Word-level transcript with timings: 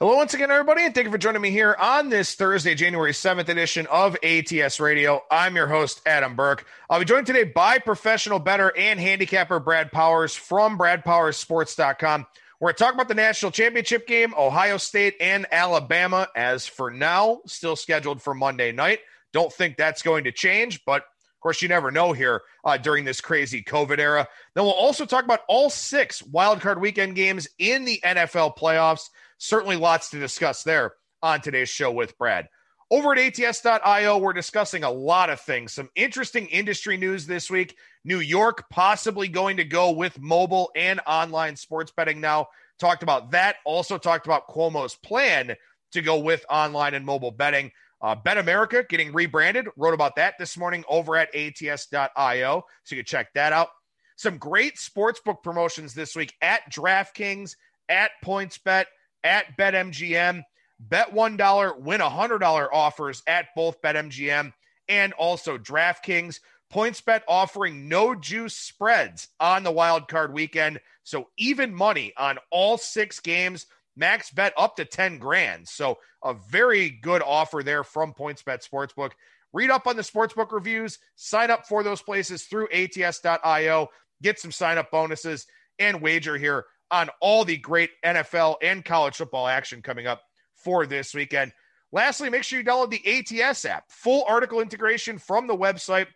Hello, 0.00 0.14
once 0.14 0.32
again, 0.32 0.48
everybody, 0.48 0.84
and 0.84 0.94
thank 0.94 1.06
you 1.06 1.10
for 1.10 1.18
joining 1.18 1.42
me 1.42 1.50
here 1.50 1.74
on 1.76 2.08
this 2.08 2.36
Thursday, 2.36 2.76
January 2.76 3.10
7th 3.10 3.48
edition 3.48 3.84
of 3.88 4.16
ATS 4.22 4.78
Radio. 4.78 5.24
I'm 5.28 5.56
your 5.56 5.66
host, 5.66 6.00
Adam 6.06 6.36
Burke. 6.36 6.64
I'll 6.88 7.00
be 7.00 7.04
joined 7.04 7.26
today 7.26 7.42
by 7.42 7.78
professional 7.78 8.38
bettor 8.38 8.72
and 8.78 9.00
handicapper 9.00 9.58
Brad 9.58 9.90
Powers 9.90 10.36
from 10.36 10.78
BradPowersSports.com. 10.78 12.26
We're 12.60 12.66
going 12.66 12.74
to 12.76 12.84
talk 12.84 12.94
about 12.94 13.08
the 13.08 13.14
national 13.14 13.50
championship 13.50 14.06
game, 14.06 14.34
Ohio 14.38 14.76
State 14.76 15.16
and 15.20 15.48
Alabama, 15.50 16.28
as 16.36 16.64
for 16.64 16.92
now, 16.92 17.40
still 17.46 17.74
scheduled 17.74 18.22
for 18.22 18.34
Monday 18.34 18.70
night. 18.70 19.00
Don't 19.32 19.52
think 19.52 19.76
that's 19.76 20.02
going 20.02 20.22
to 20.22 20.30
change, 20.30 20.84
but 20.84 21.02
of 21.02 21.40
course, 21.40 21.60
you 21.60 21.66
never 21.66 21.90
know 21.90 22.12
here 22.12 22.42
uh, 22.64 22.76
during 22.76 23.04
this 23.04 23.20
crazy 23.20 23.64
COVID 23.64 23.98
era. 23.98 24.28
Then 24.54 24.62
we'll 24.62 24.72
also 24.74 25.06
talk 25.06 25.24
about 25.24 25.40
all 25.48 25.70
six 25.70 26.22
wildcard 26.22 26.80
weekend 26.80 27.16
games 27.16 27.48
in 27.58 27.84
the 27.84 28.00
NFL 28.04 28.56
playoffs. 28.56 29.08
Certainly 29.38 29.76
lots 29.76 30.10
to 30.10 30.18
discuss 30.18 30.62
there 30.62 30.92
on 31.22 31.40
today's 31.40 31.68
show 31.68 31.90
with 31.90 32.18
Brad. 32.18 32.48
Over 32.90 33.12
at 33.12 33.18
ats.io, 33.18 34.18
we're 34.18 34.32
discussing 34.32 34.82
a 34.82 34.90
lot 34.90 35.28
of 35.28 35.40
things. 35.40 35.74
Some 35.74 35.90
interesting 35.94 36.46
industry 36.46 36.96
news 36.96 37.26
this 37.26 37.50
week. 37.50 37.76
New 38.04 38.20
York 38.20 38.64
possibly 38.70 39.28
going 39.28 39.58
to 39.58 39.64
go 39.64 39.90
with 39.90 40.18
mobile 40.18 40.70
and 40.74 40.98
online 41.06 41.56
sports 41.56 41.92
betting 41.94 42.20
now. 42.20 42.48
Talked 42.78 43.02
about 43.02 43.32
that. 43.32 43.56
Also 43.66 43.98
talked 43.98 44.26
about 44.26 44.48
Cuomo's 44.48 44.94
plan 44.94 45.54
to 45.92 46.00
go 46.00 46.18
with 46.18 46.46
online 46.48 46.94
and 46.94 47.04
mobile 47.04 47.30
betting. 47.30 47.72
Uh, 48.00 48.16
BetAmerica 48.16 48.88
getting 48.88 49.12
rebranded. 49.12 49.66
Wrote 49.76 49.94
about 49.94 50.16
that 50.16 50.34
this 50.38 50.56
morning 50.56 50.84
over 50.88 51.16
at 51.16 51.34
ats.io. 51.34 52.64
So 52.84 52.94
you 52.94 53.02
can 53.02 53.06
check 53.06 53.34
that 53.34 53.52
out. 53.52 53.68
Some 54.16 54.38
great 54.38 54.76
sportsbook 54.76 55.42
promotions 55.42 55.92
this 55.92 56.16
week 56.16 56.34
at 56.40 56.72
DraftKings, 56.72 57.54
at 57.88 58.12
PointsBet, 58.24 58.86
at 59.24 59.56
BetMGM. 59.58 60.42
Bet 60.80 61.12
$1, 61.12 61.80
win 61.80 62.00
$100 62.00 62.68
offers 62.72 63.22
at 63.26 63.48
both 63.56 63.82
BetMGM 63.82 64.52
and 64.88 65.12
also 65.14 65.58
DraftKings. 65.58 66.40
PointsBet 66.72 67.22
offering 67.26 67.88
no 67.88 68.14
juice 68.14 68.54
spreads 68.54 69.28
on 69.40 69.62
the 69.62 69.72
wild 69.72 70.06
card 70.06 70.32
weekend. 70.32 70.80
So 71.02 71.28
even 71.38 71.74
money 71.74 72.12
on 72.16 72.38
all 72.50 72.78
six 72.78 73.20
games. 73.20 73.66
Max 73.96 74.30
bet 74.30 74.52
up 74.56 74.76
to 74.76 74.84
10 74.84 75.18
grand. 75.18 75.66
So 75.66 75.98
a 76.22 76.34
very 76.34 76.90
good 76.90 77.22
offer 77.22 77.62
there 77.64 77.82
from 77.82 78.12
PointsBet 78.12 78.68
Sportsbook. 78.68 79.12
Read 79.52 79.70
up 79.70 79.86
on 79.86 79.96
the 79.96 80.02
sportsbook 80.02 80.52
reviews, 80.52 80.98
sign 81.16 81.50
up 81.50 81.66
for 81.66 81.82
those 81.82 82.02
places 82.02 82.44
through 82.44 82.68
ats.io, 82.70 83.88
get 84.22 84.38
some 84.38 84.52
sign 84.52 84.76
up 84.76 84.90
bonuses, 84.90 85.46
and 85.78 86.02
wager 86.02 86.36
here 86.36 86.66
on 86.90 87.10
all 87.20 87.44
the 87.44 87.56
great 87.56 87.90
NFL 88.04 88.56
and 88.62 88.84
college 88.84 89.16
football 89.16 89.46
action 89.46 89.82
coming 89.82 90.06
up 90.06 90.22
for 90.54 90.86
this 90.86 91.14
weekend. 91.14 91.52
Lastly, 91.92 92.30
make 92.30 92.42
sure 92.42 92.58
you 92.58 92.64
download 92.64 92.90
the 92.90 93.42
ATS 93.42 93.64
app. 93.64 93.90
Full 93.90 94.24
article 94.28 94.60
integration 94.60 95.18
from 95.18 95.46
the 95.46 95.56
website. 95.56 96.06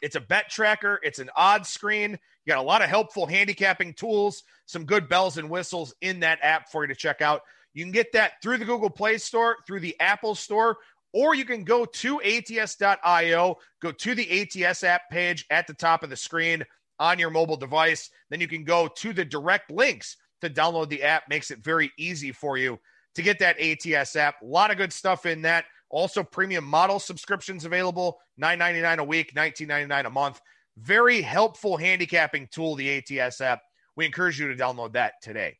It's 0.00 0.16
a 0.16 0.20
bet 0.20 0.48
tracker, 0.48 1.00
it's 1.02 1.18
an 1.18 1.30
odds 1.34 1.68
screen. 1.68 2.12
You 2.12 2.54
got 2.54 2.58
a 2.58 2.62
lot 2.62 2.82
of 2.82 2.88
helpful 2.88 3.26
handicapping 3.26 3.94
tools, 3.94 4.44
some 4.66 4.84
good 4.84 5.08
bells 5.08 5.38
and 5.38 5.50
whistles 5.50 5.92
in 6.00 6.20
that 6.20 6.38
app 6.42 6.70
for 6.70 6.84
you 6.84 6.88
to 6.88 6.94
check 6.94 7.20
out. 7.20 7.42
You 7.74 7.84
can 7.84 7.92
get 7.92 8.12
that 8.12 8.34
through 8.42 8.58
the 8.58 8.64
Google 8.64 8.90
Play 8.90 9.18
Store, 9.18 9.56
through 9.66 9.80
the 9.80 9.96
Apple 10.00 10.34
Store, 10.34 10.78
or 11.12 11.34
you 11.34 11.44
can 11.44 11.64
go 11.64 11.84
to 11.84 12.20
ats.io, 12.22 13.56
go 13.80 13.92
to 13.92 14.14
the 14.14 14.64
ATS 14.64 14.84
app 14.84 15.02
page 15.10 15.46
at 15.50 15.66
the 15.66 15.74
top 15.74 16.02
of 16.02 16.10
the 16.10 16.16
screen 16.16 16.64
on 16.98 17.18
your 17.18 17.30
mobile 17.30 17.56
device. 17.56 18.10
Then 18.30 18.40
you 18.40 18.48
can 18.48 18.64
go 18.64 18.88
to 18.88 19.12
the 19.12 19.24
direct 19.24 19.70
links 19.70 20.16
to 20.40 20.50
download 20.50 20.88
the 20.88 21.02
app. 21.02 21.28
Makes 21.28 21.50
it 21.50 21.60
very 21.60 21.92
easy 21.98 22.32
for 22.32 22.56
you 22.56 22.78
to 23.14 23.22
get 23.22 23.38
that 23.40 23.60
ATS 23.60 24.16
app. 24.16 24.42
A 24.42 24.46
lot 24.46 24.70
of 24.70 24.76
good 24.76 24.92
stuff 24.92 25.26
in 25.26 25.42
that. 25.42 25.64
Also, 25.90 26.22
premium 26.22 26.64
model 26.64 26.98
subscriptions 26.98 27.64
available, 27.64 28.18
$9.99 28.40 28.98
a 28.98 29.04
week, 29.04 29.34
$19.99 29.34 30.06
a 30.06 30.10
month. 30.10 30.40
Very 30.76 31.22
helpful 31.22 31.76
handicapping 31.76 32.48
tool, 32.50 32.74
the 32.74 32.98
ATS 32.98 33.40
app. 33.40 33.62
We 33.96 34.04
encourage 34.04 34.38
you 34.38 34.48
to 34.48 34.62
download 34.62 34.92
that 34.92 35.14
today. 35.22 35.56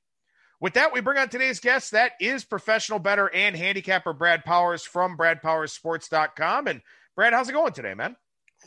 With 0.60 0.75
that, 0.75 0.93
we 0.93 1.00
bring 1.00 1.19
on 1.19 1.28
today's 1.28 1.60
guest. 1.60 1.93
That 1.93 2.12
is 2.21 2.44
professional 2.44 2.98
bettor 2.98 3.32
and 3.32 3.56
handicapper 3.56 4.12
Brad 4.12 4.44
Powers 4.44 4.82
from 4.82 5.16
BradPowersSports.com. 5.16 6.66
And 6.66 6.82
Brad, 7.16 7.32
how's 7.32 7.48
it 7.48 7.53
going 7.53 7.72
today, 7.72 7.94
man? 7.94 8.16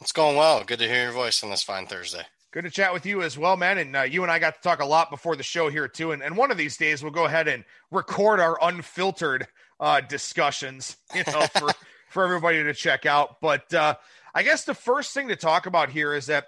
It's 0.01 0.13
going 0.13 0.37
well. 0.37 0.63
Good 0.63 0.79
to 0.79 0.87
hear 0.87 1.03
your 1.03 1.11
voice 1.11 1.43
on 1.43 1.49
this 1.49 1.63
fine 1.63 1.87
Thursday. 1.87 2.25
Good 2.51 2.65
to 2.65 2.69
chat 2.69 2.91
with 2.91 3.05
you 3.05 3.21
as 3.21 3.37
well, 3.37 3.55
man. 3.55 3.77
And 3.77 3.95
uh, 3.95 4.01
you 4.01 4.23
and 4.23 4.31
I 4.31 4.37
got 4.37 4.55
to 4.55 4.61
talk 4.61 4.81
a 4.81 4.85
lot 4.85 5.09
before 5.09 5.37
the 5.37 5.43
show 5.43 5.69
here, 5.69 5.87
too. 5.87 6.11
And, 6.11 6.21
and 6.21 6.35
one 6.35 6.51
of 6.51 6.57
these 6.57 6.75
days, 6.75 7.01
we'll 7.01 7.13
go 7.13 7.23
ahead 7.23 7.47
and 7.47 7.63
record 7.91 8.41
our 8.41 8.59
unfiltered 8.61 9.47
uh, 9.79 10.01
discussions, 10.01 10.97
you 11.15 11.23
know, 11.27 11.47
for, 11.47 11.69
for 12.09 12.25
everybody 12.25 12.61
to 12.61 12.73
check 12.73 13.05
out. 13.05 13.39
But 13.39 13.73
uh, 13.73 13.95
I 14.35 14.43
guess 14.43 14.65
the 14.65 14.73
first 14.73 15.13
thing 15.13 15.29
to 15.29 15.37
talk 15.37 15.65
about 15.65 15.91
here 15.91 16.13
is 16.13 16.25
that 16.25 16.47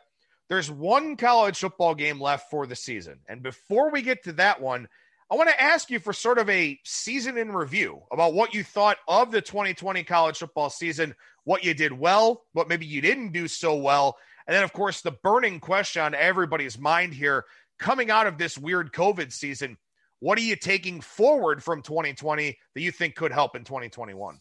there's 0.50 0.70
one 0.70 1.16
college 1.16 1.60
football 1.60 1.96
game 1.96 2.20
left 2.20 2.50
for 2.50 2.68
the 2.68 2.76
season. 2.76 3.20
And 3.30 3.42
before 3.42 3.90
we 3.90 4.02
get 4.02 4.26
to 4.26 4.34
that 4.34 4.60
one, 4.60 4.90
I 5.32 5.36
want 5.36 5.50
to 5.52 5.62
ask 5.62 5.90
you 5.90 6.00
for 6.00 6.12
sort 6.12 6.38
of 6.38 6.50
a 6.50 6.78
season 6.84 7.38
in 7.38 7.54
review 7.54 8.02
about 8.12 8.34
what 8.34 8.54
you 8.54 8.66
thought 8.66 8.98
of 9.08 9.32
the 9.32 9.42
2020 9.42 10.04
college 10.04 10.38
football 10.40 10.70
season, 10.70 11.16
what 11.46 11.64
you 11.64 11.74
did 11.74 11.94
well, 11.94 12.44
what 12.52 12.68
maybe 12.68 12.86
you 12.86 13.00
didn't 13.00 13.32
do 13.32 13.48
so 13.48 13.74
well, 13.74 14.18
and 14.48 14.56
then, 14.56 14.64
of 14.64 14.74
course, 14.74 15.02
the 15.02 15.16
burning 15.24 15.60
question 15.60 16.02
on 16.02 16.16
everybody's 16.16 16.78
mind 16.78 17.14
here 17.14 17.46
coming 17.80 18.12
out 18.12 18.28
of 18.28 18.38
this 18.38 18.58
weird 18.58 18.92
COVID 18.92 19.32
season 19.32 19.78
what 20.24 20.38
are 20.38 20.42
you 20.42 20.56
taking 20.56 21.02
forward 21.02 21.62
from 21.62 21.82
2020 21.82 22.58
that 22.74 22.82
you 22.82 22.92
think 22.92 23.14
could 23.14 23.34
help 23.34 23.58
in 23.58 23.66
2021? 23.66 24.40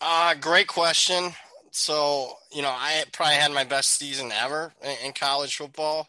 Uh, 0.00 0.34
great 0.40 0.66
question. 0.66 1.30
So, 1.70 2.32
you 2.50 2.62
know, 2.62 2.70
I 2.72 3.04
probably 3.12 3.36
had 3.36 3.52
my 3.52 3.62
best 3.62 3.90
season 3.90 4.32
ever 4.32 4.72
in, 5.04 5.12
college 5.12 5.54
football. 5.54 6.08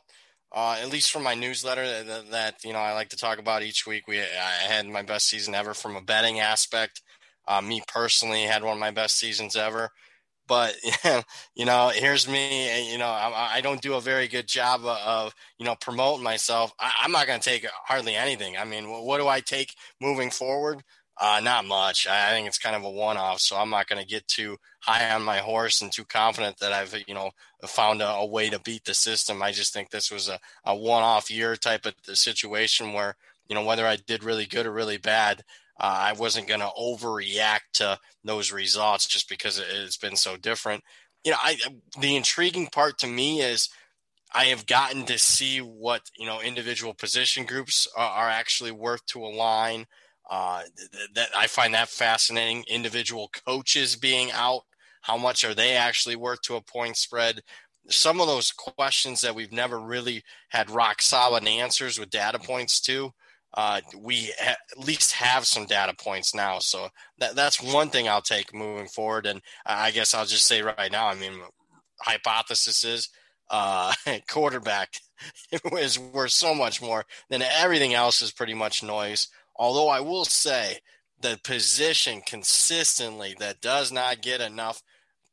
Uh, 0.51 0.79
at 0.81 0.89
least 0.89 1.11
from 1.11 1.21
my 1.21 1.35
newsletter 1.35 1.85
that, 1.85 2.31
that, 2.31 2.63
you 2.63 2.73
know 2.73 2.79
I 2.79 2.93
like 2.93 3.09
to 3.09 3.17
talk 3.17 3.37
about 3.37 3.61
each 3.61 3.85
week. 3.85 4.07
We 4.07 4.19
I 4.19 4.67
had 4.67 4.87
my 4.87 5.03
best 5.03 5.27
season 5.27 5.53
ever 5.53 5.75
from 5.75 5.95
a 5.95 6.01
betting 6.01 6.39
aspect. 6.39 7.03
Uh, 7.47 7.61
me 7.61 7.83
personally 7.87 8.41
had 8.41 8.63
one 8.63 8.73
of 8.73 8.79
my 8.79 8.89
best 8.89 9.19
seasons 9.19 9.55
ever 9.55 9.91
but 10.49 10.75
you 11.55 11.63
know 11.63 11.91
here's 11.93 12.27
me 12.27 12.91
you 12.91 12.97
know 12.97 13.07
I, 13.07 13.57
I, 13.57 13.61
don't 13.61 13.81
do 13.81 13.93
a 13.93 14.01
very 14.01 14.27
good 14.27 14.47
job 14.47 14.81
of 14.83 15.33
you 15.57 15.65
know 15.65 15.75
promoting 15.75 16.23
myself. 16.23 16.73
I, 16.79 16.91
am 17.05 17.13
not 17.13 17.27
going 17.27 17.39
to 17.39 17.49
take 17.49 17.65
hardly 17.85 18.15
anything. 18.15 18.57
I 18.57 18.65
mean 18.65 18.89
what 18.89 19.19
do 19.19 19.27
i 19.27 19.39
take 19.39 19.75
moving 20.01 20.31
forward? 20.31 20.83
Uh, 21.21 21.41
not 21.43 21.65
much. 21.65 22.07
I, 22.07 22.31
think 22.31 22.47
it's 22.47 22.57
kind 22.57 22.75
of 22.75 22.83
a 22.83 22.89
one-off 22.89 23.39
so 23.39 23.55
i'm 23.55 23.69
not 23.69 23.87
going 23.87 24.01
to 24.01 24.07
get 24.07 24.27
too 24.27 24.57
high 24.81 25.13
on 25.13 25.23
my 25.23 25.37
horse 25.37 25.81
and 25.81 25.91
too 25.91 26.05
confident 26.05 26.57
that 26.59 26.73
i've 26.73 26.95
you 27.07 27.13
know 27.13 27.31
found 27.67 28.01
a, 28.01 28.07
a 28.07 28.25
way 28.25 28.49
to 28.49 28.59
beat 28.59 28.85
the 28.85 28.93
system. 28.93 29.43
I 29.43 29.51
just 29.51 29.73
think 29.73 29.89
this 29.89 30.11
was 30.11 30.29
a, 30.29 30.39
a 30.65 30.75
one-off 30.75 31.29
year 31.29 31.55
type 31.55 31.85
of 31.85 31.93
situation 32.17 32.93
where 32.93 33.15
you 33.47 33.55
know 33.55 33.63
whether 33.63 33.85
i 33.85 33.95
did 33.95 34.23
really 34.23 34.45
good 34.45 34.65
or 34.65 34.71
really 34.71 34.97
bad 34.97 35.43
uh, 35.79 35.97
I 35.99 36.13
wasn't 36.13 36.47
going 36.47 36.59
to 36.59 36.71
overreact 36.77 37.71
to 37.75 37.97
those 38.23 38.51
results 38.51 39.07
just 39.07 39.29
because 39.29 39.59
it's 39.59 39.97
been 39.97 40.15
so 40.15 40.35
different. 40.35 40.83
You 41.23 41.31
know, 41.31 41.37
I 41.41 41.57
the 41.99 42.15
intriguing 42.15 42.67
part 42.67 42.97
to 42.99 43.07
me 43.07 43.41
is 43.41 43.69
I 44.33 44.45
have 44.45 44.67
gotten 44.67 45.05
to 45.05 45.17
see 45.17 45.59
what 45.59 46.01
you 46.17 46.25
know 46.25 46.41
individual 46.41 46.93
position 46.93 47.45
groups 47.45 47.87
are, 47.95 48.09
are 48.09 48.29
actually 48.29 48.71
worth 48.71 49.05
to 49.07 49.23
align. 49.23 49.85
Uh, 50.29 50.61
that 51.15 51.29
I 51.35 51.47
find 51.47 51.73
that 51.73 51.89
fascinating. 51.89 52.63
Individual 52.67 53.31
coaches 53.47 53.95
being 53.95 54.31
out, 54.31 54.61
how 55.01 55.17
much 55.17 55.43
are 55.43 55.55
they 55.55 55.73
actually 55.73 56.15
worth 56.15 56.41
to 56.43 56.55
a 56.55 56.61
point 56.61 56.97
spread? 56.97 57.41
Some 57.89 58.21
of 58.21 58.27
those 58.27 58.51
questions 58.51 59.21
that 59.21 59.33
we've 59.33 59.51
never 59.51 59.79
really 59.79 60.23
had 60.49 60.69
rock 60.69 61.01
solid 61.01 61.47
answers 61.47 61.97
with 61.97 62.11
data 62.11 62.37
points 62.37 62.79
to 62.81 63.11
uh, 63.53 63.81
we 63.97 64.31
ha- 64.39 64.57
at 64.71 64.85
least 64.85 65.13
have 65.13 65.45
some 65.45 65.65
data 65.65 65.93
points 65.93 66.35
now. 66.35 66.59
So 66.59 66.89
that, 67.17 67.35
that's 67.35 67.61
one 67.61 67.89
thing 67.89 68.07
I'll 68.07 68.21
take 68.21 68.53
moving 68.53 68.87
forward. 68.87 69.25
And 69.25 69.41
I 69.65 69.91
guess 69.91 70.13
I'll 70.13 70.25
just 70.25 70.45
say 70.45 70.61
right 70.61 70.91
now, 70.91 71.07
I 71.07 71.15
mean, 71.15 71.33
hypothesis 72.01 72.83
is 72.83 73.09
uh, 73.49 73.93
quarterback 74.29 74.93
is 75.73 75.97
worth 75.99 76.31
so 76.31 76.53
much 76.53 76.81
more 76.81 77.05
than 77.29 77.41
everything 77.41 77.93
else 77.93 78.21
is 78.21 78.31
pretty 78.31 78.53
much 78.53 78.83
noise. 78.83 79.27
Although 79.55 79.89
I 79.89 79.99
will 79.99 80.25
say 80.25 80.79
the 81.21 81.39
position 81.43 82.21
consistently 82.25 83.35
that 83.39 83.61
does 83.61 83.91
not 83.91 84.21
get 84.21 84.41
enough 84.41 84.81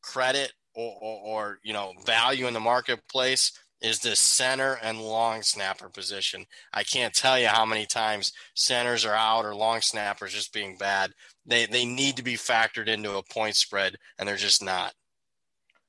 credit 0.02 0.52
or, 0.74 0.96
or, 1.00 1.20
or 1.24 1.58
you 1.62 1.72
know 1.72 1.92
value 2.04 2.46
in 2.46 2.54
the 2.54 2.60
marketplace 2.60 3.52
is 3.80 3.98
the 3.98 4.16
center 4.16 4.78
and 4.82 5.00
long 5.00 5.42
snapper 5.42 5.88
position. 5.88 6.46
I 6.72 6.82
can't 6.82 7.14
tell 7.14 7.38
you 7.38 7.48
how 7.48 7.66
many 7.66 7.86
times 7.86 8.32
centers 8.54 9.04
are 9.04 9.14
out 9.14 9.44
or 9.44 9.54
long 9.54 9.80
snappers 9.80 10.32
just 10.32 10.52
being 10.52 10.76
bad. 10.76 11.12
They 11.44 11.66
they 11.66 11.84
need 11.84 12.16
to 12.16 12.22
be 12.22 12.34
factored 12.34 12.88
into 12.88 13.16
a 13.16 13.22
point 13.22 13.56
spread, 13.56 13.96
and 14.18 14.28
they're 14.28 14.36
just 14.36 14.64
not. 14.64 14.92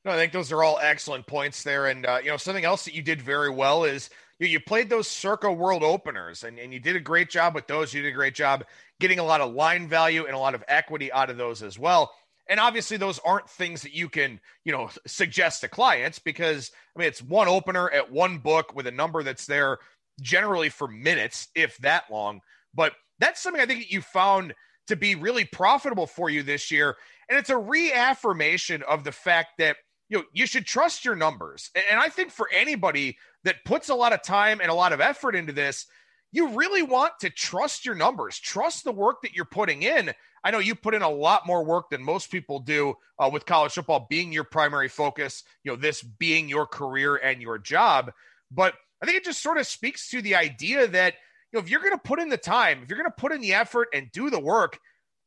No, 0.05 0.11
I 0.11 0.15
think 0.15 0.31
those 0.31 0.51
are 0.51 0.63
all 0.63 0.79
excellent 0.81 1.27
points 1.27 1.63
there. 1.63 1.87
And 1.87 2.05
uh, 2.05 2.19
you 2.23 2.29
know, 2.29 2.37
something 2.37 2.65
else 2.65 2.85
that 2.85 2.93
you 2.93 3.01
did 3.01 3.21
very 3.21 3.49
well 3.49 3.83
is 3.83 4.09
you, 4.39 4.47
you 4.47 4.59
played 4.59 4.89
those 4.89 5.07
Circa 5.07 5.51
World 5.51 5.83
Openers, 5.83 6.43
and, 6.43 6.59
and 6.59 6.73
you 6.73 6.79
did 6.79 6.95
a 6.95 7.01
great 7.01 7.29
job 7.29 7.55
with 7.55 7.67
those. 7.67 7.93
You 7.93 8.01
did 8.01 8.09
a 8.09 8.15
great 8.15 8.35
job 8.35 8.63
getting 8.99 9.19
a 9.19 9.23
lot 9.23 9.41
of 9.41 9.53
line 9.53 9.87
value 9.87 10.25
and 10.25 10.35
a 10.35 10.39
lot 10.39 10.55
of 10.55 10.63
equity 10.67 11.11
out 11.11 11.29
of 11.29 11.37
those 11.37 11.63
as 11.63 11.77
well. 11.77 12.11
And 12.49 12.59
obviously, 12.59 12.97
those 12.97 13.19
aren't 13.19 13.49
things 13.49 13.81
that 13.81 13.93
you 13.93 14.09
can, 14.09 14.39
you 14.63 14.71
know, 14.71 14.89
suggest 15.05 15.61
to 15.61 15.67
clients 15.67 16.19
because 16.19 16.71
I 16.95 16.99
mean, 16.99 17.07
it's 17.07 17.21
one 17.21 17.47
opener 17.47 17.89
at 17.89 18.11
one 18.11 18.37
book 18.39 18.75
with 18.75 18.87
a 18.87 18.91
number 18.91 19.23
that's 19.23 19.45
there 19.45 19.79
generally 20.21 20.69
for 20.69 20.87
minutes, 20.87 21.47
if 21.55 21.77
that 21.79 22.05
long. 22.11 22.41
But 22.73 22.93
that's 23.19 23.41
something 23.41 23.61
I 23.61 23.65
think 23.65 23.81
that 23.81 23.91
you 23.91 24.01
found 24.01 24.53
to 24.87 24.95
be 24.95 25.15
really 25.15 25.45
profitable 25.45 26.07
for 26.07 26.29
you 26.29 26.43
this 26.43 26.71
year. 26.71 26.95
And 27.29 27.37
it's 27.37 27.49
a 27.49 27.57
reaffirmation 27.57 28.83
of 28.83 29.03
the 29.03 29.11
fact 29.11 29.57
that 29.57 29.77
you 30.09 30.19
know 30.19 30.23
you 30.33 30.45
should 30.45 30.65
trust 30.65 31.03
your 31.03 31.15
numbers. 31.15 31.69
And 31.89 31.99
I 31.99 32.09
think 32.09 32.31
for 32.31 32.49
anybody 32.53 33.17
that 33.43 33.65
puts 33.65 33.89
a 33.89 33.95
lot 33.95 34.13
of 34.13 34.23
time 34.23 34.61
and 34.61 34.71
a 34.71 34.75
lot 34.75 34.93
of 34.93 35.01
effort 35.01 35.35
into 35.35 35.53
this, 35.53 35.85
you 36.31 36.49
really 36.49 36.83
want 36.83 37.13
to 37.21 37.29
trust 37.29 37.85
your 37.85 37.95
numbers, 37.95 38.39
trust 38.39 38.83
the 38.83 38.91
work 38.91 39.21
that 39.23 39.33
you're 39.33 39.45
putting 39.45 39.83
in. 39.83 40.13
I 40.43 40.51
know 40.51 40.59
you 40.59 40.75
put 40.75 40.93
in 40.93 41.01
a 41.01 41.09
lot 41.09 41.45
more 41.45 41.63
work 41.63 41.89
than 41.89 42.03
most 42.03 42.31
people 42.31 42.59
do 42.59 42.95
uh, 43.19 43.29
with 43.31 43.45
college 43.45 43.73
football 43.73 44.07
being 44.09 44.31
your 44.31 44.43
primary 44.43 44.87
focus, 44.87 45.43
you 45.63 45.71
know, 45.71 45.75
this 45.75 46.01
being 46.01 46.47
your 46.47 46.65
career 46.65 47.15
and 47.15 47.41
your 47.41 47.57
job. 47.57 48.11
But 48.51 48.75
I 49.01 49.05
think 49.05 49.17
it 49.17 49.25
just 49.25 49.43
sort 49.43 49.57
of 49.57 49.67
speaks 49.67 50.09
to 50.09 50.21
the 50.21 50.35
idea 50.35 50.87
that, 50.87 51.15
you 51.51 51.59
know, 51.59 51.63
if 51.63 51.69
you're 51.69 51.81
going 51.81 51.91
to 51.91 51.97
put 51.97 52.19
in 52.19 52.29
the 52.29 52.37
time, 52.37 52.81
if 52.83 52.89
you're 52.89 52.97
going 52.97 53.09
to 53.09 53.21
put 53.21 53.31
in 53.31 53.41
the 53.41 53.53
effort 53.53 53.89
and 53.93 54.11
do 54.11 54.29
the 54.29 54.39
work, 54.39 54.79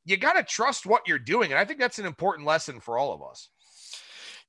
you 0.04 0.16
got 0.16 0.34
to 0.34 0.42
trust 0.42 0.86
what 0.86 1.06
you're 1.06 1.18
doing. 1.18 1.50
And 1.50 1.58
I 1.58 1.64
think 1.64 1.78
that's 1.78 1.98
an 1.98 2.06
important 2.06 2.46
lesson 2.46 2.80
for 2.80 2.98
all 2.98 3.12
of 3.12 3.22
us. 3.22 3.48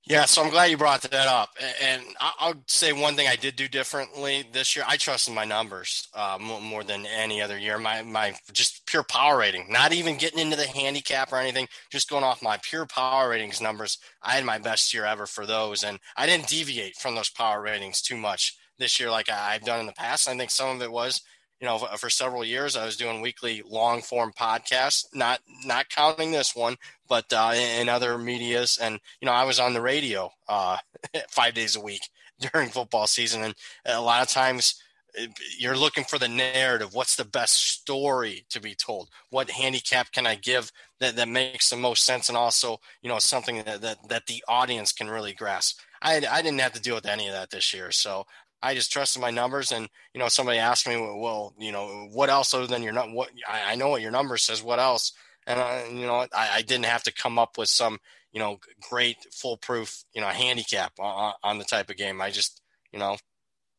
Yeah, 0.05 0.25
so 0.25 0.43
I'm 0.43 0.49
glad 0.49 0.71
you 0.71 0.77
brought 0.77 1.03
that 1.03 1.27
up. 1.27 1.49
And 1.81 2.01
I'll 2.19 2.55
say 2.65 2.91
one 2.91 3.15
thing 3.15 3.27
I 3.27 3.35
did 3.35 3.55
do 3.55 3.67
differently 3.67 4.43
this 4.51 4.75
year. 4.75 4.83
I 4.87 4.97
trusted 4.97 5.35
my 5.35 5.45
numbers 5.45 6.07
uh, 6.15 6.37
more 6.39 6.83
than 6.83 7.05
any 7.05 7.39
other 7.39 7.57
year. 7.57 7.77
My 7.77 8.01
my 8.01 8.33
just 8.51 8.85
pure 8.87 9.03
power 9.03 9.37
rating, 9.37 9.67
not 9.69 9.93
even 9.93 10.17
getting 10.17 10.39
into 10.39 10.55
the 10.57 10.65
handicap 10.67 11.31
or 11.31 11.37
anything, 11.37 11.67
just 11.91 12.09
going 12.09 12.23
off 12.23 12.41
my 12.41 12.57
pure 12.63 12.87
power 12.87 13.29
ratings 13.29 13.61
numbers. 13.61 13.99
I 14.23 14.31
had 14.33 14.43
my 14.43 14.57
best 14.57 14.91
year 14.91 15.05
ever 15.05 15.27
for 15.27 15.45
those, 15.45 15.83
and 15.83 15.99
I 16.17 16.25
didn't 16.25 16.47
deviate 16.47 16.95
from 16.95 17.13
those 17.13 17.29
power 17.29 17.61
ratings 17.61 18.01
too 18.01 18.17
much 18.17 18.57
this 18.79 18.99
year, 18.99 19.11
like 19.11 19.29
I've 19.29 19.61
done 19.63 19.79
in 19.81 19.85
the 19.85 19.93
past. 19.93 20.27
I 20.27 20.35
think 20.35 20.49
some 20.49 20.75
of 20.75 20.81
it 20.81 20.91
was 20.91 21.21
you 21.59 21.67
know, 21.67 21.77
for 21.77 22.09
several 22.09 22.43
years, 22.43 22.75
I 22.75 22.85
was 22.85 22.97
doing 22.97 23.21
weekly 23.21 23.61
long 23.67 24.01
form 24.01 24.31
podcasts, 24.33 25.05
not 25.13 25.41
not 25.63 25.89
counting 25.89 26.31
this 26.31 26.55
one, 26.55 26.75
but 27.11 27.33
uh, 27.33 27.51
in 27.53 27.89
other 27.89 28.17
medias, 28.17 28.79
and 28.81 28.97
you 29.19 29.25
know, 29.25 29.33
I 29.33 29.43
was 29.43 29.59
on 29.59 29.73
the 29.73 29.81
radio 29.81 30.31
uh, 30.47 30.77
five 31.29 31.53
days 31.53 31.75
a 31.75 31.81
week 31.81 32.07
during 32.53 32.69
football 32.69 33.05
season, 33.05 33.43
and 33.43 33.53
a 33.85 33.99
lot 33.99 34.21
of 34.21 34.29
times 34.29 34.81
eh, 35.17 35.27
you're 35.59 35.75
looking 35.75 36.05
for 36.05 36.17
the 36.17 36.29
narrative. 36.29 36.93
What's 36.93 37.17
the 37.17 37.25
best 37.25 37.67
story 37.67 38.45
to 38.49 38.61
be 38.61 38.75
told? 38.75 39.09
What 39.29 39.49
handicap 39.49 40.13
can 40.13 40.25
I 40.25 40.35
give 40.35 40.71
that, 41.01 41.17
that 41.17 41.27
makes 41.27 41.69
the 41.69 41.75
most 41.75 42.05
sense, 42.05 42.29
and 42.29 42.37
also, 42.37 42.79
you 43.01 43.09
know, 43.09 43.19
something 43.19 43.61
that 43.65 43.81
that, 43.81 44.07
that 44.07 44.27
the 44.27 44.41
audience 44.47 44.93
can 44.93 45.09
really 45.09 45.33
grasp. 45.33 45.81
I, 46.01 46.25
I 46.31 46.41
didn't 46.41 46.61
have 46.61 46.73
to 46.73 46.81
deal 46.81 46.95
with 46.95 47.05
any 47.05 47.27
of 47.27 47.33
that 47.33 47.49
this 47.49 47.73
year, 47.73 47.91
so 47.91 48.25
I 48.63 48.73
just 48.73 48.93
trusted 48.93 49.21
my 49.21 49.31
numbers. 49.31 49.73
And, 49.73 49.89
you 50.13 50.19
know, 50.19 50.29
somebody 50.29 50.59
asked 50.59 50.87
me, 50.87 50.95
well, 50.95 51.53
you 51.59 51.73
know, 51.73 52.07
what 52.13 52.29
else 52.29 52.53
other 52.53 52.67
than 52.67 52.83
your, 52.83 52.93
what, 52.93 53.31
I, 53.45 53.73
I 53.73 53.75
know 53.75 53.89
what 53.89 54.01
your 54.01 54.11
number 54.11 54.37
says, 54.37 54.63
what 54.63 54.79
else? 54.79 55.11
And, 55.47 55.59
I, 55.59 55.87
you 55.87 56.05
know, 56.05 56.25
I, 56.33 56.49
I, 56.55 56.61
didn't 56.61 56.85
have 56.85 57.03
to 57.03 57.13
come 57.13 57.39
up 57.39 57.57
with 57.57 57.69
some, 57.69 57.99
you 58.31 58.39
know, 58.39 58.59
great 58.89 59.17
foolproof, 59.31 60.03
you 60.13 60.21
know, 60.21 60.27
handicap 60.27 60.93
on, 60.99 61.33
on 61.43 61.57
the 61.57 61.63
type 61.63 61.89
of 61.89 61.97
game. 61.97 62.21
I 62.21 62.29
just, 62.29 62.61
you 62.91 62.99
know, 62.99 63.17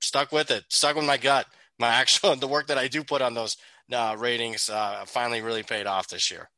stuck 0.00 0.32
with 0.32 0.50
it, 0.50 0.64
stuck 0.68 0.96
with 0.96 1.04
my 1.04 1.16
gut. 1.16 1.46
My 1.78 1.88
actual, 1.94 2.36
the 2.36 2.48
work 2.48 2.66
that 2.66 2.78
I 2.78 2.88
do 2.88 3.04
put 3.04 3.22
on 3.22 3.34
those 3.34 3.56
uh, 3.92 4.16
ratings 4.18 4.68
uh, 4.68 5.04
finally 5.06 5.40
really 5.40 5.62
paid 5.62 5.86
off 5.86 6.08
this 6.08 6.30
year. 6.30 6.50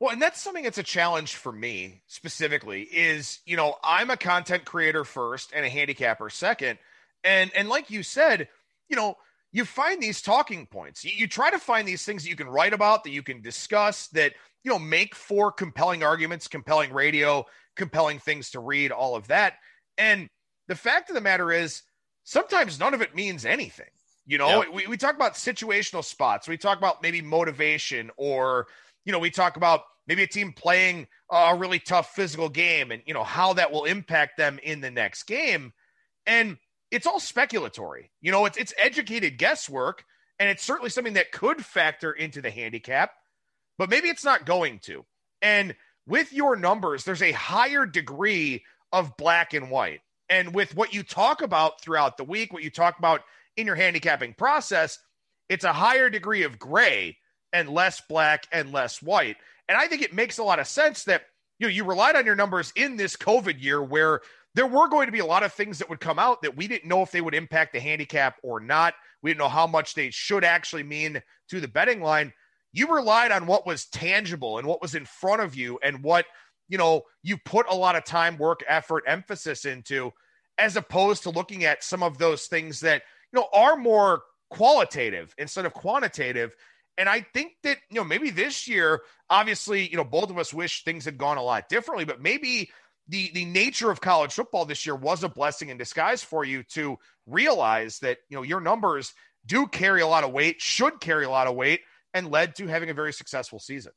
Well, 0.00 0.12
and 0.12 0.22
that's 0.22 0.40
something 0.40 0.62
that's 0.62 0.78
a 0.78 0.84
challenge 0.84 1.34
for 1.34 1.50
me 1.50 2.02
specifically 2.06 2.82
is, 2.82 3.40
you 3.44 3.56
know, 3.56 3.76
I'm 3.82 4.10
a 4.10 4.16
content 4.16 4.64
creator 4.64 5.04
first 5.04 5.52
and 5.54 5.66
a 5.66 5.68
handicapper 5.68 6.30
second. 6.30 6.78
And 7.24 7.50
and 7.56 7.68
like 7.68 7.90
you 7.90 8.04
said, 8.04 8.48
you 8.88 8.94
know, 8.94 9.16
you 9.52 9.64
find 9.64 10.02
these 10.02 10.20
talking 10.20 10.66
points. 10.66 11.04
You, 11.04 11.12
you, 11.14 11.26
try 11.26 11.50
to 11.50 11.58
find 11.58 11.86
these 11.86 12.04
things 12.04 12.22
that 12.22 12.28
you 12.28 12.36
can 12.36 12.48
write 12.48 12.72
about, 12.74 13.04
that 13.04 13.10
you 13.10 13.22
can 13.22 13.40
discuss, 13.40 14.08
that 14.08 14.34
you 14.64 14.70
know 14.70 14.78
make 14.78 15.14
for 15.14 15.50
compelling 15.50 16.02
arguments, 16.02 16.48
compelling 16.48 16.92
radio, 16.92 17.44
compelling 17.76 18.18
things 18.18 18.50
to 18.50 18.60
read, 18.60 18.92
all 18.92 19.16
of 19.16 19.28
that. 19.28 19.54
And 19.96 20.28
the 20.66 20.74
fact 20.74 21.08
of 21.08 21.14
the 21.14 21.20
matter 21.20 21.50
is, 21.50 21.82
sometimes 22.24 22.78
none 22.78 22.94
of 22.94 23.00
it 23.00 23.14
means 23.14 23.46
anything. 23.46 23.86
You 24.26 24.36
know, 24.36 24.62
yep. 24.62 24.74
we, 24.74 24.86
we 24.86 24.96
talk 24.98 25.14
about 25.14 25.34
situational 25.34 26.04
spots. 26.04 26.46
We 26.46 26.58
talk 26.58 26.76
about 26.76 27.02
maybe 27.02 27.22
motivation, 27.22 28.10
or 28.18 28.66
you 29.06 29.12
know, 29.12 29.18
we 29.18 29.30
talk 29.30 29.56
about 29.56 29.84
maybe 30.06 30.22
a 30.22 30.26
team 30.26 30.52
playing 30.52 31.06
a 31.30 31.56
really 31.56 31.78
tough 31.78 32.14
physical 32.14 32.50
game, 32.50 32.90
and 32.90 33.02
you 33.06 33.14
know 33.14 33.24
how 33.24 33.54
that 33.54 33.72
will 33.72 33.86
impact 33.86 34.36
them 34.36 34.58
in 34.62 34.82
the 34.82 34.90
next 34.90 35.22
game. 35.22 35.72
And 36.26 36.58
it's 36.90 37.06
all 37.06 37.20
speculatory. 37.20 38.08
You 38.20 38.32
know, 38.32 38.46
it's 38.46 38.56
it's 38.56 38.74
educated 38.78 39.38
guesswork, 39.38 40.04
and 40.38 40.48
it's 40.48 40.62
certainly 40.62 40.90
something 40.90 41.14
that 41.14 41.32
could 41.32 41.64
factor 41.64 42.12
into 42.12 42.40
the 42.40 42.50
handicap, 42.50 43.12
but 43.76 43.90
maybe 43.90 44.08
it's 44.08 44.24
not 44.24 44.46
going 44.46 44.78
to. 44.80 45.04
And 45.42 45.74
with 46.06 46.32
your 46.32 46.56
numbers, 46.56 47.04
there's 47.04 47.22
a 47.22 47.32
higher 47.32 47.86
degree 47.86 48.64
of 48.92 49.16
black 49.16 49.52
and 49.54 49.70
white. 49.70 50.00
And 50.30 50.54
with 50.54 50.74
what 50.74 50.94
you 50.94 51.02
talk 51.02 51.42
about 51.42 51.80
throughout 51.80 52.16
the 52.16 52.24
week, 52.24 52.52
what 52.52 52.62
you 52.62 52.70
talk 52.70 52.98
about 52.98 53.22
in 53.56 53.66
your 53.66 53.76
handicapping 53.76 54.34
process, 54.34 54.98
it's 55.48 55.64
a 55.64 55.72
higher 55.72 56.10
degree 56.10 56.42
of 56.42 56.58
gray 56.58 57.16
and 57.52 57.68
less 57.68 58.02
black 58.08 58.46
and 58.52 58.72
less 58.72 59.02
white. 59.02 59.36
And 59.68 59.76
I 59.76 59.86
think 59.86 60.02
it 60.02 60.14
makes 60.14 60.38
a 60.38 60.42
lot 60.42 60.58
of 60.58 60.66
sense 60.66 61.04
that 61.04 61.22
you 61.58 61.66
know 61.66 61.72
you 61.72 61.84
relied 61.84 62.16
on 62.16 62.26
your 62.26 62.36
numbers 62.36 62.72
in 62.76 62.96
this 62.96 63.16
COVID 63.16 63.62
year 63.62 63.82
where 63.82 64.20
there 64.58 64.66
were 64.66 64.88
going 64.88 65.06
to 65.06 65.12
be 65.12 65.20
a 65.20 65.24
lot 65.24 65.44
of 65.44 65.52
things 65.52 65.78
that 65.78 65.88
would 65.88 66.00
come 66.00 66.18
out 66.18 66.42
that 66.42 66.56
we 66.56 66.66
didn't 66.66 66.88
know 66.88 67.00
if 67.02 67.12
they 67.12 67.20
would 67.20 67.32
impact 67.32 67.72
the 67.72 67.78
handicap 67.78 68.38
or 68.42 68.58
not. 68.58 68.92
We 69.22 69.30
didn't 69.30 69.38
know 69.38 69.48
how 69.48 69.68
much 69.68 69.94
they 69.94 70.10
should 70.10 70.42
actually 70.42 70.82
mean 70.82 71.22
to 71.50 71.60
the 71.60 71.68
betting 71.68 72.00
line. 72.00 72.32
You 72.72 72.92
relied 72.92 73.30
on 73.30 73.46
what 73.46 73.68
was 73.68 73.86
tangible 73.86 74.58
and 74.58 74.66
what 74.66 74.82
was 74.82 74.96
in 74.96 75.04
front 75.04 75.42
of 75.42 75.54
you 75.54 75.78
and 75.80 76.02
what, 76.02 76.26
you 76.68 76.76
know, 76.76 77.02
you 77.22 77.36
put 77.36 77.70
a 77.70 77.74
lot 77.76 77.94
of 77.94 78.04
time, 78.04 78.36
work, 78.36 78.64
effort, 78.66 79.04
emphasis 79.06 79.64
into, 79.64 80.10
as 80.58 80.74
opposed 80.74 81.22
to 81.22 81.30
looking 81.30 81.64
at 81.64 81.84
some 81.84 82.02
of 82.02 82.18
those 82.18 82.46
things 82.46 82.80
that, 82.80 83.02
you 83.32 83.38
know, 83.38 83.46
are 83.52 83.76
more 83.76 84.22
qualitative 84.50 85.36
instead 85.38 85.66
of 85.66 85.72
quantitative. 85.72 86.52
And 86.96 87.08
I 87.08 87.20
think 87.32 87.52
that, 87.62 87.78
you 87.90 88.00
know, 88.00 88.04
maybe 88.04 88.30
this 88.30 88.66
year, 88.66 89.02
obviously, 89.30 89.88
you 89.88 89.96
know, 89.96 90.02
both 90.02 90.30
of 90.30 90.38
us 90.38 90.52
wish 90.52 90.82
things 90.82 91.04
had 91.04 91.16
gone 91.16 91.36
a 91.36 91.44
lot 91.44 91.68
differently, 91.68 92.04
but 92.04 92.20
maybe 92.20 92.70
the 93.08 93.30
the 93.32 93.44
nature 93.44 93.90
of 93.90 94.00
college 94.00 94.32
football 94.32 94.64
this 94.64 94.84
year 94.84 94.94
was 94.94 95.24
a 95.24 95.28
blessing 95.28 95.70
in 95.70 95.78
disguise 95.78 96.22
for 96.22 96.44
you 96.44 96.62
to 96.74 96.98
realize 97.26 97.98
that 98.00 98.18
you 98.28 98.36
know 98.36 98.42
your 98.42 98.60
numbers 98.60 99.14
do 99.46 99.66
carry 99.66 100.02
a 100.02 100.06
lot 100.06 100.24
of 100.24 100.32
weight, 100.32 100.60
should 100.60 101.00
carry 101.00 101.24
a 101.24 101.30
lot 101.30 101.46
of 101.46 101.54
weight, 101.54 101.80
and 102.14 102.30
led 102.30 102.54
to 102.56 102.66
having 102.66 102.90
a 102.90 102.94
very 102.94 103.12
successful 103.12 103.58
season. 103.58 103.92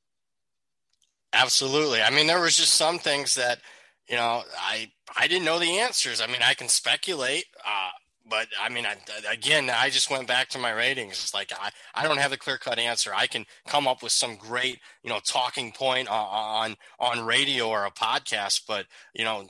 Absolutely. 1.33 2.01
I 2.01 2.09
mean, 2.09 2.27
there 2.27 2.41
was 2.41 2.57
just 2.57 2.73
some 2.73 2.99
things 2.99 3.35
that 3.35 3.59
you 4.07 4.15
know 4.15 4.43
I 4.57 4.91
I 5.17 5.27
didn't 5.27 5.45
know 5.45 5.59
the 5.59 5.79
answers. 5.79 6.21
I 6.21 6.27
mean, 6.27 6.41
I 6.43 6.53
can 6.53 6.67
speculate. 6.67 7.45
Uh, 7.65 7.89
but 8.31 8.47
I 8.59 8.69
mean, 8.69 8.85
I, 8.85 8.95
again, 9.31 9.69
I 9.69 9.89
just 9.89 10.09
went 10.09 10.25
back 10.25 10.47
to 10.49 10.57
my 10.57 10.71
ratings. 10.71 11.31
Like 11.33 11.51
I, 11.51 11.69
I 11.93 12.07
don't 12.07 12.17
have 12.17 12.31
a 12.31 12.37
clear 12.37 12.57
cut 12.57 12.79
answer. 12.79 13.11
I 13.13 13.27
can 13.27 13.45
come 13.67 13.87
up 13.87 14.01
with 14.01 14.13
some 14.13 14.37
great, 14.37 14.79
you 15.03 15.09
know, 15.09 15.19
talking 15.23 15.73
point 15.73 16.07
on, 16.07 16.75
on, 16.99 17.17
on 17.19 17.25
radio 17.25 17.67
or 17.67 17.85
a 17.85 17.91
podcast, 17.91 18.61
but 18.67 18.85
you 19.13 19.25
know, 19.25 19.47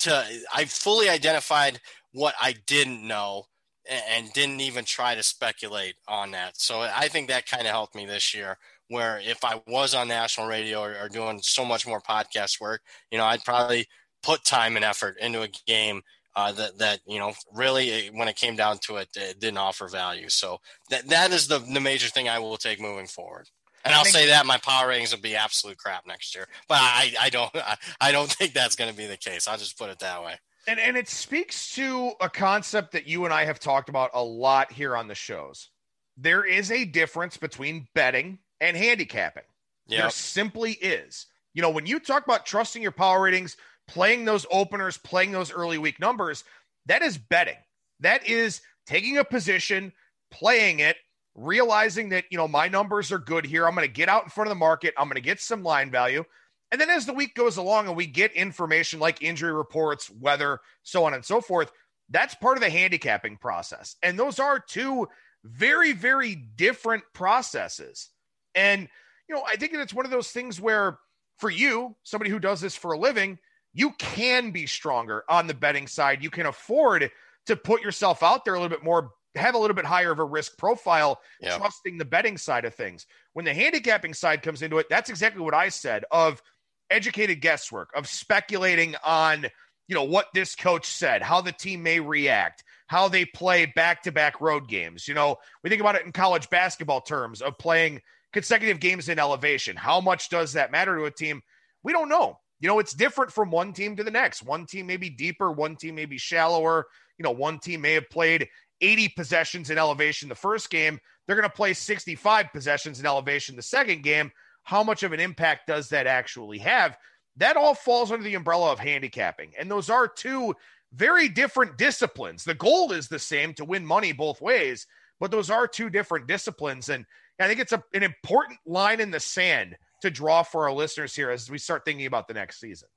to, 0.00 0.24
I 0.52 0.64
fully 0.64 1.08
identified 1.08 1.80
what 2.12 2.34
I 2.40 2.56
didn't 2.66 3.06
know 3.06 3.44
and 3.88 4.32
didn't 4.32 4.60
even 4.60 4.84
try 4.84 5.14
to 5.14 5.22
speculate 5.22 5.94
on 6.08 6.32
that. 6.32 6.58
So 6.58 6.80
I 6.80 7.06
think 7.06 7.28
that 7.28 7.46
kind 7.46 7.66
of 7.66 7.72
helped 7.72 7.94
me 7.94 8.04
this 8.04 8.34
year. 8.34 8.58
Where 8.88 9.20
if 9.24 9.44
I 9.44 9.60
was 9.66 9.94
on 9.94 10.08
national 10.08 10.48
radio 10.48 10.80
or, 10.80 10.96
or 11.02 11.08
doing 11.08 11.40
so 11.42 11.64
much 11.64 11.86
more 11.86 12.00
podcast 12.00 12.60
work, 12.60 12.82
you 13.10 13.18
know, 13.18 13.24
I'd 13.24 13.44
probably 13.44 13.86
put 14.22 14.44
time 14.44 14.76
and 14.76 14.84
effort 14.84 15.16
into 15.20 15.42
a 15.42 15.48
game 15.66 16.02
uh, 16.36 16.52
that 16.52 16.78
that 16.78 17.00
you 17.06 17.18
know 17.18 17.32
really 17.52 18.08
when 18.08 18.28
it 18.28 18.36
came 18.36 18.54
down 18.54 18.78
to 18.78 18.96
it, 18.96 19.08
it 19.16 19.40
didn't 19.40 19.58
offer 19.58 19.88
value. 19.88 20.28
So 20.28 20.58
that 20.90 21.08
that 21.08 21.32
is 21.32 21.48
the 21.48 21.58
the 21.58 21.80
major 21.80 22.08
thing 22.08 22.28
I 22.28 22.38
will 22.38 22.58
take 22.58 22.80
moving 22.80 23.06
forward. 23.06 23.48
And 23.84 23.94
I'll 23.94 24.04
say 24.04 24.26
that 24.26 24.46
my 24.46 24.58
power 24.58 24.88
ratings 24.88 25.14
will 25.14 25.22
be 25.22 25.36
absolute 25.36 25.78
crap 25.78 26.08
next 26.08 26.34
year, 26.34 26.48
but 26.68 26.78
I, 26.80 27.14
I 27.20 27.30
don't 27.30 27.50
I, 27.56 27.76
I 28.00 28.12
don't 28.12 28.30
think 28.30 28.52
that's 28.52 28.76
going 28.76 28.90
to 28.90 28.96
be 28.96 29.06
the 29.06 29.16
case. 29.16 29.48
I'll 29.48 29.58
just 29.58 29.78
put 29.78 29.90
it 29.90 29.98
that 30.00 30.22
way. 30.22 30.34
And 30.68 30.78
and 30.78 30.96
it 30.96 31.08
speaks 31.08 31.74
to 31.76 32.12
a 32.20 32.28
concept 32.28 32.92
that 32.92 33.06
you 33.06 33.24
and 33.24 33.32
I 33.32 33.44
have 33.44 33.58
talked 33.58 33.88
about 33.88 34.10
a 34.12 34.22
lot 34.22 34.70
here 34.70 34.96
on 34.96 35.08
the 35.08 35.14
shows. 35.14 35.70
There 36.18 36.44
is 36.44 36.70
a 36.70 36.84
difference 36.84 37.36
between 37.36 37.86
betting 37.94 38.38
and 38.60 38.76
handicapping. 38.76 39.44
Yep. 39.88 40.00
There 40.00 40.10
simply 40.10 40.72
is. 40.72 41.26
You 41.54 41.62
know, 41.62 41.70
when 41.70 41.86
you 41.86 42.00
talk 42.00 42.24
about 42.24 42.44
trusting 42.44 42.82
your 42.82 42.92
power 42.92 43.22
ratings, 43.22 43.56
playing 43.88 44.24
those 44.24 44.46
openers, 44.50 44.98
playing 44.98 45.32
those 45.32 45.52
early 45.52 45.78
week 45.78 46.00
numbers, 46.00 46.44
that 46.86 47.02
is 47.02 47.18
betting. 47.18 47.56
That 48.00 48.26
is 48.26 48.60
taking 48.86 49.18
a 49.18 49.24
position, 49.24 49.92
playing 50.30 50.80
it, 50.80 50.96
realizing 51.34 52.10
that, 52.10 52.24
you 52.30 52.38
know, 52.38 52.48
my 52.48 52.68
numbers 52.68 53.12
are 53.12 53.18
good 53.18 53.46
here. 53.46 53.66
I'm 53.66 53.74
going 53.74 53.86
to 53.86 53.92
get 53.92 54.08
out 54.08 54.24
in 54.24 54.30
front 54.30 54.48
of 54.48 54.50
the 54.50 54.58
market. 54.58 54.94
I'm 54.96 55.06
going 55.06 55.16
to 55.16 55.20
get 55.20 55.40
some 55.40 55.62
line 55.62 55.90
value. 55.90 56.24
And 56.72 56.80
then 56.80 56.90
as 56.90 57.06
the 57.06 57.12
week 57.12 57.34
goes 57.34 57.56
along 57.56 57.86
and 57.86 57.96
we 57.96 58.06
get 58.06 58.32
information 58.32 58.98
like 58.98 59.22
injury 59.22 59.52
reports, 59.52 60.10
weather, 60.10 60.60
so 60.82 61.04
on 61.04 61.14
and 61.14 61.24
so 61.24 61.40
forth, 61.40 61.70
that's 62.10 62.34
part 62.34 62.56
of 62.56 62.62
the 62.62 62.70
handicapping 62.70 63.36
process. 63.36 63.96
And 64.02 64.18
those 64.18 64.38
are 64.38 64.58
two 64.58 65.08
very, 65.44 65.92
very 65.92 66.34
different 66.34 67.04
processes. 67.12 68.10
And, 68.54 68.88
you 69.28 69.34
know, 69.34 69.42
I 69.46 69.56
think 69.56 69.72
that 69.72 69.80
it's 69.80 69.94
one 69.94 70.04
of 70.04 70.10
those 70.10 70.30
things 70.30 70.60
where 70.60 70.98
for 71.38 71.50
you, 71.50 71.94
somebody 72.02 72.30
who 72.30 72.38
does 72.38 72.60
this 72.60 72.74
for 72.74 72.92
a 72.92 72.98
living, 72.98 73.38
you 73.76 73.92
can 73.98 74.52
be 74.52 74.66
stronger 74.66 75.22
on 75.28 75.46
the 75.46 75.54
betting 75.54 75.86
side. 75.86 76.24
You 76.24 76.30
can 76.30 76.46
afford 76.46 77.10
to 77.46 77.56
put 77.56 77.82
yourself 77.82 78.22
out 78.22 78.44
there 78.44 78.54
a 78.54 78.60
little 78.60 78.74
bit 78.74 78.82
more, 78.82 79.10
have 79.34 79.54
a 79.54 79.58
little 79.58 79.76
bit 79.76 79.84
higher 79.84 80.10
of 80.10 80.18
a 80.18 80.24
risk 80.24 80.56
profile, 80.56 81.20
yep. 81.42 81.58
trusting 81.58 81.98
the 81.98 82.06
betting 82.06 82.38
side 82.38 82.64
of 82.64 82.74
things. 82.74 83.06
When 83.34 83.44
the 83.44 83.52
handicapping 83.52 84.14
side 84.14 84.42
comes 84.42 84.62
into 84.62 84.78
it, 84.78 84.86
that's 84.88 85.10
exactly 85.10 85.42
what 85.42 85.52
I 85.52 85.68
said 85.68 86.04
of 86.10 86.42
educated 86.90 87.42
guesswork, 87.42 87.90
of 87.94 88.08
speculating 88.08 88.96
on, 89.04 89.44
you 89.88 89.94
know, 89.94 90.04
what 90.04 90.28
this 90.32 90.54
coach 90.54 90.86
said, 90.86 91.20
how 91.20 91.42
the 91.42 91.52
team 91.52 91.82
may 91.82 92.00
react, 92.00 92.64
how 92.86 93.08
they 93.08 93.26
play 93.26 93.66
back-to-back 93.66 94.40
road 94.40 94.68
games. 94.68 95.06
You 95.06 95.12
know, 95.12 95.36
we 95.62 95.68
think 95.68 95.82
about 95.82 95.96
it 95.96 96.06
in 96.06 96.12
college 96.12 96.48
basketball 96.48 97.02
terms 97.02 97.42
of 97.42 97.58
playing 97.58 98.00
consecutive 98.32 98.80
games 98.80 99.10
in 99.10 99.18
elevation. 99.18 99.76
How 99.76 100.00
much 100.00 100.30
does 100.30 100.54
that 100.54 100.72
matter 100.72 100.96
to 100.96 101.04
a 101.04 101.10
team? 101.10 101.42
We 101.82 101.92
don't 101.92 102.08
know. 102.08 102.38
You 102.60 102.68
know, 102.68 102.78
it's 102.78 102.94
different 102.94 103.32
from 103.32 103.50
one 103.50 103.72
team 103.72 103.96
to 103.96 104.04
the 104.04 104.10
next. 104.10 104.42
One 104.42 104.66
team 104.66 104.86
may 104.86 104.96
be 104.96 105.10
deeper, 105.10 105.52
one 105.52 105.76
team 105.76 105.94
may 105.94 106.06
be 106.06 106.18
shallower. 106.18 106.86
You 107.18 107.22
know, 107.22 107.30
one 107.30 107.58
team 107.58 107.80
may 107.82 107.94
have 107.94 108.08
played 108.10 108.48
80 108.80 109.08
possessions 109.10 109.70
in 109.70 109.78
elevation 109.78 110.28
the 110.28 110.34
first 110.34 110.70
game. 110.70 110.98
They're 111.26 111.36
going 111.36 111.48
to 111.48 111.54
play 111.54 111.72
65 111.72 112.52
possessions 112.52 113.00
in 113.00 113.06
elevation 113.06 113.56
the 113.56 113.62
second 113.62 114.02
game. 114.02 114.30
How 114.62 114.82
much 114.82 115.02
of 115.02 115.12
an 115.12 115.20
impact 115.20 115.66
does 115.66 115.88
that 115.90 116.06
actually 116.06 116.58
have? 116.58 116.96
That 117.36 117.56
all 117.56 117.74
falls 117.74 118.10
under 118.10 118.24
the 118.24 118.34
umbrella 118.34 118.72
of 118.72 118.78
handicapping. 118.78 119.52
And 119.58 119.70
those 119.70 119.90
are 119.90 120.08
two 120.08 120.54
very 120.92 121.28
different 121.28 121.76
disciplines. 121.76 122.44
The 122.44 122.54
goal 122.54 122.92
is 122.92 123.08
the 123.08 123.18
same 123.18 123.54
to 123.54 123.64
win 123.64 123.84
money 123.84 124.12
both 124.12 124.40
ways, 124.40 124.86
but 125.20 125.30
those 125.30 125.50
are 125.50 125.68
two 125.68 125.90
different 125.90 126.26
disciplines. 126.26 126.88
And 126.88 127.04
I 127.38 127.48
think 127.48 127.60
it's 127.60 127.72
a, 127.72 127.82
an 127.92 128.02
important 128.02 128.58
line 128.66 129.00
in 129.00 129.10
the 129.10 129.20
sand 129.20 129.76
to 130.02 130.10
draw 130.10 130.42
for 130.42 130.64
our 130.64 130.72
listeners 130.72 131.14
here 131.14 131.30
as 131.30 131.50
we 131.50 131.58
start 131.58 131.84
thinking 131.84 132.06
about 132.06 132.28
the 132.28 132.34
next 132.34 132.60
season. 132.60 132.88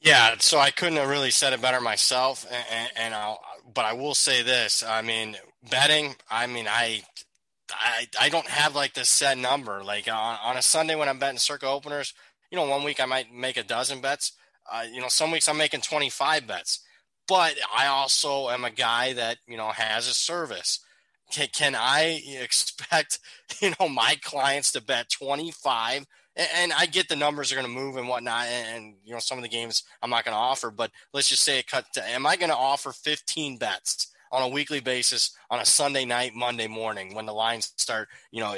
Yeah, 0.00 0.36
so 0.38 0.58
I 0.58 0.70
couldn't 0.70 0.98
have 0.98 1.08
really 1.08 1.30
said 1.30 1.52
it 1.52 1.62
better 1.62 1.80
myself, 1.80 2.46
and, 2.50 2.90
and 2.96 3.14
I'll, 3.14 3.40
but 3.74 3.84
I 3.84 3.94
will 3.94 4.14
say 4.14 4.42
this: 4.42 4.82
I 4.82 5.02
mean, 5.02 5.36
betting. 5.70 6.14
I 6.30 6.46
mean, 6.46 6.66
I, 6.68 7.02
I, 7.70 8.06
I 8.20 8.28
don't 8.28 8.46
have 8.46 8.76
like 8.76 8.94
this 8.94 9.08
set 9.08 9.38
number. 9.38 9.82
Like 9.82 10.06
on, 10.06 10.38
on 10.44 10.56
a 10.56 10.62
Sunday 10.62 10.94
when 10.94 11.08
I'm 11.08 11.18
betting 11.18 11.38
Circa 11.38 11.66
openers, 11.66 12.14
you 12.50 12.56
know, 12.56 12.66
one 12.66 12.84
week 12.84 13.00
I 13.00 13.06
might 13.06 13.32
make 13.32 13.56
a 13.56 13.64
dozen 13.64 14.00
bets. 14.00 14.32
Uh, 14.70 14.84
you 14.92 15.00
know, 15.00 15.08
some 15.08 15.30
weeks 15.30 15.48
I'm 15.48 15.56
making 15.56 15.80
25 15.80 16.46
bets. 16.46 16.80
But 17.26 17.56
I 17.76 17.86
also 17.86 18.50
am 18.50 18.64
a 18.64 18.70
guy 18.70 19.14
that 19.14 19.38
you 19.48 19.56
know 19.56 19.70
has 19.70 20.06
a 20.06 20.14
service 20.14 20.80
can, 21.30 21.48
can 21.52 21.74
I 21.74 22.22
expect 22.40 23.18
you 23.60 23.72
know 23.78 23.88
my 23.88 24.16
clients 24.22 24.72
to 24.72 24.82
bet 24.82 25.10
25 25.10 26.06
and, 26.54 26.72
I 26.74 26.84
get 26.84 27.08
the 27.08 27.16
numbers 27.16 27.50
are 27.50 27.54
going 27.54 27.66
to 27.66 27.72
move 27.72 27.96
and 27.96 28.08
whatnot 28.08 28.46
and, 28.46 28.76
and, 28.76 28.94
you 29.04 29.12
know 29.12 29.20
some 29.20 29.38
of 29.38 29.42
the 29.42 29.48
games 29.48 29.84
I'm 30.02 30.10
not 30.10 30.24
going 30.24 30.34
to 30.34 30.38
offer 30.38 30.70
but 30.70 30.90
let's 31.12 31.28
just 31.28 31.42
say 31.42 31.58
it 31.58 31.66
cut 31.66 31.86
to 31.94 32.08
am 32.08 32.26
I 32.26 32.36
going 32.36 32.50
to 32.50 32.56
offer 32.56 32.92
15 32.92 33.58
bets 33.58 34.12
on 34.32 34.42
a 34.42 34.48
weekly 34.48 34.80
basis 34.80 35.36
on 35.50 35.60
a 35.60 35.64
Sunday 35.64 36.04
night, 36.04 36.34
Monday 36.34 36.66
morning 36.66 37.14
when 37.14 37.26
the 37.26 37.32
lines 37.32 37.72
start, 37.76 38.08
you 38.30 38.40
know, 38.40 38.54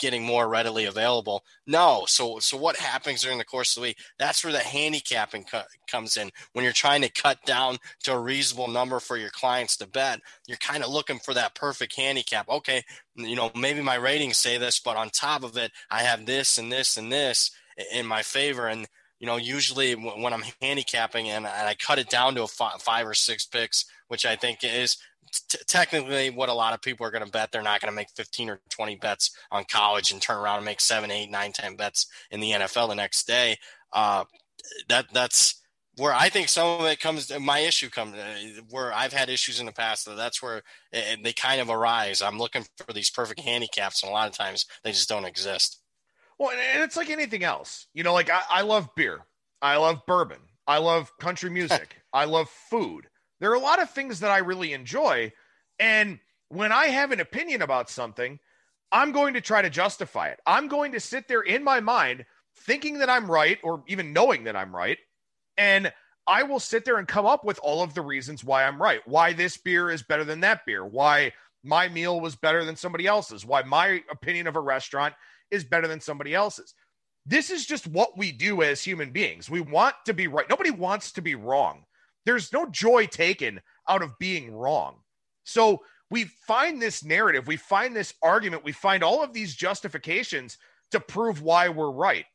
getting 0.00 0.22
more 0.22 0.48
readily 0.48 0.84
available. 0.84 1.44
No. 1.66 2.04
So, 2.06 2.38
so 2.38 2.56
what 2.56 2.76
happens 2.76 3.22
during 3.22 3.38
the 3.38 3.44
course 3.44 3.76
of 3.76 3.82
the 3.82 3.88
week? 3.88 3.98
That's 4.18 4.44
where 4.44 4.52
the 4.52 4.60
handicapping 4.60 5.44
co- 5.44 5.62
comes 5.88 6.16
in. 6.16 6.30
When 6.52 6.64
you're 6.64 6.72
trying 6.72 7.02
to 7.02 7.08
cut 7.08 7.38
down 7.44 7.78
to 8.04 8.12
a 8.12 8.20
reasonable 8.20 8.68
number 8.68 9.00
for 9.00 9.16
your 9.16 9.30
clients 9.30 9.76
to 9.78 9.86
bet, 9.86 10.20
you're 10.46 10.56
kind 10.58 10.82
of 10.82 10.90
looking 10.90 11.18
for 11.18 11.34
that 11.34 11.54
perfect 11.54 11.96
handicap. 11.96 12.48
Okay. 12.48 12.82
You 13.16 13.36
know, 13.36 13.50
maybe 13.56 13.82
my 13.82 13.96
ratings 13.96 14.36
say 14.36 14.58
this, 14.58 14.80
but 14.80 14.96
on 14.96 15.10
top 15.10 15.42
of 15.44 15.56
it, 15.56 15.72
I 15.90 16.02
have 16.02 16.26
this 16.26 16.58
and 16.58 16.72
this 16.72 16.96
and 16.96 17.12
this 17.12 17.50
in 17.92 18.06
my 18.06 18.22
favor. 18.22 18.68
And, 18.68 18.86
you 19.18 19.26
know, 19.26 19.36
usually 19.36 19.92
when 19.94 20.32
I'm 20.32 20.44
handicapping 20.60 21.28
and, 21.28 21.46
I 21.46 21.74
cut 21.74 21.98
it 21.98 22.10
down 22.10 22.34
to 22.34 22.42
a 22.42 22.48
five 22.48 23.06
or 23.06 23.14
six 23.14 23.46
picks, 23.46 23.84
which 24.12 24.26
I 24.26 24.36
think 24.36 24.58
is 24.62 24.98
t- 25.48 25.56
technically 25.66 26.28
what 26.28 26.50
a 26.50 26.52
lot 26.52 26.74
of 26.74 26.82
people 26.82 27.06
are 27.06 27.10
going 27.10 27.24
to 27.24 27.30
bet. 27.30 27.50
They're 27.50 27.62
not 27.62 27.80
going 27.80 27.90
to 27.90 27.96
make 27.96 28.10
15 28.14 28.50
or 28.50 28.60
20 28.68 28.96
bets 28.96 29.34
on 29.50 29.64
college 29.64 30.12
and 30.12 30.20
turn 30.20 30.36
around 30.36 30.56
and 30.56 30.66
make 30.66 30.82
seven, 30.82 31.10
eight, 31.10 31.30
nine, 31.30 31.52
10 31.52 31.76
bets 31.76 32.06
in 32.30 32.40
the 32.40 32.50
NFL 32.50 32.90
the 32.90 32.94
next 32.94 33.26
day. 33.26 33.56
Uh, 33.90 34.24
that 34.90 35.06
that's 35.14 35.62
where 35.96 36.12
I 36.12 36.28
think 36.28 36.50
some 36.50 36.78
of 36.78 36.84
it 36.84 37.00
comes. 37.00 37.32
My 37.40 37.60
issue 37.60 37.88
comes 37.88 38.14
where 38.68 38.92
I've 38.92 39.14
had 39.14 39.30
issues 39.30 39.60
in 39.60 39.64
the 39.64 39.72
past. 39.72 40.04
So 40.04 40.14
that's 40.14 40.42
where 40.42 40.60
it, 40.92 41.24
they 41.24 41.32
kind 41.32 41.62
of 41.62 41.70
arise. 41.70 42.20
I'm 42.20 42.38
looking 42.38 42.66
for 42.76 42.92
these 42.92 43.08
perfect 43.08 43.40
handicaps, 43.40 44.02
and 44.02 44.10
a 44.10 44.12
lot 44.12 44.28
of 44.28 44.36
times 44.36 44.66
they 44.84 44.92
just 44.92 45.08
don't 45.08 45.24
exist. 45.24 45.80
Well, 46.38 46.50
and 46.50 46.82
it's 46.82 46.98
like 46.98 47.08
anything 47.08 47.44
else. 47.44 47.86
You 47.94 48.02
know, 48.02 48.12
like 48.12 48.28
I, 48.28 48.42
I 48.50 48.60
love 48.60 48.90
beer. 48.94 49.20
I 49.62 49.78
love 49.78 50.00
bourbon. 50.06 50.40
I 50.66 50.78
love 50.78 51.10
country 51.18 51.48
music. 51.48 51.96
I 52.12 52.26
love 52.26 52.50
food. 52.68 53.06
There 53.42 53.50
are 53.50 53.54
a 53.54 53.58
lot 53.58 53.82
of 53.82 53.90
things 53.90 54.20
that 54.20 54.30
I 54.30 54.38
really 54.38 54.72
enjoy. 54.72 55.32
And 55.80 56.20
when 56.48 56.70
I 56.70 56.86
have 56.86 57.10
an 57.10 57.18
opinion 57.18 57.60
about 57.60 57.90
something, 57.90 58.38
I'm 58.92 59.10
going 59.10 59.34
to 59.34 59.40
try 59.40 59.62
to 59.62 59.68
justify 59.68 60.28
it. 60.28 60.38
I'm 60.46 60.68
going 60.68 60.92
to 60.92 61.00
sit 61.00 61.26
there 61.26 61.40
in 61.40 61.64
my 61.64 61.80
mind 61.80 62.24
thinking 62.54 62.98
that 62.98 63.10
I'm 63.10 63.28
right 63.28 63.58
or 63.64 63.82
even 63.88 64.12
knowing 64.12 64.44
that 64.44 64.54
I'm 64.54 64.72
right. 64.72 64.98
And 65.56 65.92
I 66.24 66.44
will 66.44 66.60
sit 66.60 66.84
there 66.84 66.98
and 66.98 67.08
come 67.08 67.26
up 67.26 67.44
with 67.44 67.58
all 67.64 67.82
of 67.82 67.94
the 67.94 68.02
reasons 68.02 68.44
why 68.44 68.62
I'm 68.62 68.80
right. 68.80 69.00
Why 69.06 69.32
this 69.32 69.56
beer 69.56 69.90
is 69.90 70.04
better 70.04 70.22
than 70.22 70.38
that 70.42 70.64
beer. 70.64 70.86
Why 70.86 71.32
my 71.64 71.88
meal 71.88 72.20
was 72.20 72.36
better 72.36 72.64
than 72.64 72.76
somebody 72.76 73.08
else's. 73.08 73.44
Why 73.44 73.64
my 73.64 74.04
opinion 74.08 74.46
of 74.46 74.54
a 74.54 74.60
restaurant 74.60 75.14
is 75.50 75.64
better 75.64 75.88
than 75.88 76.00
somebody 76.00 76.32
else's. 76.32 76.74
This 77.26 77.50
is 77.50 77.66
just 77.66 77.88
what 77.88 78.16
we 78.16 78.30
do 78.30 78.62
as 78.62 78.84
human 78.84 79.10
beings. 79.10 79.50
We 79.50 79.60
want 79.60 79.96
to 80.06 80.14
be 80.14 80.28
right. 80.28 80.48
Nobody 80.48 80.70
wants 80.70 81.10
to 81.10 81.22
be 81.22 81.34
wrong. 81.34 81.86
There's 82.24 82.52
no 82.52 82.66
joy 82.66 83.06
taken 83.06 83.60
out 83.88 84.02
of 84.02 84.18
being 84.18 84.54
wrong. 84.54 84.96
So 85.44 85.82
we 86.10 86.24
find 86.24 86.80
this 86.80 87.04
narrative, 87.04 87.46
we 87.46 87.56
find 87.56 87.96
this 87.96 88.14
argument, 88.22 88.64
we 88.64 88.72
find 88.72 89.02
all 89.02 89.22
of 89.22 89.32
these 89.32 89.54
justifications 89.54 90.58
to 90.90 91.00
prove 91.00 91.42
why 91.42 91.68
we're 91.68 91.90
right. 91.90 92.26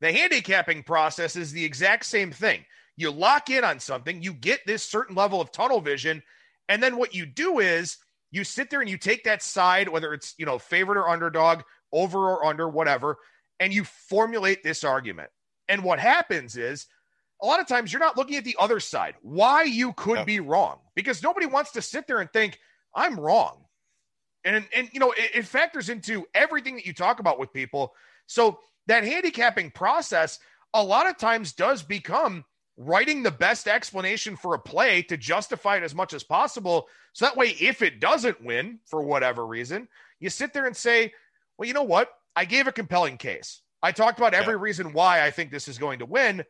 The 0.00 0.12
handicapping 0.12 0.82
process 0.82 1.34
is 1.34 1.50
the 1.50 1.64
exact 1.64 2.04
same 2.04 2.30
thing. 2.30 2.64
You 2.96 3.10
lock 3.10 3.50
in 3.50 3.64
on 3.64 3.80
something, 3.80 4.22
you 4.22 4.34
get 4.34 4.60
this 4.66 4.82
certain 4.82 5.16
level 5.16 5.40
of 5.40 5.50
tunnel 5.50 5.80
vision, 5.80 6.22
and 6.68 6.82
then 6.82 6.96
what 6.96 7.14
you 7.14 7.26
do 7.26 7.58
is 7.58 7.96
you 8.30 8.44
sit 8.44 8.68
there 8.68 8.80
and 8.80 8.90
you 8.90 8.98
take 8.98 9.24
that 9.24 9.42
side, 9.42 9.88
whether 9.88 10.12
it's 10.12 10.34
you 10.38 10.46
know 10.46 10.58
favorite 10.58 10.98
or 10.98 11.08
underdog, 11.08 11.62
over 11.92 12.30
or 12.30 12.44
under, 12.44 12.68
whatever, 12.68 13.16
and 13.58 13.72
you 13.72 13.84
formulate 13.84 14.62
this 14.62 14.84
argument. 14.84 15.30
And 15.68 15.82
what 15.82 15.98
happens 15.98 16.56
is 16.56 16.86
a 17.42 17.46
lot 17.46 17.60
of 17.60 17.66
times 17.66 17.92
you're 17.92 18.00
not 18.00 18.16
looking 18.16 18.36
at 18.36 18.44
the 18.44 18.56
other 18.58 18.80
side, 18.80 19.14
why 19.22 19.62
you 19.62 19.92
could 19.92 20.18
yeah. 20.18 20.24
be 20.24 20.40
wrong, 20.40 20.78
because 20.94 21.22
nobody 21.22 21.46
wants 21.46 21.72
to 21.72 21.82
sit 21.82 22.06
there 22.06 22.20
and 22.20 22.32
think, 22.32 22.58
I'm 22.94 23.18
wrong. 23.18 23.64
And, 24.44 24.66
and 24.74 24.88
you 24.92 25.00
know, 25.00 25.12
it, 25.12 25.30
it 25.34 25.46
factors 25.46 25.88
into 25.88 26.26
everything 26.34 26.76
that 26.76 26.86
you 26.86 26.92
talk 26.92 27.18
about 27.18 27.38
with 27.38 27.52
people. 27.52 27.94
So 28.26 28.60
that 28.86 29.04
handicapping 29.04 29.70
process 29.70 30.38
a 30.74 30.82
lot 30.82 31.08
of 31.08 31.16
times 31.18 31.52
does 31.52 31.82
become 31.82 32.44
writing 32.76 33.22
the 33.22 33.30
best 33.30 33.68
explanation 33.68 34.36
for 34.36 34.54
a 34.54 34.58
play 34.58 35.02
to 35.02 35.16
justify 35.16 35.76
it 35.76 35.82
as 35.82 35.94
much 35.94 36.12
as 36.12 36.24
possible. 36.24 36.88
So 37.12 37.24
that 37.24 37.36
way, 37.36 37.56
if 37.60 37.82
it 37.82 38.00
doesn't 38.00 38.44
win 38.44 38.80
for 38.84 39.02
whatever 39.02 39.46
reason, 39.46 39.88
you 40.18 40.28
sit 40.30 40.52
there 40.52 40.66
and 40.66 40.76
say, 40.76 41.12
well, 41.56 41.68
you 41.68 41.74
know 41.74 41.84
what? 41.84 42.10
I 42.34 42.44
gave 42.44 42.66
a 42.66 42.72
compelling 42.72 43.16
case. 43.16 43.60
I 43.82 43.92
talked 43.92 44.18
about 44.18 44.34
every 44.34 44.54
yeah. 44.54 44.60
reason 44.60 44.92
why 44.92 45.24
I 45.24 45.30
think 45.30 45.50
this 45.50 45.68
is 45.68 45.78
going 45.78 46.00
to 46.00 46.06
win, 46.06 46.44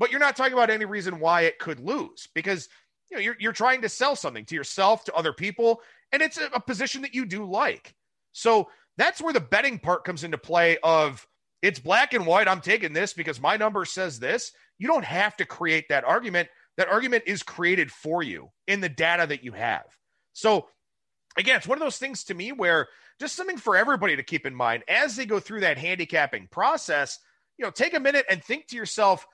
but 0.00 0.10
you're 0.10 0.18
not 0.18 0.34
talking 0.34 0.54
about 0.54 0.70
any 0.70 0.86
reason 0.86 1.20
why 1.20 1.42
it 1.42 1.60
could 1.60 1.78
lose 1.78 2.26
because 2.34 2.68
you 3.10 3.16
know 3.16 3.22
you're, 3.22 3.36
you're 3.38 3.52
trying 3.52 3.82
to 3.82 3.88
sell 3.88 4.16
something 4.16 4.46
to 4.46 4.56
yourself, 4.56 5.04
to 5.04 5.14
other 5.14 5.32
people, 5.32 5.82
and 6.10 6.22
it's 6.22 6.38
a, 6.38 6.46
a 6.54 6.60
position 6.60 7.02
that 7.02 7.14
you 7.14 7.26
do 7.26 7.44
like. 7.44 7.94
So 8.32 8.68
that's 8.96 9.20
where 9.20 9.34
the 9.34 9.40
betting 9.40 9.78
part 9.78 10.04
comes 10.04 10.24
into 10.24 10.38
play 10.38 10.78
of 10.82 11.26
it's 11.62 11.78
black 11.78 12.14
and 12.14 12.26
white. 12.26 12.48
I'm 12.48 12.62
taking 12.62 12.94
this 12.94 13.12
because 13.12 13.40
my 13.40 13.56
number 13.58 13.84
says 13.84 14.18
this. 14.18 14.52
You 14.78 14.88
don't 14.88 15.04
have 15.04 15.36
to 15.36 15.44
create 15.44 15.90
that 15.90 16.04
argument. 16.04 16.48
That 16.78 16.88
argument 16.88 17.24
is 17.26 17.42
created 17.42 17.92
for 17.92 18.22
you 18.22 18.50
in 18.66 18.80
the 18.80 18.88
data 18.88 19.26
that 19.26 19.44
you 19.44 19.52
have. 19.52 19.84
So, 20.32 20.68
again, 21.36 21.56
it's 21.56 21.66
one 21.66 21.76
of 21.76 21.82
those 21.82 21.98
things 21.98 22.24
to 22.24 22.34
me 22.34 22.52
where 22.52 22.88
just 23.18 23.36
something 23.36 23.58
for 23.58 23.76
everybody 23.76 24.16
to 24.16 24.22
keep 24.22 24.46
in 24.46 24.54
mind 24.54 24.84
as 24.88 25.16
they 25.16 25.26
go 25.26 25.40
through 25.40 25.60
that 25.60 25.76
handicapping 25.76 26.48
process. 26.50 27.18
You 27.58 27.66
know, 27.66 27.70
take 27.70 27.92
a 27.92 28.00
minute 28.00 28.24
and 28.30 28.42
think 28.42 28.68
to 28.68 28.76
yourself, 28.76 29.26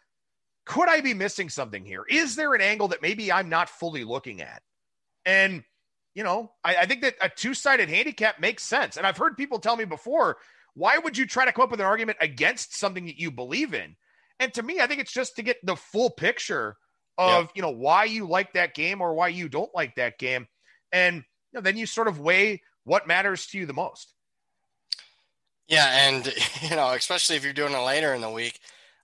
could 0.66 0.88
I 0.88 1.00
be 1.00 1.14
missing 1.14 1.48
something 1.48 1.84
here? 1.84 2.04
Is 2.08 2.36
there 2.36 2.52
an 2.54 2.60
angle 2.60 2.88
that 2.88 3.00
maybe 3.00 3.32
I'm 3.32 3.48
not 3.48 3.70
fully 3.70 4.04
looking 4.04 4.42
at? 4.42 4.62
And, 5.24 5.64
you 6.14 6.24
know, 6.24 6.52
I, 6.62 6.76
I 6.76 6.86
think 6.86 7.02
that 7.02 7.14
a 7.22 7.28
two 7.28 7.54
sided 7.54 7.88
handicap 7.88 8.40
makes 8.40 8.64
sense. 8.64 8.96
And 8.96 9.06
I've 9.06 9.16
heard 9.16 9.36
people 9.36 9.60
tell 9.60 9.76
me 9.76 9.84
before, 9.84 10.38
why 10.74 10.98
would 10.98 11.16
you 11.16 11.24
try 11.24 11.44
to 11.44 11.52
come 11.52 11.62
up 11.62 11.70
with 11.70 11.80
an 11.80 11.86
argument 11.86 12.18
against 12.20 12.76
something 12.76 13.06
that 13.06 13.18
you 13.18 13.30
believe 13.30 13.74
in? 13.74 13.96
And 14.40 14.52
to 14.54 14.62
me, 14.62 14.80
I 14.80 14.86
think 14.86 15.00
it's 15.00 15.12
just 15.12 15.36
to 15.36 15.42
get 15.42 15.64
the 15.64 15.76
full 15.76 16.10
picture 16.10 16.76
of, 17.16 17.44
yeah. 17.44 17.50
you 17.54 17.62
know, 17.62 17.70
why 17.70 18.04
you 18.04 18.28
like 18.28 18.52
that 18.52 18.74
game 18.74 19.00
or 19.00 19.14
why 19.14 19.28
you 19.28 19.48
don't 19.48 19.74
like 19.74 19.94
that 19.94 20.18
game. 20.18 20.46
And 20.92 21.16
you 21.16 21.22
know, 21.54 21.60
then 21.60 21.76
you 21.76 21.86
sort 21.86 22.08
of 22.08 22.20
weigh 22.20 22.62
what 22.84 23.06
matters 23.06 23.46
to 23.48 23.58
you 23.58 23.66
the 23.66 23.72
most. 23.72 24.12
Yeah, 25.68 26.08
and 26.08 26.26
you 26.62 26.76
know, 26.76 26.90
especially 26.90 27.36
if 27.36 27.44
you're 27.44 27.52
doing 27.52 27.72
it 27.72 27.78
later 27.78 28.12
in 28.14 28.20
the 28.20 28.30
week, 28.30 28.60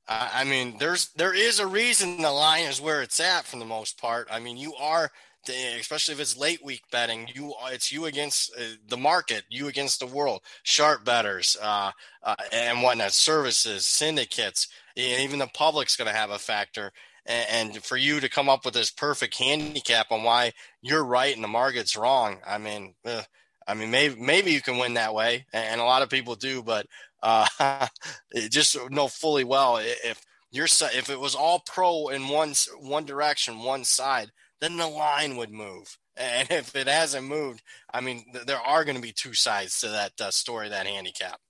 uh, 0.09 0.29
I 0.33 0.45
mean, 0.45 0.77
there's 0.79 1.09
there 1.17 1.35
is 1.35 1.61
a 1.61 1.67
reason 1.67 2.21
the 2.21 2.31
line 2.31 2.65
is 2.65 2.81
where 2.81 3.03
it's 3.03 3.21
at 3.21 3.45
for 3.45 3.59
the 3.59 3.65
most 3.65 4.01
part. 4.01 4.29
I 4.31 4.41
mean, 4.41 4.57
you 4.57 4.75
are 4.75 5.11
especially 5.49 6.15
if 6.15 6.21
it's 6.21 6.37
late 6.37 6.65
week 6.65 6.83
betting, 6.91 7.29
you 7.35 7.55
it's 7.67 7.91
you 7.91 8.05
against 8.05 8.55
uh, 8.57 8.63
the 8.89 8.97
market, 8.97 9.45
you 9.49 9.69
against 9.69 10.01
the 10.01 10.07
world, 10.07 10.41
sharp 10.63 11.05
bettors, 11.05 11.57
uh, 11.61 11.91
uh, 12.23 12.35
and 12.53 12.83
whatnot, 12.83 13.13
services, 13.13 13.87
syndicates, 13.87 14.69
even 14.97 15.39
the 15.39 15.47
public's 15.49 15.97
going 15.97 16.09
to 16.09 16.17
have 16.17 16.31
a 16.31 16.39
factor. 16.39 16.93
And, 17.25 17.83
for 17.85 17.97
you 17.97 18.19
to 18.19 18.29
come 18.29 18.49
up 18.49 18.65
with 18.65 18.75
this 18.75 18.91
perfect 18.91 19.39
handicap 19.39 20.11
on 20.11 20.25
why 20.25 20.53
you're 20.81 21.05
right 21.05 21.33
and 21.33 21.45
the 21.45 21.49
market's 21.49 21.97
wrong, 21.97 22.39
I 22.45 22.59
mean, 22.59 22.95
uh, 23.05 23.23
I 23.67 23.75
mean, 23.75 23.91
maybe 23.91 24.21
maybe 24.21 24.53
you 24.53 24.61
can 24.61 24.79
win 24.79 24.95
that 24.95 25.15
way, 25.15 25.47
and 25.53 25.81
a 25.81 25.85
lot 25.85 26.03
of 26.03 26.11
people 26.11 26.35
do, 26.35 26.63
but 26.63 26.87
uh, 27.23 27.47
just 28.51 28.77
know 28.91 29.09
fully 29.09 29.45
well 29.45 29.79
if 29.81 30.25
you're 30.53 30.67
if 30.67 31.11
it 31.11 31.19
was 31.19 31.35
all 31.35 31.63
pro 31.67 32.09
in 32.09 32.29
one 32.29 32.55
one 32.81 33.05
direction, 33.05 33.65
one 33.65 33.85
side, 33.85 34.31
then 34.61 34.77
the 34.77 34.87
line 34.87 35.37
would 35.37 35.51
move. 35.51 35.99
And 36.15 36.51
if 36.51 36.77
it 36.77 36.87
hasn't 36.87 37.27
moved, 37.27 37.63
I 37.93 38.03
mean, 38.03 38.25
th- 38.33 38.45
there 38.45 38.61
are 38.61 38.85
going 38.85 38.97
to 38.97 39.03
be 39.03 39.13
two 39.13 39.33
sides 39.33 39.81
to 39.81 39.89
that 39.89 40.13
uh, 40.21 40.31
story, 40.31 40.69
that 40.69 40.87
handicap. 40.87 41.41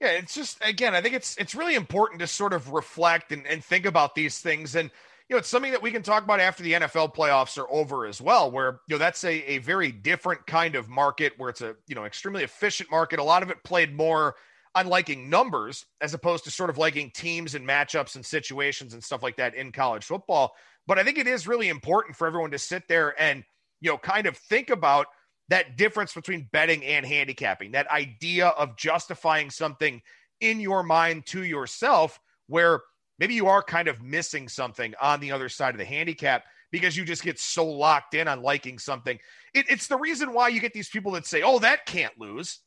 Yeah, 0.00 0.12
it's 0.12 0.34
just 0.34 0.58
again, 0.64 0.94
I 0.94 1.02
think 1.02 1.14
it's 1.14 1.36
it's 1.36 1.54
really 1.54 1.74
important 1.74 2.20
to 2.20 2.26
sort 2.26 2.54
of 2.54 2.70
reflect 2.70 3.30
and, 3.30 3.46
and 3.46 3.62
think 3.62 3.84
about 3.84 4.14
these 4.14 4.38
things. 4.38 4.74
And 4.74 4.90
you 5.28 5.34
know, 5.34 5.38
it's 5.38 5.48
something 5.48 5.72
that 5.72 5.82
we 5.82 5.90
can 5.90 6.02
talk 6.02 6.24
about 6.24 6.40
after 6.40 6.62
the 6.62 6.72
NFL 6.72 7.14
playoffs 7.14 7.58
are 7.58 7.70
over 7.70 8.06
as 8.06 8.20
well, 8.20 8.50
where 8.50 8.80
you 8.88 8.94
know 8.94 8.98
that's 8.98 9.24
a, 9.24 9.34
a 9.50 9.58
very 9.58 9.92
different 9.92 10.46
kind 10.46 10.74
of 10.74 10.88
market 10.88 11.34
where 11.36 11.50
it's 11.50 11.60
a 11.60 11.76
you 11.86 11.94
know 11.94 12.04
extremely 12.04 12.44
efficient 12.44 12.90
market. 12.90 13.18
A 13.18 13.24
lot 13.24 13.42
of 13.42 13.50
it 13.50 13.62
played 13.62 13.94
more 13.94 14.36
on 14.74 14.86
liking 14.86 15.28
numbers 15.28 15.86
as 16.00 16.14
opposed 16.14 16.44
to 16.44 16.50
sort 16.50 16.70
of 16.70 16.78
liking 16.78 17.10
teams 17.10 17.54
and 17.54 17.66
matchups 17.66 18.14
and 18.14 18.24
situations 18.24 18.94
and 18.94 19.02
stuff 19.02 19.22
like 19.22 19.36
that 19.36 19.54
in 19.54 19.72
college 19.72 20.04
football. 20.04 20.54
But 20.86 20.98
I 20.98 21.04
think 21.04 21.18
it 21.18 21.26
is 21.26 21.46
really 21.46 21.68
important 21.68 22.16
for 22.16 22.26
everyone 22.26 22.52
to 22.52 22.58
sit 22.58 22.84
there 22.88 23.20
and, 23.20 23.44
you 23.80 23.90
know, 23.90 23.98
kind 23.98 24.26
of 24.26 24.36
think 24.36 24.70
about 24.70 25.06
that 25.48 25.76
difference 25.76 26.14
between 26.14 26.48
betting 26.52 26.84
and 26.84 27.04
handicapping, 27.04 27.72
that 27.72 27.90
idea 27.90 28.48
of 28.48 28.76
justifying 28.76 29.50
something 29.50 30.00
in 30.40 30.60
your 30.60 30.82
mind 30.82 31.26
to 31.26 31.42
yourself, 31.42 32.20
where 32.46 32.82
maybe 33.18 33.34
you 33.34 33.46
are 33.46 33.62
kind 33.62 33.88
of 33.88 34.02
missing 34.02 34.48
something 34.48 34.94
on 35.00 35.20
the 35.20 35.32
other 35.32 35.48
side 35.48 35.74
of 35.74 35.78
the 35.78 35.84
handicap 35.84 36.44
because 36.70 36.96
you 36.96 37.04
just 37.04 37.22
get 37.22 37.38
so 37.38 37.66
locked 37.66 38.14
in 38.14 38.28
on 38.28 38.42
liking 38.42 38.78
something. 38.78 39.18
It, 39.54 39.66
it's 39.70 39.86
the 39.86 39.96
reason 39.96 40.32
why 40.32 40.48
you 40.48 40.60
get 40.60 40.72
these 40.72 40.88
people 40.88 41.12
that 41.12 41.26
say, 41.26 41.42
oh, 41.42 41.58
that 41.60 41.86
can't 41.86 42.18
lose. 42.18 42.60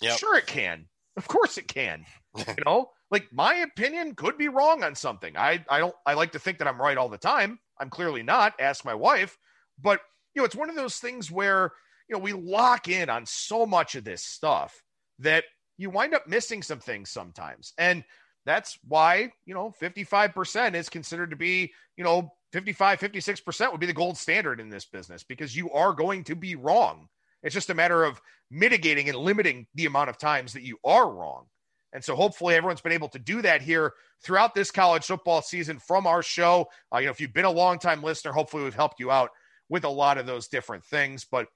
Yep. 0.00 0.18
Sure, 0.18 0.36
it 0.36 0.46
can. 0.46 0.86
Of 1.16 1.28
course 1.28 1.58
it 1.58 1.68
can. 1.68 2.04
you 2.36 2.64
know, 2.64 2.90
like 3.10 3.28
my 3.32 3.56
opinion 3.56 4.14
could 4.14 4.38
be 4.38 4.48
wrong 4.48 4.82
on 4.82 4.94
something. 4.94 5.36
I 5.36 5.64
I 5.68 5.78
don't 5.78 5.94
I 6.06 6.14
like 6.14 6.32
to 6.32 6.38
think 6.38 6.58
that 6.58 6.68
I'm 6.68 6.80
right 6.80 6.96
all 6.96 7.08
the 7.08 7.18
time. 7.18 7.58
I'm 7.78 7.90
clearly 7.90 8.22
not. 8.22 8.54
Ask 8.58 8.84
my 8.84 8.94
wife. 8.94 9.36
But 9.80 10.00
you 10.34 10.40
know, 10.40 10.46
it's 10.46 10.56
one 10.56 10.70
of 10.70 10.76
those 10.76 10.96
things 10.96 11.30
where 11.30 11.72
you 12.08 12.16
know 12.16 12.22
we 12.22 12.32
lock 12.32 12.88
in 12.88 13.10
on 13.10 13.26
so 13.26 13.66
much 13.66 13.94
of 13.94 14.04
this 14.04 14.22
stuff 14.24 14.82
that 15.18 15.44
you 15.76 15.90
wind 15.90 16.14
up 16.14 16.26
missing 16.26 16.62
some 16.62 16.80
things 16.80 17.10
sometimes. 17.10 17.74
And 17.76 18.04
that's 18.44 18.78
why, 18.86 19.32
you 19.46 19.54
know, 19.54 19.72
55% 19.80 20.74
is 20.74 20.88
considered 20.88 21.30
to 21.30 21.36
be, 21.36 21.72
you 21.96 22.04
know, 22.04 22.32
55, 22.52 23.00
56% 23.00 23.70
would 23.70 23.80
be 23.80 23.86
the 23.86 23.92
gold 23.92 24.18
standard 24.18 24.60
in 24.60 24.68
this 24.68 24.84
business 24.84 25.22
because 25.22 25.56
you 25.56 25.70
are 25.70 25.92
going 25.92 26.24
to 26.24 26.34
be 26.34 26.54
wrong. 26.54 27.08
It's 27.42 27.54
just 27.54 27.70
a 27.70 27.74
matter 27.74 28.04
of 28.04 28.20
mitigating 28.50 29.08
and 29.08 29.18
limiting 29.18 29.66
the 29.74 29.86
amount 29.86 30.10
of 30.10 30.18
times 30.18 30.52
that 30.52 30.62
you 30.62 30.78
are 30.84 31.10
wrong. 31.10 31.46
And 31.92 32.02
so 32.02 32.14
hopefully 32.14 32.54
everyone's 32.54 32.80
been 32.80 32.92
able 32.92 33.08
to 33.10 33.18
do 33.18 33.42
that 33.42 33.62
here 33.62 33.92
throughout 34.24 34.54
this 34.54 34.70
college 34.70 35.04
football 35.04 35.42
season 35.42 35.78
from 35.78 36.06
our 36.06 36.22
show. 36.22 36.68
Uh, 36.92 36.98
you 36.98 37.06
know, 37.06 37.10
if 37.10 37.20
you've 37.20 37.34
been 37.34 37.44
a 37.44 37.50
long-time 37.50 38.02
listener, 38.02 38.32
hopefully 38.32 38.64
we've 38.64 38.74
helped 38.74 39.00
you 39.00 39.10
out 39.10 39.30
with 39.68 39.84
a 39.84 39.88
lot 39.88 40.18
of 40.18 40.26
those 40.26 40.48
different 40.48 40.84
things. 40.84 41.26
But 41.30 41.48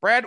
Brad, 0.00 0.26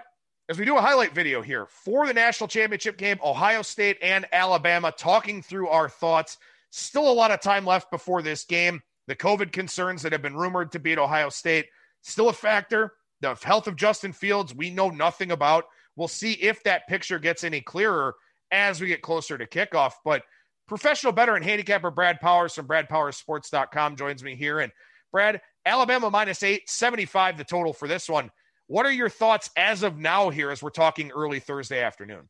as 0.50 0.58
we 0.58 0.66
do 0.66 0.78
a 0.78 0.82
highlight 0.82 1.14
video 1.14 1.44
here 1.44 1.68
for 1.68 2.08
the 2.08 2.14
national 2.14 2.48
championship 2.48 2.98
game, 2.98 3.20
Ohio 3.24 3.62
State 3.62 3.98
and 4.02 4.26
Alabama, 4.34 4.92
talking 4.92 5.44
through 5.44 5.68
our 5.68 5.88
thoughts. 5.88 6.40
Still 6.72 7.10
a 7.10 7.14
lot 7.14 7.30
of 7.30 7.40
time 7.40 7.66
left 7.66 7.92
before 7.92 8.24
this 8.24 8.46
game. 8.46 8.82
The 9.08 9.16
COVID 9.16 9.52
concerns 9.52 10.02
that 10.02 10.12
have 10.12 10.24
been 10.24 10.36
rumored 10.36 10.72
to 10.72 10.80
be 10.80 10.92
at 10.92 11.00
Ohio 11.00 11.30
State 11.30 11.68
still 12.02 12.30
a 12.30 12.34
factor. 12.34 12.94
The 13.22 13.36
health 13.36 13.68
of 13.68 13.76
Justin 13.76 14.12
Fields, 14.12 14.56
we 14.56 14.72
know 14.72 14.90
nothing 14.90 15.32
about. 15.32 15.66
We'll 15.96 16.08
see 16.08 16.34
if 16.34 16.64
that 16.64 16.88
picture 16.88 17.20
gets 17.20 17.44
any 17.44 17.62
clearer 17.62 18.16
as 18.52 18.82
we 18.82 18.88
get 18.88 19.02
closer 19.02 19.38
to 19.38 19.46
kickoff. 19.46 19.94
But 20.04 20.24
professional 20.68 21.14
bettor 21.14 21.36
and 21.36 21.46
handicapper 21.46 21.92
Brad 21.92 22.20
Powers 22.20 22.56
from 22.56 22.68
BradPowersSports.com 22.68 23.98
joins 23.98 24.24
me 24.24 24.36
here. 24.36 24.60
And 24.60 24.72
Brad, 25.12 25.42
Alabama 25.66 26.10
minus 26.10 26.42
eight, 26.42 26.70
75 26.70 27.38
the 27.38 27.44
total 27.44 27.74
for 27.74 27.88
this 27.88 28.10
one. 28.10 28.32
What 28.70 28.86
are 28.86 28.92
your 28.92 29.10
thoughts 29.10 29.50
as 29.58 29.82
of 29.82 29.98
now 29.98 30.30
here 30.30 30.52
as 30.52 30.62
we're 30.62 30.70
talking 30.70 31.10
early 31.12 31.40
Thursday 31.40 31.82
afternoon? 31.82 32.30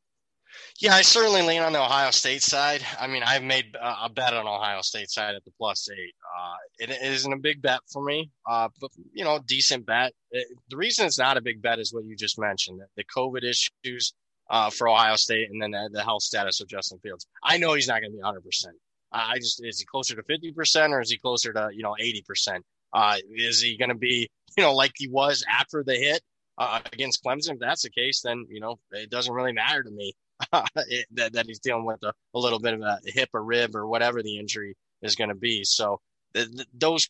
Yeah, 0.79 0.93
I 0.93 1.01
certainly 1.01 1.41
lean 1.41 1.61
on 1.61 1.73
the 1.73 1.81
Ohio 1.81 2.11
State 2.11 2.41
side. 2.41 2.81
I 2.97 3.07
mean, 3.07 3.23
I've 3.23 3.43
made 3.43 3.75
a 3.79 4.09
bet 4.09 4.33
on 4.33 4.47
Ohio 4.47 4.81
State 4.81 5.09
side 5.09 5.35
at 5.35 5.43
the 5.43 5.51
plus 5.57 5.89
eight. 5.91 6.15
Uh, 6.39 6.55
it, 6.77 6.89
isn't 7.01 7.33
a 7.33 7.37
big 7.37 7.61
bet 7.61 7.81
for 7.91 8.01
me, 8.01 8.31
uh, 8.49 8.69
but 8.79 8.89
you 9.11 9.25
know, 9.25 9.39
decent 9.45 9.85
bet. 9.85 10.13
The 10.31 10.77
reason 10.77 11.05
it's 11.05 11.19
not 11.19 11.35
a 11.35 11.41
big 11.41 11.61
bet 11.61 11.77
is 11.77 11.93
what 11.93 12.05
you 12.05 12.15
just 12.15 12.39
mentioned: 12.39 12.79
the 12.95 13.03
COVID 13.03 13.43
issues 13.43 14.13
uh, 14.49 14.69
for 14.69 14.87
Ohio 14.87 15.17
State, 15.17 15.49
and 15.51 15.61
then 15.61 15.71
the, 15.71 15.89
the, 15.91 16.03
health 16.03 16.23
status 16.23 16.61
of 16.61 16.69
Justin 16.69 16.99
Fields. 16.99 17.27
I 17.43 17.57
know 17.57 17.73
he's 17.73 17.89
not 17.89 17.99
going 17.99 18.11
to 18.11 18.15
be 18.15 18.23
100. 18.23 18.41
percent 18.45 18.75
I 19.11 19.35
just 19.39 19.61
is 19.63 19.79
he 19.79 19.85
closer 19.85 20.15
to 20.15 20.23
50 20.23 20.53
percent 20.53 20.93
or 20.93 21.01
is 21.01 21.11
he 21.11 21.17
closer 21.17 21.51
to 21.51 21.69
you 21.73 21.83
know 21.83 21.95
80 21.99 22.23
percent? 22.25 22.65
Uh, 22.93 23.17
is 23.29 23.61
he 23.61 23.77
going 23.77 23.89
to 23.89 23.95
be 23.95 24.29
you 24.57 24.63
know 24.63 24.73
like 24.73 24.93
he 24.95 25.07
was 25.07 25.43
after 25.49 25.83
the 25.83 25.95
hit 25.95 26.21
uh, 26.57 26.79
against 26.91 27.23
Clemson? 27.23 27.53
If 27.53 27.59
that's 27.59 27.83
the 27.83 27.89
case, 27.89 28.21
then 28.21 28.45
you 28.49 28.59
know 28.59 28.79
it 28.91 29.09
doesn't 29.09 29.33
really 29.33 29.53
matter 29.53 29.83
to 29.83 29.91
me 29.91 30.13
it, 30.87 31.07
that, 31.11 31.33
that 31.33 31.45
he's 31.45 31.59
dealing 31.59 31.85
with 31.85 32.01
a, 32.03 32.13
a, 32.33 32.39
little 32.39 32.59
bit 32.59 32.73
of 32.73 32.81
a 32.81 32.99
hip 33.05 33.29
or 33.33 33.43
rib 33.43 33.75
or 33.75 33.87
whatever 33.87 34.23
the 34.23 34.37
injury 34.37 34.75
is 35.01 35.15
going 35.15 35.29
to 35.29 35.35
be. 35.35 35.63
So 35.63 35.99
the, 36.33 36.45
the, 36.45 36.65
those 36.73 37.09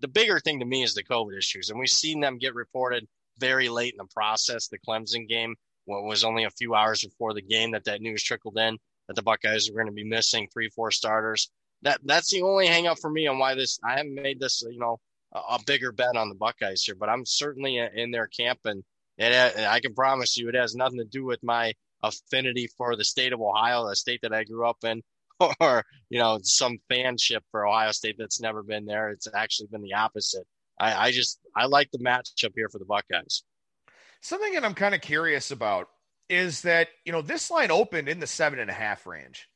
the 0.00 0.08
bigger 0.08 0.38
thing 0.40 0.60
to 0.60 0.66
me 0.66 0.82
is 0.82 0.94
the 0.94 1.04
COVID 1.04 1.36
issues, 1.36 1.70
and 1.70 1.78
we've 1.78 1.88
seen 1.88 2.20
them 2.20 2.38
get 2.38 2.54
reported 2.54 3.06
very 3.38 3.68
late 3.68 3.94
in 3.94 3.98
the 3.98 4.12
process. 4.14 4.68
The 4.68 4.78
Clemson 4.78 5.28
game 5.28 5.56
what 5.86 6.02
was 6.02 6.24
only 6.24 6.44
a 6.44 6.50
few 6.50 6.74
hours 6.74 7.02
before 7.02 7.32
the 7.32 7.42
game 7.42 7.70
that 7.70 7.84
that 7.84 8.00
news 8.00 8.22
trickled 8.22 8.58
in 8.58 8.76
that 9.06 9.14
the 9.14 9.22
Buckeyes 9.22 9.70
are 9.70 9.72
going 9.72 9.86
to 9.86 9.92
be 9.92 10.04
missing 10.04 10.48
three, 10.52 10.68
four 10.68 10.90
starters. 10.90 11.50
That 11.82 12.00
that's 12.04 12.30
the 12.30 12.42
only 12.42 12.66
hangup 12.66 12.98
for 13.00 13.10
me 13.10 13.26
on 13.26 13.38
why 13.38 13.54
this. 13.54 13.78
I 13.84 13.96
haven't 13.96 14.14
made 14.14 14.40
this, 14.40 14.62
you 14.68 14.78
know, 14.78 14.98
a, 15.48 15.58
bigger 15.66 15.92
bet 15.92 16.16
on 16.16 16.28
the 16.28 16.34
Buckeyes 16.34 16.82
here, 16.82 16.94
but 16.94 17.08
I'm 17.08 17.24
certainly 17.26 17.78
in 17.78 18.10
their 18.10 18.26
camp, 18.26 18.60
and 18.64 18.82
it, 19.18 19.32
uh, 19.32 19.68
I 19.68 19.80
can 19.80 19.94
promise 19.94 20.36
you, 20.36 20.48
it 20.48 20.54
has 20.54 20.74
nothing 20.74 20.98
to 20.98 21.04
do 21.04 21.24
with 21.24 21.42
my 21.42 21.74
affinity 22.02 22.68
for 22.76 22.96
the 22.96 23.04
state 23.04 23.32
of 23.32 23.40
Ohio, 23.40 23.88
the 23.88 23.96
state 23.96 24.20
that 24.22 24.32
I 24.32 24.44
grew 24.44 24.66
up 24.66 24.78
in, 24.84 25.02
or 25.60 25.84
you 26.10 26.18
know 26.18 26.38
some 26.42 26.78
fanship 26.90 27.40
for 27.50 27.66
Ohio 27.66 27.92
State 27.92 28.16
that's 28.18 28.40
never 28.40 28.62
been 28.62 28.86
there. 28.86 29.10
It's 29.10 29.28
actually 29.32 29.68
been 29.70 29.82
the 29.82 29.94
opposite. 29.94 30.46
I, 30.78 31.08
I 31.08 31.10
just 31.10 31.38
I 31.54 31.66
like 31.66 31.90
the 31.90 31.98
matchup 31.98 32.52
here 32.54 32.68
for 32.68 32.78
the 32.78 32.84
Buckeyes. 32.84 33.42
Something 34.20 34.54
that 34.54 34.64
I'm 34.64 34.74
kind 34.74 34.94
of 34.94 35.00
curious 35.00 35.50
about 35.50 35.88
is 36.28 36.62
that 36.62 36.88
you 37.04 37.12
know 37.12 37.22
this 37.22 37.50
line 37.50 37.70
opened 37.70 38.08
in 38.08 38.20
the 38.20 38.26
seven 38.26 38.58
and 38.58 38.70
a 38.70 38.74
half 38.74 39.06
range, 39.06 39.48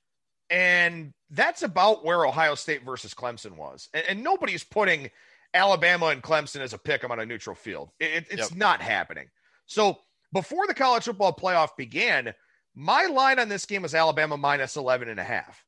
and 0.48 1.12
that's 1.30 1.62
about 1.62 2.04
where 2.04 2.26
Ohio 2.26 2.54
State 2.54 2.84
versus 2.84 3.14
Clemson 3.14 3.56
was, 3.56 3.88
and, 3.94 4.04
and 4.08 4.22
nobody's 4.22 4.64
putting 4.64 5.10
Alabama 5.52 6.06
and 6.06 6.22
Clemson 6.22 6.60
as 6.60 6.72
a 6.72 6.78
pick 6.78 7.02
them 7.02 7.10
on 7.10 7.20
a 7.20 7.26
neutral 7.26 7.56
field. 7.56 7.90
It, 7.98 8.26
it's 8.30 8.50
yep. 8.50 8.58
not 8.58 8.80
happening. 8.80 9.28
So 9.66 9.98
before 10.32 10.66
the 10.66 10.74
college 10.74 11.04
football 11.04 11.34
playoff 11.34 11.76
began, 11.76 12.34
My 12.74 13.06
line 13.06 13.38
on 13.38 13.48
this 13.48 13.66
game 13.66 13.82
was 13.82 13.94
Alabama 13.94 14.36
minus 14.36 14.76
11 14.76 15.08
and 15.08 15.20
a 15.20 15.24
half. 15.24 15.64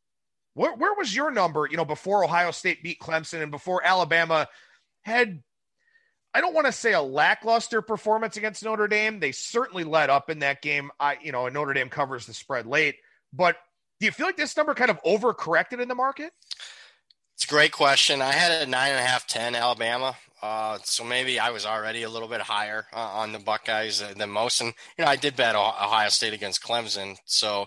Where, 0.55 0.75
where 0.75 0.95
was 0.95 1.15
your 1.15 1.31
number, 1.31 1.67
you 1.71 1.77
know, 1.77 1.85
before 1.85 2.25
Ohio 2.25 2.51
State 2.51 2.83
beat 2.83 3.01
Clemson 3.01 3.43
and 3.43 3.51
before 3.51 3.85
Alabama 3.85 4.49
had, 5.03 5.43
I 6.35 6.41
don't 6.41 6.55
want 6.55 6.67
to 6.67 6.73
say 6.73 6.93
a 6.93 7.01
lackluster 7.03 7.83
performance 7.83 8.37
against 8.37 8.63
Notre 8.63 8.87
Dame. 8.87 9.19
They 9.19 9.33
certainly 9.33 9.85
let 9.85 10.11
up 10.11 10.31
in 10.31 10.41
that 10.41 10.63
game. 10.63 10.91
I, 11.01 11.17
you 11.23 11.33
know, 11.33 11.49
Notre 11.49 11.73
Dame 11.73 11.89
covers 11.89 12.27
the 12.27 12.35
spread 12.35 12.67
late, 12.67 12.97
but 13.33 13.57
do 13.99 14.07
you 14.07 14.13
feel 14.13 14.27
like 14.27 14.37
this 14.37 14.57
number 14.57 14.75
kind 14.75 14.91
of 14.91 15.03
overcorrected 15.05 15.81
in 15.81 15.89
the 15.89 15.95
market? 15.95 16.33
It's 17.35 17.45
a 17.45 17.49
great 17.49 17.73
question. 17.73 18.23
I 18.23 18.33
had 18.33 18.63
a 18.63 18.71
nine 18.71 18.91
and 18.91 19.01
a 19.01 19.03
half, 19.03 19.27
10 19.27 19.55
Alabama. 19.55 20.17
Uh, 20.43 20.79
so 20.83 21.05
maybe 21.05 21.39
I 21.39 21.51
was 21.51 21.65
already 21.65 22.03
a 22.03 22.09
little 22.09 22.29
bit 22.29 22.41
higher 22.41 22.87
uh, 22.93 22.99
on 22.99 23.33
the 23.33 23.39
Buckeyes 23.39 24.03
than 24.17 24.31
most. 24.31 24.61
And, 24.61 24.75
you 24.99 25.05
know, 25.05 25.11
I 25.11 25.17
did 25.17 25.37
bet 25.37 25.55
Ohio 25.55 26.09
State 26.09 26.33
against 26.33 26.63
Clemson. 26.63 27.17
So, 27.27 27.67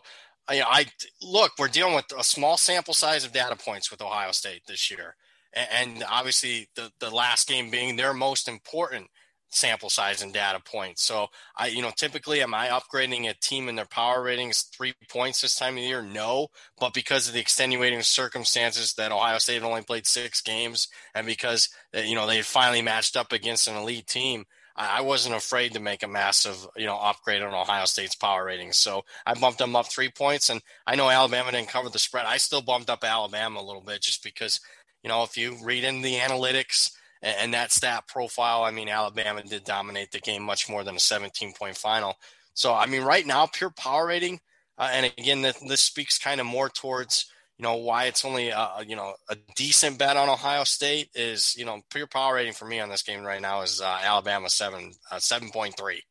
you 0.51 0.59
know, 0.59 0.67
I 0.69 0.85
look, 1.21 1.53
we're 1.57 1.69
dealing 1.69 1.95
with 1.95 2.11
a 2.17 2.23
small 2.23 2.57
sample 2.57 2.93
size 2.93 3.25
of 3.25 3.31
data 3.31 3.55
points 3.55 3.89
with 3.89 4.01
Ohio 4.01 4.31
State 4.31 4.63
this 4.67 4.91
year. 4.91 5.15
And, 5.53 5.67
and 5.71 6.03
obviously 6.09 6.67
the, 6.75 6.91
the 6.99 7.09
last 7.09 7.47
game 7.47 7.71
being 7.71 7.95
their 7.95 8.13
most 8.13 8.49
important 8.49 9.07
sample 9.55 9.89
size 9.89 10.21
and 10.21 10.33
data 10.33 10.59
points. 10.59 11.03
So 11.03 11.27
I, 11.55 11.67
you 11.67 11.81
know, 11.81 11.91
typically 11.95 12.41
am 12.41 12.53
I 12.53 12.67
upgrading 12.67 13.29
a 13.29 13.33
team 13.33 13.69
in 13.69 13.75
their 13.75 13.85
power 13.85 14.21
ratings 14.21 14.63
three 14.63 14.93
points 15.09 15.41
this 15.41 15.55
time 15.55 15.77
of 15.77 15.83
year? 15.83 16.01
No, 16.01 16.49
but 16.79 16.93
because 16.93 17.27
of 17.27 17.33
the 17.33 17.39
extenuating 17.39 18.01
circumstances 18.01 18.93
that 18.93 19.11
Ohio 19.11 19.37
State 19.37 19.55
had 19.55 19.63
only 19.63 19.81
played 19.81 20.07
six 20.07 20.41
games 20.41 20.87
and 21.13 21.25
because, 21.25 21.69
uh, 21.95 22.01
you 22.01 22.15
know, 22.15 22.27
they 22.27 22.41
finally 22.41 22.81
matched 22.81 23.15
up 23.15 23.31
against 23.31 23.67
an 23.67 23.75
elite 23.75 24.07
team, 24.07 24.45
I 24.77 25.01
wasn't 25.01 25.35
afraid 25.35 25.73
to 25.73 25.79
make 25.79 26.03
a 26.03 26.07
massive, 26.07 26.67
you 26.75 26.85
know, 26.85 26.97
upgrade 26.97 27.41
on 27.41 27.53
Ohio 27.53 27.85
State's 27.85 28.15
power 28.15 28.43
ratings. 28.43 28.75
So 28.75 29.05
I 29.25 29.33
bumped 29.33 29.59
them 29.59 29.73
up 29.73 29.89
three 29.89 30.09
points, 30.09 30.49
and 30.49 30.61
I 30.85 30.95
know 30.95 31.09
Alabama 31.09 31.51
didn't 31.51 31.69
cover 31.69 31.87
the 31.87 31.97
spread. 31.97 32.25
I 32.25 32.35
still 32.35 32.61
bumped 32.61 32.89
up 32.89 33.05
Alabama 33.05 33.61
a 33.61 33.63
little 33.63 33.81
bit 33.81 34.01
just 34.01 34.21
because, 34.21 34.59
you 35.01 35.07
know, 35.07 35.23
if 35.23 35.37
you 35.37 35.55
read 35.63 35.85
in 35.85 36.01
the 36.01 36.15
analytics, 36.15 36.91
and, 37.25 37.35
and 37.39 37.53
that 37.53 37.73
stat 37.73 38.07
profile, 38.07 38.63
I 38.63 38.71
mean, 38.71 38.87
Alabama 38.87 39.43
did 39.43 39.65
dominate 39.65 40.11
the 40.11 40.19
game 40.19 40.43
much 40.43 40.69
more 40.69 40.85
than 40.85 40.95
a 40.95 40.99
17 40.99 41.53
point 41.53 41.75
final. 41.75 42.15
So, 42.53 42.73
I 42.73 42.85
mean, 42.85 43.01
right 43.01 43.25
now, 43.25 43.47
pure 43.47 43.71
power 43.71 44.07
rating, 44.07 44.39
uh, 44.77 44.89
and 44.91 45.11
again, 45.17 45.41
this, 45.41 45.59
this 45.67 45.81
speaks 45.81 46.17
kind 46.17 46.39
of 46.39 46.47
more 46.47 46.69
towards 46.69 47.25
you 47.57 47.63
know 47.63 47.75
why 47.75 48.05
it's 48.05 48.25
only 48.25 48.49
a, 48.49 48.69
you 48.85 48.95
know 48.95 49.13
a 49.29 49.37
decent 49.55 49.97
bet 49.97 50.17
on 50.17 50.29
Ohio 50.29 50.63
State 50.63 51.09
is 51.15 51.55
you 51.57 51.65
know 51.65 51.81
pure 51.89 52.07
power 52.07 52.35
rating 52.35 52.53
for 52.53 52.65
me 52.65 52.79
on 52.79 52.89
this 52.89 53.01
game 53.01 53.23
right 53.23 53.41
now 53.41 53.61
is 53.61 53.81
uh, 53.81 53.99
Alabama 54.03 54.49
seven 54.49 54.91
uh, 55.11 55.19
seven 55.19 55.49
point 55.51 55.77
three. 55.77 56.03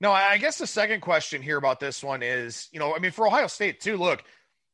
No, 0.00 0.10
I 0.10 0.38
guess 0.38 0.58
the 0.58 0.66
second 0.66 1.00
question 1.02 1.40
here 1.40 1.56
about 1.56 1.78
this 1.78 2.02
one 2.02 2.22
is 2.22 2.68
you 2.72 2.80
know 2.80 2.94
I 2.94 2.98
mean 2.98 3.12
for 3.12 3.26
Ohio 3.26 3.46
State 3.46 3.80
too. 3.80 3.96
Look, 3.96 4.24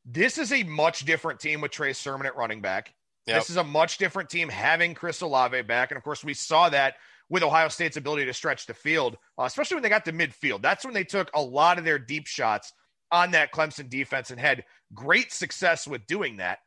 this 0.06 0.38
is 0.38 0.50
a 0.52 0.62
much 0.62 1.04
different 1.04 1.40
team 1.40 1.60
with 1.60 1.72
Trey 1.72 1.92
Sermon 1.92 2.26
at 2.26 2.36
running 2.36 2.62
back. 2.62 2.94
Yep. 3.26 3.38
This 3.40 3.50
is 3.50 3.56
a 3.56 3.64
much 3.64 3.98
different 3.98 4.30
team 4.30 4.48
having 4.48 4.94
Chris 4.94 5.20
Olave 5.20 5.62
back. 5.62 5.90
And 5.90 5.98
of 5.98 6.02
course, 6.02 6.24
we 6.24 6.35
saw 6.35 6.68
that 6.70 6.94
with 7.28 7.42
Ohio 7.42 7.68
State's 7.68 7.96
ability 7.96 8.26
to 8.26 8.35
stretch 8.35 8.66
the 8.66 8.74
field, 8.74 9.16
uh, 9.38 9.44
especially 9.44 9.76
when 9.76 9.83
they 9.83 9.88
got 9.88 10.04
to 10.06 10.12
midfield. 10.12 10.62
That's 10.62 10.85
when 10.85 10.94
they 10.94 11.04
took 11.04 11.30
a 11.33 11.40
lot 11.40 11.78
of 11.78 11.85
their 11.85 11.98
deep 11.98 12.26
shots 12.26 12.72
on 13.12 13.33
that 13.33 13.52
Clemson 13.52 13.88
defense 13.88 14.30
and 14.30 14.40
had 14.40 14.64
great 14.94 15.33
success 15.33 15.87
with 15.87 16.06
doing 16.06 16.38
that. 16.38 16.59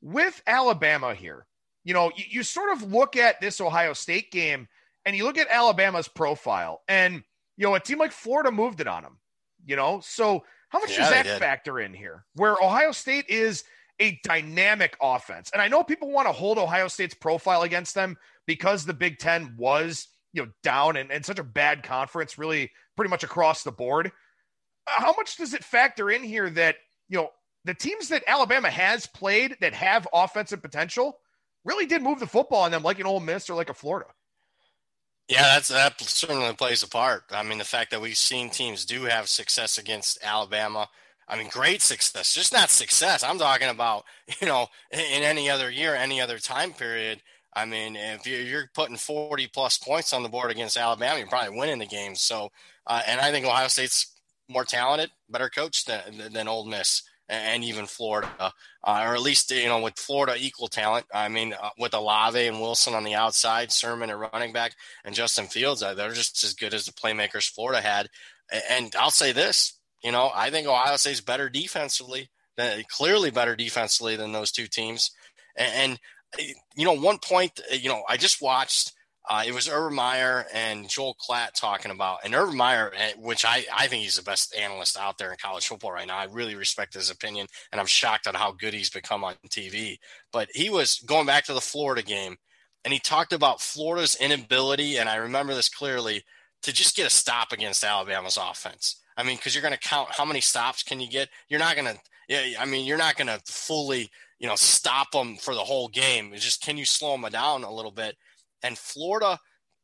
With 0.00 0.42
Alabama 0.46 1.14
here, 1.14 1.46
you 1.84 1.94
know, 1.94 2.10
you, 2.16 2.24
you 2.28 2.42
sort 2.42 2.72
of 2.72 2.90
look 2.90 3.16
at 3.16 3.40
this 3.40 3.60
Ohio 3.60 3.92
State 3.92 4.32
game 4.32 4.68
and 5.04 5.16
you 5.16 5.24
look 5.24 5.38
at 5.38 5.48
Alabama's 5.48 6.08
profile, 6.08 6.82
and, 6.86 7.22
you 7.56 7.66
know, 7.66 7.74
a 7.74 7.80
team 7.80 7.98
like 7.98 8.12
Florida 8.12 8.52
moved 8.52 8.80
it 8.80 8.86
on 8.86 9.02
them, 9.02 9.18
you 9.66 9.74
know? 9.74 10.00
So, 10.02 10.44
how 10.68 10.78
much 10.78 10.92
yeah, 10.92 10.98
does 10.98 11.10
that 11.10 11.38
factor 11.38 11.80
in 11.80 11.92
here? 11.92 12.24
Where 12.34 12.52
Ohio 12.52 12.92
State 12.92 13.28
is 13.28 13.64
a 14.02 14.20
dynamic 14.24 14.96
offense. 15.00 15.50
And 15.52 15.62
I 15.62 15.68
know 15.68 15.84
people 15.84 16.10
want 16.10 16.26
to 16.26 16.32
hold 16.32 16.58
Ohio 16.58 16.88
State's 16.88 17.14
profile 17.14 17.62
against 17.62 17.94
them 17.94 18.18
because 18.46 18.84
the 18.84 18.92
Big 18.92 19.18
Ten 19.18 19.54
was, 19.56 20.08
you 20.32 20.42
know, 20.42 20.50
down 20.64 20.96
and, 20.96 21.12
and 21.12 21.24
such 21.24 21.38
a 21.38 21.44
bad 21.44 21.84
conference, 21.84 22.36
really 22.36 22.72
pretty 22.96 23.10
much 23.10 23.22
across 23.22 23.62
the 23.62 23.70
board. 23.70 24.10
How 24.86 25.14
much 25.16 25.36
does 25.36 25.54
it 25.54 25.62
factor 25.62 26.10
in 26.10 26.24
here 26.24 26.50
that, 26.50 26.76
you 27.08 27.16
know, 27.16 27.30
the 27.64 27.74
teams 27.74 28.08
that 28.08 28.24
Alabama 28.26 28.70
has 28.70 29.06
played 29.06 29.56
that 29.60 29.72
have 29.72 30.08
offensive 30.12 30.60
potential 30.60 31.20
really 31.64 31.86
did 31.86 32.02
move 32.02 32.18
the 32.18 32.26
football 32.26 32.62
on 32.62 32.72
them 32.72 32.82
like 32.82 32.98
an 32.98 33.06
Ole 33.06 33.20
Miss 33.20 33.48
or 33.48 33.54
like 33.54 33.70
a 33.70 33.74
Florida? 33.74 34.10
Yeah, 35.28 35.42
that's 35.42 35.68
that 35.68 36.00
certainly 36.00 36.52
plays 36.54 36.82
a 36.82 36.88
part. 36.88 37.22
I 37.30 37.44
mean, 37.44 37.58
the 37.58 37.64
fact 37.64 37.92
that 37.92 38.00
we've 38.00 38.16
seen 38.16 38.50
teams 38.50 38.84
do 38.84 39.04
have 39.04 39.28
success 39.28 39.78
against 39.78 40.18
Alabama– 40.24 40.88
I 41.32 41.38
mean, 41.38 41.48
great 41.48 41.80
success, 41.80 42.34
just 42.34 42.52
not 42.52 42.68
success. 42.68 43.24
I'm 43.24 43.38
talking 43.38 43.70
about, 43.70 44.04
you 44.40 44.46
know, 44.46 44.66
in 44.90 45.22
any 45.22 45.48
other 45.48 45.70
year, 45.70 45.94
any 45.94 46.20
other 46.20 46.38
time 46.38 46.74
period. 46.74 47.22
I 47.54 47.64
mean, 47.64 47.96
if 47.96 48.26
you're 48.26 48.70
putting 48.74 48.96
40 48.96 49.46
plus 49.48 49.78
points 49.78 50.12
on 50.12 50.22
the 50.22 50.28
board 50.28 50.50
against 50.50 50.76
Alabama, 50.76 51.18
you're 51.18 51.28
probably 51.28 51.58
winning 51.58 51.78
the 51.78 51.86
game. 51.86 52.14
So, 52.16 52.50
uh, 52.86 53.02
and 53.06 53.18
I 53.20 53.30
think 53.30 53.46
Ohio 53.46 53.68
State's 53.68 54.14
more 54.48 54.64
talented, 54.64 55.10
better 55.30 55.48
coached 55.48 55.86
than, 55.86 56.32
than 56.32 56.48
Ole 56.48 56.66
Miss 56.66 57.02
and 57.30 57.64
even 57.64 57.86
Florida, 57.86 58.28
uh, 58.38 58.50
or 58.84 59.14
at 59.14 59.22
least 59.22 59.50
you 59.50 59.66
know 59.66 59.80
with 59.80 59.98
Florida 59.98 60.34
equal 60.38 60.68
talent. 60.68 61.06
I 61.14 61.28
mean, 61.28 61.54
uh, 61.54 61.70
with 61.78 61.94
Olave 61.94 62.46
and 62.46 62.60
Wilson 62.60 62.94
on 62.94 63.04
the 63.04 63.14
outside, 63.14 63.72
Sermon 63.72 64.10
at 64.10 64.18
running 64.18 64.52
back, 64.52 64.74
and 65.04 65.14
Justin 65.14 65.46
Fields, 65.46 65.82
uh, 65.82 65.94
they're 65.94 66.12
just 66.12 66.44
as 66.44 66.52
good 66.52 66.74
as 66.74 66.84
the 66.84 66.92
playmakers 66.92 67.48
Florida 67.48 67.80
had. 67.80 68.08
And 68.68 68.94
I'll 68.98 69.10
say 69.10 69.32
this: 69.32 69.78
you 70.02 70.12
know, 70.12 70.30
I 70.34 70.50
think 70.50 70.66
Ohio 70.66 70.96
State's 70.96 71.20
better 71.20 71.48
defensively, 71.48 72.30
than, 72.56 72.82
clearly 72.88 73.30
better 73.30 73.56
defensively 73.56 74.16
than 74.16 74.32
those 74.32 74.52
two 74.52 74.66
teams. 74.66 75.10
And, 75.56 75.98
and, 76.38 76.54
you 76.76 76.84
know, 76.84 76.96
one 76.96 77.18
point, 77.18 77.60
you 77.70 77.88
know, 77.88 78.02
I 78.08 78.16
just 78.16 78.42
watched. 78.42 78.92
Uh, 79.30 79.44
it 79.46 79.54
was 79.54 79.68
Urban 79.68 79.94
Meyer 79.94 80.46
and 80.52 80.88
Joel 80.88 81.14
Klatt 81.14 81.52
talking 81.54 81.92
about, 81.92 82.18
and 82.24 82.34
Urban 82.34 82.56
Meyer, 82.56 82.92
eh, 82.96 83.12
which 83.16 83.44
I, 83.44 83.64
I 83.72 83.86
think 83.86 84.02
he's 84.02 84.16
the 84.16 84.22
best 84.22 84.52
analyst 84.56 84.98
out 84.98 85.16
there 85.16 85.30
in 85.30 85.36
college 85.40 85.68
football 85.68 85.92
right 85.92 86.08
now. 86.08 86.18
I 86.18 86.24
really 86.24 86.56
respect 86.56 86.94
his 86.94 87.08
opinion, 87.08 87.46
and 87.70 87.80
I'm 87.80 87.86
shocked 87.86 88.26
at 88.26 88.34
how 88.34 88.50
good 88.50 88.74
he's 88.74 88.90
become 88.90 89.22
on 89.22 89.36
TV. 89.48 89.98
But 90.32 90.48
he 90.52 90.70
was 90.70 90.98
going 91.06 91.26
back 91.26 91.44
to 91.44 91.54
the 91.54 91.60
Florida 91.60 92.02
game, 92.02 92.36
and 92.84 92.92
he 92.92 92.98
talked 92.98 93.32
about 93.32 93.60
Florida's 93.60 94.16
inability, 94.16 94.96
and 94.96 95.08
I 95.08 95.14
remember 95.14 95.54
this 95.54 95.68
clearly, 95.68 96.24
to 96.62 96.72
just 96.72 96.96
get 96.96 97.06
a 97.06 97.10
stop 97.10 97.52
against 97.52 97.84
Alabama's 97.84 98.36
offense. 98.36 99.01
I 99.16 99.22
mean, 99.22 99.36
because 99.36 99.54
you're 99.54 99.62
going 99.62 99.74
to 99.74 99.80
count 99.80 100.10
how 100.12 100.24
many 100.24 100.40
stops 100.40 100.82
can 100.82 101.00
you 101.00 101.08
get. 101.08 101.28
You're 101.48 101.60
not 101.60 101.76
going 101.76 101.86
to. 101.86 102.00
Yeah, 102.28 102.42
I 102.58 102.64
mean, 102.64 102.86
you're 102.86 102.98
not 102.98 103.16
going 103.16 103.26
to 103.26 103.40
fully, 103.46 104.10
you 104.38 104.46
know, 104.46 104.54
stop 104.54 105.10
them 105.10 105.36
for 105.36 105.54
the 105.54 105.60
whole 105.60 105.88
game. 105.88 106.32
It's 106.32 106.44
just 106.44 106.62
can 106.62 106.78
you 106.78 106.84
slow 106.84 107.16
them 107.16 107.30
down 107.30 107.64
a 107.64 107.72
little 107.72 107.90
bit? 107.90 108.16
And 108.62 108.78
Florida, 108.78 109.38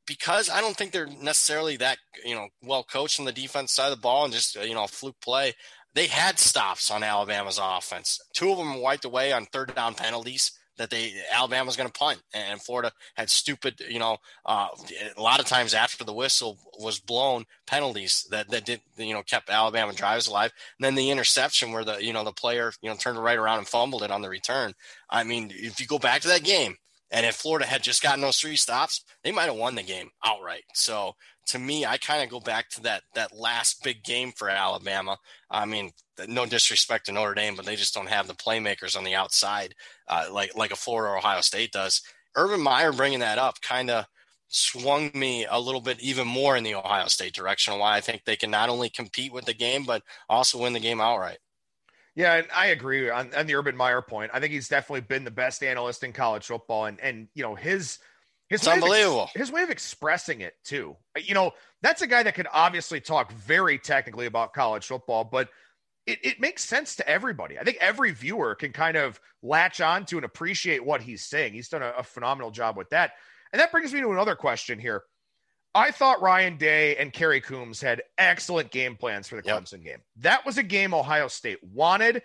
because 0.07 0.49
I 0.49 0.61
don't 0.61 0.77
think 0.77 0.93
they're 0.93 1.07
necessarily 1.07 1.77
that, 1.79 1.99
you 2.25 2.35
know, 2.35 2.49
well 2.63 2.85
coached 2.85 3.19
on 3.19 3.27
the 3.27 3.33
defense 3.33 3.73
side 3.73 3.91
of 3.91 3.99
the 3.99 4.01
ball 4.01 4.25
and 4.25 4.33
just 4.33 4.55
you 4.55 4.75
know 4.75 4.87
fluke 4.87 5.21
play. 5.21 5.53
They 5.95 6.07
had 6.07 6.39
stops 6.39 6.91
on 6.91 7.03
Alabama's 7.03 7.59
offense. 7.61 8.21
Two 8.33 8.53
of 8.53 8.59
them 8.59 8.81
wiped 8.81 9.05
away 9.05 9.33
on 9.33 9.47
third 9.47 9.75
down 9.75 9.95
penalties 9.95 10.53
that 10.79 10.91
they 10.91 11.13
Alabama 11.33 11.67
was 11.67 11.77
going 11.77 11.89
to 11.89 11.99
punt, 11.99 12.23
and 12.33 12.63
Florida 12.63 12.93
had 13.15 13.29
stupid, 13.29 13.83
you 13.89 13.99
know, 13.99 14.17
uh, 14.47 14.69
a 15.17 15.21
lot 15.21 15.41
of 15.41 15.47
times 15.47 15.75
after 15.75 16.05
the 16.05 16.13
whistle 16.13 16.59
was 16.79 16.99
blown, 16.99 17.45
penalties 17.67 18.27
that 18.31 18.49
that 18.51 18.65
did, 18.65 18.81
you 18.97 19.13
know, 19.13 19.23
kept 19.23 19.51
Alabama 19.51 19.93
drives 19.93 20.27
alive. 20.27 20.53
And 20.79 20.85
then 20.85 20.95
the 20.95 21.11
interception 21.11 21.73
where 21.73 21.85
the 21.85 22.03
you 22.03 22.13
know 22.13 22.25
the 22.25 22.33
player 22.33 22.73
you 22.81 22.89
know 22.89 22.97
turned 22.97 23.23
right 23.23 23.39
around 23.39 23.59
and 23.59 23.69
fumbled 23.69 24.03
it 24.03 24.11
on 24.11 24.23
the 24.23 24.29
return. 24.29 24.75
I 25.11 25.25
mean, 25.25 25.53
if 25.55 25.81
you 25.81 25.87
go 25.87 25.99
back 25.99 26.23
to 26.23 26.29
that 26.29 26.45
game, 26.45 26.77
and 27.11 27.25
if 27.25 27.37
Florida 27.37 27.67
had 27.67 27.83
just 27.83 28.03
gotten 28.03 28.21
those 28.21 28.39
three 28.39 28.57
stops, 28.57 29.05
they 29.25 29.33
might 29.33 29.47
have 29.47 29.57
won 29.57 29.75
the 29.75 29.83
game 29.83 30.11
outright. 30.25 30.65
So 30.75 31.15
to 31.47 31.59
me, 31.59 31.87
I 31.87 31.97
kind 31.97 32.23
of 32.23 32.29
go 32.29 32.41
back 32.41 32.69
to 32.71 32.83
that 32.83 33.03
that 33.15 33.35
last 33.35 33.83
big 33.83 34.05
game 34.05 34.33
for 34.33 34.51
Alabama. 34.51 35.17
I 35.51 35.65
mean, 35.65 35.91
no 36.27 36.45
disrespect 36.45 37.07
to 37.07 37.13
Notre 37.13 37.35
Dame, 37.35 37.57
but 37.57 37.65
they 37.65 37.77
just 37.77 37.95
don't 37.95 38.09
have 38.09 38.27
the 38.27 38.35
playmakers 38.35 38.97
on 38.97 39.05
the 39.05 39.15
outside 39.15 39.75
uh, 40.09 40.27
like 40.31 40.57
like 40.57 40.71
a 40.71 40.77
Florida 40.77 41.13
or 41.13 41.19
Ohio 41.19 41.41
State 41.41 41.73
does. 41.73 42.03
Urban 42.37 42.61
Meyer 42.61 42.93
bringing 42.93 43.21
that 43.21 43.39
up 43.39 43.61
kind 43.63 43.91
of 43.91 44.05
swung 44.49 45.11
me 45.15 45.47
a 45.51 45.59
little 45.61 45.81
bit 45.81 46.01
even 46.01 46.27
more 46.27 46.57
in 46.57 46.65
the 46.65 46.75
Ohio 46.75 47.07
State 47.07 47.35
direction. 47.35 47.79
Why 47.79 47.97
I 47.97 48.01
think 48.01 48.25
they 48.25 48.37
can 48.37 48.51
not 48.51 48.69
only 48.69 48.91
compete 48.91 49.33
with 49.33 49.47
the 49.47 49.55
game 49.55 49.85
but 49.85 50.03
also 50.29 50.59
win 50.59 50.75
the 50.75 50.81
game 50.81 51.01
outright. 51.01 51.39
Yeah, 52.19 52.35
and 52.35 52.49
I 52.53 52.67
agree 52.67 53.09
on, 53.09 53.33
on 53.33 53.47
the 53.47 53.55
Urban 53.55 53.77
Meyer 53.77 54.03
point. 54.03 54.33
I 54.35 54.41
think 54.41 54.53
he's 54.53 54.67
definitely 54.67 55.03
been 55.03 55.23
the 55.23 55.31
best 55.31 55.63
analyst 55.63 56.03
in 56.03 56.13
college 56.13 56.47
football, 56.47 56.87
and 56.87 56.99
and 57.01 57.29
you 57.33 57.45
know 57.45 57.55
his 57.55 58.01
his 58.49 58.63
it's 58.63 58.67
unbelievable. 58.67 59.29
Ex- 59.35 59.35
his 59.35 59.53
way 59.53 59.63
of 59.63 59.71
expressing 59.71 60.41
it 60.41 60.55
too. 60.65 60.97
You 61.17 61.35
know, 61.35 61.53
that's 61.81 62.03
a 62.03 62.09
guy 62.09 62.25
that 62.25 62.35
could 62.35 62.49
obviously 62.53 63.01
talk 63.01 63.31
very 63.31 63.79
technically 63.79 64.27
about 64.27 64.53
college 64.53 64.85
football, 64.85 65.23
but 65.23 65.49
it, 66.07 66.19
it 66.25 66.41
makes 66.41 66.65
sense 66.65 66.97
to 66.97 67.09
everybody. 67.09 67.57
I 67.57 67.63
think 67.63 67.79
every 67.81 68.11
viewer 68.11 68.57
can 68.57 68.73
kind 68.73 68.97
of 68.97 69.21
latch 69.41 69.81
on 69.81 70.05
to 70.07 70.17
and 70.17 70.25
appreciate 70.25 70.85
what 70.85 71.01
he's 71.01 71.25
saying. 71.25 71.53
He's 71.53 71.69
done 71.69 71.83
a, 71.83 71.93
a 71.99 72.03
phenomenal 72.03 72.51
job 72.51 72.77
with 72.77 72.91
that. 72.91 73.13
And 73.53 73.61
that 73.61 73.71
brings 73.71 73.95
me 73.95 74.01
to 74.01 74.11
another 74.11 74.35
question 74.35 74.81
here. 74.81 75.05
I 75.75 75.91
thought 75.91 76.23
Ryan 76.23 76.57
Day 76.57 76.97
and 76.97 77.13
Kerry 77.13 77.41
Coombs 77.41 77.81
had 77.81 78.03
excellent 78.17 78.71
game 78.71 78.97
plans 78.97 79.29
for 79.29 79.37
the 79.37 79.43
Clemson 79.43 79.85
yep. 79.85 79.85
game. 79.85 79.99
That 80.17 80.45
was 80.47 80.59
a 80.59 80.63
game 80.63 80.95
Ohio 80.95 81.29
State 81.29 81.59
wanted. 81.63 82.23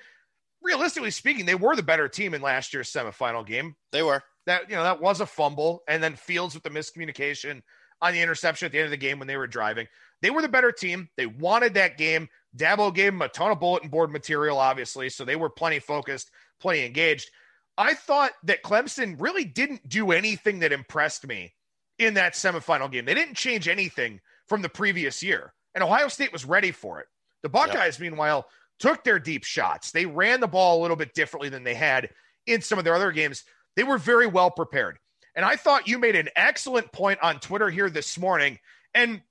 Realistically 0.61 1.11
speaking, 1.11 1.45
they 1.45 1.55
were 1.55 1.75
the 1.75 1.83
better 1.83 2.07
team 2.07 2.33
in 2.33 2.41
last 2.41 2.73
year's 2.73 2.91
semifinal 2.91 3.45
game. 3.45 3.75
They 3.91 4.03
were. 4.03 4.23
That 4.45 4.69
you 4.69 4.75
know 4.75 4.83
that 4.83 4.99
was 4.99 5.21
a 5.21 5.25
fumble, 5.25 5.83
and 5.87 6.03
then 6.03 6.15
Fields 6.15 6.53
with 6.53 6.63
the 6.63 6.69
miscommunication 6.69 7.61
on 8.01 8.11
the 8.11 8.21
interception 8.21 8.65
at 8.65 8.73
the 8.73 8.77
end 8.79 8.85
of 8.85 8.91
the 8.91 8.97
game 8.97 9.17
when 9.17 9.27
they 9.27 9.37
were 9.37 9.47
driving. 9.47 9.87
They 10.21 10.31
were 10.31 10.41
the 10.41 10.49
better 10.49 10.71
team. 10.71 11.07
They 11.15 11.25
wanted 11.25 11.73
that 11.75 11.97
game. 11.97 12.27
Dabo 12.57 12.93
gave 12.93 13.13
them 13.13 13.21
a 13.21 13.29
ton 13.29 13.51
of 13.51 13.61
bulletin 13.61 13.89
board 13.89 14.11
material, 14.11 14.57
obviously, 14.57 15.09
so 15.09 15.23
they 15.23 15.37
were 15.37 15.49
plenty 15.49 15.79
focused, 15.79 16.29
plenty 16.59 16.85
engaged. 16.85 17.29
I 17.77 17.93
thought 17.93 18.31
that 18.43 18.63
Clemson 18.63 19.15
really 19.19 19.45
didn't 19.45 19.87
do 19.87 20.11
anything 20.11 20.59
that 20.59 20.73
impressed 20.73 21.25
me 21.25 21.53
in 21.99 22.15
that 22.15 22.33
semifinal 22.33 22.91
game. 22.91 23.05
They 23.05 23.13
didn't 23.13 23.35
change 23.35 23.67
anything 23.67 24.19
from 24.47 24.61
the 24.61 24.69
previous 24.69 25.23
year, 25.23 25.53
and 25.73 25.83
Ohio 25.83 26.07
State 26.07 26.33
was 26.33 26.45
ready 26.45 26.71
for 26.71 26.99
it. 26.99 27.07
The 27.43 27.49
Buckeyes, 27.49 27.99
meanwhile, 27.99 28.47
took 28.79 29.03
their 29.03 29.19
deep 29.19 29.43
shots. 29.43 29.91
They 29.91 30.05
ran 30.05 30.39
the 30.39 30.47
ball 30.47 30.79
a 30.79 30.81
little 30.81 30.97
bit 30.97 31.13
differently 31.13 31.49
than 31.49 31.63
they 31.63 31.73
had 31.73 32.09
in 32.47 32.61
some 32.61 32.77
of 32.77 32.85
their 32.85 32.95
other 32.95 33.11
games. 33.11 33.43
They 33.75 33.83
were 33.83 33.97
very 33.97 34.27
well 34.27 34.51
prepared. 34.51 34.97
And 35.35 35.45
I 35.45 35.55
thought 35.55 35.87
you 35.87 35.99
made 35.99 36.15
an 36.15 36.29
excellent 36.35 36.91
point 36.91 37.19
on 37.21 37.39
Twitter 37.39 37.69
here 37.69 37.89
this 37.89 38.17
morning. 38.17 38.59
And 38.93 39.21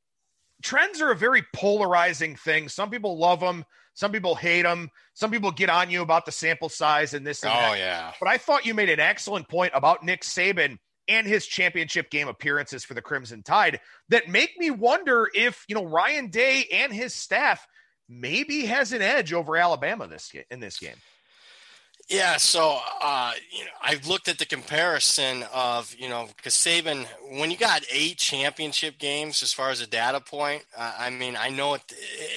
trends 0.62 1.01
are 1.01 1.11
a 1.11 1.16
very 1.16 1.44
polarizing 1.55 2.37
thing. 2.37 2.68
Some 2.68 2.90
people 2.90 3.18
love 3.18 3.40
them, 3.40 3.64
some 3.94 4.11
people 4.11 4.35
hate 4.35 4.62
them, 4.62 4.90
some 5.14 5.31
people 5.31 5.53
get 5.53 5.70
on 5.70 5.90
you 5.90 6.03
about 6.03 6.27
the 6.27 6.33
sample 6.33 6.68
size 6.68 7.14
and 7.14 7.27
this 7.27 7.42
and 7.42 7.53
oh, 7.53 7.57
that. 7.57 7.79
yeah. 7.79 8.12
But 8.18 8.29
I 8.29 8.38
thought 8.38 8.66
you 8.66 8.75
made 8.75 8.88
an 8.88 9.01
excellent 9.01 9.48
point 9.48 9.72
about 9.75 10.03
Nick 10.03 10.22
Saban 10.22 10.79
and 11.08 11.26
his 11.26 11.46
championship 11.46 12.10
game 12.10 12.28
appearances 12.28 12.84
for 12.84 12.94
the 12.94 13.02
Crimson 13.02 13.42
Tide 13.42 13.80
that 14.08 14.28
make 14.28 14.56
me 14.58 14.70
wonder 14.70 15.28
if, 15.34 15.64
you 15.68 15.74
know, 15.74 15.84
Ryan 15.84 16.28
Day 16.28 16.66
and 16.72 16.92
his 16.92 17.14
staff 17.14 17.66
maybe 18.08 18.66
has 18.66 18.92
an 18.92 19.02
edge 19.02 19.32
over 19.32 19.56
Alabama 19.56 20.06
this 20.06 20.32
in 20.50 20.60
this 20.60 20.78
game. 20.78 20.96
Yeah, 22.08 22.36
so 22.36 22.78
uh, 23.00 23.32
you 23.50 23.64
know, 23.64 23.70
I've 23.80 24.06
looked 24.06 24.28
at 24.28 24.38
the 24.38 24.44
comparison 24.44 25.44
of 25.54 25.94
you 25.96 26.08
know 26.08 26.28
because 26.36 26.54
Saban, 26.54 27.06
when 27.38 27.50
you 27.50 27.56
got 27.56 27.84
eight 27.90 28.18
championship 28.18 28.98
games 28.98 29.42
as 29.42 29.52
far 29.52 29.70
as 29.70 29.80
a 29.80 29.86
data 29.86 30.20
point, 30.20 30.64
uh, 30.76 30.94
I 30.98 31.10
mean, 31.10 31.36
I 31.38 31.48
know 31.48 31.74
it, 31.74 31.82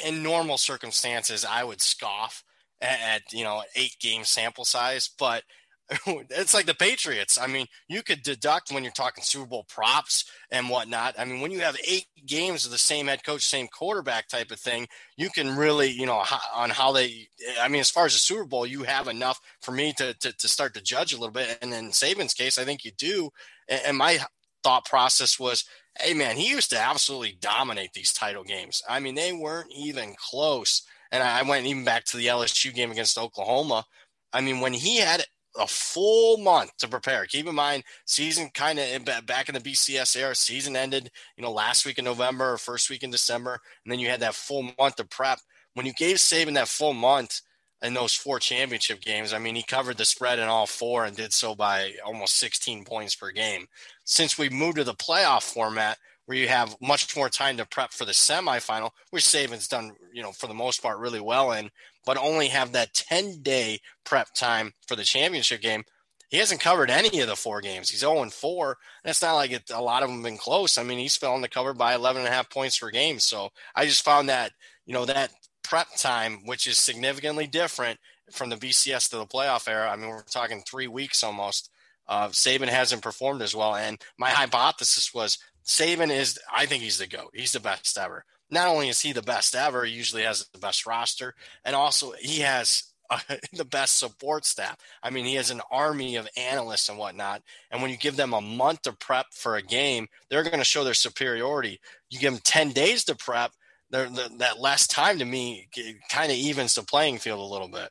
in 0.06 0.22
normal 0.22 0.58
circumstances 0.58 1.44
I 1.44 1.64
would 1.64 1.82
scoff 1.82 2.44
at, 2.80 3.00
at 3.02 3.34
you 3.34 3.44
know 3.44 3.64
eight 3.76 3.98
game 4.00 4.24
sample 4.24 4.66
size, 4.66 5.10
but 5.18 5.44
it's 6.08 6.54
like 6.54 6.66
the 6.66 6.74
Patriots. 6.74 7.40
I 7.40 7.48
mean, 7.48 7.68
you 7.88 8.02
could 8.02 8.24
deduct 8.24 8.72
when 8.72 8.84
you're 8.84 8.92
talking 8.92 9.24
Super 9.24 9.46
Bowl 9.46 9.66
props 9.70 10.26
and 10.50 10.70
whatnot. 10.70 11.16
I 11.18 11.26
mean, 11.26 11.42
when 11.42 11.52
you 11.52 11.60
have 11.60 11.78
eight 11.88 12.08
games 12.26 12.66
of 12.66 12.72
the 12.72 12.78
same 12.78 13.06
head 13.06 13.24
coach, 13.24 13.44
same 13.44 13.68
quarterback 13.68 14.28
type 14.28 14.50
of 14.50 14.60
thing, 14.60 14.88
you 15.16 15.30
can 15.30 15.56
really, 15.56 15.92
you 15.92 16.08
know, 16.08 16.24
on 16.56 16.72
how 16.72 16.92
they. 16.92 17.28
I 17.60 17.68
mean, 17.68 17.82
as 17.82 17.92
far 17.92 18.06
as 18.06 18.14
the 18.14 18.20
Super 18.20 18.46
Bowl, 18.46 18.66
you 18.66 18.84
have 18.84 19.08
enough 19.08 19.40
for 19.62 19.72
me 19.72 19.94
to 19.98 20.14
to, 20.16 20.34
to 20.34 20.48
start 20.48 20.74
to 20.74 20.82
judge 20.82 21.14
a 21.14 21.18
little 21.18 21.34
bit. 21.34 21.60
And 21.62 21.74
in 21.74 21.90
Saban's 21.90 22.34
case, 22.34 22.58
I 22.58 22.66
think 22.66 22.84
you 22.84 22.92
do. 22.92 23.30
And 23.68 23.98
my 23.98 24.20
thought 24.64 24.86
process 24.86 25.40
was, 25.40 25.66
hey 26.00 26.16
man, 26.16 26.36
he 26.36 26.50
used 26.50 26.72
to 26.72 26.80
absolutely 26.80 27.38
dominate 27.40 27.94
these 27.94 28.12
title 28.12 28.44
games. 28.44 28.82
I 28.90 29.00
mean, 29.00 29.14
they 29.14 29.34
weren't 29.34 29.72
even 29.72 30.16
close. 30.18 30.82
And 31.12 31.22
I 31.22 31.44
went 31.44 31.68
even 31.68 31.86
back 31.86 32.06
to 32.06 32.18
the 32.18 32.26
LSU 32.26 32.74
game 32.74 32.92
against 32.92 33.18
Oklahoma. 33.18 33.86
I 34.34 34.42
mean, 34.42 34.60
when 34.60 34.74
he 34.74 34.98
had 34.98 35.24
a 35.58 35.68
full 35.68 36.38
month 36.38 36.76
to 36.78 36.88
prepare. 36.88 37.26
Keep 37.26 37.48
in 37.48 37.56
mind, 37.56 37.84
season 38.06 38.50
kind 38.54 38.80
of 38.80 39.26
back 39.26 39.50
in 39.50 39.56
the 39.56 39.62
BCS 39.62 40.18
era, 40.18 40.36
season 40.36 40.76
ended, 40.76 41.10
you 41.38 41.44
know, 41.44 41.52
last 41.52 41.86
week 41.86 41.98
in 41.98 42.06
November 42.06 42.54
or 42.54 42.58
first 42.58 42.90
week 42.90 43.04
in 43.04 43.12
December, 43.12 43.60
and 43.84 43.92
then 43.92 44.00
you 44.00 44.10
had 44.10 44.20
that 44.20 44.36
full 44.36 44.72
month 44.78 44.96
to 44.98 45.06
prep. 45.06 45.40
When 45.74 45.86
you 45.86 45.94
gave 45.94 46.18
Saban 46.18 46.54
that 46.56 46.68
full 46.68 46.94
month 46.94 47.42
in 47.82 47.94
those 47.94 48.14
four 48.14 48.40
championship 48.40 49.02
games, 49.02 49.34
I 49.34 49.40
mean, 49.40 49.56
he 49.56 49.64
covered 49.64 49.98
the 49.98 50.06
spread 50.06 50.40
in 50.40 50.48
all 50.48 50.66
four 50.66 51.06
and 51.06 51.16
did 51.16 51.34
so 51.34 51.56
by 51.56 51.94
almost 52.06 52.38
16 52.38 52.86
points 52.86 53.16
per 53.16 53.32
game. 53.32 53.68
Since 54.04 54.38
we 54.38 54.50
moved 54.50 54.78
to 54.78 54.84
the 54.84 54.94
playoff 54.94 55.44
format, 55.44 55.98
where 56.26 56.38
you 56.38 56.48
have 56.48 56.76
much 56.82 57.16
more 57.16 57.30
time 57.30 57.58
to 57.58 57.66
prep 57.66 57.92
for 57.92 58.06
the 58.06 58.12
semifinal, 58.12 58.92
which 59.12 59.24
Saban's 59.24 59.68
done, 59.68 59.94
you 60.14 60.24
know, 60.24 60.32
for 60.32 60.48
the 60.48 60.54
most 60.54 60.82
part 60.82 61.00
really 61.00 61.22
well 61.22 61.52
in 61.52 61.70
but 62.06 62.18
only 62.18 62.48
have 62.48 62.72
that 62.72 62.94
10 62.94 63.42
day 63.42 63.80
prep 64.04 64.34
time 64.34 64.74
for 64.88 64.96
the 64.96 65.04
championship 65.04 65.62
game. 65.62 65.84
He 66.30 66.38
hasn't 66.38 66.62
covered 66.62 66.90
any 66.90 67.20
of 67.20 67.28
the 67.28 67.36
four 67.36 67.62
games. 67.62 67.90
He's 67.90 68.00
0 68.00 68.30
4. 68.30 68.78
And 69.04 69.10
it's 69.10 69.22
not 69.22 69.34
like 69.34 69.52
it, 69.52 69.70
a 69.74 69.82
lot 69.82 70.04
of 70.04 70.10
them 70.10 70.18
have 70.18 70.26
been 70.26 70.38
close. 70.38 70.78
I 70.78 70.84
mean, 70.84 71.00
he's 71.00 71.18
fell 71.18 71.34
on 71.34 71.42
the 71.42 71.50
cover 71.50 71.74
by 71.74 71.96
11 71.96 72.22
and 72.22 72.30
a 72.30 72.36
half 72.36 72.50
points 72.50 72.80
per 72.80 72.90
game. 72.90 73.20
So 73.20 73.50
I 73.76 73.86
just 73.86 74.04
found 74.04 74.30
that, 74.30 74.52
you 74.86 74.94
know, 74.94 75.06
that 75.06 75.32
prep 75.64 75.88
time, 75.98 76.46
which 76.46 76.68
is 76.68 76.78
significantly 76.78 77.48
different 77.48 78.00
from 78.32 78.50
the 78.50 78.56
BCS 78.56 79.10
to 79.10 79.18
the 79.18 79.26
playoff 79.26 79.68
era. 79.68 79.90
I 79.90 79.96
mean, 79.96 80.10
we're 80.10 80.24
talking 80.24 80.62
three 80.62 80.88
weeks 80.88 81.24
almost. 81.24 81.70
Uh, 82.08 82.30
Saban 82.30 82.70
hasn't 82.70 83.02
performed 83.02 83.42
as 83.42 83.56
well. 83.56 83.76
And 83.76 84.00
my 84.18 84.30
hypothesis 84.30 85.14
was 85.14 85.38
Saban 85.66 86.12
is, 86.12 86.40
I 86.54 86.66
think 86.66 86.84
he's 86.84 87.00
the 87.00 87.08
GOAT. 87.08 87.32
He's 87.34 87.54
the 87.54 87.60
best 87.60 87.98
ever 87.98 88.24
not 88.50 88.68
only 88.68 88.90
is 88.90 89.02
he 89.02 89.12
the 89.12 89.22
best 89.22 89.56
ever, 89.56 89.86
he 89.86 89.94
usually 89.94 90.24
has 90.24 90.48
the 90.54 90.60
best 90.60 90.86
roster, 90.86 91.34
and 91.64 91.76
also 91.76 92.14
he 92.20 92.42
has 92.42 92.84
uh, 93.10 93.20
the 93.54 93.66
best 93.66 93.98
support 93.98 94.46
staff. 94.46 94.78
I 95.02 95.10
mean, 95.10 95.26
he 95.26 95.36
has 95.36 95.52
an 95.52 95.62
army 95.72 96.16
of 96.16 96.28
analysts 96.38 96.90
and 96.90 96.98
whatnot. 96.98 97.42
And 97.72 97.82
when 97.82 97.92
you 97.92 97.98
give 97.98 98.16
them 98.16 98.34
a 98.34 98.42
month 98.42 98.84
to 98.84 98.94
prep 98.94 99.28
for 99.32 99.56
a 99.56 99.62
game, 99.62 100.08
they're 100.30 100.44
going 100.44 100.60
to 100.60 100.64
show 100.64 100.84
their 100.84 100.94
superiority. 100.94 101.80
You 102.10 102.20
give 102.20 102.34
them 102.34 102.42
10 102.44 102.72
days 102.72 103.04
to 103.06 103.16
prep, 103.16 103.52
that 103.92 104.60
less 104.60 104.88
time 104.88 105.20
to 105.20 105.26
me 105.26 105.70
kind 106.10 106.32
of 106.32 106.38
evens 106.38 106.76
the 106.76 106.82
playing 106.82 107.20
field 107.20 107.40
a 107.40 107.54
little 107.54 107.70
bit. 107.70 107.90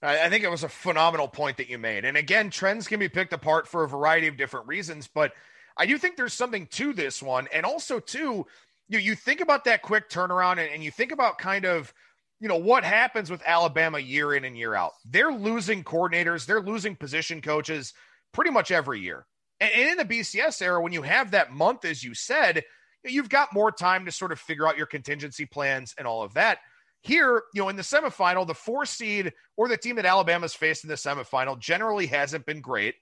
I 0.00 0.28
think 0.28 0.44
it 0.44 0.50
was 0.50 0.62
a 0.62 0.68
phenomenal 0.68 1.26
point 1.26 1.56
that 1.56 1.68
you 1.68 1.78
made. 1.78 2.04
And 2.04 2.16
again, 2.16 2.50
trends 2.50 2.86
can 2.86 3.00
be 3.00 3.08
picked 3.08 3.32
apart 3.32 3.66
for 3.66 3.82
a 3.82 3.88
variety 3.88 4.28
of 4.28 4.36
different 4.36 4.68
reasons, 4.68 5.08
but 5.12 5.32
I 5.78 5.86
do 5.86 5.96
think 5.96 6.16
there's 6.16 6.34
something 6.34 6.66
to 6.72 6.92
this 6.92 7.22
one. 7.22 7.48
And 7.52 7.64
also, 7.64 8.00
too, 8.00 8.46
you 8.88 8.98
you 8.98 9.14
think 9.14 9.40
about 9.40 9.64
that 9.64 9.82
quick 9.82 10.10
turnaround 10.10 10.52
and, 10.52 10.70
and 10.72 10.82
you 10.82 10.90
think 10.90 11.12
about 11.12 11.38
kind 11.38 11.64
of 11.64 11.92
you 12.40 12.48
know 12.48 12.56
what 12.56 12.84
happens 12.84 13.30
with 13.30 13.42
Alabama 13.44 13.98
year 13.98 14.34
in 14.34 14.44
and 14.44 14.56
year 14.56 14.74
out. 14.74 14.92
They're 15.04 15.32
losing 15.32 15.84
coordinators, 15.84 16.46
they're 16.46 16.60
losing 16.60 16.96
position 16.96 17.40
coaches 17.40 17.92
pretty 18.32 18.50
much 18.50 18.70
every 18.70 19.00
year. 19.00 19.26
And, 19.60 19.72
and 19.72 19.90
in 19.90 19.96
the 19.96 20.04
BCS 20.04 20.62
era, 20.62 20.82
when 20.82 20.92
you 20.92 21.02
have 21.02 21.32
that 21.32 21.52
month, 21.52 21.84
as 21.84 22.02
you 22.02 22.14
said, 22.14 22.64
you've 23.04 23.28
got 23.28 23.52
more 23.52 23.72
time 23.72 24.04
to 24.06 24.12
sort 24.12 24.32
of 24.32 24.38
figure 24.38 24.66
out 24.66 24.76
your 24.76 24.86
contingency 24.86 25.46
plans 25.46 25.94
and 25.98 26.06
all 26.06 26.22
of 26.22 26.34
that. 26.34 26.58
Here, 27.00 27.42
you 27.54 27.62
know, 27.62 27.68
in 27.68 27.76
the 27.76 27.82
semifinal, 27.82 28.46
the 28.46 28.54
four 28.54 28.84
seed 28.84 29.32
or 29.56 29.68
the 29.68 29.76
team 29.76 29.96
that 29.96 30.04
Alabama's 30.04 30.54
faced 30.54 30.84
in 30.84 30.88
the 30.88 30.96
semifinal 30.96 31.58
generally 31.58 32.06
hasn't 32.06 32.44
been 32.44 32.60
great. 32.60 32.96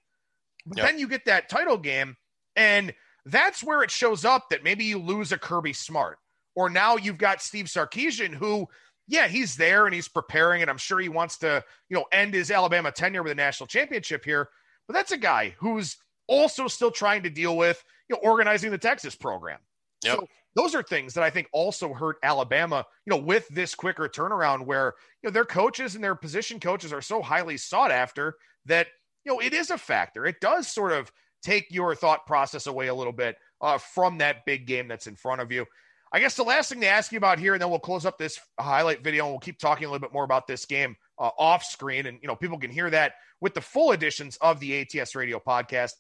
But 0.67 0.79
yep. 0.79 0.87
then 0.87 0.99
you 0.99 1.09
get 1.09 1.25
that 1.27 1.49
title 1.49 1.79
game, 1.79 2.17
and 2.57 2.93
that's 3.25 3.63
where 3.63 3.83
it 3.83 3.91
shows 3.91 4.25
up 4.25 4.49
that 4.51 4.65
maybe 4.65 4.85
you 4.85 4.99
lose 4.99 5.33
a 5.33 5.39
Kirby 5.39 5.73
Smart. 5.73 6.19
Or 6.55 6.71
now 6.71 6.97
you've 6.97 7.19
got 7.19 7.43
Steve 7.43 7.67
Sarkisian, 7.67 8.33
who, 8.33 8.67
yeah, 9.09 9.29
he's 9.29 9.57
there 9.57 9.85
and 9.85 9.95
he's 9.95 10.09
preparing, 10.09 10.63
and 10.63 10.71
I'm 10.71 10.79
sure 10.79 10.99
he 10.99 11.11
wants 11.11 11.37
to, 11.39 11.63
you 11.91 11.97
know, 11.97 12.07
end 12.13 12.33
his 12.33 12.51
Alabama 12.51 12.91
tenure 12.91 13.23
with 13.23 13.33
a 13.33 13.35
national 13.35 13.67
championship 13.67 14.25
here. 14.25 14.49
But 14.89 14.95
that's 14.95 15.13
a 15.13 15.19
guy 15.19 15.55
who's 15.59 15.99
also 16.29 16.67
still 16.67 16.91
trying 16.91 17.23
to 17.25 17.31
deal 17.31 17.57
with, 17.57 17.85
you 18.09 18.17
know, 18.17 18.21
organizing 18.29 18.71
the 18.71 18.79
Texas 18.79 19.15
program. 19.15 19.59
Yep. 20.05 20.17
So 20.17 20.27
those 20.55 20.75
are 20.75 20.83
things 20.83 21.13
that 21.13 21.23
I 21.23 21.29
think 21.29 21.49
also 21.53 21.93
hurt 21.93 22.17
Alabama, 22.23 22.87
you 23.05 23.11
know, 23.11 23.23
with 23.23 23.47
this 23.49 23.75
quicker 23.75 24.09
turnaround 24.09 24.65
where, 24.65 24.95
you 25.23 25.29
know, 25.29 25.33
their 25.33 25.45
coaches 25.45 25.95
and 25.95 26.03
their 26.03 26.15
position 26.15 26.59
coaches 26.59 26.93
are 26.93 27.03
so 27.03 27.21
highly 27.21 27.59
sought 27.59 27.91
after 27.91 28.37
that, 28.65 28.87
you 29.25 29.33
know, 29.33 29.41
it 29.41 29.53
is 29.53 29.71
a 29.71 29.77
factor. 29.77 30.25
It 30.25 30.41
does 30.41 30.69
sort 30.69 30.93
of 30.93 31.13
take 31.47 31.71
your 31.71 31.95
thought 31.95 32.27
process 32.27 32.67
away 32.67 32.89
a 32.89 32.95
little 32.95 33.13
bit 33.13 33.37
uh, 33.61 33.79
from 33.79 34.19
that 34.19 34.45
big 34.45 34.67
game 34.67 34.89
that's 34.89 35.07
in 35.07 35.15
front 35.15 35.41
of 35.41 35.53
you. 35.53 35.65
I 36.13 36.19
guess 36.19 36.35
the 36.35 36.43
last 36.43 36.71
thing 36.71 36.81
to 36.81 36.89
ask 36.89 37.13
you 37.13 37.19
about 37.19 37.39
here, 37.39 37.55
and 37.55 37.63
then 37.63 37.71
we'll 37.71 37.79
close 37.79 38.05
up 38.05 38.19
this 38.19 38.41
highlight 38.59 39.05
video 39.05 39.25
and 39.25 39.33
we'll 39.33 39.41
keep 39.41 39.59
talking 39.59 39.85
a 39.85 39.89
little 39.91 40.05
bit 40.05 40.13
more 40.13 40.25
about 40.25 40.47
this 40.47 40.65
game 40.65 40.97
uh, 41.19 41.31
off 41.39 41.65
screen. 41.65 42.07
And, 42.07 42.19
you 42.21 42.29
know, 42.29 42.35
people 42.37 42.59
can 42.59 42.71
hear 42.71 42.91
that 42.91 43.15
with 43.41 43.55
the 43.55 43.61
full 43.61 43.93
editions 43.93 44.37
of 44.41 44.59
the 44.61 44.81
ATS 44.81 45.15
radio 45.15 45.39
podcast. 45.39 45.93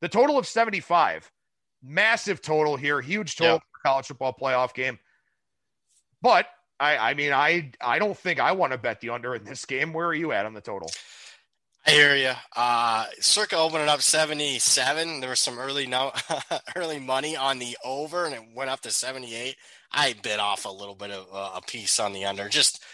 The 0.00 0.08
total 0.08 0.38
of 0.38 0.46
75, 0.46 1.30
massive 1.82 2.40
total 2.40 2.76
here, 2.76 3.00
huge 3.00 3.36
total 3.36 3.54
yep. 3.54 3.62
for 3.72 3.88
college 3.88 4.06
football 4.06 4.36
playoff 4.40 4.74
game. 4.74 4.98
But 6.22 6.46
I, 6.80 7.10
I 7.10 7.14
mean, 7.14 7.32
I, 7.32 7.72
I 7.80 7.98
don't 7.98 8.16
think 8.16 8.40
I 8.40 8.52
want 8.52 8.72
to 8.72 8.78
bet 8.78 9.00
the 9.00 9.10
under 9.10 9.34
in 9.34 9.44
this 9.44 9.64
game. 9.64 9.92
Where 9.92 10.06
are 10.06 10.14
you 10.14 10.32
at 10.32 10.46
on 10.46 10.54
the 10.54 10.60
total? 10.60 10.90
I 11.88 11.92
hear 11.92 12.16
you. 12.16 12.32
Uh, 12.54 13.06
Circa 13.18 13.56
opened 13.56 13.88
up 13.88 14.02
77. 14.02 15.20
There 15.20 15.30
was 15.30 15.40
some 15.40 15.58
early 15.58 15.86
no, 15.86 16.12
early 16.76 16.98
money 16.98 17.34
on 17.34 17.58
the 17.58 17.78
over, 17.82 18.26
and 18.26 18.34
it 18.34 18.42
went 18.54 18.68
up 18.68 18.82
to 18.82 18.90
78. 18.90 19.56
I 19.92 20.14
bit 20.22 20.38
off 20.38 20.66
a 20.66 20.68
little 20.68 20.94
bit 20.94 21.10
of 21.10 21.26
uh, 21.32 21.52
a 21.56 21.62
piece 21.62 21.98
on 21.98 22.12
the 22.12 22.26
under. 22.26 22.50
Just 22.50 22.84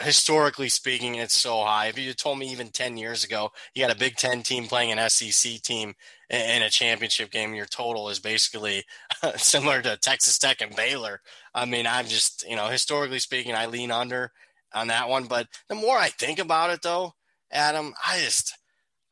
historically 0.00 0.68
speaking, 0.68 1.14
it's 1.14 1.38
so 1.38 1.62
high. 1.62 1.86
If 1.86 2.00
you 2.00 2.12
told 2.14 2.40
me 2.40 2.50
even 2.50 2.70
10 2.70 2.96
years 2.96 3.22
ago, 3.22 3.52
you 3.76 3.86
got 3.86 3.94
a 3.94 3.98
Big 3.98 4.16
Ten 4.16 4.42
team 4.42 4.64
playing 4.64 4.90
an 4.90 5.08
SEC 5.08 5.62
team 5.62 5.94
in 6.28 6.62
a 6.62 6.68
championship 6.68 7.30
game, 7.30 7.54
your 7.54 7.66
total 7.66 8.08
is 8.08 8.18
basically 8.18 8.82
similar 9.36 9.82
to 9.82 9.96
Texas 9.98 10.36
Tech 10.36 10.60
and 10.62 10.74
Baylor. 10.74 11.20
I 11.54 11.64
mean, 11.64 11.86
I'm 11.86 12.06
just, 12.06 12.44
you 12.48 12.56
know, 12.56 12.66
historically 12.66 13.20
speaking, 13.20 13.54
I 13.54 13.66
lean 13.66 13.92
under 13.92 14.32
on 14.74 14.88
that 14.88 15.08
one. 15.08 15.26
But 15.26 15.46
the 15.68 15.76
more 15.76 15.96
I 15.96 16.08
think 16.08 16.40
about 16.40 16.70
it, 16.70 16.82
though, 16.82 17.12
Adam, 17.50 17.94
I 18.06 18.18
just, 18.20 18.56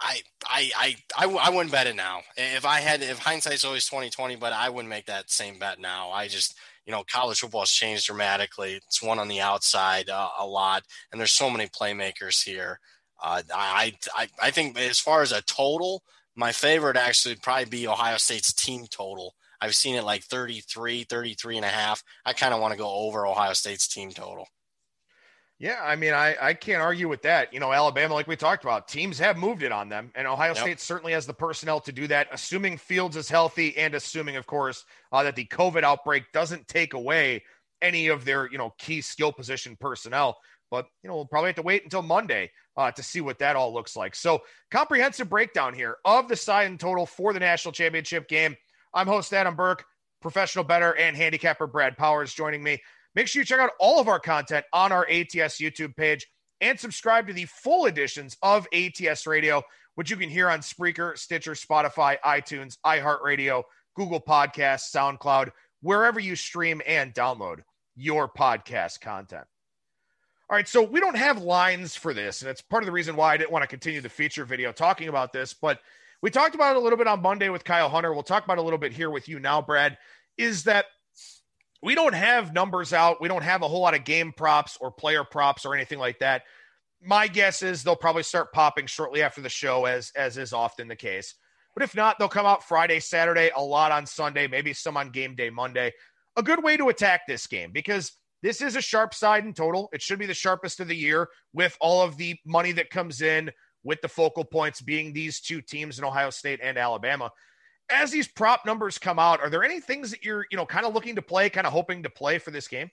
I, 0.01 0.21
I, 0.47 0.71
I, 0.77 0.97
I, 1.17 1.35
I 1.47 1.51
wouldn't 1.51 1.73
bet 1.73 1.87
it 1.87 1.97
now. 1.97 2.21
If 2.37 2.65
I 2.65 2.81
had, 2.81 3.03
if 3.03 3.19
hindsight's 3.19 3.65
always 3.65 3.87
2020, 3.87 4.37
but 4.37 4.53
I 4.53 4.69
wouldn't 4.69 4.91
make 4.91 5.07
that 5.07 5.31
same 5.31 5.59
bet 5.59 5.79
now. 5.79 6.11
I 6.11 6.29
just, 6.29 6.57
you 6.87 6.93
know, 6.93 7.05
college 7.11 7.41
football 7.41 7.63
has 7.63 7.71
changed 7.71 8.07
dramatically. 8.07 8.75
It's 8.75 9.03
one 9.03 9.19
on 9.19 9.29
the 9.29 9.41
outside 9.41 10.11
uh, 10.11 10.29
a 10.39 10.47
lot, 10.47 10.83
and 11.11 11.21
there's 11.21 11.33
so 11.33 11.49
many 11.49 11.67
playmakers 11.67 12.45
here. 12.45 12.81
Uh, 13.23 13.43
I, 13.55 13.95
I, 14.15 14.29
I 14.43 14.51
think 14.51 14.79
as 14.79 14.99
far 14.99 15.23
as 15.23 15.33
a 15.33 15.43
total, 15.43 16.03
my 16.37 16.53
favorite 16.53 16.97
actually 16.97 17.33
would 17.33 17.43
probably 17.43 17.67
be 17.67 17.87
Ohio 17.87 18.17
State's 18.17 18.53
team 18.53 18.87
total. 18.91 19.35
I've 19.61 19.77
seen 19.77 19.95
it 19.95 20.05
like 20.05 20.25
33, 20.25 21.05
33 21.05 21.57
and 21.57 21.65
a 21.65 21.69
half. 21.69 22.03
I 22.27 22.33
kind 22.33 22.53
of 22.53 22.61
want 22.61 22.73
to 22.73 22.79
go 22.79 22.91
over 22.91 23.27
Ohio 23.27 23.55
State's 23.55 23.89
team 23.89 24.11
total. 24.11 24.47
Yeah, 25.59 25.81
I 25.83 25.95
mean, 25.95 26.13
I, 26.13 26.37
I 26.41 26.55
can't 26.55 26.83
argue 26.83 27.09
with 27.09 27.23
that. 27.23 27.53
You 27.55 27.61
know, 27.61 27.73
Alabama, 27.73 28.15
like 28.15 28.27
we 28.27 28.35
talked 28.35 28.65
about, 28.65 28.89
teams 28.89 29.19
have 29.21 29.37
moved 29.37 29.63
it 29.63 29.71
on 29.71 29.89
them, 29.89 30.11
and 30.17 30.27
Ohio 30.27 30.49
yep. 30.49 30.57
State 30.57 30.81
certainly 30.81 31.13
has 31.13 31.27
the 31.27 31.35
personnel 31.35 31.81
to 31.81 31.93
do 31.93 32.09
that, 32.09 32.27
assuming 32.33 32.77
Fields 32.77 33.17
is 33.17 33.29
healthy 33.29 33.77
and 33.77 33.95
assuming, 33.95 34.37
of 34.37 34.47
course, 34.47 34.85
uh, 35.13 35.23
that 35.23 35.37
the 35.37 35.47
COVID 35.47 35.85
outbreak 35.85 36.25
doesn't 36.33 36.67
take 36.67 36.95
away 36.95 37.45
any 37.81 38.09
of 38.09 38.25
their, 38.25 38.51
you 38.51 38.59
know, 38.59 38.75
key 38.79 39.01
skill 39.01 39.31
position 39.31 39.77
personnel. 39.79 40.37
But, 40.71 40.87
you 41.03 41.09
know, 41.09 41.15
we'll 41.15 41.27
probably 41.27 41.51
have 41.51 41.57
to 41.57 41.63
wait 41.63 41.85
until 41.85 42.03
Monday 42.03 42.51
uh, 42.77 42.91
to 42.91 43.03
see 43.03 43.21
what 43.21 43.39
that 43.39 43.55
all 43.55 43.73
looks 43.73 43.95
like. 43.95 44.17
So, 44.17 44.43
comprehensive 44.73 45.31
breakdown 45.31 45.73
here 45.73 45.99
of 46.05 46.27
the 46.27 46.35
side 46.35 46.67
and 46.67 46.81
total 46.81 47.07
for 47.07 47.33
the 47.33 47.41
national 47.41 47.73
championship 47.73 48.27
game. 48.27 48.57
I'm 48.93 49.07
host 49.07 49.33
Adam 49.33 49.55
Burke, 49.55 49.85
professional 50.21 50.65
bettor 50.65 50.97
and 50.97 51.17
handicapper 51.17 51.69
Brad 51.69 51.97
Powers 51.97 52.35
joining 52.35 52.63
me. 52.63 52.81
Make 53.15 53.29
sure 53.29 53.41
you 53.41 53.47
check 53.47 53.61
out 53.61 53.71
all 53.79 54.01
of 54.01 54.09
our 54.09 54.19
content 54.19 54.65
on 54.73 54.93
our 54.93 55.07
ATS 55.09 55.59
YouTube 55.59 55.97
page 55.97 56.27
and 56.61 56.79
subscribe 56.79 57.27
to 57.29 57.33
the 57.33 57.45
full 57.45 57.87
editions 57.87 58.37
of 58.43 58.67
ATS 58.73 59.27
Radio, 59.27 59.63
which 59.95 60.11
you 60.11 60.17
can 60.17 60.29
hear 60.29 60.49
on 60.49 60.61
Spreaker, 60.61 61.17
Stitcher, 61.17 61.53
Spotify, 61.53 62.17
iTunes, 62.25 62.79
iHeartRadio, 62.85 63.63
Google 63.95 64.21
Podcasts, 64.21 64.93
SoundCloud, 64.93 65.51
wherever 65.83 66.19
you 66.19 66.35
stream 66.35 66.83
and 66.87 67.15
download 67.15 67.61
your 67.95 68.29
podcast 68.29 69.01
content. 69.01 69.45
All 70.51 70.57
right, 70.57 70.69
so 70.69 70.83
we 70.83 71.01
don't 71.01 71.17
have 71.17 71.43
lines 71.43 71.97
for 71.97 72.13
this, 72.13 72.43
and 72.43 72.51
it's 72.51 72.61
part 72.61 72.83
of 72.83 72.87
the 72.87 72.93
reason 72.93 73.17
why 73.17 73.33
I 73.33 73.37
didn't 73.37 73.53
want 73.53 73.63
to 73.63 73.69
continue 73.69 74.01
the 74.01 74.09
feature 74.09 74.45
video 74.45 74.73
talking 74.73 75.09
about 75.09 75.33
this, 75.33 75.55
but 75.55 75.81
we 76.21 76.31
talked 76.31 76.55
about 76.55 76.75
it 76.75 76.79
a 76.79 76.83
little 76.83 76.99
bit 76.99 77.07
on 77.07 77.23
Monday 77.23 77.49
with 77.49 77.65
Kyle 77.65 77.89
Hunter. 77.89 78.13
We'll 78.13 78.23
talk 78.23 78.45
about 78.45 78.59
it 78.59 78.61
a 78.61 78.65
little 78.65 78.79
bit 78.79 78.93
here 78.93 79.11
with 79.11 79.29
you 79.29 79.39
now, 79.39 79.63
Brad. 79.63 79.99
Is 80.37 80.65
that 80.65 80.87
we 81.85 81.95
don't 81.95 82.15
have 82.15 82.55
numbers 82.55 82.95
out. 82.95 83.21
We 83.21 83.29
don't 83.29 83.45
have 83.45 83.61
a 83.61 83.69
whole 83.69 83.83
lot 83.83 83.95
of 83.95 84.05
game 84.05 84.33
props 84.33 84.79
or 84.81 84.91
player 84.91 85.23
props 85.23 85.67
or 85.67 85.75
anything 85.75 85.99
like 85.99 86.21
that. 86.21 86.43
My 87.03 87.29
guess 87.29 87.63
is 87.63 87.85
they'll 87.85 87.95
probably 87.95 88.23
start 88.23 88.55
popping 88.55 88.87
shortly 88.87 89.21
after 89.21 89.43
the 89.43 89.51
show, 89.51 89.85
as 89.85 90.11
as 90.17 90.39
is 90.39 90.55
often 90.55 90.89
the 90.89 90.97
case. 90.97 91.35
But 91.75 91.83
if 91.83 91.95
not, 91.95 92.19
they'll 92.19 92.29
come 92.29 92.47
out 92.47 92.65
Friday, 92.65 93.01
Saturday, 93.01 93.51
a 93.55 93.63
lot 93.63 93.93
on 93.93 94.07
Sunday, 94.07 94.47
maybe 94.47 94.73
some 94.73 94.97
on 94.97 95.11
game 95.11 95.35
day 95.35 95.51
Monday. 95.51 95.93
A 96.37 96.43
good 96.43 96.65
way 96.65 96.79
to 96.79 96.89
attack 96.89 97.23
this 97.29 97.47
game 97.47 97.71
because 97.71 98.13
this 98.43 98.63
is 98.63 98.77
a 98.77 98.81
sharp 98.81 99.13
side 99.13 99.45
in 99.45 99.53
total. 99.53 99.91
It 99.93 100.01
should 100.01 100.19
be 100.19 100.27
the 100.27 100.33
sharpest 100.35 100.81
of 100.81 100.89
the 100.89 100.97
year 100.97 101.29
with 101.53 101.77
all 101.81 102.01
of 102.01 102.17
the 102.17 102.37
money 102.47 102.73
that 102.73 102.89
comes 102.89 103.21
in, 103.21 103.51
with 103.83 104.01
the 104.01 104.09
focal 104.09 104.45
points 104.45 104.81
being 104.81 105.13
these 105.13 105.39
two 105.39 105.61
teams 105.61 105.99
in 105.99 106.05
Ohio 106.05 106.31
State 106.31 106.61
and 106.63 106.79
Alabama 106.79 107.31
as 107.91 108.11
these 108.11 108.29
prop 108.29 108.65
numbers 108.65 108.99
come 108.99 109.19
out, 109.19 109.41
are 109.41 109.51
there 109.51 109.65
any 109.65 109.81
things 109.81 110.11
that 110.11 110.25
you're, 110.25 110.47
you 110.51 110.57
know, 110.57 110.67
kind 110.67 110.87
of 110.87 110.95
looking 110.95 111.17
to 111.17 111.23
play, 111.23 111.51
kind 111.51 111.67
of 111.67 111.73
hoping 111.73 112.03
to 112.03 112.11
play 112.11 112.39
for 112.39 112.51
this 112.51 112.69
game? 112.69 112.91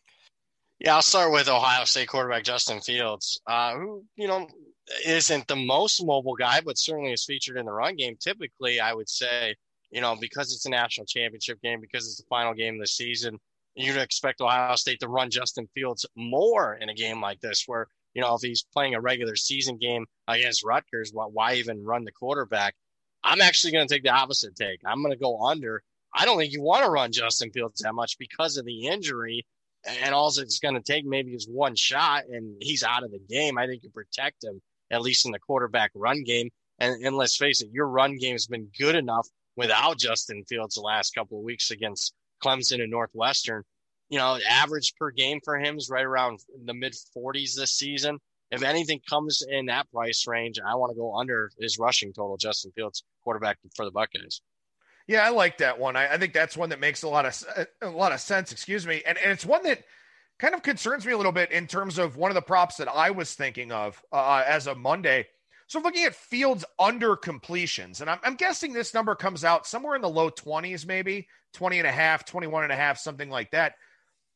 Yeah, 0.79 0.95
I'll 0.95 1.01
start 1.01 1.31
with 1.31 1.47
Ohio 1.47 1.85
State 1.85 2.07
quarterback 2.07 2.43
Justin 2.43 2.81
Fields, 2.81 3.39
uh, 3.45 3.75
who, 3.75 4.03
you 4.15 4.27
know, 4.27 4.47
isn't 5.05 5.47
the 5.47 5.55
most 5.55 6.03
mobile 6.03 6.33
guy, 6.33 6.59
but 6.65 6.77
certainly 6.77 7.13
is 7.13 7.23
featured 7.23 7.57
in 7.57 7.67
the 7.67 7.71
run 7.71 7.95
game. 7.95 8.17
Typically, 8.19 8.79
I 8.79 8.93
would 8.93 9.07
say, 9.07 9.55
you 9.91 10.01
know, 10.01 10.15
because 10.19 10.53
it's 10.53 10.65
a 10.65 10.69
national 10.69 11.05
championship 11.05 11.61
game, 11.61 11.81
because 11.81 12.05
it's 12.07 12.17
the 12.17 12.25
final 12.29 12.53
game 12.53 12.75
of 12.75 12.81
the 12.81 12.87
season, 12.87 13.37
you'd 13.75 13.97
expect 13.97 14.41
Ohio 14.41 14.75
State 14.75 14.99
to 15.01 15.07
run 15.07 15.29
Justin 15.29 15.67
Fields 15.75 16.05
more 16.15 16.75
in 16.75 16.89
a 16.89 16.95
game 16.95 17.21
like 17.21 17.39
this, 17.41 17.63
where, 17.67 17.87
you 18.13 18.21
know, 18.21 18.33
if 18.33 18.41
he's 18.41 18.65
playing 18.73 18.95
a 18.95 19.01
regular 19.01 19.35
season 19.35 19.77
game 19.77 20.05
against 20.27 20.65
Rutgers, 20.65 21.11
why 21.13 21.53
even 21.53 21.83
run 21.83 22.05
the 22.05 22.11
quarterback? 22.11 22.73
I'm 23.23 23.41
actually 23.41 23.73
going 23.73 23.87
to 23.87 23.93
take 23.93 24.03
the 24.03 24.09
opposite 24.09 24.55
take. 24.55 24.81
I'm 24.85 25.01
going 25.01 25.13
to 25.13 25.19
go 25.19 25.45
under. 25.45 25.83
I 26.13 26.25
don't 26.25 26.37
think 26.37 26.53
you 26.53 26.61
want 26.61 26.83
to 26.83 26.91
run 26.91 27.11
Justin 27.11 27.51
Fields 27.51 27.81
that 27.81 27.93
much 27.93 28.17
because 28.17 28.57
of 28.57 28.65
the 28.65 28.87
injury. 28.87 29.45
And 29.85 30.13
all 30.13 30.27
it's 30.27 30.59
going 30.59 30.75
to 30.75 30.81
take 30.81 31.05
maybe 31.05 31.31
is 31.33 31.47
one 31.47 31.75
shot 31.75 32.25
and 32.29 32.55
he's 32.59 32.83
out 32.83 33.03
of 33.03 33.11
the 33.11 33.19
game. 33.29 33.57
I 33.57 33.65
think 33.65 33.83
you 33.83 33.89
protect 33.89 34.43
him, 34.43 34.61
at 34.91 35.01
least 35.01 35.25
in 35.25 35.31
the 35.31 35.39
quarterback 35.39 35.91
run 35.95 36.23
game. 36.23 36.49
And, 36.79 37.03
and 37.03 37.15
let's 37.15 37.37
face 37.37 37.61
it, 37.61 37.69
your 37.71 37.87
run 37.87 38.17
game 38.17 38.33
has 38.33 38.47
been 38.47 38.69
good 38.77 38.95
enough 38.95 39.27
without 39.55 39.97
Justin 39.97 40.43
Fields 40.47 40.75
the 40.75 40.81
last 40.81 41.15
couple 41.15 41.37
of 41.37 41.43
weeks 41.43 41.71
against 41.71 42.13
Clemson 42.43 42.81
and 42.81 42.91
Northwestern. 42.91 43.63
You 44.09 44.17
know, 44.17 44.37
average 44.47 44.93
per 44.99 45.09
game 45.11 45.39
for 45.43 45.57
him 45.57 45.77
is 45.77 45.89
right 45.89 46.05
around 46.05 46.39
the 46.65 46.73
mid 46.73 46.93
40s 47.15 47.55
this 47.55 47.73
season 47.73 48.19
if 48.51 48.63
anything 48.63 48.99
comes 49.09 49.43
in 49.47 49.67
that 49.67 49.89
price 49.91 50.27
range, 50.27 50.59
I 50.59 50.75
want 50.75 50.91
to 50.91 50.97
go 50.97 51.15
under 51.15 51.51
his 51.59 51.79
rushing 51.79 52.11
total. 52.11 52.37
Justin 52.37 52.71
Fields, 52.75 53.03
quarterback 53.23 53.57
for 53.75 53.85
the 53.85 53.91
Buckeyes. 53.91 54.41
Yeah, 55.07 55.25
I 55.25 55.29
like 55.29 55.57
that 55.59 55.79
one. 55.79 55.95
I, 55.95 56.13
I, 56.13 56.17
think 56.17 56.33
that's 56.33 56.55
one 56.55 56.69
that 56.69 56.79
makes 56.79 57.03
a 57.03 57.07
lot 57.07 57.25
of 57.25 57.67
a 57.81 57.89
lot 57.89 58.11
of 58.11 58.19
sense. 58.19 58.51
Excuse 58.51 58.85
me, 58.85 59.01
and 59.05 59.17
and 59.17 59.31
it's 59.31 59.45
one 59.45 59.63
that 59.63 59.83
kind 60.37 60.53
of 60.53 60.63
concerns 60.63 61.05
me 61.05 61.13
a 61.13 61.17
little 61.17 61.31
bit 61.31 61.51
in 61.51 61.67
terms 61.67 61.97
of 61.97 62.17
one 62.17 62.31
of 62.31 62.35
the 62.35 62.41
props 62.41 62.77
that 62.77 62.87
I 62.87 63.11
was 63.11 63.33
thinking 63.33 63.71
of 63.71 64.01
uh, 64.11 64.43
as 64.45 64.67
a 64.67 64.75
Monday. 64.75 65.27
So 65.67 65.79
looking 65.79 66.03
at 66.03 66.15
Fields 66.15 66.65
under 66.77 67.15
completions, 67.15 68.01
and 68.01 68.09
I'm, 68.09 68.19
I'm 68.23 68.35
guessing 68.35 68.73
this 68.73 68.93
number 68.93 69.15
comes 69.15 69.45
out 69.45 69.65
somewhere 69.65 69.95
in 69.95 70.01
the 70.01 70.09
low 70.09 70.29
20s, 70.29 70.85
maybe 70.85 71.27
20 71.53 71.77
and 71.79 71.87
a 71.87 71.91
half, 71.91 72.25
21 72.25 72.63
and 72.63 72.73
a 72.73 72.75
half, 72.75 72.97
something 72.97 73.29
like 73.29 73.51
that. 73.51 73.75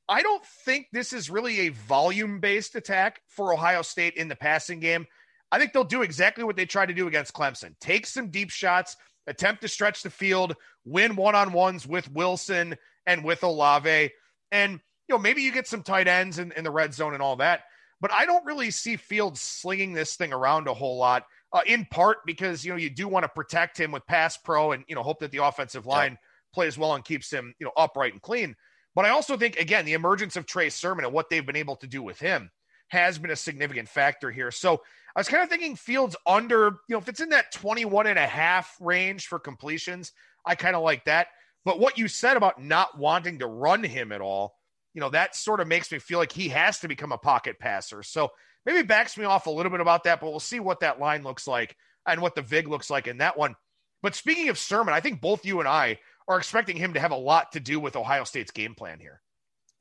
I 0.07 0.21
don't 0.21 0.45
think 0.45 0.87
this 0.91 1.13
is 1.13 1.29
really 1.29 1.61
a 1.61 1.69
volume 1.69 2.39
based 2.39 2.75
attack 2.75 3.21
for 3.27 3.53
Ohio 3.53 3.81
State 3.81 4.15
in 4.15 4.27
the 4.27 4.35
passing 4.35 4.79
game. 4.79 5.07
I 5.51 5.59
think 5.59 5.73
they'll 5.73 5.83
do 5.83 6.01
exactly 6.01 6.43
what 6.43 6.55
they 6.55 6.65
tried 6.65 6.87
to 6.87 6.93
do 6.93 7.07
against 7.07 7.33
Clemson 7.33 7.75
take 7.79 8.05
some 8.05 8.29
deep 8.29 8.49
shots, 8.49 8.97
attempt 9.27 9.61
to 9.61 9.67
stretch 9.67 10.03
the 10.03 10.09
field, 10.09 10.55
win 10.85 11.15
one 11.15 11.35
on 11.35 11.53
ones 11.53 11.87
with 11.87 12.11
Wilson 12.11 12.75
and 13.05 13.23
with 13.23 13.43
Olave. 13.43 14.11
And, 14.51 14.73
you 15.07 15.15
know, 15.15 15.19
maybe 15.19 15.41
you 15.41 15.51
get 15.51 15.67
some 15.67 15.83
tight 15.83 16.07
ends 16.07 16.39
in, 16.39 16.51
in 16.53 16.63
the 16.63 16.71
red 16.71 16.93
zone 16.93 17.13
and 17.13 17.23
all 17.23 17.35
that. 17.37 17.61
But 18.01 18.11
I 18.11 18.25
don't 18.25 18.45
really 18.45 18.71
see 18.71 18.97
Fields 18.97 19.41
slinging 19.41 19.93
this 19.93 20.15
thing 20.15 20.33
around 20.33 20.67
a 20.67 20.73
whole 20.73 20.97
lot, 20.97 21.23
uh, 21.53 21.61
in 21.65 21.85
part 21.85 22.17
because, 22.25 22.65
you 22.65 22.71
know, 22.71 22.77
you 22.77 22.89
do 22.89 23.07
want 23.07 23.23
to 23.23 23.29
protect 23.29 23.79
him 23.79 23.91
with 23.91 24.05
pass 24.05 24.37
pro 24.37 24.73
and, 24.73 24.83
you 24.87 24.95
know, 24.95 25.03
hope 25.03 25.19
that 25.19 25.31
the 25.31 25.43
offensive 25.43 25.85
line 25.85 26.11
yeah. 26.11 26.17
plays 26.53 26.77
well 26.77 26.93
and 26.93 27.05
keeps 27.05 27.31
him, 27.31 27.53
you 27.59 27.65
know, 27.65 27.71
upright 27.77 28.13
and 28.13 28.21
clean. 28.21 28.55
But 28.95 29.05
I 29.05 29.09
also 29.09 29.35
think, 29.35 29.57
again, 29.57 29.85
the 29.85 29.93
emergence 29.93 30.37
of 30.37 30.45
Trey 30.45 30.69
Sermon 30.69 31.05
and 31.05 31.13
what 31.13 31.29
they've 31.29 31.45
been 31.45 31.57
able 31.57 31.75
to 31.77 31.87
do 31.87 32.01
with 32.01 32.19
him 32.19 32.49
has 32.87 33.17
been 33.19 33.31
a 33.31 33.35
significant 33.35 33.89
factor 33.89 34.31
here. 34.31 34.51
So 34.51 34.81
I 35.15 35.19
was 35.19 35.27
kind 35.27 35.43
of 35.43 35.49
thinking 35.49 35.75
Fields 35.75 36.15
under, 36.25 36.77
you 36.87 36.95
know, 36.95 36.97
if 36.97 37.09
it's 37.09 37.19
in 37.19 37.29
that 37.29 37.51
21 37.51 38.07
and 38.07 38.19
a 38.19 38.25
half 38.25 38.75
range 38.79 39.27
for 39.27 39.37
completions, 39.37 40.13
I 40.45 40.55
kind 40.55 40.75
of 40.75 40.83
like 40.83 41.05
that. 41.05 41.27
But 41.65 41.79
what 41.79 41.97
you 41.97 42.07
said 42.07 42.37
about 42.37 42.61
not 42.61 42.97
wanting 42.97 43.39
to 43.39 43.47
run 43.47 43.83
him 43.83 44.11
at 44.11 44.21
all, 44.21 44.55
you 44.93 45.01
know, 45.01 45.09
that 45.09 45.35
sort 45.35 45.59
of 45.59 45.67
makes 45.67 45.91
me 45.91 45.99
feel 45.99 46.19
like 46.19 46.31
he 46.31 46.49
has 46.49 46.79
to 46.79 46.87
become 46.87 47.11
a 47.11 47.17
pocket 47.17 47.59
passer. 47.59 48.03
So 48.03 48.31
maybe 48.65 48.83
backs 48.83 49.17
me 49.17 49.25
off 49.25 49.47
a 49.47 49.51
little 49.51 49.71
bit 49.71 49.81
about 49.81 50.03
that, 50.05 50.21
but 50.21 50.29
we'll 50.29 50.39
see 50.39 50.59
what 50.59 50.79
that 50.81 50.99
line 50.99 51.23
looks 51.23 51.47
like 51.47 51.75
and 52.05 52.21
what 52.21 52.35
the 52.35 52.41
VIG 52.41 52.67
looks 52.67 52.89
like 52.89 53.07
in 53.07 53.17
that 53.17 53.37
one. 53.37 53.55
But 54.03 54.15
speaking 54.15 54.49
of 54.49 54.59
Sermon, 54.59 54.93
I 54.93 54.99
think 54.99 55.21
both 55.21 55.45
you 55.45 55.59
and 55.59 55.67
I 55.67 55.97
are 56.27 56.37
expecting 56.37 56.77
him 56.77 56.93
to 56.93 56.99
have 56.99 57.11
a 57.11 57.15
lot 57.15 57.51
to 57.53 57.59
do 57.59 57.79
with 57.79 57.95
Ohio 57.95 58.23
State's 58.23 58.51
game 58.51 58.75
plan 58.75 58.99
here. 58.99 59.21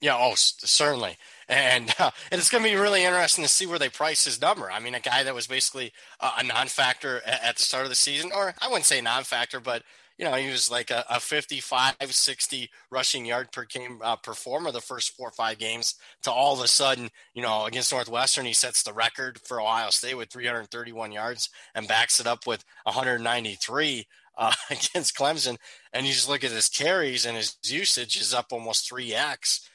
Yeah, 0.00 0.16
oh, 0.18 0.34
certainly, 0.36 1.16
and 1.48 1.94
uh, 1.98 2.10
and 2.30 2.38
it's 2.38 2.50
going 2.50 2.62
to 2.62 2.68
be 2.68 2.76
really 2.76 3.04
interesting 3.04 3.44
to 3.44 3.48
see 3.48 3.64
where 3.64 3.78
they 3.78 3.88
price 3.88 4.24
his 4.24 4.40
number. 4.40 4.70
I 4.70 4.78
mean, 4.78 4.94
a 4.94 5.00
guy 5.00 5.22
that 5.22 5.34
was 5.34 5.46
basically 5.46 5.92
a, 6.20 6.42
non-factor 6.42 7.22
at, 7.24 7.42
at, 7.42 7.56
the 7.56 7.62
start 7.62 7.84
of 7.84 7.88
the 7.88 7.94
season, 7.94 8.30
or 8.34 8.54
I 8.60 8.68
wouldn't 8.68 8.84
say 8.84 9.00
non-factor, 9.00 9.60
but 9.60 9.82
you 10.18 10.24
know, 10.24 10.34
he 10.34 10.50
was 10.50 10.70
like 10.70 10.90
a, 10.90 11.04
a 11.10 11.18
55, 11.18 11.96
60 12.00 12.70
rushing 12.90 13.26
yard 13.26 13.50
per 13.50 13.64
game 13.64 13.98
uh, 14.02 14.16
performer 14.16 14.70
the 14.70 14.80
first 14.80 15.16
four 15.16 15.28
or 15.28 15.32
five 15.32 15.58
games. 15.58 15.94
To 16.22 16.30
all 16.30 16.54
of 16.54 16.60
a 16.62 16.68
sudden, 16.68 17.10
you 17.34 17.42
know, 17.42 17.64
against 17.64 17.92
Northwestern, 17.92 18.46
he 18.46 18.52
sets 18.52 18.82
the 18.82 18.92
record 18.92 19.40
for 19.40 19.60
Ohio 19.60 19.90
State 19.90 20.16
with 20.16 20.30
331 20.30 21.10
yards 21.12 21.50
and 21.74 21.88
backs 21.88 22.20
it 22.20 22.26
up 22.26 22.46
with 22.46 22.64
193 22.84 24.06
uh, 24.36 24.52
against 24.70 25.16
Clemson, 25.16 25.56
and 25.92 26.06
you 26.06 26.12
just 26.12 26.28
look 26.28 26.44
at 26.44 26.50
his 26.50 26.68
carries 26.68 27.26
and 27.26 27.36
his 27.36 27.56
usage 27.64 28.20
is 28.20 28.34
up 28.34 28.46
almost 28.52 28.88
three 28.88 29.14
x. 29.14 29.68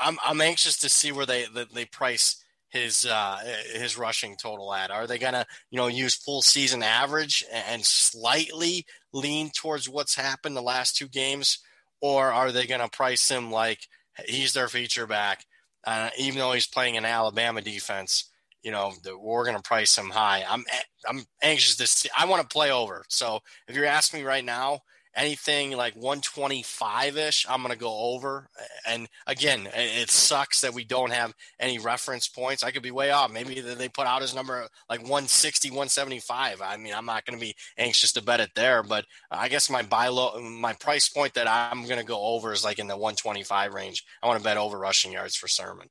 I'm 0.00 0.18
I'm 0.24 0.40
anxious 0.40 0.78
to 0.78 0.88
see 0.88 1.12
where 1.12 1.26
they 1.26 1.46
they 1.72 1.84
price 1.84 2.44
his 2.74 3.06
uh, 3.06 3.38
his 3.72 3.96
rushing 3.96 4.36
total 4.36 4.74
at? 4.74 4.90
Are 4.90 5.06
they 5.06 5.18
gonna 5.18 5.46
you 5.70 5.78
know 5.78 5.86
use 5.86 6.16
full 6.16 6.42
season 6.42 6.82
average 6.82 7.44
and 7.50 7.84
slightly 7.84 8.84
lean 9.12 9.50
towards 9.50 9.88
what's 9.88 10.16
happened 10.16 10.56
the 10.56 10.62
last 10.62 10.96
two 10.96 11.08
games, 11.08 11.60
or 12.02 12.32
are 12.32 12.50
they 12.52 12.66
gonna 12.66 12.88
price 12.88 13.30
him 13.30 13.50
like 13.50 13.86
he's 14.26 14.52
their 14.52 14.68
feature 14.68 15.06
back, 15.06 15.44
uh, 15.86 16.10
even 16.18 16.40
though 16.40 16.52
he's 16.52 16.66
playing 16.66 16.96
an 16.96 17.04
Alabama 17.04 17.62
defense? 17.62 18.30
You 18.64 18.72
know 18.72 18.92
that 19.04 19.16
we're 19.16 19.44
gonna 19.44 19.62
price 19.62 19.96
him 19.96 20.10
high. 20.10 20.44
I'm 20.48 20.64
I'm 21.08 21.24
anxious 21.42 21.76
to 21.76 21.86
see. 21.86 22.08
I 22.18 22.26
want 22.26 22.42
to 22.42 22.48
play 22.48 22.72
over. 22.72 23.04
So 23.08 23.40
if 23.68 23.76
you're 23.76 23.84
asking 23.84 24.20
me 24.20 24.26
right 24.26 24.44
now, 24.44 24.80
anything 25.16 25.76
like 25.76 25.94
125 25.94 27.16
ish, 27.16 27.46
I'm 27.48 27.62
going 27.62 27.72
to 27.72 27.78
go 27.78 27.96
over. 27.96 28.48
And 28.86 29.08
again, 29.26 29.68
it 29.74 30.10
sucks 30.10 30.60
that 30.60 30.74
we 30.74 30.84
don't 30.84 31.12
have 31.12 31.32
any 31.60 31.78
reference 31.78 32.28
points. 32.28 32.62
I 32.62 32.70
could 32.70 32.82
be 32.82 32.90
way 32.90 33.10
off. 33.10 33.32
Maybe 33.32 33.60
they 33.60 33.88
put 33.88 34.06
out 34.06 34.22
his 34.22 34.34
number 34.34 34.66
like 34.88 35.00
160, 35.00 35.70
175. 35.70 36.60
I 36.62 36.76
mean, 36.76 36.94
I'm 36.94 37.06
not 37.06 37.24
going 37.24 37.38
to 37.38 37.44
be 37.44 37.54
anxious 37.78 38.12
to 38.14 38.22
bet 38.22 38.40
it 38.40 38.50
there, 38.54 38.82
but 38.82 39.04
I 39.30 39.48
guess 39.48 39.70
my 39.70 39.82
buy 39.82 40.08
low, 40.08 40.40
my 40.40 40.72
price 40.74 41.08
point 41.08 41.34
that 41.34 41.48
I'm 41.48 41.84
going 41.86 42.00
to 42.00 42.04
go 42.04 42.20
over 42.20 42.52
is 42.52 42.64
like 42.64 42.78
in 42.78 42.88
the 42.88 42.96
125 42.96 43.74
range. 43.74 44.04
I 44.22 44.26
want 44.26 44.38
to 44.38 44.44
bet 44.44 44.56
over 44.56 44.78
rushing 44.78 45.12
yards 45.12 45.36
for 45.36 45.48
Sermon. 45.48 45.88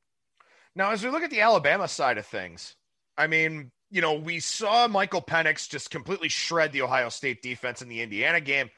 Now, 0.76 0.92
as 0.92 1.04
we 1.04 1.10
look 1.10 1.24
at 1.24 1.30
the 1.30 1.42
Alabama 1.42 1.88
side 1.88 2.18
of 2.18 2.26
things, 2.26 2.76
I 3.18 3.28
mean, 3.28 3.72
you 3.92 4.02
know, 4.02 4.14
we 4.16 4.40
saw 4.40 4.88
Michael 4.88 5.22
Penix 5.22 5.70
just 5.70 5.92
completely 5.92 6.30
shred 6.30 6.72
the 6.72 6.82
Ohio 6.82 7.10
State 7.10 7.44
defense 7.44 7.82
in 7.82 7.90
the 7.90 8.02
Indiana 8.02 8.42
game. 8.42 8.72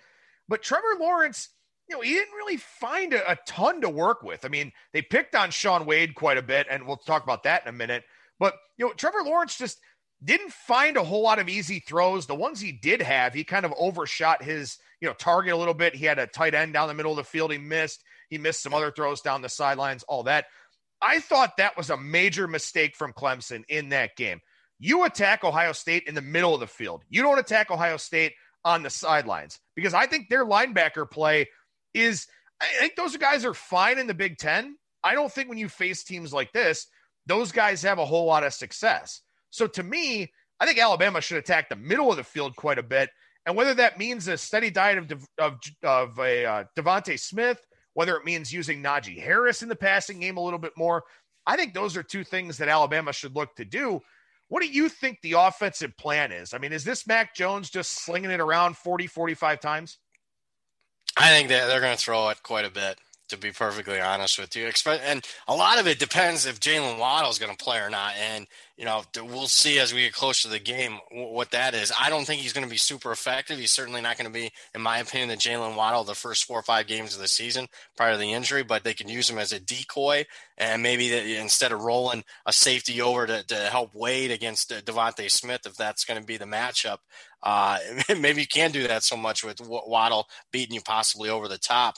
But 0.49 0.61
Trevor 0.61 0.97
Lawrence, 0.99 1.49
you 1.89 1.95
know, 1.95 2.01
he 2.01 2.13
didn't 2.13 2.33
really 2.33 2.57
find 2.57 3.13
a, 3.13 3.31
a, 3.31 3.37
ton 3.47 3.81
to 3.81 3.89
work 3.89 4.23
with. 4.23 4.43
I 4.43 4.49
mean, 4.49 4.73
they 4.91 5.01
picked 5.01 5.35
on 5.35 5.51
Shaun 5.51 5.85
Wade 5.85 6.15
quite 6.15 6.37
a 6.37 6.41
bit, 6.41 6.67
and 6.69 6.85
we'll 6.85 6.97
talk 6.97 7.23
about 7.23 7.43
that 7.43 7.63
in 7.63 7.69
a 7.69 7.77
minute. 7.77 8.03
But, 8.39 8.55
you 8.77 8.85
know, 8.85 8.93
Trevor 8.93 9.23
Lawrence 9.23 9.57
just 9.57 9.79
didn't 10.23 10.51
find 10.51 10.97
a 10.97 11.03
whole 11.03 11.21
lot 11.21 11.39
of 11.39 11.47
easy 11.47 11.79
throws. 11.79 12.25
The 12.25 12.35
ones 12.35 12.59
he 12.59 12.71
did 12.71 13.01
have, 13.01 13.33
he 13.33 13.43
kind 13.43 13.65
of 13.65 13.73
overshot 13.77 14.43
his, 14.43 14.77
you 14.99 15.07
know, 15.07 15.13
target 15.13 15.53
a 15.53 15.57
little 15.57 15.73
bit. 15.73 15.95
He 15.95 16.05
had 16.05 16.19
a 16.19 16.27
tight 16.27 16.55
end 16.55 16.73
down 16.73 16.87
the 16.87 16.93
middle 16.93 17.11
of 17.11 17.17
the 17.17 17.23
field. 17.23 17.51
He 17.51 17.57
missed. 17.57 18.03
He 18.29 18.37
missed 18.37 18.63
some 18.63 18.73
other 18.73 18.91
throws 18.91 19.21
down 19.21 19.41
the 19.41 19.49
sidelines, 19.49 20.03
all 20.03 20.23
that. 20.23 20.47
I 21.01 21.19
thought 21.19 21.57
that 21.57 21.77
was 21.77 21.89
a 21.89 21.97
major 21.97 22.47
mistake 22.47 22.95
from 22.95 23.13
Clemson 23.13 23.63
in 23.67 23.89
that 23.89 24.15
game. 24.15 24.39
You 24.79 25.03
attack 25.05 25.43
Ohio 25.43 25.71
State 25.71 26.03
in 26.07 26.15
the 26.15 26.21
middle 26.21 26.53
of 26.53 26.59
the 26.59 26.67
field. 26.67 27.03
You 27.09 27.21
don't 27.21 27.39
attack 27.39 27.71
Ohio 27.71 27.97
State 27.97 28.33
on 28.63 28.83
the 28.83 28.89
sidelines 28.89 29.59
because 29.75 29.93
I 29.93 30.07
think 30.07 30.27
their 30.27 30.45
linebacker 30.45 31.09
play 31.09 31.47
is, 31.93 32.27
I 32.61 32.65
think 32.79 32.95
those 32.95 33.15
guys 33.15 33.45
are 33.45 33.53
fine 33.53 33.99
in 33.99 34.07
the 34.07 34.13
Big 34.13 34.37
Ten. 34.37 34.75
I 35.03 35.13
don't 35.13 35.31
think 35.31 35.49
when 35.49 35.57
you 35.57 35.69
face 35.69 36.03
teams 36.03 36.33
like 36.33 36.51
this, 36.51 36.87
those 37.27 37.51
guys 37.51 37.83
have 37.83 37.99
a 37.99 38.05
whole 38.05 38.25
lot 38.25 38.43
of 38.43 38.53
success. 38.53 39.21
So 39.51 39.67
to 39.67 39.83
me, 39.83 40.31
I 40.59 40.65
think 40.65 40.79
Alabama 40.79 41.21
should 41.21 41.37
attack 41.37 41.69
the 41.69 41.75
middle 41.75 42.09
of 42.09 42.17
the 42.17 42.23
field 42.23 42.55
quite 42.55 42.79
a 42.79 42.83
bit. 42.83 43.09
And 43.45 43.55
whether 43.55 43.75
that 43.75 43.99
means 43.99 44.27
a 44.27 44.37
steady 44.37 44.71
diet 44.71 44.97
of, 44.97 45.27
of, 45.37 45.59
of 45.83 46.19
a 46.19 46.45
uh, 46.45 46.63
DeVonta 46.75 47.19
Smith, 47.19 47.61
whether 47.95 48.15
it 48.15 48.23
means 48.23 48.53
using 48.53 48.83
Najee 48.83 49.21
Harris 49.21 49.63
in 49.63 49.69
the 49.69 49.75
passing 49.75 50.19
game 50.19 50.37
a 50.37 50.43
little 50.43 50.59
bit 50.59 50.73
more, 50.77 51.03
I 51.47 51.57
think 51.57 51.73
those 51.73 51.97
are 51.97 52.03
two 52.03 52.23
things 52.23 52.57
that 52.59 52.69
Alabama 52.69 53.11
should 53.11 53.35
look 53.35 53.55
to 53.55 53.65
do 53.65 54.01
what 54.47 54.61
do 54.61 54.69
you 54.69 54.89
think 54.89 55.21
the 55.21 55.33
offensive 55.33 55.97
plan 55.97 56.31
is? 56.31 56.53
I 56.53 56.59
mean, 56.59 56.71
is 56.71 56.83
this 56.83 57.07
Mac 57.07 57.35
Jones 57.35 57.69
just 57.69 58.03
slinging 58.03 58.31
it 58.31 58.39
around 58.39 58.77
40, 58.77 59.07
45 59.07 59.59
times? 59.59 59.97
I 61.17 61.29
think 61.29 61.49
that 61.49 61.67
they're 61.67 61.81
going 61.81 61.95
to 61.95 62.01
throw 62.01 62.29
it 62.29 62.43
quite 62.43 62.65
a 62.65 62.69
bit, 62.69 62.99
to 63.29 63.37
be 63.37 63.51
perfectly 63.51 63.99
honest 63.99 64.39
with 64.39 64.55
you. 64.55 64.69
And 64.87 65.25
a 65.47 65.55
lot 65.55 65.79
of 65.79 65.87
it 65.87 65.99
depends 65.99 66.45
if 66.45 66.59
Jaylen 66.59 66.99
Waddle 66.99 67.29
is 67.29 67.39
going 67.39 67.55
to 67.55 67.63
play 67.63 67.79
or 67.79 67.89
not. 67.89 68.13
And 68.19 68.47
you 68.77 68.83
know, 68.83 69.03
we'll 69.15 69.47
see 69.47 69.79
as 69.79 69.93
we 69.93 70.01
get 70.01 70.13
closer 70.13 70.43
to 70.43 70.49
the 70.49 70.59
game 70.59 70.99
what 71.11 71.51
that 71.51 71.73
is. 71.73 71.93
I 71.97 72.09
don't 72.09 72.25
think 72.25 72.41
he's 72.41 72.51
going 72.51 72.65
to 72.65 72.69
be 72.69 72.77
super 72.77 73.11
effective. 73.11 73.57
He's 73.57 73.71
certainly 73.71 74.01
not 74.01 74.17
going 74.17 74.27
to 74.27 74.33
be, 74.33 74.51
in 74.73 74.81
my 74.81 74.97
opinion, 74.97 75.29
the 75.29 75.37
Jaylen 75.37 75.77
Waddle 75.77 76.03
the 76.03 76.13
first 76.13 76.43
four 76.43 76.59
or 76.59 76.63
five 76.63 76.85
games 76.85 77.15
of 77.15 77.21
the 77.21 77.27
season 77.29 77.67
prior 77.95 78.11
to 78.11 78.17
the 78.17 78.33
injury, 78.33 78.63
but 78.63 78.83
they 78.83 78.93
can 78.93 79.07
use 79.07 79.29
him 79.29 79.37
as 79.37 79.53
a 79.53 79.61
decoy 79.61 80.25
and 80.57 80.83
maybe 80.83 81.37
instead 81.37 81.71
of 81.71 81.81
rolling 81.81 82.23
a 82.45 82.51
safety 82.51 83.01
over 83.01 83.25
to, 83.25 83.43
to 83.47 83.55
help 83.55 83.93
Wade 83.93 84.31
against 84.31 84.71
DeVonta 84.71 85.31
Smith, 85.31 85.61
if 85.65 85.75
that's 85.75 86.03
going 86.03 86.19
to 86.19 86.25
be 86.25 86.37
the 86.37 86.45
matchup, 86.45 86.97
uh, 87.43 87.77
maybe 88.19 88.41
you 88.41 88.47
can 88.47 88.71
do 88.71 88.87
that 88.87 89.03
so 89.03 89.15
much 89.15 89.43
with 89.43 89.61
Waddle 89.61 90.27
beating 90.51 90.75
you 90.75 90.81
possibly 90.81 91.29
over 91.29 91.47
the 91.47 91.57
top. 91.57 91.95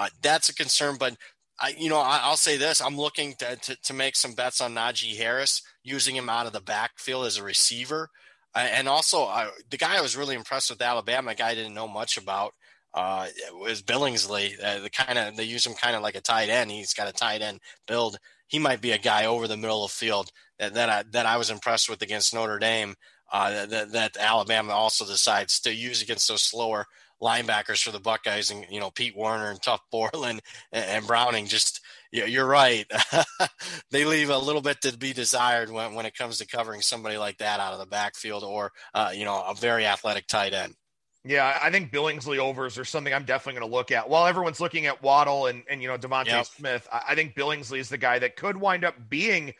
Uh, 0.00 0.08
that's 0.22 0.48
a 0.48 0.54
concern, 0.54 0.96
but 0.98 1.14
I, 1.60 1.74
you 1.76 1.90
know, 1.90 1.98
I, 1.98 2.30
will 2.30 2.38
say 2.38 2.56
this: 2.56 2.80
I'm 2.80 2.96
looking 2.96 3.34
to, 3.34 3.54
to, 3.54 3.76
to 3.82 3.92
make 3.92 4.16
some 4.16 4.32
bets 4.32 4.62
on 4.62 4.74
Najee 4.74 5.18
Harris, 5.18 5.60
using 5.84 6.16
him 6.16 6.30
out 6.30 6.46
of 6.46 6.54
the 6.54 6.62
backfield 6.62 7.26
as 7.26 7.36
a 7.36 7.42
receiver, 7.42 8.08
uh, 8.54 8.66
and 8.72 8.88
also 8.88 9.30
the 9.70 9.76
guy 9.76 9.98
I 9.98 10.00
was 10.00 10.16
really 10.16 10.34
impressed 10.34 10.70
with 10.70 10.80
Alabama, 10.80 11.34
guy 11.34 11.50
I 11.50 11.54
didn't 11.54 11.74
know 11.74 11.86
much 11.86 12.16
about, 12.16 12.54
uh, 12.94 13.26
was 13.52 13.82
Billingsley. 13.82 14.54
Uh, 14.64 14.80
the 14.80 14.88
kind 14.88 15.18
of 15.18 15.36
they 15.36 15.44
use 15.44 15.66
him 15.66 15.74
kind 15.74 15.94
of 15.94 16.00
like 16.00 16.14
a 16.14 16.22
tight 16.22 16.48
end. 16.48 16.70
He's 16.70 16.94
got 16.94 17.06
a 17.06 17.12
tight 17.12 17.42
end 17.42 17.60
build. 17.86 18.16
He 18.46 18.58
might 18.58 18.80
be 18.80 18.92
a 18.92 18.98
guy 18.98 19.26
over 19.26 19.46
the 19.46 19.58
middle 19.58 19.84
of 19.84 19.90
field 19.90 20.30
that 20.58 20.72
that 20.72 20.88
I, 20.88 21.04
that 21.10 21.26
I 21.26 21.36
was 21.36 21.50
impressed 21.50 21.90
with 21.90 22.00
against 22.00 22.32
Notre 22.32 22.58
Dame. 22.58 22.94
Uh, 23.30 23.66
that, 23.66 23.92
that 23.92 24.16
Alabama 24.16 24.72
also 24.72 25.04
decides 25.04 25.60
to 25.60 25.74
use 25.74 26.00
against 26.00 26.26
those 26.26 26.42
slower 26.42 26.86
linebackers 27.22 27.82
for 27.82 27.92
the 27.92 28.00
Buckeyes, 28.00 28.50
and 28.50 28.64
you 28.70 28.80
know 28.80 28.90
Pete 28.90 29.16
Werner 29.16 29.50
and 29.50 29.60
Tuf 29.60 29.80
Borland 29.90 30.40
and, 30.72 30.84
and 30.84 31.06
Browning. 31.06 31.46
Just 31.46 31.80
yeah, 32.12 32.24
you're 32.24 32.46
right. 32.46 32.90
they 33.90 34.04
leave 34.04 34.30
a 34.30 34.38
little 34.38 34.62
bit 34.62 34.80
to 34.82 34.96
be 34.96 35.12
desired 35.12 35.70
when 35.70 35.94
when 35.94 36.06
it 36.06 36.16
comes 36.16 36.38
to 36.38 36.46
covering 36.46 36.80
somebody 36.80 37.18
like 37.18 37.38
that 37.38 37.60
out 37.60 37.72
of 37.72 37.78
the 37.78 37.86
backfield, 37.86 38.44
or 38.44 38.72
uh, 38.94 39.12
you 39.14 39.24
know 39.24 39.42
a 39.42 39.54
very 39.54 39.86
athletic 39.86 40.26
tight 40.26 40.52
end. 40.52 40.74
Yeah, 41.24 41.58
I 41.62 41.70
think 41.70 41.92
Billingsley 41.92 42.38
overs 42.38 42.78
are 42.78 42.84
something 42.84 43.12
I'm 43.12 43.24
definitely 43.24 43.60
going 43.60 43.70
to 43.70 43.76
look 43.76 43.90
at. 43.90 44.08
While 44.08 44.26
everyone's 44.26 44.58
looking 44.58 44.86
at 44.86 45.02
Waddle 45.02 45.46
and, 45.46 45.62
and 45.68 45.82
you 45.82 45.88
know 45.88 45.98
DeVonta 45.98 46.26
yep. 46.26 46.46
Smith, 46.46 46.88
I, 46.90 47.14
think 47.14 47.34
Billingsley 47.34 47.78
is 47.78 47.90
the 47.90 47.98
guy 47.98 48.18
that 48.20 48.36
could 48.36 48.56
wind 48.56 48.84
up 48.84 48.94
being 49.10 49.52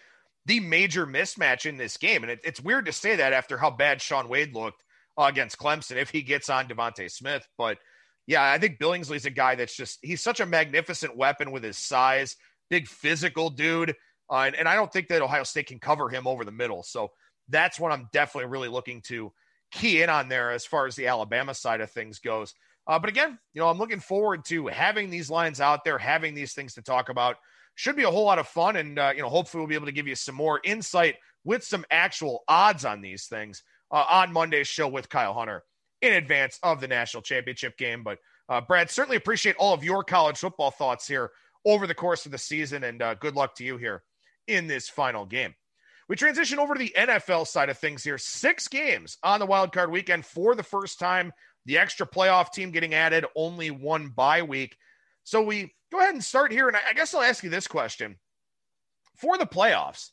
the 0.47 0.61
major 0.61 1.07
mismatch 1.07 1.67
in 1.67 1.77
this 1.77 1.99
game. 1.99 2.23
And 2.23 2.33
it, 2.33 2.41
it's 2.45 2.61
weird 2.61 2.87
to 2.87 2.93
say 2.93 3.17
that 3.17 3.35
after 3.35 3.59
how 3.59 3.71
bad 3.71 4.01
Shaun 4.01 4.29
Wade 4.29 4.55
looked 4.55 4.83
against 5.19 5.59
Clemson 5.59 5.97
if 5.97 6.11
he 6.11 6.23
gets 6.23 6.49
on 6.49 6.67
DeVonta 6.67 7.11
Smith. 7.11 7.47
But 7.59 7.79
yeah, 8.27 8.43
I 8.43 8.59
think 8.59 8.79
Billingsley's 8.79 9.27
a 9.27 9.31
guy 9.31 9.55
that's 9.55 9.77
just 9.77 9.99
he's 10.03 10.23
such 10.23 10.41
a 10.41 10.47
magnificent 10.47 11.17
weapon 11.17 11.51
with 11.51 11.65
his 11.65 11.77
size, 11.77 12.37
big 12.69 12.87
physical 12.87 13.51
dude. 13.51 13.95
Uh, 14.31 14.45
and, 14.47 14.55
and 14.55 14.69
I 14.69 14.77
don't 14.77 14.93
think 14.93 15.09
that 15.09 15.23
Ohio 15.23 15.43
State 15.43 15.67
can 15.67 15.81
cover 15.81 16.09
him 16.09 16.27
over 16.27 16.45
the 16.45 16.53
middle. 16.53 16.83
So 16.83 17.11
that's 17.49 17.81
what 17.81 17.91
I'm 17.91 18.09
definitely 18.13 18.49
really 18.49 18.69
looking 18.69 19.03
to 19.03 19.33
key 19.73 20.03
in 20.03 20.11
on 20.11 20.29
there 20.29 20.53
as 20.53 20.65
far 20.65 20.87
as 20.87 20.95
the 20.95 21.09
Alabama 21.09 21.55
side 21.55 21.81
of 21.81 21.91
things 21.91 22.21
goes. 22.21 22.55
Uh, 22.87 22.99
but 22.99 23.11
again, 23.11 23.39
you 23.53 23.61
know, 23.61 23.69
I'm 23.69 23.79
looking 23.79 24.01
forward 24.01 24.45
to 24.47 24.69
having 24.69 25.11
these 25.11 25.31
lines 25.31 25.61
out 25.61 25.85
there, 25.85 25.99
having 25.99 26.35
these 26.35 26.55
things 26.55 26.75
to 26.75 26.83
talk 26.83 27.09
about. 27.09 27.37
Should 27.75 27.97
be 27.97 28.03
a 28.03 28.11
whole 28.11 28.25
lot 28.25 28.39
of 28.39 28.49
fun. 28.49 28.77
And, 28.77 28.99
uh, 28.99 29.13
you 29.15 29.23
know, 29.23 29.29
hopefully 29.29 29.61
we'll 29.61 29.69
be 29.69 29.75
able 29.75 29.87
to 29.87 29.93
give 29.93 30.09
you 30.09 30.15
some 30.15 30.35
more 30.35 30.61
insight 30.65 31.17
with 31.45 31.65
some 31.65 31.85
actual 31.91 32.45
odds 32.47 32.85
on 32.85 33.01
these 33.01 33.27
things 33.27 33.63
uh, 33.91 34.05
on 34.09 34.33
Monday's 34.33 34.69
show 34.69 34.89
with 34.89 35.09
Kyle 35.09 35.35
Hunter 35.35 35.65
in 36.03 36.13
advance 36.13 36.59
of 36.63 36.81
the 36.81 36.89
national 36.89 37.23
championship 37.23 37.77
game. 37.77 38.03
But 38.03 38.19
uh, 38.49 38.61
Brad, 38.61 38.91
certainly 38.91 39.17
appreciate 39.17 39.57
all 39.57 39.75
of 39.75 39.85
your 39.85 40.03
college 40.03 40.39
football 40.39 40.71
thoughts 40.71 41.07
here 41.07 41.31
over 41.65 41.87
the 41.87 41.95
course 41.95 42.27
of 42.27 42.33
the 42.33 42.39
season, 42.39 42.85
and 42.85 43.03
uh, 43.03 43.15
good 43.15 43.37
luck 43.37 43.55
to 43.57 43.65
you 43.65 43.77
here 43.77 44.03
in 44.47 44.67
this 44.67 44.89
final 44.89 45.27
game. 45.27 45.55
We 46.09 46.17
transition 46.17 46.59
over 46.59 46.75
to 46.75 46.79
the 46.79 46.95
NFL 46.97 47.47
side 47.47 47.69
of 47.69 47.79
things 47.79 48.03
here. 48.03 48.19
Six 48.19 48.67
games 48.67 49.19
on 49.23 49.39
the 49.39 49.47
wild 49.47 49.73
card 49.73 49.93
weekend 49.93 50.27
for 50.27 50.57
the 50.57 50.63
first 50.65 50.99
time. 50.99 51.33
The 51.67 51.79
extra 51.79 52.07
playoff 52.07 52.51
team 52.51 52.73
getting 52.73 52.95
added, 52.95 53.27
only 53.37 53.71
one 53.71 54.09
bye 54.09 54.43
week. 54.43 54.77
So 55.23 55.43
we 55.43 55.73
go 55.93 55.99
ahead 55.99 56.15
and 56.15 56.25
start 56.25 56.51
here. 56.51 56.67
And 56.67 56.77
I 56.77 56.95
guess 56.95 57.15
I'll 57.15 57.23
ask 57.23 57.45
you 57.45 57.51
this 57.51 57.69
question 57.69 58.17
for 59.19 59.39
the 59.39 59.47
playoffs, 59.47 60.09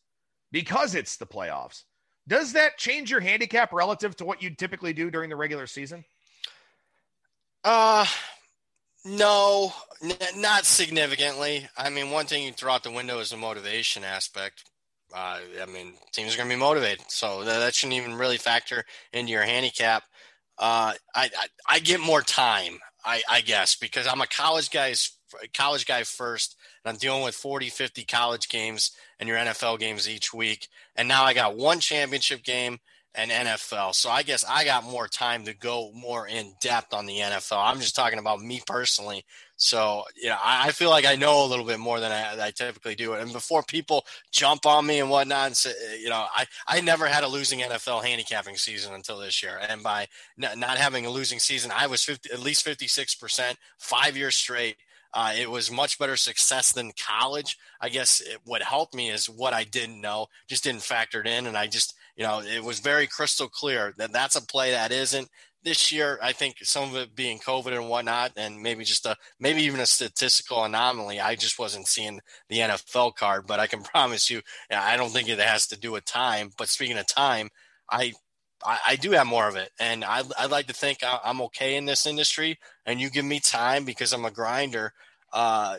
because 0.52 0.94
it's 0.94 1.18
the 1.18 1.26
playoffs. 1.26 1.84
Does 2.28 2.54
that 2.54 2.78
change 2.78 3.10
your 3.10 3.22
handicap 3.22 3.72
relative 3.72 4.16
to 4.18 4.26
what 4.26 4.42
you'd 4.42 4.58
typically 4.58 4.94
do 4.94 5.10
during 5.10 5.30
the 5.30 5.36
regular 5.36 5.66
season? 5.66 6.04
Uh, 7.64 8.06
no, 9.06 9.74
n- 10.04 10.14
not 10.36 10.66
significantly. 10.66 11.68
I 11.78 11.90
mean, 11.90 12.12
one 12.12 12.26
thing 12.26 12.44
you 12.44 12.52
throw 12.52 12.74
out 12.74 12.84
the 12.84 12.92
window 12.92 13.20
is 13.20 13.30
the 13.30 13.38
motivation 13.38 14.04
aspect. 14.04 14.64
Uh, 15.14 15.40
I 15.62 15.66
mean, 15.66 15.94
teams 16.12 16.34
are 16.34 16.38
going 16.38 16.50
to 16.50 16.56
be 16.56 16.60
motivated, 16.60 17.06
so 17.08 17.44
that, 17.46 17.60
that, 17.60 17.74
shouldn't 17.74 17.98
even 17.98 18.16
really 18.16 18.38
factor 18.38 18.84
into 19.14 19.32
your 19.32 19.44
handicap. 19.44 20.04
Uh, 20.60 20.94
I, 21.16 21.30
I, 21.38 21.48
I 21.70 21.80
get 21.80 22.02
more 22.02 22.22
time, 22.22 22.80
I, 23.06 23.22
I 23.30 23.42
guess, 23.42 23.76
because 23.76 24.06
I'm 24.06 24.20
a 24.20 24.28
college 24.28 24.70
guy's 24.70 25.17
college 25.54 25.86
guy 25.86 26.04
first, 26.04 26.56
and 26.84 26.92
I'm 26.92 27.00
dealing 27.00 27.24
with 27.24 27.36
40, 27.36 27.70
50 27.70 28.04
college 28.06 28.50
games 28.50 28.92
and 29.20 29.28
your 29.28 29.38
NFL 29.38 29.80
games 29.80 30.10
each 30.10 30.34
week. 30.34 30.68
And 30.96 31.08
now 31.08 31.24
I 31.24 31.34
got 31.34 31.58
one 31.58 31.80
championship 31.80 32.44
game 32.44 32.80
and 33.18 33.32
NFL. 33.32 33.96
So 33.96 34.10
I 34.10 34.22
guess 34.22 34.46
I 34.48 34.64
got 34.64 34.84
more 34.84 35.08
time 35.08 35.44
to 35.46 35.54
go 35.54 35.92
more 35.94 36.28
in 36.28 36.54
depth 36.62 36.94
on 36.94 37.08
the 37.08 37.18
NFL. 37.18 37.58
I'm 37.58 37.80
just 37.80 37.96
talking 37.96 38.20
about 38.20 38.42
me 38.42 38.62
personally. 38.66 39.26
So, 39.56 40.04
you 40.16 40.30
know, 40.30 40.38
I, 40.42 40.68
I 40.68 40.72
feel 40.72 40.92
like 40.92 41.06
I 41.06 41.16
know 41.16 41.44
a 41.44 41.48
little 41.48 41.66
bit 41.66 41.80
more 41.80 42.00
than 42.00 42.12
I, 42.12 42.40
I, 42.40 42.52
typically 42.52 42.94
do. 42.94 43.14
And 43.14 43.34
before 43.34 43.64
people 43.64 44.06
jump 44.32 44.68
on 44.68 44.86
me 44.86 45.00
and 45.00 45.10
whatnot, 45.10 45.48
and 45.48 45.58
say, 45.58 45.72
eh, 45.72 45.96
you 45.96 46.10
know, 46.10 46.26
I, 46.32 46.46
I 46.68 46.80
never 46.82 47.08
had 47.08 47.24
a 47.24 47.28
losing 47.28 47.60
NFL 47.62 48.04
handicapping 48.04 48.56
season 48.56 48.94
until 48.94 49.18
this 49.18 49.42
year. 49.42 49.60
And 49.68 49.82
by 49.82 50.08
n- 50.42 50.60
not 50.60 50.78
having 50.78 51.08
a 51.08 51.10
losing 51.10 51.40
season, 51.40 51.72
I 51.76 51.88
was 51.88 52.04
50, 52.04 52.32
at 52.32 52.40
least 52.40 52.64
56%, 52.64 53.56
five 53.80 54.16
years 54.16 54.36
straight. 54.36 54.78
Uh, 55.18 55.34
it 55.36 55.50
was 55.50 55.72
much 55.72 55.98
better 55.98 56.16
success 56.16 56.72
than 56.72 56.92
college. 56.92 57.58
I 57.82 57.90
guess 57.90 58.22
it, 58.22 58.38
what 58.46 58.62
helped 58.62 58.94
me 58.94 59.10
is 59.10 59.26
what 59.26 59.52
I 59.52 59.64
didn't 59.64 60.00
know, 60.00 60.28
just 60.48 60.64
didn't 60.64 60.84
factor 60.84 61.20
it 61.22 61.26
in. 61.26 61.48
And 61.48 61.58
I 61.58 61.66
just, 61.66 61.96
you 62.16 62.24
know, 62.24 62.42
it 62.42 62.64
was 62.64 62.82
very 62.82 63.08
crystal 63.08 63.48
clear 63.48 63.96
that 63.98 64.14
that's 64.14 64.36
a 64.36 64.46
play 64.46 64.70
that 64.70 64.92
isn't 64.92 65.28
this 65.64 65.92
year. 65.92 66.20
I 66.22 66.34
think 66.34 66.58
some 66.62 66.90
of 66.90 66.96
it 66.98 67.16
being 67.16 67.40
COVID 67.40 67.76
and 67.76 67.90
whatnot, 67.90 68.34
and 68.38 68.62
maybe 68.62 68.84
just 68.84 69.08
a 69.08 69.16
maybe 69.40 69.64
even 69.64 69.80
a 69.80 69.88
statistical 69.88 70.64
anomaly. 70.64 71.20
I 71.20 71.34
just 71.34 71.58
wasn't 71.58 71.88
seeing 71.88 72.20
the 72.48 72.60
NFL 72.60 73.16
card, 73.16 73.48
but 73.48 73.60
I 73.60 73.66
can 73.66 73.82
promise 73.94 74.30
you, 74.30 74.42
I 74.70 74.98
don't 74.98 75.10
think 75.10 75.30
it 75.30 75.40
has 75.40 75.66
to 75.70 75.80
do 75.80 75.94
with 75.94 76.06
time. 76.06 76.52
But 76.60 76.70
speaking 76.70 77.00
of 77.00 77.08
time, 77.08 77.50
I 77.90 78.14
I, 78.64 78.80
I, 78.90 78.96
do 78.98 79.12
have 79.12 79.28
more 79.28 79.48
of 79.48 79.56
it, 79.56 79.72
and 79.80 80.04
I, 80.04 80.22
I 80.38 80.46
like 80.46 80.68
to 80.68 80.74
think 80.74 81.00
I'm 81.04 81.42
okay 81.42 81.76
in 81.76 81.86
this 81.86 82.06
industry. 82.06 82.60
And 82.86 83.00
you 83.00 83.10
give 83.10 83.26
me 83.26 83.40
time 83.40 83.84
because 83.84 84.14
I'm 84.14 84.26
a 84.26 84.32
grinder. 84.32 84.94
Uh, 85.34 85.78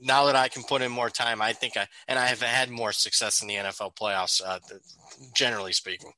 now 0.00 0.26
that 0.26 0.36
I 0.36 0.48
can 0.48 0.62
put 0.62 0.82
in 0.82 0.90
more 0.90 1.10
time, 1.10 1.42
I 1.42 1.52
think 1.52 1.76
I 1.76 1.86
and 2.08 2.18
I 2.18 2.26
have 2.26 2.42
had 2.42 2.70
more 2.70 2.92
success 2.92 3.42
in 3.42 3.48
the 3.48 3.56
NFL 3.56 3.96
playoffs, 3.96 4.40
uh, 4.44 4.58
generally 5.34 5.72
speaking. 5.72 6.12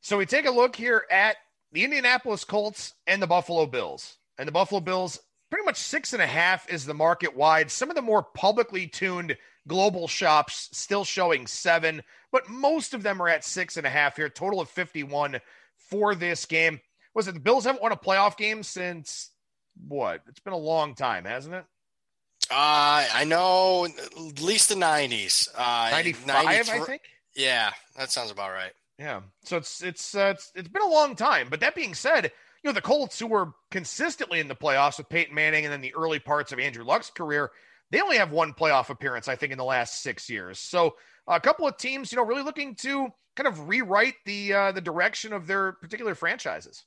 So 0.00 0.18
we 0.18 0.26
take 0.26 0.46
a 0.46 0.50
look 0.50 0.76
here 0.76 1.04
at 1.10 1.36
the 1.72 1.84
Indianapolis 1.84 2.44
Colts 2.44 2.94
and 3.06 3.20
the 3.20 3.26
Buffalo 3.26 3.66
Bills, 3.66 4.16
and 4.38 4.46
the 4.46 4.52
Buffalo 4.52 4.80
Bills 4.80 5.20
pretty 5.50 5.64
much 5.64 5.76
six 5.76 6.12
and 6.12 6.22
a 6.22 6.26
half 6.26 6.68
is 6.68 6.84
the 6.84 6.94
market 6.94 7.36
wide. 7.36 7.70
Some 7.70 7.90
of 7.90 7.96
the 7.96 8.02
more 8.02 8.22
publicly 8.22 8.86
tuned 8.86 9.36
global 9.68 10.08
shops 10.08 10.68
still 10.72 11.04
showing 11.04 11.46
seven, 11.46 12.02
but 12.32 12.48
most 12.48 12.94
of 12.94 13.02
them 13.02 13.20
are 13.20 13.28
at 13.28 13.44
six 13.44 13.76
and 13.76 13.86
a 13.86 13.90
half 13.90 14.16
here. 14.16 14.28
Total 14.28 14.60
of 14.60 14.68
51 14.68 15.40
for 15.76 16.14
this 16.14 16.46
game. 16.46 16.80
Was 17.14 17.28
it 17.28 17.34
the 17.34 17.40
Bills 17.40 17.64
haven't 17.64 17.82
won 17.82 17.92
a 17.92 17.96
playoff 17.96 18.36
game 18.36 18.62
since 18.62 19.30
what? 19.88 20.22
It's 20.28 20.40
been 20.40 20.52
a 20.52 20.58
long 20.58 20.94
time, 20.94 21.24
hasn't 21.24 21.54
it? 21.54 21.64
Uh, 22.50 23.06
I 23.12 23.24
know 23.24 23.86
at 23.86 24.40
least 24.42 24.68
the 24.68 24.74
90s. 24.74 25.48
Uh, 25.54 25.90
95, 25.90 26.46
I 26.46 26.62
think. 26.62 27.02
Yeah, 27.34 27.72
that 27.96 28.10
sounds 28.10 28.30
about 28.30 28.52
right. 28.52 28.72
Yeah. 28.98 29.20
So 29.44 29.58
it's 29.58 29.82
it's 29.82 30.14
uh, 30.14 30.32
it's 30.34 30.52
it's 30.54 30.68
been 30.68 30.82
a 30.82 30.88
long 30.88 31.16
time. 31.16 31.48
But 31.50 31.60
that 31.60 31.74
being 31.74 31.94
said, 31.94 32.24
you 32.24 32.68
know 32.68 32.72
the 32.72 32.80
Colts 32.80 33.18
who 33.18 33.26
were 33.26 33.52
consistently 33.70 34.40
in 34.40 34.48
the 34.48 34.54
playoffs 34.54 34.98
with 34.98 35.08
Peyton 35.08 35.34
Manning 35.34 35.64
and 35.64 35.72
then 35.72 35.82
the 35.82 35.94
early 35.94 36.18
parts 36.18 36.52
of 36.52 36.58
Andrew 36.58 36.84
Luck's 36.84 37.10
career, 37.10 37.50
they 37.90 38.00
only 38.00 38.16
have 38.16 38.30
one 38.30 38.54
playoff 38.54 38.88
appearance 38.88 39.28
I 39.28 39.36
think 39.36 39.52
in 39.52 39.58
the 39.58 39.64
last 39.64 40.02
six 40.02 40.30
years. 40.30 40.58
So 40.58 40.96
a 41.26 41.40
couple 41.40 41.66
of 41.66 41.76
teams, 41.76 42.10
you 42.10 42.16
know, 42.16 42.24
really 42.24 42.42
looking 42.42 42.74
to 42.76 43.08
kind 43.34 43.46
of 43.46 43.68
rewrite 43.68 44.14
the 44.24 44.52
uh, 44.54 44.72
the 44.72 44.80
direction 44.80 45.32
of 45.32 45.46
their 45.46 45.72
particular 45.72 46.14
franchises. 46.14 46.84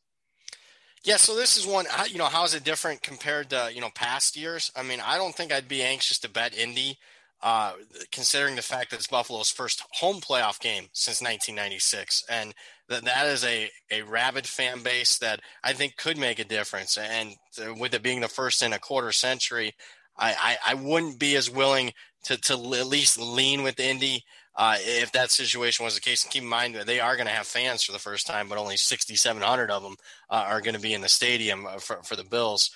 Yeah, 1.04 1.18
so 1.18 1.36
this 1.36 1.58
is 1.58 1.66
one. 1.66 1.86
You 2.10 2.18
know, 2.18 2.26
how 2.26 2.44
is 2.44 2.54
it 2.54 2.64
different 2.64 3.02
compared 3.02 3.50
to 3.52 3.72
you 3.74 3.82
know 3.82 3.90
past 3.96 4.36
years? 4.36 4.72
I 4.76 4.84
mean, 4.84 5.00
I 5.06 5.18
don't 5.18 5.34
think 5.36 5.52
I'd 5.52 5.68
be 5.68 5.82
anxious 5.82 6.20
to 6.20 6.30
bet 6.30 6.58
Indy, 6.58 6.98
uh, 7.42 7.74
considering 8.12 8.56
the 8.56 8.62
fact 8.62 8.92
that 8.92 8.98
it's 8.98 9.08
Buffalo's 9.08 9.50
first 9.50 9.84
home 9.94 10.20
playoff 10.20 10.60
game 10.60 10.86
since 10.92 11.22
1996, 11.22 12.26
and 12.30 12.54
that 12.90 13.06
that 13.06 13.28
is 13.28 13.46
a 13.46 13.70
a 13.92 14.02
rabid 14.02 14.46
fan 14.46 14.84
base 14.84 15.18
that 15.20 15.40
I 15.64 15.74
think 15.74 15.96
could 15.96 16.18
make 16.18 16.40
a 16.40 16.44
difference. 16.44 16.98
And 16.98 17.36
with 17.80 17.94
it 17.94 18.04
being 18.04 18.20
the 18.20 18.28
first 18.28 18.62
in 18.62 18.74
a 18.74 18.80
quarter 18.80 19.14
century, 19.14 19.76
I 20.18 20.58
I, 20.66 20.72
I 20.72 20.74
wouldn't 20.74 21.18
be 21.20 21.36
as 21.38 21.50
willing 21.50 21.94
to 22.26 22.36
to 22.38 22.54
at 22.54 22.88
least 22.88 23.18
lean 23.18 23.64
with 23.64 23.80
Indy 23.80 24.26
uh, 24.60 24.76
if 24.78 25.14
that 25.14 25.32
situation 25.32 25.86
was 25.86 25.96
the 25.96 26.02
case. 26.02 26.26
Keep 26.26 26.44
in 26.44 26.50
mind 26.50 26.76
that 26.76 26.86
they 26.86 27.00
are 27.00 27.16
going 27.16 27.28
to 27.28 27.34
have 27.34 27.48
fans 27.48 27.82
for 27.82 27.94
the 27.94 27.98
first 27.98 28.28
time, 28.28 28.50
but 28.50 28.58
only 28.58 28.76
6,700 28.76 29.72
of 29.72 29.84
them 29.84 29.96
uh, 30.30 30.44
are 30.48 30.60
going 30.60 30.76
to 30.76 30.82
be 30.82 30.94
in 30.94 31.00
the 31.00 31.08
stadium 31.08 31.66
uh, 31.66 31.78
for, 31.78 32.04
for 32.04 32.18
the 32.18 32.26
Bills. 32.26 32.70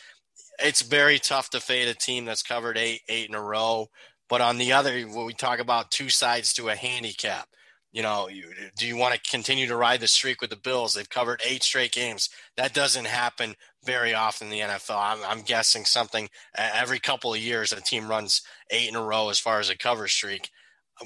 It's 0.59 0.81
very 0.81 1.19
tough 1.19 1.49
to 1.49 1.59
fade 1.59 1.89
a 1.89 1.93
team 1.93 2.23
that's 2.23 2.41
covered 2.41 2.77
eight 2.77 3.01
eight 3.09 3.27
in 3.27 3.36
a 3.36 3.41
row. 3.41 3.89
But 4.29 4.39
on 4.39 4.57
the 4.57 4.71
other, 4.71 5.01
when 5.01 5.25
we 5.25 5.34
talk 5.34 5.59
about 5.59 5.91
two 5.91 6.07
sides 6.07 6.53
to 6.53 6.69
a 6.69 6.75
handicap, 6.75 7.49
you 7.91 8.01
know, 8.01 8.29
you, 8.29 8.45
do 8.77 8.88
you 8.88 8.95
want 8.95 9.15
to 9.15 9.29
continue 9.29 9.67
to 9.67 9.75
ride 9.75 9.99
the 9.99 10.07
streak 10.07 10.39
with 10.39 10.51
the 10.51 10.55
Bills? 10.55 10.93
They've 10.93 11.09
covered 11.09 11.41
eight 11.45 11.63
straight 11.63 11.91
games. 11.91 12.29
That 12.55 12.73
doesn't 12.73 13.07
happen 13.07 13.55
very 13.86 14.13
often 14.13 14.47
in 14.47 14.51
the 14.51 14.73
NFL. 14.73 14.97
I'm, 14.97 15.19
I'm 15.27 15.43
guessing 15.43 15.84
something 15.84 16.29
every 16.57 16.99
couple 16.99 17.34
of 17.34 17.41
years 17.41 17.73
a 17.73 17.81
team 17.81 18.07
runs 18.07 18.41
eight 18.71 18.88
in 18.88 18.95
a 18.95 19.03
row 19.03 19.27
as 19.27 19.38
far 19.38 19.59
as 19.59 19.69
a 19.69 19.77
cover 19.77 20.07
streak. 20.07 20.49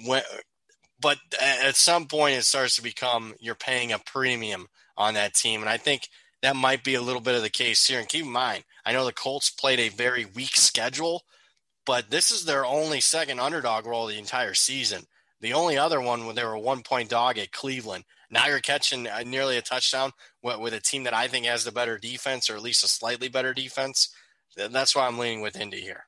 When, 0.05 0.21
but 0.99 1.17
at 1.41 1.75
some 1.75 2.05
point 2.05 2.37
it 2.37 2.43
starts 2.43 2.75
to 2.75 2.83
become 2.83 3.35
you're 3.39 3.55
paying 3.55 3.91
a 3.91 3.99
premium 3.99 4.67
on 4.97 5.13
that 5.13 5.35
team, 5.35 5.61
and 5.61 5.69
I 5.69 5.77
think 5.77 6.09
that 6.41 6.55
might 6.55 6.83
be 6.83 6.95
a 6.95 7.01
little 7.01 7.21
bit 7.21 7.35
of 7.35 7.41
the 7.41 7.49
case 7.49 7.85
here. 7.85 7.99
And 7.99 8.07
keep 8.07 8.25
in 8.25 8.31
mind, 8.31 8.63
I 8.85 8.93
know 8.93 9.05
the 9.05 9.13
Colts 9.13 9.49
played 9.49 9.79
a 9.79 9.89
very 9.89 10.25
weak 10.25 10.55
schedule, 10.55 11.23
but 11.85 12.09
this 12.09 12.31
is 12.31 12.45
their 12.45 12.65
only 12.65 13.01
second 13.01 13.39
underdog 13.39 13.85
role 13.85 14.07
the 14.07 14.19
entire 14.19 14.53
season. 14.53 15.03
The 15.39 15.53
only 15.53 15.77
other 15.77 16.01
one 16.01 16.25
when 16.25 16.35
they 16.35 16.43
were 16.43 16.57
one 16.57 16.81
point 16.81 17.09
dog 17.09 17.37
at 17.37 17.51
Cleveland. 17.51 18.05
Now 18.29 18.47
you're 18.47 18.59
catching 18.59 19.07
uh, 19.07 19.23
nearly 19.25 19.57
a 19.57 19.61
touchdown 19.61 20.11
with 20.41 20.73
a 20.73 20.81
team 20.81 21.03
that 21.03 21.13
I 21.13 21.27
think 21.27 21.45
has 21.45 21.63
the 21.63 21.71
better 21.71 21.97
defense, 21.97 22.49
or 22.49 22.55
at 22.55 22.61
least 22.61 22.83
a 22.83 22.87
slightly 22.87 23.29
better 23.29 23.53
defense. 23.53 24.09
That's 24.55 24.95
why 24.95 25.07
I'm 25.07 25.19
leaning 25.19 25.41
with 25.41 25.59
Indy 25.59 25.81
here 25.81 26.06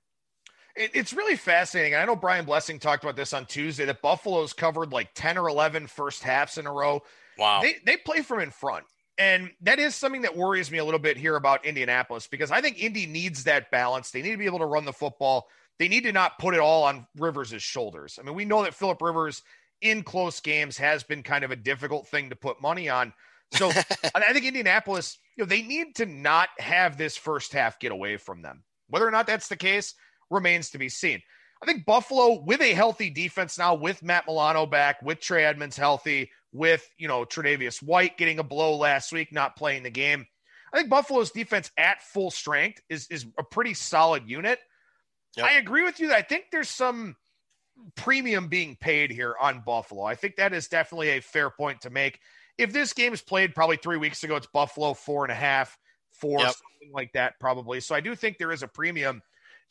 it, 0.76 0.92
it's 0.94 1.14
really 1.14 1.36
fascinating. 1.36 1.96
I 1.96 2.06
know 2.06 2.16
Brian 2.16 2.46
Blessing 2.46 2.80
talked 2.80 3.04
about 3.04 3.16
this 3.16 3.34
on 3.34 3.46
Tuesday 3.46 3.86
that 3.86 4.02
Buffalo's 4.02 4.54
covered 4.54 4.92
like 4.92 5.10
10 5.16 5.38
or 5.38 5.50
11 5.50 5.88
first 5.88 6.24
halves 6.24 6.58
in 6.58 6.68
a 6.68 6.72
row. 6.72 7.02
Wow. 7.38 7.62
They, 7.62 7.76
they 7.86 7.98
play 7.98 8.22
from 8.22 8.40
in 8.42 8.52
front. 8.52 8.86
And 9.18 9.52
that 9.62 9.80
is 9.80 9.96
something 9.96 10.22
that 10.22 10.38
worries 10.38 10.72
me 10.72 10.78
a 10.78 10.86
little 10.86 11.00
bit 11.00 11.18
here 11.18 11.36
about 11.36 11.66
Indianapolis 11.66 12.28
because 12.28 12.52
I 12.52 12.62
think 12.62 12.82
Indy 12.82 13.06
needs 13.06 13.44
that 13.44 13.70
balance. 13.70 14.12
They 14.12 14.22
need 14.22 14.32
to 14.32 14.38
be 14.38 14.46
able 14.46 14.60
to 14.60 14.66
run 14.66 14.86
the 14.86 14.94
football. 14.94 15.48
They 15.78 15.90
need 15.90 16.04
to 16.04 16.14
not 16.14 16.40
put 16.40 16.54
it 16.54 16.62
all 16.62 16.84
on 16.84 17.06
Rivers' 17.18 17.62
shoulders. 17.62 18.18
I 18.18 18.24
mean, 18.26 18.36
we 18.36 18.46
know 18.46 18.64
that 18.64 18.74
Philip 18.74 19.02
Rivers 19.02 19.44
in 19.82 20.04
close 20.04 20.40
games 20.40 20.78
has 20.78 21.04
been 21.04 21.24
kind 21.24 21.44
of 21.44 21.52
a 21.52 21.58
difficult 21.58 22.08
thing 22.08 22.30
to 22.30 22.36
put 22.36 22.62
money 22.62 22.88
on. 22.90 23.14
So 23.52 23.70
I 24.16 24.34
think 24.34 24.46
Indianapolis, 24.46 25.18
you 25.36 25.44
know, 25.44 25.48
they 25.50 25.64
need 25.64 25.96
to 25.96 26.06
not 26.06 26.50
have 26.58 26.98
this 26.98 27.18
first 27.18 27.52
half 27.52 27.80
get 27.80 27.92
away 27.92 28.18
from 28.18 28.42
them. 28.42 28.64
Whether 28.90 29.08
or 29.08 29.12
not 29.12 29.28
that's 29.28 29.50
the 29.50 29.58
case, 29.58 29.96
remains 30.30 30.70
to 30.72 30.78
be 30.78 30.90
seen. 30.90 31.22
I 31.62 31.66
think 31.66 31.86
Buffalo, 31.86 32.42
with 32.42 32.62
a 32.62 32.74
healthy 32.74 33.10
defense 33.10 33.58
now, 33.58 33.76
with 33.76 34.02
Matt 34.02 34.26
Milano 34.28 34.66
back, 34.66 35.02
with 35.02 35.20
Trey 35.20 35.44
Edmunds 35.44 35.76
healthy, 35.76 36.32
with 36.52 36.88
you 36.98 37.08
know 37.08 37.26
Tre'Davious 37.26 37.84
White 37.84 38.18
getting 38.18 38.40
a 38.40 38.44
blow 38.44 38.78
last 38.78 39.12
week, 39.12 39.34
not 39.34 39.56
playing 39.56 39.84
the 39.84 39.90
game. 39.90 40.26
I 40.72 40.78
think 40.78 40.90
Buffalo's 40.90 41.32
defense 41.32 41.72
at 41.78 42.02
full 42.02 42.32
strength 42.32 42.82
is 42.90 43.08
is 43.08 43.26
a 43.38 43.44
pretty 43.44 43.74
solid 43.74 44.30
unit. 44.30 44.60
Yep. 45.38 45.46
I 45.46 45.54
agree 45.54 45.84
with 45.84 46.00
you 46.00 46.08
that 46.10 46.18
I 46.18 46.22
think 46.22 46.46
there's 46.52 46.70
some 46.70 47.16
premium 47.96 48.48
being 48.48 48.76
paid 48.76 49.12
here 49.12 49.36
on 49.40 49.64
Buffalo. 49.66 50.04
I 50.04 50.16
think 50.16 50.38
that 50.38 50.54
is 50.54 50.68
definitely 50.68 51.10
a 51.10 51.22
fair 51.22 51.50
point 51.50 51.82
to 51.82 51.90
make. 51.90 52.20
If 52.58 52.74
this 52.74 52.94
game 52.94 53.14
is 53.14 53.22
played 53.22 53.56
probably 53.56 53.78
three 53.78 53.98
weeks 53.98 54.24
ago, 54.24 54.36
it's 54.36 54.48
Buffalo 54.48 54.94
four 54.94 55.24
and 55.24 55.32
a 55.32 55.36
half, 55.36 55.78
four, 56.12 56.40
yep. 56.40 56.54
something 56.54 56.94
like 56.94 57.14
that, 57.14 57.40
probably. 57.40 57.80
So 57.80 57.96
I 57.96 58.02
do 58.02 58.16
think 58.16 58.38
there 58.38 58.52
is 58.52 58.64
a 58.64 58.68
premium 58.68 59.22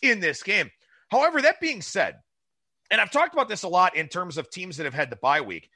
in 0.02 0.20
this 0.20 0.42
game. 0.42 0.70
However, 1.10 1.42
that 1.42 1.60
being 1.60 1.82
said, 1.82 2.16
and 2.90 3.00
I've 3.00 3.10
talked 3.10 3.34
about 3.34 3.48
this 3.48 3.62
a 3.62 3.68
lot 3.68 3.96
in 3.96 4.08
terms 4.08 4.38
of 4.38 4.50
teams 4.50 4.76
that 4.76 4.84
have 4.84 4.94
had 4.94 5.10
the 5.10 5.16
bye 5.16 5.40
week, 5.40 5.70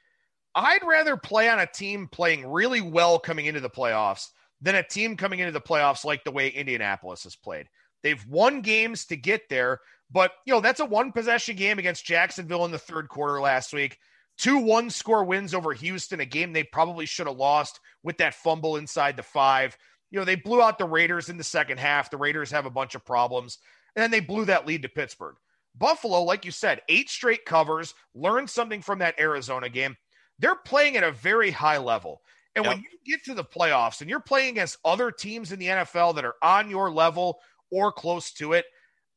I'd 0.55 0.83
rather 0.83 1.17
play 1.17 1.49
on 1.49 1.59
a 1.59 1.65
team 1.65 2.07
playing 2.07 2.45
really 2.45 2.81
well 2.81 3.19
coming 3.19 3.45
into 3.45 3.59
the 3.59 3.69
playoffs 3.69 4.29
than 4.61 4.75
a 4.75 4.83
team 4.83 5.17
coming 5.17 5.39
into 5.39 5.51
the 5.51 5.61
playoffs 5.61 6.05
like 6.05 6.23
the 6.23 6.31
way 6.31 6.49
Indianapolis 6.49 7.23
has 7.23 7.35
played. 7.35 7.67
They've 8.03 8.25
won 8.27 8.61
games 8.61 9.05
to 9.07 9.15
get 9.15 9.49
there, 9.49 9.79
but 10.11 10.31
you 10.45 10.53
know, 10.53 10.61
that's 10.61 10.79
a 10.79 10.85
one 10.85 11.11
possession 11.11 11.55
game 11.55 11.79
against 11.79 12.05
Jacksonville 12.05 12.65
in 12.65 12.71
the 12.71 12.77
third 12.77 13.09
quarter 13.09 13.41
last 13.41 13.73
week. 13.73 13.97
Two 14.37 14.57
one 14.59 14.89
score 14.89 15.23
wins 15.23 15.53
over 15.53 15.73
Houston, 15.73 16.19
a 16.19 16.25
game 16.25 16.53
they 16.53 16.63
probably 16.63 17.05
should 17.05 17.27
have 17.27 17.37
lost 17.37 17.79
with 18.03 18.17
that 18.17 18.33
fumble 18.33 18.77
inside 18.77 19.15
the 19.15 19.23
five. 19.23 19.77
You 20.11 20.19
know, 20.19 20.25
they 20.25 20.35
blew 20.35 20.61
out 20.61 20.77
the 20.77 20.85
Raiders 20.85 21.29
in 21.29 21.37
the 21.37 21.43
second 21.43 21.79
half. 21.79 22.09
The 22.09 22.17
Raiders 22.17 22.51
have 22.51 22.65
a 22.65 22.71
bunch 22.71 22.95
of 22.95 23.05
problems 23.05 23.59
and 23.95 24.03
then 24.03 24.11
they 24.11 24.19
blew 24.19 24.45
that 24.45 24.65
lead 24.65 24.81
to 24.83 24.89
Pittsburgh. 24.89 25.35
Buffalo, 25.75 26.23
like 26.23 26.45
you 26.45 26.51
said, 26.51 26.81
eight 26.87 27.09
straight 27.09 27.45
covers, 27.45 27.95
learned 28.13 28.49
something 28.49 28.81
from 28.81 28.99
that 28.99 29.19
Arizona 29.19 29.69
game. 29.69 29.97
They're 30.39 30.55
playing 30.55 30.97
at 30.97 31.03
a 31.03 31.11
very 31.11 31.51
high 31.51 31.77
level. 31.77 32.21
And 32.55 32.65
yep. 32.65 32.75
when 32.75 32.83
you 32.83 33.11
get 33.11 33.25
to 33.25 33.33
the 33.33 33.43
playoffs 33.43 34.01
and 34.01 34.09
you're 34.09 34.19
playing 34.19 34.51
against 34.51 34.77
other 34.85 35.09
teams 35.11 35.51
in 35.51 35.59
the 35.59 35.67
NFL 35.67 36.15
that 36.15 36.25
are 36.25 36.35
on 36.43 36.69
your 36.69 36.91
level 36.91 37.39
or 37.71 37.91
close 37.91 38.31
to 38.33 38.53
it, 38.53 38.65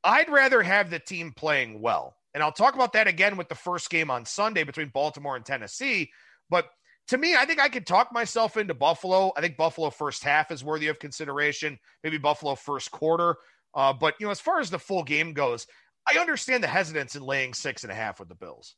I'd 0.03 0.31
rather 0.31 0.63
have 0.63 0.89
the 0.89 0.99
team 0.99 1.33
playing 1.37 1.83
well. 1.83 2.17
And 2.33 2.43
I'll 2.43 2.53
talk 2.53 2.75
about 2.75 2.93
that 2.95 3.09
again 3.09 3.37
with 3.37 3.49
the 3.49 3.55
first 3.55 3.91
game 3.91 4.11
on 4.11 4.25
Sunday 4.25 4.63
between 4.63 4.89
Baltimore 4.89 5.37
and 5.37 5.45
Tennessee. 5.45 6.11
But 6.49 6.69
to 7.09 7.19
me, 7.19 7.35
I 7.35 7.45
think 7.45 7.61
I 7.61 7.69
could 7.69 7.87
talk 7.87 8.13
myself 8.13 8.57
into 8.57 8.75
Buffalo. 8.75 9.33
I 9.37 9.41
think 9.41 9.57
Buffalo 9.57 9.91
first 9.91 10.25
half 10.25 10.51
is 10.51 10.65
worthy 10.65 10.89
of 10.89 10.99
consideration. 10.99 11.79
Maybe 12.03 12.19
Buffalo 12.19 12.55
first 12.55 12.91
quarter. 12.91 13.37
Uh, 13.75 13.93
but 13.93 14.15
you 14.19 14.27
know, 14.27 14.31
as 14.31 14.41
far 14.41 14.61
as 14.61 14.71
the 14.71 14.79
full 14.79 15.03
game 15.03 15.33
goes, 15.33 15.67
I 16.07 16.19
understand 16.19 16.63
the 16.63 16.69
hesitance 16.69 17.17
in 17.17 17.23
laying 17.23 17.55
six 17.55 17.83
and 17.83 17.93
a 17.93 17.95
half 17.95 18.21
with 18.21 18.29
the 18.29 18.35
Bills. 18.35 18.77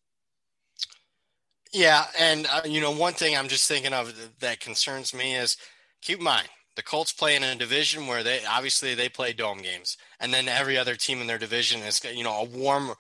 Yeah, 1.72 2.06
and 2.18 2.46
uh, 2.50 2.62
you 2.64 2.80
know, 2.80 2.92
one 2.92 3.12
thing 3.12 3.36
I'm 3.36 3.48
just 3.48 3.68
thinking 3.68 3.92
of 3.92 4.14
that 4.40 4.60
concerns 4.60 5.14
me 5.14 5.36
is 5.36 5.56
keep 6.00 6.18
in 6.18 6.24
mind 6.24 6.48
the 6.78 6.82
Colts 6.84 7.12
play 7.12 7.34
in 7.34 7.42
a 7.42 7.56
division 7.56 8.06
where 8.06 8.22
they 8.22 8.38
obviously 8.48 8.94
they 8.94 9.08
play 9.08 9.32
dome 9.32 9.58
games, 9.58 9.98
and 10.20 10.32
then 10.32 10.46
every 10.46 10.78
other 10.78 10.94
team 10.94 11.20
in 11.20 11.26
their 11.26 11.36
division 11.36 11.80
is 11.80 12.00
you 12.04 12.22
know 12.22 12.38
a 12.38 12.44
warm 12.44 12.92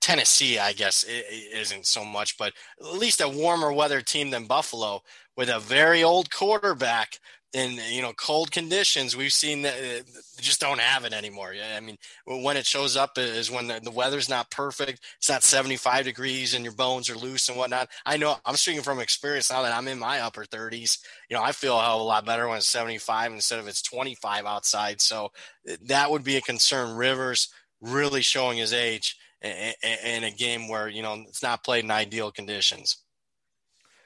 Tennessee, 0.00 0.58
I 0.58 0.72
guess 0.72 1.04
isn't 1.04 1.86
so 1.86 2.04
much, 2.04 2.36
but 2.36 2.52
at 2.80 2.98
least 2.98 3.20
a 3.20 3.28
warmer 3.28 3.72
weather 3.72 4.00
team 4.00 4.30
than 4.30 4.46
Buffalo 4.46 5.00
with 5.36 5.48
a 5.48 5.60
very 5.60 6.02
old 6.02 6.32
quarterback 6.32 7.20
in 7.54 7.78
you 7.88 8.02
know 8.02 8.12
cold 8.12 8.50
conditions 8.50 9.16
we've 9.16 9.32
seen 9.32 9.62
that 9.62 9.74
uh, 9.74 10.02
just 10.40 10.60
don't 10.60 10.80
have 10.80 11.04
it 11.04 11.12
anymore. 11.12 11.54
I 11.74 11.80
mean 11.80 11.96
when 12.26 12.56
it 12.56 12.66
shows 12.66 12.96
up 12.96 13.16
is 13.16 13.50
when 13.50 13.68
the, 13.68 13.80
the, 13.80 13.90
weather's 13.90 14.28
not 14.28 14.50
perfect 14.50 15.00
it's 15.18 15.28
not 15.28 15.44
75 15.44 16.04
degrees 16.04 16.52
and 16.52 16.64
your 16.64 16.74
bones 16.74 17.08
are 17.08 17.16
loose 17.16 17.48
and 17.48 17.56
whatnot. 17.56 17.88
I 18.04 18.16
know 18.16 18.36
i'm 18.44 18.56
speaking 18.56 18.82
from 18.82 18.98
experience 18.98 19.50
now 19.50 19.62
that 19.62 19.72
i'm 19.72 19.88
in 19.88 19.98
my 19.98 20.20
upper 20.20 20.44
30s 20.44 20.98
you 21.30 21.36
know 21.36 21.42
i 21.42 21.52
feel 21.52 21.78
a 21.78 21.82
hell 21.82 21.96
of 21.96 22.00
a 22.00 22.04
lot 22.04 22.26
better 22.26 22.48
when 22.48 22.58
it's 22.58 22.66
75 22.66 23.32
instead 23.32 23.60
of 23.60 23.68
it's 23.68 23.82
25 23.82 24.44
outside. 24.46 25.00
So 25.00 25.30
uh, 25.70 25.76
that 25.86 26.10
would 26.10 26.24
be 26.24 26.36
a 26.36 26.40
concern. 26.40 26.96
Rivers 26.96 27.48
really 27.80 28.22
showing 28.22 28.58
his 28.58 28.72
age 28.72 29.16
in 29.42 30.24
a 30.24 30.30
game 30.30 30.68
where 30.68 30.88
you 30.88 31.02
know 31.02 31.22
it's 31.28 31.42
not 31.42 31.62
played 31.62 31.84
in 31.84 31.90
ideal 31.90 32.30
conditions 32.30 33.03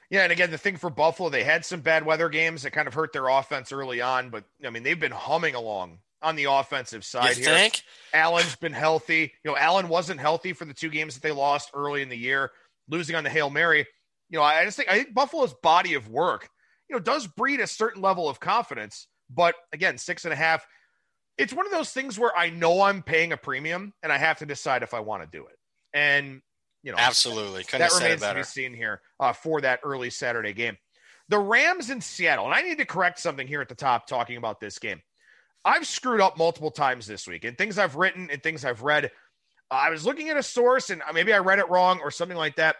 yeah, 0.09 0.23
and 0.23 0.31
again, 0.31 0.49
the 0.49 0.57
thing 0.57 0.77
for 0.77 0.89
Buffalo, 0.89 1.29
they 1.29 1.43
had 1.43 1.63
some 1.63 1.81
bad 1.81 2.05
weather 2.05 2.29
games 2.29 2.63
that 2.63 2.71
kind 2.71 2.87
of 2.87 2.93
hurt 2.93 3.13
their 3.13 3.27
offense 3.27 3.71
early 3.71 4.01
on, 4.01 4.29
but 4.29 4.43
I 4.65 4.71
mean, 4.71 4.83
they've 4.83 4.99
been 4.99 5.11
humming 5.11 5.53
along 5.53 5.99
on 6.21 6.35
the 6.35 6.45
offensive 6.45 7.05
side 7.05 7.37
you 7.37 7.43
here. 7.43 7.53
Think? 7.53 7.83
Allen's 8.13 8.55
been 8.55 8.73
healthy. 8.73 9.33
You 9.43 9.51
know, 9.51 9.57
Allen 9.57 9.87
wasn't 9.87 10.19
healthy 10.19 10.53
for 10.53 10.65
the 10.65 10.73
two 10.73 10.89
games 10.89 11.13
that 11.13 11.21
they 11.21 11.31
lost 11.31 11.71
early 11.75 12.01
in 12.01 12.09
the 12.09 12.17
year, 12.17 12.51
losing 12.89 13.15
on 13.15 13.23
the 13.23 13.29
Hail 13.29 13.51
Mary. 13.51 13.85
You 14.29 14.39
know, 14.39 14.43
I 14.43 14.65
just 14.65 14.77
think 14.77 14.89
I 14.89 14.97
think 14.97 15.13
Buffalo's 15.13 15.53
body 15.53 15.93
of 15.93 16.09
work, 16.09 16.49
you 16.89 16.95
know, 16.95 17.01
does 17.01 17.27
breed 17.27 17.59
a 17.59 17.67
certain 17.67 18.01
level 18.01 18.27
of 18.27 18.39
confidence. 18.39 19.07
But 19.29 19.55
again, 19.71 19.97
six 19.99 20.25
and 20.25 20.33
a 20.33 20.37
half. 20.37 20.65
It's 21.37 21.53
one 21.53 21.65
of 21.65 21.71
those 21.71 21.91
things 21.91 22.19
where 22.19 22.35
I 22.35 22.49
know 22.49 22.81
I'm 22.81 23.01
paying 23.01 23.31
a 23.31 23.37
premium 23.37 23.93
and 24.03 24.11
I 24.11 24.17
have 24.17 24.39
to 24.39 24.45
decide 24.45 24.83
if 24.83 24.93
I 24.93 24.99
want 24.99 25.23
to 25.23 25.37
do 25.37 25.45
it. 25.45 25.57
And 25.93 26.41
you 26.83 26.91
know, 26.91 26.97
absolutely. 26.97 27.63
Couldn't 27.63 27.89
that 27.89 27.93
remains 27.93 28.21
to 28.21 28.33
be 28.33 28.43
seen 28.43 28.73
here 28.73 29.01
uh, 29.19 29.33
for 29.33 29.61
that 29.61 29.79
early 29.83 30.09
Saturday 30.09 30.53
game. 30.53 30.77
The 31.29 31.39
Rams 31.39 31.89
in 31.89 32.01
Seattle, 32.01 32.45
and 32.45 32.53
I 32.53 32.61
need 32.61 32.79
to 32.79 32.85
correct 32.85 33.19
something 33.19 33.47
here 33.47 33.61
at 33.61 33.69
the 33.69 33.75
top 33.75 34.07
talking 34.07 34.37
about 34.37 34.59
this 34.59 34.79
game. 34.79 35.01
I've 35.63 35.85
screwed 35.85 36.21
up 36.21 36.37
multiple 36.37 36.71
times 36.71 37.05
this 37.05 37.27
week, 37.27 37.43
and 37.43 37.57
things 37.57 37.77
I've 37.77 37.95
written 37.95 38.29
and 38.31 38.41
things 38.41 38.65
I've 38.65 38.81
read. 38.81 39.05
Uh, 39.69 39.75
I 39.75 39.89
was 39.89 40.05
looking 40.05 40.29
at 40.29 40.37
a 40.37 40.43
source, 40.43 40.89
and 40.89 41.01
maybe 41.13 41.33
I 41.33 41.39
read 41.39 41.59
it 41.59 41.69
wrong 41.69 41.99
or 42.01 42.11
something 42.11 42.37
like 42.37 42.55
that. 42.55 42.77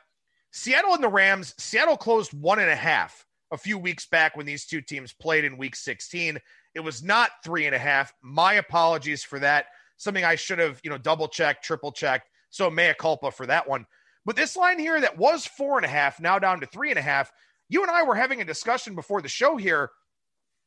Seattle 0.52 0.96
and 0.96 1.04
the 1.04 1.10
Rams, 1.10 1.54
Seattle 1.58 1.98
closed 1.98 2.34
one 2.34 2.60
and 2.60 2.70
a 2.70 2.76
half 2.76 3.26
a 3.52 3.58
few 3.58 3.78
weeks 3.78 4.08
back 4.08 4.36
when 4.36 4.46
these 4.46 4.66
two 4.66 4.82
teams 4.82 5.14
played 5.14 5.44
in 5.44 5.58
week 5.58 5.76
16. 5.76 6.40
It 6.76 6.80
was 6.80 7.04
not 7.04 7.32
three 7.44 7.66
and 7.66 7.76
a 7.76 7.80
half. 7.80 8.14
My 8.22 8.54
apologies 8.54 9.24
for 9.24 9.40
that. 9.40 9.66
Something 9.98 10.24
I 10.24 10.36
should 10.36 10.60
have, 10.60 10.80
you 10.84 10.90
know, 10.90 10.98
double 10.98 11.28
checked, 11.28 11.64
triple 11.64 11.92
checked. 11.92 12.30
So 12.50 12.70
mea 12.70 12.94
culpa 12.98 13.32
for 13.32 13.46
that 13.46 13.68
one. 13.68 13.86
But 14.26 14.36
this 14.36 14.56
line 14.56 14.80
here 14.80 15.00
that 15.00 15.18
was 15.18 15.46
four 15.46 15.78
and 15.78 15.86
a 15.86 15.90
half, 15.90 16.20
now 16.20 16.40
down 16.40 16.60
to 16.60 16.66
three 16.66 16.90
and 16.90 17.00
a 17.00 17.04
half. 17.04 17.32
You 17.70 17.82
and 17.82 17.92
I 17.92 18.04
were 18.04 18.16
having 18.16 18.42
a 18.42 18.46
discussion 18.46 18.96
before 18.96 19.22
the 19.22 19.30
show 19.30 19.58
here. 19.58 19.92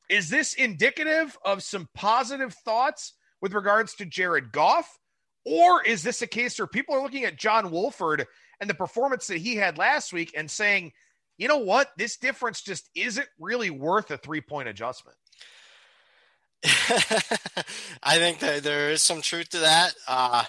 Is 0.08 0.28
this 0.28 0.54
indicative 0.54 1.36
of 1.44 1.62
some 1.62 1.88
positive 1.94 2.54
thoughts 2.64 3.14
with 3.40 3.54
regards 3.54 3.94
to 3.94 4.06
Jared 4.06 4.52
Goff? 4.52 4.98
Or 5.44 5.82
is 5.82 6.02
this 6.02 6.22
a 6.22 6.26
case 6.26 6.58
where 6.58 6.66
people 6.66 6.94
are 6.94 7.02
looking 7.02 7.24
at 7.24 7.38
John 7.38 7.70
Wolford 7.70 8.26
and 8.60 8.70
the 8.70 8.74
performance 8.74 9.26
that 9.26 9.38
he 9.38 9.56
had 9.56 9.78
last 9.78 10.12
week 10.12 10.32
and 10.36 10.50
saying, 10.50 10.92
you 11.36 11.48
know 11.48 11.58
what, 11.58 11.90
this 11.96 12.16
difference 12.16 12.62
just 12.62 12.88
isn't 12.94 13.28
really 13.38 13.70
worth 13.70 14.10
a 14.10 14.18
three 14.18 14.40
point 14.40 14.68
adjustment? 14.68 15.16
I 16.64 18.18
think 18.18 18.38
that 18.38 18.62
there 18.62 18.90
is 18.90 19.02
some 19.02 19.20
truth 19.20 19.48
to 19.50 19.58
that. 19.60 19.94
Uh, 20.06 20.44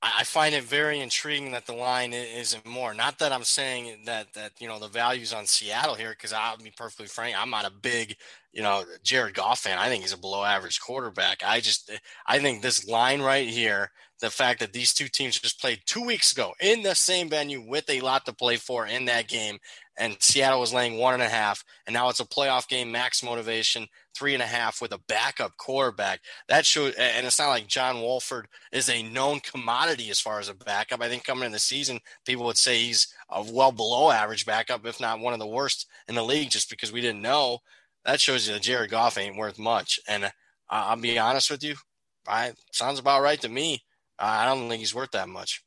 I 0.00 0.22
find 0.22 0.54
it 0.54 0.62
very 0.62 1.00
intriguing 1.00 1.50
that 1.52 1.66
the 1.66 1.72
line 1.72 2.12
isn't 2.12 2.64
more. 2.64 2.94
Not 2.94 3.18
that 3.18 3.32
I'm 3.32 3.42
saying 3.42 4.04
that 4.04 4.32
that 4.34 4.52
you 4.60 4.68
know 4.68 4.78
the 4.78 4.86
values 4.88 5.32
on 5.32 5.46
Seattle 5.46 5.96
here, 5.96 6.10
because 6.10 6.32
I'll 6.32 6.56
be 6.56 6.70
perfectly 6.70 7.06
frank, 7.06 7.34
I'm 7.36 7.50
not 7.50 7.64
a 7.64 7.70
big 7.70 8.16
you 8.52 8.62
know 8.62 8.84
Jared 9.02 9.34
Goff 9.34 9.60
fan. 9.60 9.78
I 9.78 9.88
think 9.88 10.02
he's 10.02 10.12
a 10.12 10.18
below 10.18 10.44
average 10.44 10.80
quarterback. 10.80 11.42
I 11.44 11.60
just 11.60 11.90
I 12.26 12.38
think 12.38 12.62
this 12.62 12.86
line 12.88 13.20
right 13.20 13.48
here, 13.48 13.90
the 14.20 14.30
fact 14.30 14.60
that 14.60 14.72
these 14.72 14.94
two 14.94 15.08
teams 15.08 15.38
just 15.38 15.60
played 15.60 15.80
two 15.86 16.04
weeks 16.04 16.32
ago 16.32 16.52
in 16.60 16.82
the 16.82 16.94
same 16.94 17.28
venue 17.28 17.60
with 17.60 17.88
a 17.88 18.00
lot 18.00 18.26
to 18.26 18.32
play 18.32 18.56
for 18.56 18.86
in 18.86 19.04
that 19.06 19.28
game, 19.28 19.58
and 19.96 20.16
Seattle 20.20 20.60
was 20.60 20.72
laying 20.72 20.98
one 20.98 21.14
and 21.14 21.22
a 21.22 21.28
half, 21.28 21.64
and 21.86 21.94
now 21.94 22.08
it's 22.08 22.20
a 22.20 22.24
playoff 22.24 22.68
game, 22.68 22.90
max 22.90 23.22
motivation 23.22 23.86
three 24.18 24.34
and 24.34 24.42
a 24.42 24.46
half 24.46 24.80
with 24.82 24.92
a 24.92 25.00
backup 25.06 25.56
quarterback. 25.56 26.20
That 26.48 26.66
should, 26.66 26.94
and 26.96 27.26
it's 27.26 27.38
not 27.38 27.48
like 27.48 27.68
John 27.68 28.00
Wolford 28.00 28.48
is 28.72 28.88
a 28.88 29.02
known 29.02 29.40
commodity 29.40 30.10
as 30.10 30.20
far 30.20 30.40
as 30.40 30.48
a 30.48 30.54
backup. 30.54 31.00
I 31.00 31.08
think 31.08 31.24
coming 31.24 31.44
in 31.44 31.52
the 31.52 31.58
season, 31.58 32.00
people 32.26 32.44
would 32.46 32.58
say 32.58 32.78
he's 32.78 33.14
a 33.30 33.42
well 33.42 33.72
below 33.72 34.10
average 34.10 34.44
backup, 34.44 34.84
if 34.86 35.00
not 35.00 35.20
one 35.20 35.34
of 35.34 35.38
the 35.38 35.46
worst 35.46 35.86
in 36.08 36.14
the 36.16 36.24
league, 36.24 36.50
just 36.50 36.68
because 36.70 36.92
we 36.92 37.00
didn't 37.00 37.22
know. 37.22 37.58
That 38.08 38.22
shows 38.22 38.48
you 38.48 38.54
that 38.54 38.62
Jared 38.62 38.90
Goff 38.90 39.18
ain't 39.18 39.36
worth 39.36 39.58
much. 39.58 40.00
And 40.08 40.24
uh, 40.24 40.30
I'll 40.70 40.96
be 40.96 41.18
honest 41.18 41.50
with 41.50 41.62
you, 41.62 41.74
I 42.26 42.52
sounds 42.72 42.98
about 42.98 43.20
right 43.20 43.38
to 43.42 43.50
me. 43.50 43.84
I 44.18 44.46
don't 44.46 44.66
think 44.66 44.80
he's 44.80 44.94
worth 44.94 45.10
that 45.10 45.28
much. 45.28 45.62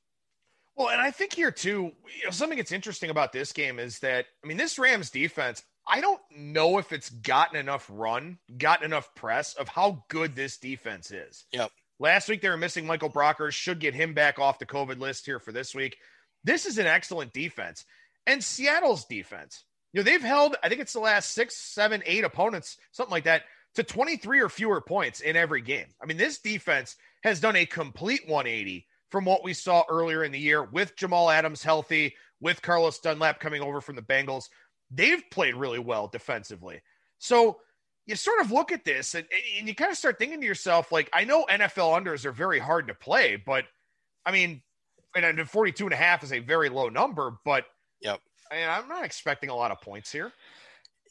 Well, 0.75 0.89
and 0.89 0.99
I 0.99 1.11
think 1.11 1.33
here 1.33 1.51
too, 1.51 1.91
you 2.17 2.25
know, 2.25 2.31
something 2.31 2.57
that's 2.57 2.71
interesting 2.71 3.11
about 3.11 3.31
this 3.31 3.53
game 3.53 3.77
is 3.77 3.99
that 3.99 4.25
I 4.43 4.47
mean, 4.47 4.57
this 4.57 4.79
Rams 4.79 5.11
defense, 5.11 5.61
I 5.87 6.01
don't 6.01 6.19
know 6.35 6.79
if 6.79 6.91
it's 6.91 7.11
gotten 7.11 7.59
enough 7.59 7.87
run, 7.93 8.39
gotten 8.57 8.85
enough 8.85 9.13
press 9.13 9.53
of 9.53 9.67
how 9.67 10.03
good 10.09 10.35
this 10.35 10.57
defense 10.57 11.11
is. 11.11 11.45
Yep. 11.53 11.69
Last 11.99 12.27
week 12.27 12.41
they 12.41 12.49
were 12.49 12.57
missing 12.57 12.87
Michael 12.87 13.11
Brockers. 13.11 13.51
Should 13.51 13.79
get 13.79 13.93
him 13.93 14.15
back 14.15 14.39
off 14.39 14.57
the 14.57 14.65
COVID 14.65 14.99
list 14.99 15.27
here 15.27 15.39
for 15.39 15.51
this 15.51 15.75
week. 15.75 15.95
This 16.43 16.65
is 16.65 16.79
an 16.79 16.87
excellent 16.87 17.33
defense. 17.33 17.85
And 18.25 18.43
Seattle's 18.43 19.05
defense, 19.05 19.63
you 19.93 19.99
know, 19.99 20.03
they've 20.03 20.21
held, 20.21 20.55
I 20.63 20.69
think 20.69 20.81
it's 20.81 20.93
the 20.93 20.99
last 20.99 21.33
six, 21.33 21.55
seven, 21.57 22.01
eight 22.05 22.23
opponents, 22.23 22.77
something 22.91 23.11
like 23.11 23.25
that, 23.25 23.43
to 23.75 23.83
23 23.83 24.41
or 24.41 24.49
fewer 24.49 24.81
points 24.81 25.21
in 25.21 25.35
every 25.35 25.61
game. 25.61 25.87
I 26.01 26.05
mean, 26.05 26.17
this 26.17 26.39
defense 26.39 26.95
has 27.23 27.39
done 27.39 27.55
a 27.55 27.65
complete 27.65 28.27
180 28.27 28.85
from 29.09 29.25
what 29.25 29.43
we 29.43 29.53
saw 29.53 29.83
earlier 29.89 30.23
in 30.23 30.31
the 30.31 30.39
year 30.39 30.63
with 30.63 30.95
Jamal 30.95 31.29
Adams 31.29 31.63
healthy, 31.63 32.15
with 32.39 32.61
Carlos 32.61 32.99
Dunlap 32.99 33.39
coming 33.39 33.61
over 33.61 33.81
from 33.81 33.95
the 33.95 34.01
Bengals 34.01 34.47
they've 34.91 35.23
played 35.31 35.55
really 35.55 35.79
well 35.79 36.07
defensively. 36.07 36.81
So 37.17 37.59
you 38.05 38.15
sort 38.15 38.41
of 38.41 38.51
look 38.51 38.71
at 38.71 38.83
this 38.83 39.15
and, 39.15 39.25
and 39.57 39.67
you 39.67 39.73
kind 39.73 39.91
of 39.91 39.97
start 39.97 40.19
thinking 40.19 40.41
to 40.41 40.45
yourself, 40.45 40.91
like, 40.91 41.09
I 41.13 41.23
know 41.23 41.45
NFL 41.49 42.03
unders 42.03 42.25
are 42.25 42.31
very 42.31 42.59
hard 42.59 42.87
to 42.89 42.93
play, 42.93 43.37
but 43.37 43.65
I 44.25 44.31
mean, 44.31 44.61
and 45.15 45.49
42 45.49 45.85
and 45.85 45.93
a 45.93 45.97
half 45.97 46.23
is 46.23 46.33
a 46.33 46.39
very 46.39 46.69
low 46.69 46.89
number, 46.89 47.37
but 47.45 47.65
yep. 48.01 48.19
Mean, 48.51 48.67
I'm 48.67 48.87
not 48.87 49.05
expecting 49.05 49.49
a 49.49 49.55
lot 49.55 49.71
of 49.71 49.81
points 49.81 50.11
here. 50.11 50.31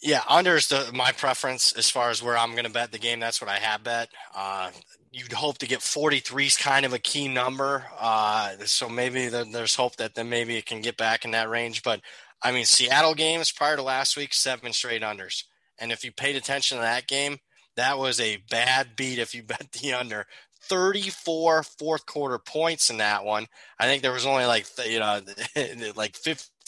Yeah, 0.03 0.23
under 0.29 0.57
is 0.57 0.69
the, 0.69 0.91
my 0.95 1.13
preference 1.13 1.73
as 1.73 1.91
far 1.91 2.11
as 2.11 2.23
where 2.23 2.37
I'm 2.37 2.53
going 2.53 2.65
to 2.65 2.71
bet 2.71 2.91
the 2.91 2.99
game. 2.99 3.21
That's 3.21 3.41
what 3.41 3.51
I 3.51 3.59
have 3.59 3.85
bet. 3.85 4.09
Uh, 4.35 4.71
you'd 5.13 5.33
hope 5.33 5.59
to 5.59 5.67
get 5.67 5.83
43 5.83 6.47
is 6.47 6.57
kind 6.57 6.87
of 6.87 6.95
a 6.95 6.99
key 6.99 7.29
number. 7.29 7.85
Uh, 7.99 8.53
so 8.65 8.89
maybe 8.89 9.29
the, 9.29 9.47
there's 9.51 9.75
hope 9.75 9.97
that 9.97 10.15
then 10.15 10.31
maybe 10.31 10.57
it 10.57 10.67
can 10.67 10.81
get 10.81 10.97
back 10.97 11.25
in 11.25 11.33
that 11.33 11.51
range. 11.51 11.83
But 11.83 12.01
I 12.43 12.53
mean, 12.53 12.65
Seattle 12.65 13.15
games 13.15 13.53
prior 13.53 13.77
to 13.77 13.83
last 13.83 14.17
week, 14.17 14.33
seven 14.33 14.73
straight 14.73 15.03
unders. 15.03 15.45
And 15.79 15.93
if 15.93 16.05
you 16.05 16.13
paid 16.13 16.37
attention 16.37 16.79
to 16.79 16.83
that 16.83 17.07
game, 17.07 17.39
that 17.77 17.99
was 17.99 18.21
a 18.21 18.39
bad 18.51 18.97
beat 18.97 19.19
if 19.19 19.35
you 19.35 19.43
bet 19.45 19.73
the 19.73 19.93
under. 19.93 20.27
34 20.63 21.63
fourth 21.63 22.07
quarter 22.07 22.39
points 22.39 22.91
in 22.91 22.99
that 22.99 23.25
one. 23.25 23.47
I 23.79 23.87
think 23.87 24.03
there 24.03 24.13
was 24.13 24.27
only 24.27 24.45
like 24.45 24.67
you 24.87 25.01
know 25.01 25.21
like 25.97 26.17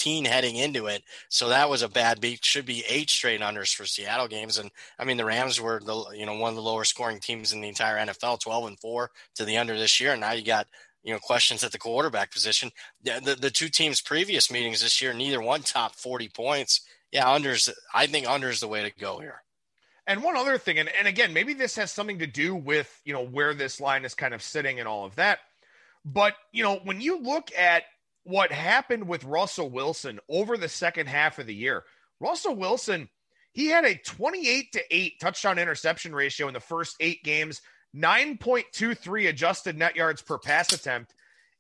15 0.03 0.25
heading 0.25 0.57
into 0.57 0.87
it. 0.87 1.05
So 1.29 1.49
that 1.51 1.71
was 1.71 1.83
a 1.83 1.89
bad 1.89 2.21
beat. 2.21 2.45
Should 2.45 2.67
be 2.67 2.83
eight 2.89 3.09
straight 3.09 3.41
unders 3.41 3.73
for 3.73 3.87
Seattle 3.87 4.27
games 4.27 4.59
and 4.59 4.71
I 4.99 5.05
mean 5.05 5.17
the 5.17 5.25
Rams 5.25 5.61
were 5.61 5.81
the 5.85 6.07
you 6.17 6.27
know 6.27 6.35
one 6.35 6.51
of 6.51 6.57
the 6.57 6.63
lower 6.63 6.83
scoring 6.83 7.21
teams 7.21 7.53
in 7.53 7.61
the 7.61 7.69
entire 7.69 8.05
NFL, 8.05 8.41
12 8.41 8.67
and 8.67 8.81
4 8.81 9.11
to 9.37 9.45
the 9.45 9.59
under 9.59 9.79
this 9.79 10.01
year 10.01 10.13
and 10.13 10.21
now 10.21 10.33
you 10.33 10.45
got 10.45 10.67
you 11.05 11.13
know 11.13 11.21
questions 11.21 11.63
at 11.63 11.71
the 11.71 11.79
quarterback 11.79 12.33
position. 12.33 12.73
The, 13.05 13.21
the, 13.25 13.35
the 13.37 13.51
two 13.51 13.69
teams' 13.69 14.01
previous 14.01 14.51
meetings 14.51 14.83
this 14.83 15.01
year, 15.01 15.13
neither 15.13 15.41
one 15.41 15.63
top 15.63 15.95
forty 15.95 16.29
points. 16.29 16.81
Yeah, 17.13 17.27
unders. 17.27 17.73
I 17.95 18.07
think 18.07 18.27
unders 18.27 18.55
is 18.55 18.61
the 18.61 18.69
way 18.69 18.83
to 18.83 18.91
go 18.99 19.21
here. 19.21 19.43
And 20.07 20.23
one 20.23 20.37
other 20.37 20.59
thing, 20.59 20.79
and, 20.79 20.91
and 20.99 21.07
again, 21.07 21.33
maybe 21.33 21.55
this 21.55 21.77
has 21.77 21.93
something 21.93 22.19
to 22.19 22.27
do 22.27 22.55
with 22.57 23.01
you 23.05 23.13
know 23.13 23.25
where 23.25 23.55
this 23.55 23.81
line 23.81 24.05
is 24.05 24.15
kind 24.15 24.35
of 24.35 24.43
sitting 24.43 24.81
and 24.81 24.89
all 24.89 25.05
of 25.05 25.15
that. 25.17 25.39
But 26.05 26.35
you 26.53 26.65
know, 26.65 26.81
when 26.85 27.01
you 27.01 27.21
look 27.21 27.51
at 27.57 27.85
what 28.25 28.53
happened 28.53 29.09
with 29.09 29.25
Russell 29.25 29.71
Wilson 29.71 30.21
over 30.29 30.57
the 30.57 30.69
second 30.69 31.09
half 31.09 31.39
of 31.39 31.47
the 31.47 31.55
year, 31.55 31.85
Russell 32.21 32.57
Wilson, 32.57 33.09
he 33.53 33.67
had 33.67 33.85
a 33.85 33.97
28 33.97 34.73
to 34.73 34.83
8 34.91 35.21
touchdown 35.21 35.59
interception 35.59 36.15
ratio 36.15 36.49
in 36.49 36.55
the 36.55 36.61
first 36.61 36.97
eight 37.01 37.23
games, 37.23 37.61
9.23 37.95 39.29
adjusted 39.29 39.77
net 39.77 39.97
yards 39.97 40.23
per 40.23 40.39
pass 40.39 40.73
attempt. 40.73 41.15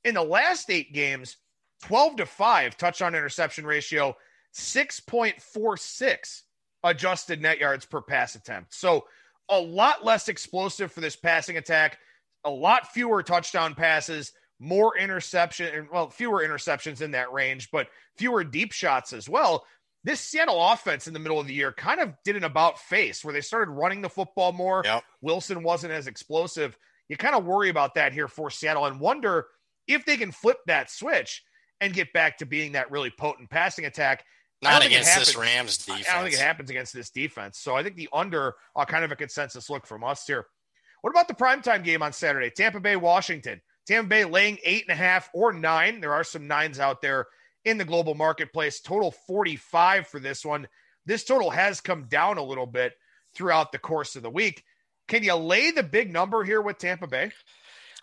In 0.05 0.15
the 0.15 0.23
last 0.23 0.71
eight 0.71 0.93
games, 0.93 1.37
12 1.83 2.17
to 2.17 2.27
5 2.27 2.77
touchdown 2.77 3.15
interception 3.15 3.67
ratio, 3.67 4.17
6.46 4.55 6.43
adjusted 6.85 7.43
net 7.43 7.59
yards 7.59 7.85
per 7.85 8.01
pass 8.01 8.35
attempt. 8.35 8.75
So 8.75 9.07
a 9.49 9.61
lot 9.61 10.05
less 10.05 10.29
explosive 10.29 10.93
for 10.93 11.01
this 11.01 11.17
passing 11.17 11.57
attack, 11.57 11.99
a 12.45 12.51
lot 12.51 12.93
fewer 12.93 13.23
touchdown 13.23 13.75
passes, 13.75 14.33
more 14.63 14.97
interception, 14.97 15.89
well, 15.93 16.09
fewer 16.09 16.41
interceptions 16.47 17.03
in 17.03 17.11
that 17.11 17.33
range, 17.33 17.71
but 17.73 17.89
fewer 18.17 18.45
deep 18.45 18.73
shots 18.73 19.13
as 19.13 19.29
well. 19.29 19.67
This 20.05 20.21
Seattle 20.21 20.65
offense 20.73 21.09
in 21.09 21.15
the 21.15 21.19
middle 21.19 21.41
of 21.41 21.47
the 21.47 21.55
year 21.55 21.73
kind 21.73 22.01
of 22.01 22.15
did 22.25 22.37
an 22.37 22.45
about 22.45 22.79
face 22.79 23.25
where 23.25 23.35
they 23.35 23.41
started 23.41 23.73
running 23.73 24.03
the 24.03 24.09
football 24.09 24.53
more. 24.53 24.83
Yep. 24.85 25.03
Wilson 25.21 25.63
wasn't 25.63 25.93
as 25.93 26.07
explosive. 26.07 26.77
You 27.09 27.17
kind 27.17 27.35
of 27.35 27.45
worry 27.45 27.69
about 27.69 27.95
that 27.97 28.13
here 28.13 28.29
for 28.29 28.51
Seattle 28.51 28.87
and 28.87 29.01
wonder 29.01 29.47
if 29.89 30.05
they 30.05 30.17
can 30.17 30.31
flip 30.31 30.59
that 30.67 30.91
switch 30.91 31.43
and 31.81 31.93
get 31.93 32.13
back 32.13 32.39
to 32.39 32.47
being 32.47 32.73
that 32.73 32.91
really 32.91 33.11
potent 33.11 33.51
passing 33.51 33.85
attack. 33.85 34.25
Not 34.63 34.87
against 34.87 35.19
this 35.19 35.37
Rams 35.37 35.77
defense. 35.79 36.07
I 36.09 36.15
don't 36.15 36.23
think 36.23 36.37
it 36.37 36.41
happens 36.41 36.71
against 36.71 36.93
this 36.95 37.11
defense. 37.11 37.59
So 37.59 37.75
I 37.75 37.83
think 37.83 37.97
the 37.97 38.09
under 38.13 38.55
are 38.77 38.87
kind 38.87 39.05
of 39.05 39.11
a 39.11 39.17
consensus 39.17 39.69
look 39.69 39.87
from 39.87 40.05
us 40.05 40.25
here. 40.25 40.47
What 41.01 41.11
about 41.11 41.27
the 41.27 41.35
primetime 41.35 41.83
game 41.83 42.01
on 42.01 42.13
Saturday? 42.13 42.51
Tampa 42.51 42.79
Bay, 42.79 42.95
Washington. 42.95 43.61
Tampa 43.87 44.09
Bay 44.09 44.25
laying 44.25 44.59
eight 44.65 44.85
and 44.89 44.93
a 44.93 45.03
half 45.03 45.31
or 45.33 45.53
nine. 45.53 46.01
There 46.01 46.15
are 46.15 46.25
some 46.25 46.47
nines 46.47 46.79
out 46.79 47.01
there 47.01 47.27
in 47.65 47.79
the 47.79 47.85
global 47.85 48.15
marketplace. 48.15 48.81
Total 48.81 49.11
45 49.11 50.07
for 50.07 50.21
this 50.21 50.45
one. 50.45 50.69
This 51.07 51.25
total 51.25 51.51
has 51.51 51.81
come 51.81 52.05
down 52.05 52.39
a 52.39 52.45
little 52.45 52.67
bit 52.67 52.95
throughout 53.35 53.73
the 53.73 53.79
course 53.79 54.17
of 54.17 54.23
the 54.23 54.31
week. 54.31 54.65
Can 55.09 55.23
you 55.23 55.35
lay 55.35 55.71
the 55.71 55.83
big 55.83 56.13
number 56.13 56.45
here 56.45 56.63
with 56.63 56.79
Tampa 56.79 57.07
Bay? 57.07 57.33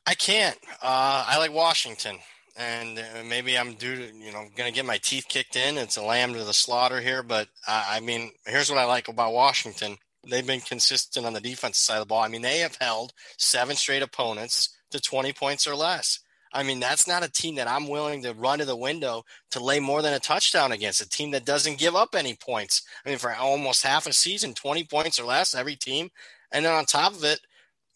I 0.05 0.15
can't. 0.15 0.57
Uh, 0.81 1.25
I 1.27 1.37
like 1.37 1.53
Washington 1.53 2.17
and 2.59 2.99
uh, 2.99 3.23
maybe 3.25 3.57
I'm 3.57 3.73
due 3.73 3.95
to, 3.95 4.13
you 4.13 4.33
know, 4.33 4.45
going 4.55 4.71
to 4.71 4.75
get 4.75 4.85
my 4.85 4.97
teeth 4.97 5.25
kicked 5.29 5.55
in. 5.55 5.77
It's 5.77 5.97
a 5.97 6.03
lamb 6.03 6.33
to 6.33 6.43
the 6.43 6.53
slaughter 6.53 6.99
here, 6.99 7.23
but 7.23 7.47
I, 7.65 7.97
I 7.97 7.99
mean, 8.01 8.31
here's 8.45 8.69
what 8.69 8.79
I 8.79 8.83
like 8.83 9.07
about 9.07 9.33
Washington. 9.33 9.97
They've 10.29 10.45
been 10.45 10.59
consistent 10.59 11.25
on 11.25 11.33
the 11.33 11.39
defensive 11.39 11.77
side 11.77 11.95
of 11.95 12.01
the 12.01 12.07
ball. 12.07 12.21
I 12.21 12.27
mean, 12.27 12.41
they 12.41 12.59
have 12.59 12.75
held 12.79 13.13
seven 13.37 13.77
straight 13.77 14.01
opponents 14.01 14.77
to 14.91 14.99
20 14.99 15.33
points 15.33 15.67
or 15.67 15.75
less. 15.75 16.19
I 16.51 16.63
mean, 16.63 16.79
that's 16.79 17.07
not 17.07 17.23
a 17.23 17.31
team 17.31 17.55
that 17.55 17.67
I'm 17.67 17.87
willing 17.87 18.23
to 18.23 18.33
run 18.33 18.57
to 18.59 18.65
the 18.65 18.75
window 18.75 19.23
to 19.51 19.63
lay 19.63 19.79
more 19.79 20.01
than 20.01 20.13
a 20.13 20.19
touchdown 20.19 20.71
against. 20.71 21.01
A 21.01 21.07
team 21.07 21.31
that 21.31 21.45
doesn't 21.45 21.77
give 21.77 21.95
up 21.95 22.15
any 22.15 22.35
points. 22.35 22.81
I 23.05 23.09
mean, 23.09 23.19
for 23.19 23.33
almost 23.35 23.83
half 23.83 24.07
a 24.07 24.13
season, 24.13 24.55
20 24.55 24.85
points 24.85 25.19
or 25.19 25.25
less, 25.25 25.53
every 25.53 25.75
team. 25.75 26.09
And 26.51 26.65
then 26.65 26.73
on 26.73 26.85
top 26.85 27.13
of 27.13 27.23
it, 27.23 27.39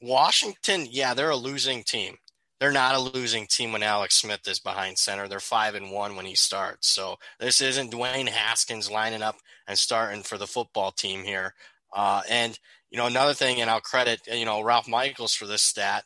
Washington, 0.01 0.85
yeah, 0.91 1.15
they're 1.15 1.31
a 1.31 1.35
losing 1.35 1.81
team 1.81 2.17
they're 2.63 2.71
not 2.71 2.95
a 2.95 2.99
losing 3.17 3.45
team 3.45 3.73
when 3.73 3.83
Alex 3.83 4.15
Smith 4.15 4.47
is 4.47 4.57
behind 4.57 4.97
center. 4.97 5.27
They're 5.27 5.41
five 5.41 5.75
and 5.75 5.91
one 5.91 6.15
when 6.15 6.25
he 6.25 6.33
starts. 6.33 6.87
So 6.87 7.17
this 7.37 7.59
isn't 7.59 7.91
Dwayne 7.91 8.29
Haskins 8.29 8.89
lining 8.89 9.21
up 9.21 9.35
and 9.67 9.77
starting 9.77 10.23
for 10.23 10.37
the 10.37 10.47
football 10.47 10.93
team 10.93 11.25
here. 11.25 11.55
Uh, 11.91 12.21
and 12.29 12.57
you 12.89 12.97
know 12.97 13.05
another 13.05 13.33
thing, 13.33 13.59
and 13.59 13.69
I'll 13.69 13.81
credit 13.81 14.21
you 14.31 14.45
know 14.45 14.61
Ralph 14.61 14.87
Michaels 14.87 15.33
for 15.33 15.45
this 15.45 15.61
stat. 15.61 16.05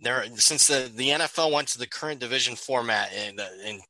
There, 0.00 0.24
since 0.36 0.68
the, 0.68 0.90
the 0.94 1.08
NFL 1.08 1.52
went 1.52 1.68
to 1.68 1.78
the 1.78 1.88
current 1.88 2.20
division 2.20 2.54
format 2.54 3.12
in 3.12 3.38
in 3.64 3.80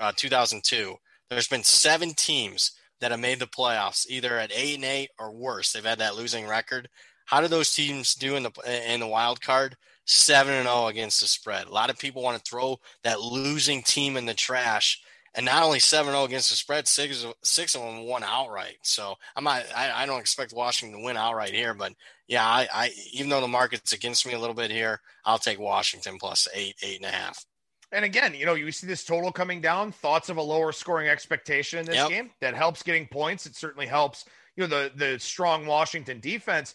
uh, 0.00 0.12
2002, 0.14 0.96
there's 1.30 1.48
been 1.48 1.64
seven 1.64 2.12
teams 2.14 2.72
that 3.00 3.10
have 3.10 3.20
made 3.20 3.38
the 3.38 3.46
playoffs, 3.46 4.06
either 4.08 4.36
at 4.36 4.52
eight 4.54 4.74
and 4.74 4.84
eight 4.84 5.10
or 5.18 5.32
worse. 5.32 5.72
They've 5.72 5.84
had 5.84 6.00
that 6.00 6.16
losing 6.16 6.46
record. 6.46 6.88
How 7.26 7.40
do 7.40 7.48
those 7.48 7.72
teams 7.72 8.14
do 8.14 8.36
in 8.36 8.42
the 8.42 8.92
in 8.92 9.00
the 9.00 9.06
wild 9.06 9.40
card? 9.40 9.76
7 10.08 10.52
and 10.52 10.66
0 10.66 10.86
against 10.86 11.20
the 11.20 11.26
spread. 11.26 11.66
A 11.66 11.72
lot 11.72 11.90
of 11.90 11.98
people 11.98 12.22
want 12.22 12.42
to 12.42 12.50
throw 12.50 12.80
that 13.04 13.20
losing 13.20 13.82
team 13.82 14.16
in 14.16 14.24
the 14.24 14.32
trash. 14.34 15.00
And 15.34 15.44
not 15.44 15.62
only 15.62 15.78
7 15.78 16.10
0 16.10 16.24
against 16.24 16.48
the 16.48 16.56
spread, 16.56 16.88
six, 16.88 17.24
six 17.42 17.74
of 17.74 17.82
them 17.82 18.04
won 18.04 18.24
outright. 18.24 18.78
So 18.82 19.14
I'm 19.36 19.44
not, 19.44 19.64
I, 19.76 20.02
I 20.02 20.06
don't 20.06 20.20
expect 20.20 20.54
Washington 20.54 20.98
to 20.98 21.04
win 21.04 21.18
outright 21.18 21.52
here. 21.52 21.74
But 21.74 21.92
yeah, 22.28 22.46
I, 22.46 22.68
I, 22.72 22.90
even 23.12 23.30
though 23.30 23.40
the 23.40 23.48
market's 23.48 23.92
against 23.92 24.26
me 24.26 24.34
a 24.34 24.38
little 24.38 24.54
bit 24.54 24.70
here, 24.70 25.00
I'll 25.24 25.38
take 25.38 25.58
Washington 25.58 26.18
plus 26.20 26.46
eight, 26.54 26.76
eight 26.82 26.96
and 26.96 27.06
a 27.06 27.10
half. 27.10 27.44
And 27.90 28.04
again, 28.04 28.34
you 28.34 28.44
know, 28.44 28.54
you 28.54 28.70
see 28.70 28.86
this 28.86 29.02
total 29.02 29.32
coming 29.32 29.62
down, 29.62 29.92
thoughts 29.92 30.28
of 30.28 30.36
a 30.36 30.42
lower 30.42 30.72
scoring 30.72 31.08
expectation 31.08 31.78
in 31.78 31.86
this 31.86 31.96
yep. 31.96 32.10
game. 32.10 32.30
That 32.42 32.54
helps 32.54 32.82
getting 32.82 33.06
points. 33.06 33.46
It 33.46 33.56
certainly 33.56 33.86
helps, 33.86 34.26
you 34.56 34.66
know, 34.66 34.68
the 34.68 34.92
the 34.94 35.18
strong 35.18 35.64
Washington 35.64 36.20
defense. 36.20 36.74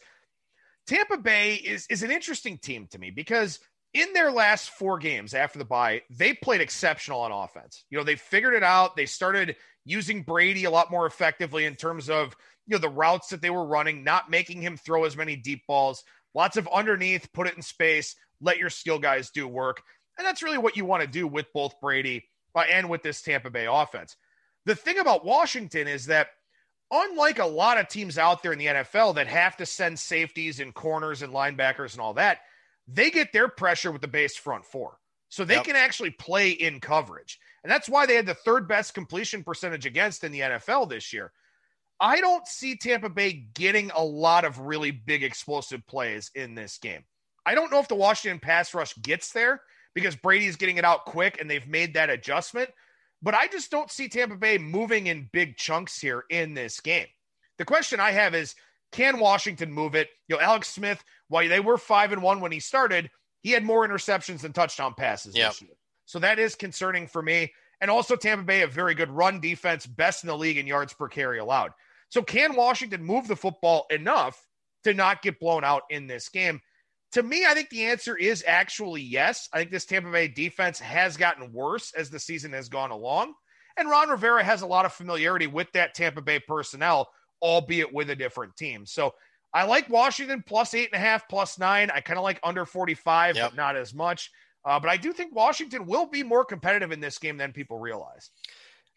Tampa 0.87 1.17
Bay 1.17 1.53
is 1.53 1.85
is 1.87 2.01
an 2.01 2.09
interesting 2.09 2.57
team 2.57 2.87
to 2.87 2.97
me 2.97 3.11
because 3.11 3.59
in 3.93 4.11
their 4.13 4.31
last 4.31 4.71
four 4.71 4.97
games 4.97 5.35
after 5.35 5.59
the 5.59 5.65
bye, 5.65 6.01
they 6.09 6.33
played 6.33 6.61
exceptional 6.61 7.21
on 7.21 7.31
offense. 7.31 7.85
You 7.91 7.99
know, 7.99 8.03
they 8.03 8.15
figured 8.15 8.55
it 8.55 8.63
out. 8.63 8.95
They 8.95 9.05
started 9.05 9.55
using 9.85 10.23
Brady 10.23 10.63
a 10.63 10.71
lot 10.71 10.89
more 10.89 11.05
effectively 11.05 11.65
in 11.65 11.75
terms 11.75 12.09
of, 12.09 12.35
you 12.67 12.75
know, 12.75 12.79
the 12.79 12.89
routes 12.89 13.29
that 13.29 13.41
they 13.41 13.49
were 13.49 13.65
running, 13.65 14.03
not 14.03 14.29
making 14.29 14.61
him 14.61 14.77
throw 14.77 15.03
as 15.05 15.17
many 15.17 15.35
deep 15.35 15.61
balls, 15.67 16.03
lots 16.33 16.57
of 16.57 16.67
underneath, 16.73 17.31
put 17.33 17.47
it 17.47 17.55
in 17.55 17.61
space, 17.61 18.15
let 18.41 18.57
your 18.57 18.69
skill 18.69 18.99
guys 18.99 19.29
do 19.29 19.47
work. 19.47 19.81
And 20.17 20.25
that's 20.25 20.43
really 20.43 20.57
what 20.57 20.77
you 20.77 20.85
want 20.85 21.01
to 21.01 21.07
do 21.07 21.27
with 21.27 21.51
both 21.53 21.79
Brady 21.81 22.25
uh, 22.55 22.63
and 22.69 22.89
with 22.89 23.01
this 23.01 23.21
Tampa 23.21 23.49
Bay 23.49 23.67
offense. 23.69 24.15
The 24.65 24.75
thing 24.75 24.99
about 24.99 25.25
Washington 25.25 25.87
is 25.87 26.05
that 26.05 26.27
unlike 26.91 27.39
a 27.39 27.45
lot 27.45 27.79
of 27.79 27.87
teams 27.87 28.17
out 28.17 28.43
there 28.43 28.53
in 28.53 28.59
the 28.59 28.67
NFL 28.67 29.15
that 29.15 29.27
have 29.27 29.57
to 29.57 29.65
send 29.65 29.97
safeties 29.99 30.59
and 30.59 30.73
corners 30.73 31.21
and 31.21 31.33
linebackers 31.33 31.93
and 31.93 32.01
all 32.01 32.13
that, 32.13 32.39
they 32.87 33.09
get 33.09 33.33
their 33.33 33.47
pressure 33.47 33.91
with 33.91 34.01
the 34.01 34.07
base 34.07 34.35
front 34.35 34.65
four. 34.65 34.97
So 35.29 35.43
they 35.43 35.55
yep. 35.55 35.65
can 35.65 35.75
actually 35.75 36.11
play 36.11 36.51
in 36.51 36.79
coverage. 36.79 37.39
And 37.63 37.71
that's 37.71 37.89
why 37.89 38.05
they 38.05 38.15
had 38.15 38.27
the 38.27 38.35
third 38.35 38.67
best 38.67 38.93
completion 38.93 39.43
percentage 39.43 39.85
against 39.85 40.23
in 40.23 40.31
the 40.31 40.41
NFL 40.41 40.89
this 40.89 41.11
year. 41.11 41.31
I 41.99 42.19
don't 42.19 42.47
see 42.47 42.75
Tampa 42.75 43.09
Bay 43.09 43.45
getting 43.53 43.91
a 43.91 44.03
lot 44.03 44.45
of 44.45 44.59
really 44.59 44.91
big 44.91 45.23
explosive 45.23 45.85
plays 45.87 46.31
in 46.35 46.55
this 46.55 46.77
game. 46.77 47.03
I 47.45 47.55
don't 47.55 47.71
know 47.71 47.79
if 47.79 47.87
the 47.87 47.95
Washington 47.95 48.39
pass 48.39 48.73
rush 48.73 48.95
gets 49.01 49.31
there 49.31 49.61
because 49.93 50.15
Brady's 50.15 50.55
getting 50.55 50.77
it 50.77 50.85
out 50.85 51.05
quick 51.05 51.39
and 51.39 51.49
they've 51.49 51.67
made 51.67 51.93
that 51.93 52.09
adjustment. 52.09 52.69
But 53.21 53.33
I 53.33 53.47
just 53.47 53.71
don't 53.71 53.91
see 53.91 54.09
Tampa 54.09 54.35
Bay 54.35 54.57
moving 54.57 55.07
in 55.07 55.29
big 55.31 55.55
chunks 55.55 55.99
here 55.99 56.25
in 56.29 56.53
this 56.53 56.79
game. 56.79 57.07
The 57.57 57.65
question 57.65 57.99
I 57.99 58.11
have 58.11 58.35
is 58.35 58.55
can 58.91 59.19
Washington 59.19 59.71
move 59.71 59.95
it? 59.95 60.09
You 60.27 60.35
know, 60.35 60.41
Alex 60.41 60.69
Smith, 60.69 61.03
while 61.27 61.47
they 61.47 61.59
were 61.59 61.77
five 61.77 62.11
and 62.11 62.21
one 62.21 62.41
when 62.41 62.51
he 62.51 62.59
started, 62.59 63.09
he 63.41 63.51
had 63.51 63.63
more 63.63 63.87
interceptions 63.87 64.41
than 64.41 64.53
touchdown 64.53 64.93
passes 64.95 65.35
yep. 65.35 65.51
this 65.51 65.61
year. 65.61 65.71
So 66.05 66.19
that 66.19 66.39
is 66.39 66.55
concerning 66.55 67.07
for 67.07 67.21
me. 67.21 67.53
And 67.83 67.91
also 67.91 68.15
Tampa 68.15 68.45
Bay, 68.45 68.61
a 68.61 68.67
very 68.67 68.95
good 68.95 69.11
run 69.11 69.41
defense, 69.41 69.85
best 69.85 70.23
in 70.23 70.29
the 70.29 70.37
league 70.37 70.57
in 70.57 70.65
yards 70.65 70.93
per 70.93 71.09
carry 71.09 71.39
allowed. 71.39 71.71
So 72.07 72.21
can 72.21 72.55
Washington 72.55 73.03
move 73.03 73.27
the 73.27 73.35
football 73.35 73.87
enough 73.89 74.41
to 74.85 74.93
not 74.93 75.21
get 75.21 75.37
blown 75.37 75.65
out 75.65 75.81
in 75.89 76.07
this 76.07 76.29
game? 76.29 76.61
To 77.11 77.21
me, 77.21 77.45
I 77.45 77.53
think 77.53 77.69
the 77.69 77.83
answer 77.83 78.15
is 78.15 78.41
actually 78.47 79.01
yes. 79.01 79.49
I 79.51 79.57
think 79.57 79.69
this 79.69 79.83
Tampa 79.83 80.09
Bay 80.09 80.29
defense 80.29 80.79
has 80.79 81.17
gotten 81.17 81.51
worse 81.51 81.91
as 81.93 82.09
the 82.09 82.21
season 82.21 82.53
has 82.53 82.69
gone 82.69 82.91
along. 82.91 83.33
And 83.75 83.89
Ron 83.89 84.07
Rivera 84.07 84.45
has 84.45 84.61
a 84.61 84.67
lot 84.67 84.85
of 84.85 84.93
familiarity 84.93 85.47
with 85.47 85.69
that 85.73 85.93
Tampa 85.93 86.21
Bay 86.21 86.39
personnel, 86.39 87.09
albeit 87.41 87.93
with 87.93 88.09
a 88.11 88.15
different 88.15 88.55
team. 88.55 88.85
So 88.85 89.13
I 89.53 89.65
like 89.65 89.89
Washington 89.89 90.41
plus 90.47 90.73
eight 90.73 90.87
and 90.93 91.03
a 91.03 91.05
half, 91.05 91.27
plus 91.27 91.59
nine. 91.59 91.91
I 91.93 91.99
kind 91.99 92.17
of 92.17 92.23
like 92.23 92.39
under 92.43 92.65
45, 92.65 93.35
yep. 93.35 93.49
but 93.51 93.57
not 93.57 93.75
as 93.75 93.93
much. 93.93 94.31
Uh, 94.65 94.79
but 94.79 94.89
I 94.89 94.97
do 94.97 95.13
think 95.13 95.35
Washington 95.35 95.85
will 95.85 96.05
be 96.05 96.23
more 96.23 96.45
competitive 96.45 96.91
in 96.91 96.99
this 96.99 97.17
game 97.17 97.37
than 97.37 97.51
people 97.51 97.79
realize. 97.79 98.29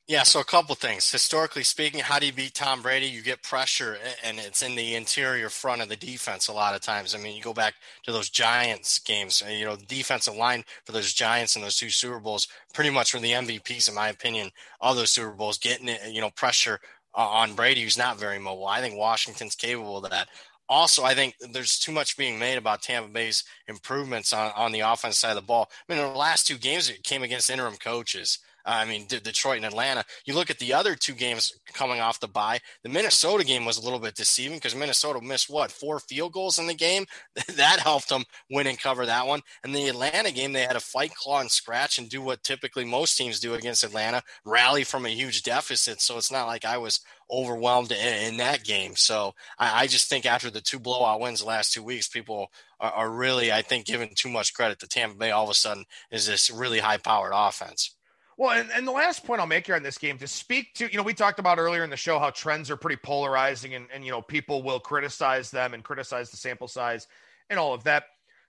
Yeah, 0.09 0.23
so 0.23 0.39
a 0.39 0.45
couple 0.45 0.77
things. 0.77 1.11
Historically 1.11 1.64
speaking, 1.64 1.99
how 1.99 2.21
do 2.21 2.27
you 2.27 2.33
beat 2.33 2.55
Tom 2.55 2.81
Brady? 2.81 3.07
You 3.07 3.23
get 3.23 3.43
pressure, 3.43 3.99
and 4.23 4.39
it's 4.39 4.62
in 4.62 4.77
the 4.77 4.95
interior 4.95 5.49
front 5.49 5.83
of 5.83 5.89
the 5.89 5.97
defense 5.97 6.47
a 6.47 6.53
lot 6.53 6.77
of 6.77 6.81
times. 6.81 7.12
I 7.12 7.19
mean, 7.19 7.35
you 7.37 7.43
go 7.43 7.53
back 7.53 7.75
to 8.05 8.12
those 8.12 8.31
Giants 8.31 9.01
games. 9.01 9.43
You 9.49 9.64
know, 9.64 9.75
the 9.75 9.85
defensive 9.85 10.37
line 10.37 10.62
for 10.85 10.93
those 10.93 11.12
Giants 11.12 11.57
and 11.57 11.64
those 11.64 11.77
two 11.77 11.91
Super 11.91 12.21
Bowls 12.21 12.47
pretty 12.73 12.91
much 12.91 13.14
were 13.14 13.21
the 13.21 13.33
MVPs, 13.33 13.89
in 13.89 13.97
my 13.97 14.09
opinion, 14.09 14.51
of 14.81 14.95
those 14.95 15.11
Super 15.11 15.33
Bowls. 15.33 15.59
Getting 15.59 15.89
it. 15.89 16.01
you 16.12 16.21
know 16.21 16.31
pressure 16.31 16.79
on 17.17 17.55
Brady, 17.55 17.83
who's 17.83 17.99
not 17.99 18.19
very 18.19 18.39
mobile. 18.39 18.67
I 18.67 18.81
think 18.81 18.97
Washington's 18.97 19.57
capable 19.57 20.05
of 20.05 20.11
that. 20.11 20.29
Also, 20.69 21.05
I 21.05 21.14
think 21.14 21.37
there's 21.53 21.79
too 21.79 21.93
much 21.93 22.17
being 22.17 22.39
made 22.39 22.59
about 22.59 22.83
Tampa 22.83 23.09
Bay's 23.09 23.45
improvements 23.69 24.33
on, 24.33 24.51
on 24.57 24.73
the 24.73 24.81
offense 24.81 25.19
side 25.19 25.31
of 25.31 25.37
the 25.37 25.43
ball. 25.43 25.71
I 25.89 25.93
mean, 25.93 26.03
in 26.03 26.12
the 26.12 26.19
last 26.19 26.47
two 26.47 26.59
games, 26.59 26.91
it 26.91 27.05
came 27.05 27.23
against 27.23 27.51
interim 27.51 27.77
coaches. 27.77 28.39
I 28.67 28.85
mean, 28.85 29.07
Detroit 29.07 29.59
and 29.59 29.64
Atlanta. 29.64 30.05
You 30.25 30.35
look 30.35 30.51
at 30.51 30.59
the 30.59 30.75
other 30.75 30.97
two 30.97 31.12
games 31.12 31.57
coming 31.73 32.01
off 32.01 32.19
the 32.19 32.27
bye. 32.27 32.59
The 32.83 32.89
Minnesota 32.89 33.45
game 33.45 33.64
was 33.64 33.79
a 33.79 33.83
little 33.83 34.01
bit 34.01 34.17
deceiving 34.17 34.59
because 34.59 34.75
Minnesota 34.75 35.21
missed 35.21 35.49
what 35.49 35.71
four 35.71 36.01
field 36.01 36.33
goals 36.33 36.59
in 36.59 36.67
the 36.67 36.75
game. 36.75 37.07
that 37.55 37.79
helped 37.79 38.09
them 38.09 38.25
win 38.51 38.67
and 38.67 38.81
cover 38.81 39.07
that 39.07 39.27
one. 39.27 39.43
And 39.62 39.75
the 39.75 39.89
Atlanta 39.89 40.33
game, 40.33 40.53
they 40.53 40.62
had 40.62 40.73
to 40.73 40.81
fight, 40.81 41.14
claw, 41.14 41.41
and 41.41 41.51
scratch 41.51 41.99
and 41.99 42.09
do 42.09 42.21
what 42.21 42.43
typically 42.43 42.85
most 42.85 43.17
teams 43.17 43.39
do 43.39 43.55
against 43.55 43.85
Atlanta, 43.85 44.23
rally 44.45 44.83
from 44.83 45.07
a 45.07 45.11
huge 45.11 45.45
deficit. 45.45 46.01
So 46.01 46.19
it's 46.19 46.33
not 46.33 46.47
like 46.47 46.64
I 46.64 46.79
was 46.79 47.01
overwhelmed 47.31 47.93
in, 47.93 48.33
in 48.33 48.37
that 48.39 48.64
game. 48.64 48.97
So 48.97 49.35
I, 49.59 49.83
I, 49.83 49.87
just 49.87 50.09
think 50.09 50.27
after 50.27 50.49
the 50.49 50.61
two 50.61 50.79
blowout 50.79 51.21
wins 51.21 51.41
the 51.41 51.47
last 51.47 51.73
two 51.73 51.83
weeks, 51.83 52.07
people 52.07 52.53
are, 52.79 52.93
are 52.93 53.11
really, 53.11 53.53
I 53.53 53.62
think, 53.62 53.87
giving 53.87 54.11
too 54.14 54.29
much 54.29 54.55
credit 54.55 54.79
to 54.81 54.89
Tampa 54.89 55.17
Bay. 55.17 55.33
All 55.33 55.45
of 55.45 55.51
a 55.51 55.55
sudden, 55.55 55.85
is 56.11 56.27
this 56.27 56.51
really 56.51 56.79
high 56.79 56.99
powered 56.99 57.33
offense. 57.35 57.96
Well, 58.39 58.51
and, 58.51 58.70
and 58.70 58.87
the 58.87 58.93
last 58.93 59.24
point 59.24 59.41
I'll 59.41 59.47
make 59.47 59.66
here 59.66 59.76
on 59.76 59.82
this 59.82 59.97
game 59.97 60.18
to 60.18 60.28
speak 60.28 60.74
to, 60.74 60.91
you 60.91 60.99
know, 60.99 61.03
we 61.03 61.14
talked 61.14 61.39
about 61.39 61.59
earlier 61.59 61.84
in 61.84 61.91
the 61.91 61.97
show 61.97 62.18
how 62.18 62.30
trends 62.30 62.70
are 62.70 62.76
pretty 62.76 63.01
polarizing 63.03 63.74
and, 63.74 63.87
and, 63.93 64.05
you 64.05 64.11
know, 64.11 64.20
people 64.20 64.62
will 64.62 64.78
criticize 64.78 65.51
them 65.51 65.72
and 65.72 65.82
criticize 65.82 66.30
the 66.30 66.37
sample 66.37 66.68
size 66.68 67.07
and 67.49 67.59
all 67.59 67.72
of 67.72 67.84
that. 67.84 68.05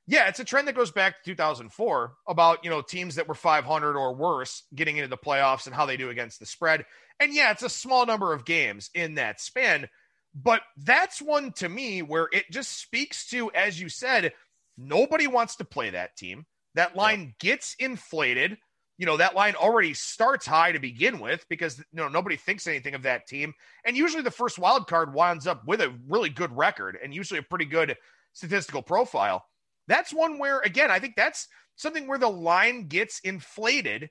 Yeah, 0.05 0.27
it's 0.27 0.39
a 0.39 0.45
trend 0.45 0.67
that 0.67 0.75
goes 0.75 0.91
back 0.91 1.23
to 1.23 1.31
2004 1.31 2.13
about, 2.27 2.63
you 2.63 2.69
know, 2.69 2.81
teams 2.81 3.15
that 3.15 3.27
were 3.27 3.33
500 3.33 3.97
or 3.97 4.13
worse 4.13 4.63
getting 4.75 4.97
into 4.97 5.09
the 5.09 5.17
playoffs 5.17 5.67
and 5.67 5.75
how 5.75 5.85
they 5.85 5.97
do 5.97 6.09
against 6.09 6.39
the 6.39 6.45
spread. 6.45 6.85
And 7.19 7.33
yeah, 7.33 7.51
it's 7.51 7.63
a 7.63 7.69
small 7.69 8.05
number 8.05 8.33
of 8.33 8.45
games 8.45 8.89
in 8.93 9.15
that 9.15 9.39
span, 9.39 9.87
but 10.35 10.61
that's 10.77 11.21
one 11.21 11.51
to 11.53 11.67
me 11.67 12.01
where 12.01 12.27
it 12.31 12.45
just 12.51 12.77
speaks 12.77 13.29
to, 13.29 13.51
as 13.51 13.79
you 13.79 13.89
said, 13.89 14.33
nobody 14.77 15.27
wants 15.27 15.55
to 15.57 15.65
play 15.65 15.91
that 15.91 16.15
team. 16.15 16.45
That 16.75 16.95
line 16.95 17.21
yeah. 17.21 17.51
gets 17.51 17.75
inflated 17.79 18.57
you 18.97 19.05
know 19.05 19.17
that 19.17 19.35
line 19.35 19.55
already 19.55 19.93
starts 19.93 20.45
high 20.45 20.71
to 20.71 20.79
begin 20.79 21.19
with 21.19 21.45
because 21.49 21.77
you 21.77 21.85
know 21.93 22.07
nobody 22.07 22.35
thinks 22.35 22.67
anything 22.67 22.95
of 22.95 23.03
that 23.03 23.27
team. 23.27 23.53
And 23.85 23.95
usually 23.95 24.23
the 24.23 24.31
first 24.31 24.59
wild 24.59 24.87
card 24.87 25.13
winds 25.13 25.47
up 25.47 25.65
with 25.65 25.81
a 25.81 25.93
really 26.07 26.29
good 26.29 26.55
record 26.55 26.97
and 27.01 27.13
usually 27.13 27.39
a 27.39 27.43
pretty 27.43 27.65
good 27.65 27.95
statistical 28.33 28.81
profile. 28.81 29.45
That's 29.87 30.13
one 30.13 30.39
where 30.39 30.59
again 30.59 30.91
i 30.91 30.99
think 30.99 31.15
that's 31.15 31.47
something 31.75 32.07
where 32.07 32.17
the 32.17 32.29
line 32.29 32.87
gets 32.87 33.19
inflated. 33.19 34.09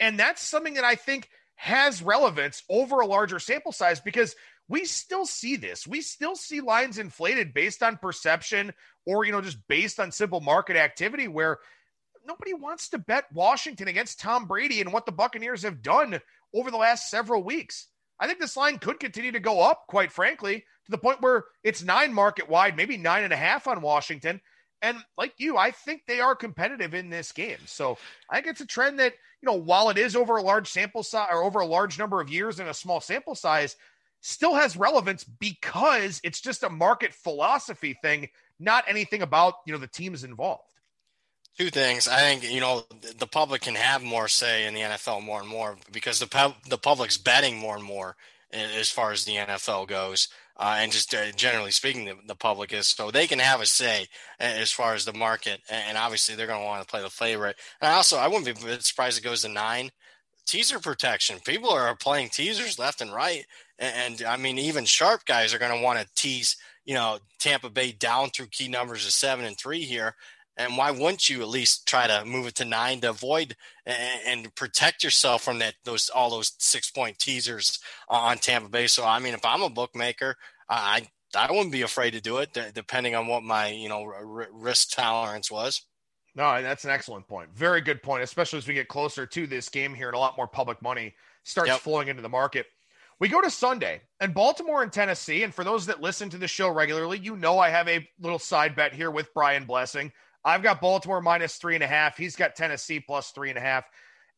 And 0.00 0.18
that's 0.18 0.42
something 0.42 0.74
that 0.74 0.84
i 0.84 0.94
think 0.94 1.28
has 1.56 2.02
relevance 2.02 2.62
over 2.68 3.00
a 3.00 3.06
larger 3.06 3.38
sample 3.38 3.72
size 3.72 4.00
because 4.00 4.34
we 4.68 4.84
still 4.84 5.26
see 5.26 5.56
this. 5.56 5.86
We 5.86 6.00
still 6.00 6.34
see 6.34 6.60
lines 6.60 6.98
inflated 6.98 7.52
based 7.52 7.82
on 7.82 7.98
perception 7.98 8.72
or 9.04 9.24
you 9.24 9.32
know 9.32 9.40
just 9.40 9.58
based 9.68 10.00
on 10.00 10.10
simple 10.10 10.40
market 10.40 10.76
activity 10.76 11.28
where 11.28 11.58
nobody 12.26 12.54
wants 12.54 12.88
to 12.90 12.98
bet 12.98 13.24
Washington 13.32 13.88
against 13.88 14.20
Tom 14.20 14.46
Brady 14.46 14.80
and 14.80 14.92
what 14.92 15.06
the 15.06 15.12
Buccaneers 15.12 15.62
have 15.62 15.82
done 15.82 16.20
over 16.54 16.70
the 16.70 16.76
last 16.76 17.10
several 17.10 17.42
weeks. 17.42 17.88
I 18.18 18.26
think 18.26 18.38
this 18.38 18.56
line 18.56 18.78
could 18.78 19.00
continue 19.00 19.32
to 19.32 19.40
go 19.40 19.60
up, 19.60 19.86
quite 19.88 20.12
frankly, 20.12 20.64
to 20.84 20.90
the 20.90 20.98
point 20.98 21.20
where 21.20 21.44
it's 21.64 21.82
nine 21.82 22.12
market 22.12 22.48
wide, 22.48 22.76
maybe 22.76 22.96
nine 22.96 23.24
and 23.24 23.32
a 23.32 23.36
half 23.36 23.66
on 23.66 23.82
Washington. 23.82 24.40
And 24.80 24.98
like 25.16 25.34
you, 25.38 25.56
I 25.56 25.70
think 25.70 26.02
they 26.06 26.20
are 26.20 26.34
competitive 26.34 26.94
in 26.94 27.08
this 27.08 27.32
game. 27.32 27.58
So 27.66 27.98
I 28.30 28.36
think 28.36 28.48
it's 28.48 28.60
a 28.60 28.66
trend 28.66 28.98
that, 28.98 29.14
you 29.40 29.46
know, 29.46 29.56
while 29.56 29.90
it 29.90 29.98
is 29.98 30.16
over 30.16 30.36
a 30.36 30.42
large 30.42 30.68
sample 30.68 31.02
size 31.02 31.28
or 31.30 31.42
over 31.42 31.60
a 31.60 31.66
large 31.66 31.98
number 31.98 32.20
of 32.20 32.30
years 32.30 32.60
in 32.60 32.68
a 32.68 32.74
small 32.74 33.00
sample 33.00 33.34
size, 33.34 33.76
still 34.20 34.54
has 34.54 34.76
relevance 34.76 35.24
because 35.24 36.20
it's 36.24 36.40
just 36.40 36.62
a 36.62 36.70
market 36.70 37.12
philosophy 37.12 37.96
thing, 38.02 38.28
not 38.58 38.84
anything 38.86 39.22
about, 39.22 39.54
you 39.66 39.72
know, 39.72 39.78
the 39.78 39.86
teams 39.86 40.24
involved. 40.24 40.71
Two 41.58 41.68
things. 41.68 42.08
I 42.08 42.18
think 42.20 42.50
you 42.50 42.60
know 42.60 42.84
the 43.18 43.26
public 43.26 43.62
can 43.62 43.74
have 43.74 44.02
more 44.02 44.26
say 44.26 44.66
in 44.66 44.74
the 44.74 44.80
NFL 44.80 45.22
more 45.22 45.40
and 45.40 45.48
more 45.48 45.76
because 45.92 46.18
the 46.18 46.54
the 46.68 46.78
public's 46.78 47.18
betting 47.18 47.58
more 47.58 47.76
and 47.76 47.84
more 47.84 48.16
as 48.52 48.90
far 48.90 49.12
as 49.12 49.24
the 49.24 49.36
NFL 49.36 49.88
goes, 49.88 50.28
uh, 50.56 50.76
and 50.78 50.92
just 50.92 51.14
uh, 51.14 51.30
generally 51.32 51.70
speaking, 51.70 52.04
the, 52.04 52.16
the, 52.26 52.34
public 52.34 52.72
is 52.72 52.88
so 52.88 53.10
they 53.10 53.26
can 53.26 53.38
have 53.38 53.60
a 53.60 53.66
say 53.66 54.06
as 54.38 54.70
far 54.70 54.94
as 54.94 55.04
the 55.04 55.12
market, 55.12 55.60
and 55.70 55.96
obviously 55.96 56.34
they're 56.34 56.46
going 56.46 56.60
to 56.60 56.66
want 56.66 56.82
to 56.82 56.88
play 56.88 57.02
the 57.02 57.10
favorite. 57.10 57.56
And 57.80 57.92
also 57.92 58.18
I 58.18 58.28
wouldn't 58.28 58.46
be 58.46 58.78
surprised 58.80 59.18
it 59.18 59.24
goes 59.24 59.42
to 59.42 59.48
nine. 59.48 59.90
Teaser 60.44 60.80
protection. 60.80 61.38
People 61.44 61.70
are 61.70 61.94
playing 61.94 62.30
teasers 62.30 62.78
left 62.78 63.00
and 63.00 63.12
right, 63.12 63.44
and, 63.78 64.20
and 64.20 64.26
I 64.26 64.36
mean 64.36 64.58
even 64.58 64.84
sharp 64.84 65.24
guys 65.24 65.54
are 65.54 65.58
going 65.58 65.76
to 65.76 65.84
want 65.84 65.98
to 65.98 66.08
tease 66.14 66.56
you 66.84 66.94
know 66.94 67.18
Tampa 67.38 67.70
Bay 67.70 67.92
down 67.92 68.30
through 68.30 68.46
key 68.46 68.68
numbers 68.68 69.06
of 69.06 69.12
seven 69.12 69.44
and 69.44 69.56
three 69.56 69.82
here. 69.82 70.14
And 70.56 70.76
why 70.76 70.90
wouldn't 70.90 71.30
you 71.30 71.40
at 71.40 71.48
least 71.48 71.88
try 71.88 72.06
to 72.06 72.24
move 72.26 72.46
it 72.46 72.54
to 72.56 72.64
nine 72.64 73.00
to 73.00 73.10
avoid 73.10 73.56
and, 73.86 74.20
and 74.26 74.54
protect 74.54 75.02
yourself 75.02 75.42
from 75.42 75.60
that 75.60 75.74
those 75.84 76.10
all 76.10 76.30
those 76.30 76.52
six 76.58 76.90
point 76.90 77.18
teasers 77.18 77.78
on 78.08 78.36
Tampa 78.38 78.68
Bay? 78.68 78.86
So 78.86 79.04
I 79.04 79.18
mean, 79.18 79.34
if 79.34 79.44
I'm 79.44 79.62
a 79.62 79.70
bookmaker, 79.70 80.36
I 80.68 81.08
I 81.34 81.50
wouldn't 81.50 81.72
be 81.72 81.82
afraid 81.82 82.12
to 82.12 82.20
do 82.20 82.38
it, 82.38 82.56
depending 82.74 83.14
on 83.14 83.26
what 83.26 83.42
my 83.42 83.68
you 83.68 83.88
know 83.88 84.04
risk 84.04 84.90
tolerance 84.90 85.50
was. 85.50 85.82
No, 86.34 86.62
that's 86.62 86.84
an 86.84 86.90
excellent 86.90 87.28
point. 87.28 87.50
Very 87.54 87.80
good 87.80 88.02
point, 88.02 88.22
especially 88.22 88.58
as 88.58 88.66
we 88.66 88.74
get 88.74 88.88
closer 88.88 89.26
to 89.26 89.46
this 89.46 89.68
game 89.68 89.94
here 89.94 90.08
and 90.08 90.16
a 90.16 90.18
lot 90.18 90.36
more 90.36 90.46
public 90.46 90.80
money 90.80 91.14
starts 91.44 91.68
yep. 91.68 91.80
flowing 91.80 92.08
into 92.08 92.22
the 92.22 92.28
market. 92.28 92.66
We 93.20 93.28
go 93.28 93.40
to 93.40 93.50
Sunday 93.50 94.00
and 94.18 94.32
Baltimore 94.32 94.82
and 94.82 94.92
Tennessee. 94.92 95.42
And 95.42 95.54
for 95.54 95.62
those 95.62 95.86
that 95.86 96.00
listen 96.00 96.30
to 96.30 96.38
the 96.38 96.48
show 96.48 96.70
regularly, 96.70 97.18
you 97.18 97.36
know 97.36 97.58
I 97.58 97.68
have 97.68 97.86
a 97.86 98.08
little 98.18 98.38
side 98.38 98.74
bet 98.74 98.94
here 98.94 99.10
with 99.10 99.32
Brian 99.34 99.64
Blessing. 99.64 100.10
I've 100.44 100.62
got 100.62 100.80
Baltimore 100.80 101.20
minus 101.20 101.56
three 101.56 101.74
and 101.74 101.84
a 101.84 101.88
half. 101.88 102.16
He's 102.16 102.36
got 102.36 102.56
Tennessee 102.56 103.00
plus 103.00 103.30
three 103.30 103.50
and 103.50 103.58
a 103.58 103.62
half. 103.62 103.84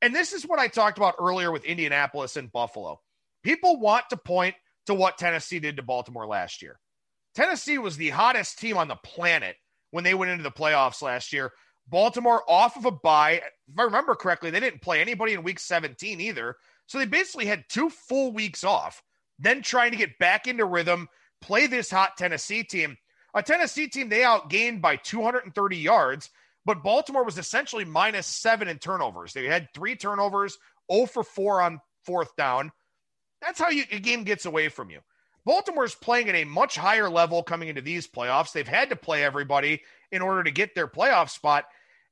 And 0.03 0.15
this 0.15 0.33
is 0.33 0.47
what 0.47 0.59
I 0.59 0.69
talked 0.69 0.99
about 0.99 1.17
earlier 1.19 1.51
with 1.51 1.65
Indianapolis 1.65 2.37
and 2.37 2.53
Buffalo. 2.53 3.01
People 3.43 3.81
want 3.81 4.05
to 4.11 4.17
point 4.17 4.55
to 4.87 4.95
what 4.95 5.19
Tennessee 5.19 5.61
did 5.61 5.77
to 5.77 5.83
Baltimore 5.83 6.27
last 6.27 6.63
year. 6.63 6.79
Tennessee 7.35 7.79
was 7.79 7.97
the 7.97 8.11
hottest 8.11 8.59
team 8.59 8.77
on 8.77 8.89
the 8.89 8.97
planet 8.97 9.57
when 9.91 10.05
they 10.05 10.15
went 10.15 10.31
into 10.31 10.43
the 10.43 10.51
playoffs 10.51 11.03
last 11.03 11.33
year. 11.33 11.53
Baltimore 11.89 12.43
off 12.49 12.77
of 12.77 12.85
a 12.85 12.91
bye. 12.91 13.43
If 13.69 13.79
I 13.79 13.83
remember 13.85 14.15
correctly, 14.15 14.51
they 14.51 14.61
didn't 14.61 14.83
play 14.83 15.01
anybody 15.01 15.35
in 15.35 15.43
week 15.43 15.61
17 15.61 16.21
either. 16.21 16.57
So 16.87 16.99
they 16.99 17.07
basically 17.07 17.47
had 17.47 17.65
two 17.69 17.91
full 17.91 18.33
weeks 18.33 18.65
off, 18.65 19.03
then 19.39 19.63
trying 19.63 19.93
to 19.93 19.97
get 19.97 20.19
back 20.19 20.47
into 20.47 20.65
rhythm, 20.65 21.09
play 21.41 21.67
this 21.67 21.91
hot 21.91 22.17
Tennessee 22.17 22.63
team. 22.63 22.97
A 23.35 23.43
Tennessee 23.43 23.89
team, 23.89 24.09
they 24.09 24.21
outgained 24.21 24.81
by 24.81 24.97
230 24.97 25.77
yards, 25.77 26.31
but 26.65 26.83
Baltimore 26.83 27.25
was 27.25 27.37
essentially 27.37 27.85
minus 27.85 28.27
seven 28.27 28.69
in 28.69 28.79
turnovers. 28.79 29.33
They 29.33 29.45
had 29.47 29.69
three 29.75 29.97
turnovers, 29.97 30.57
0 30.91 31.07
for 31.07 31.25
4 31.25 31.61
on 31.61 31.81
fourth 32.05 32.37
down. 32.37 32.71
That's 33.43 33.59
how 33.59 33.71
you, 33.71 33.85
a 33.91 33.99
game 33.99 34.25
gets 34.25 34.47
away 34.47 34.69
from 34.69 34.91
you. 34.91 35.01
Baltimore's 35.45 35.95
playing 35.95 36.29
at 36.31 36.37
a 36.37 36.45
much 36.45 36.77
higher 36.77 37.11
level 37.11 37.43
coming 37.43 37.69
into 37.69 37.83
these 37.83 38.09
playoffs. 38.09 38.53
They've 38.53 38.67
had 38.67 38.89
to 38.91 38.97
play 38.97 39.23
everybody 39.23 39.83
in 40.11 40.23
order 40.23 40.45
to 40.45 40.51
get 40.51 40.75
their 40.75 40.89
playoff 40.89 41.29
spot. 41.29 41.65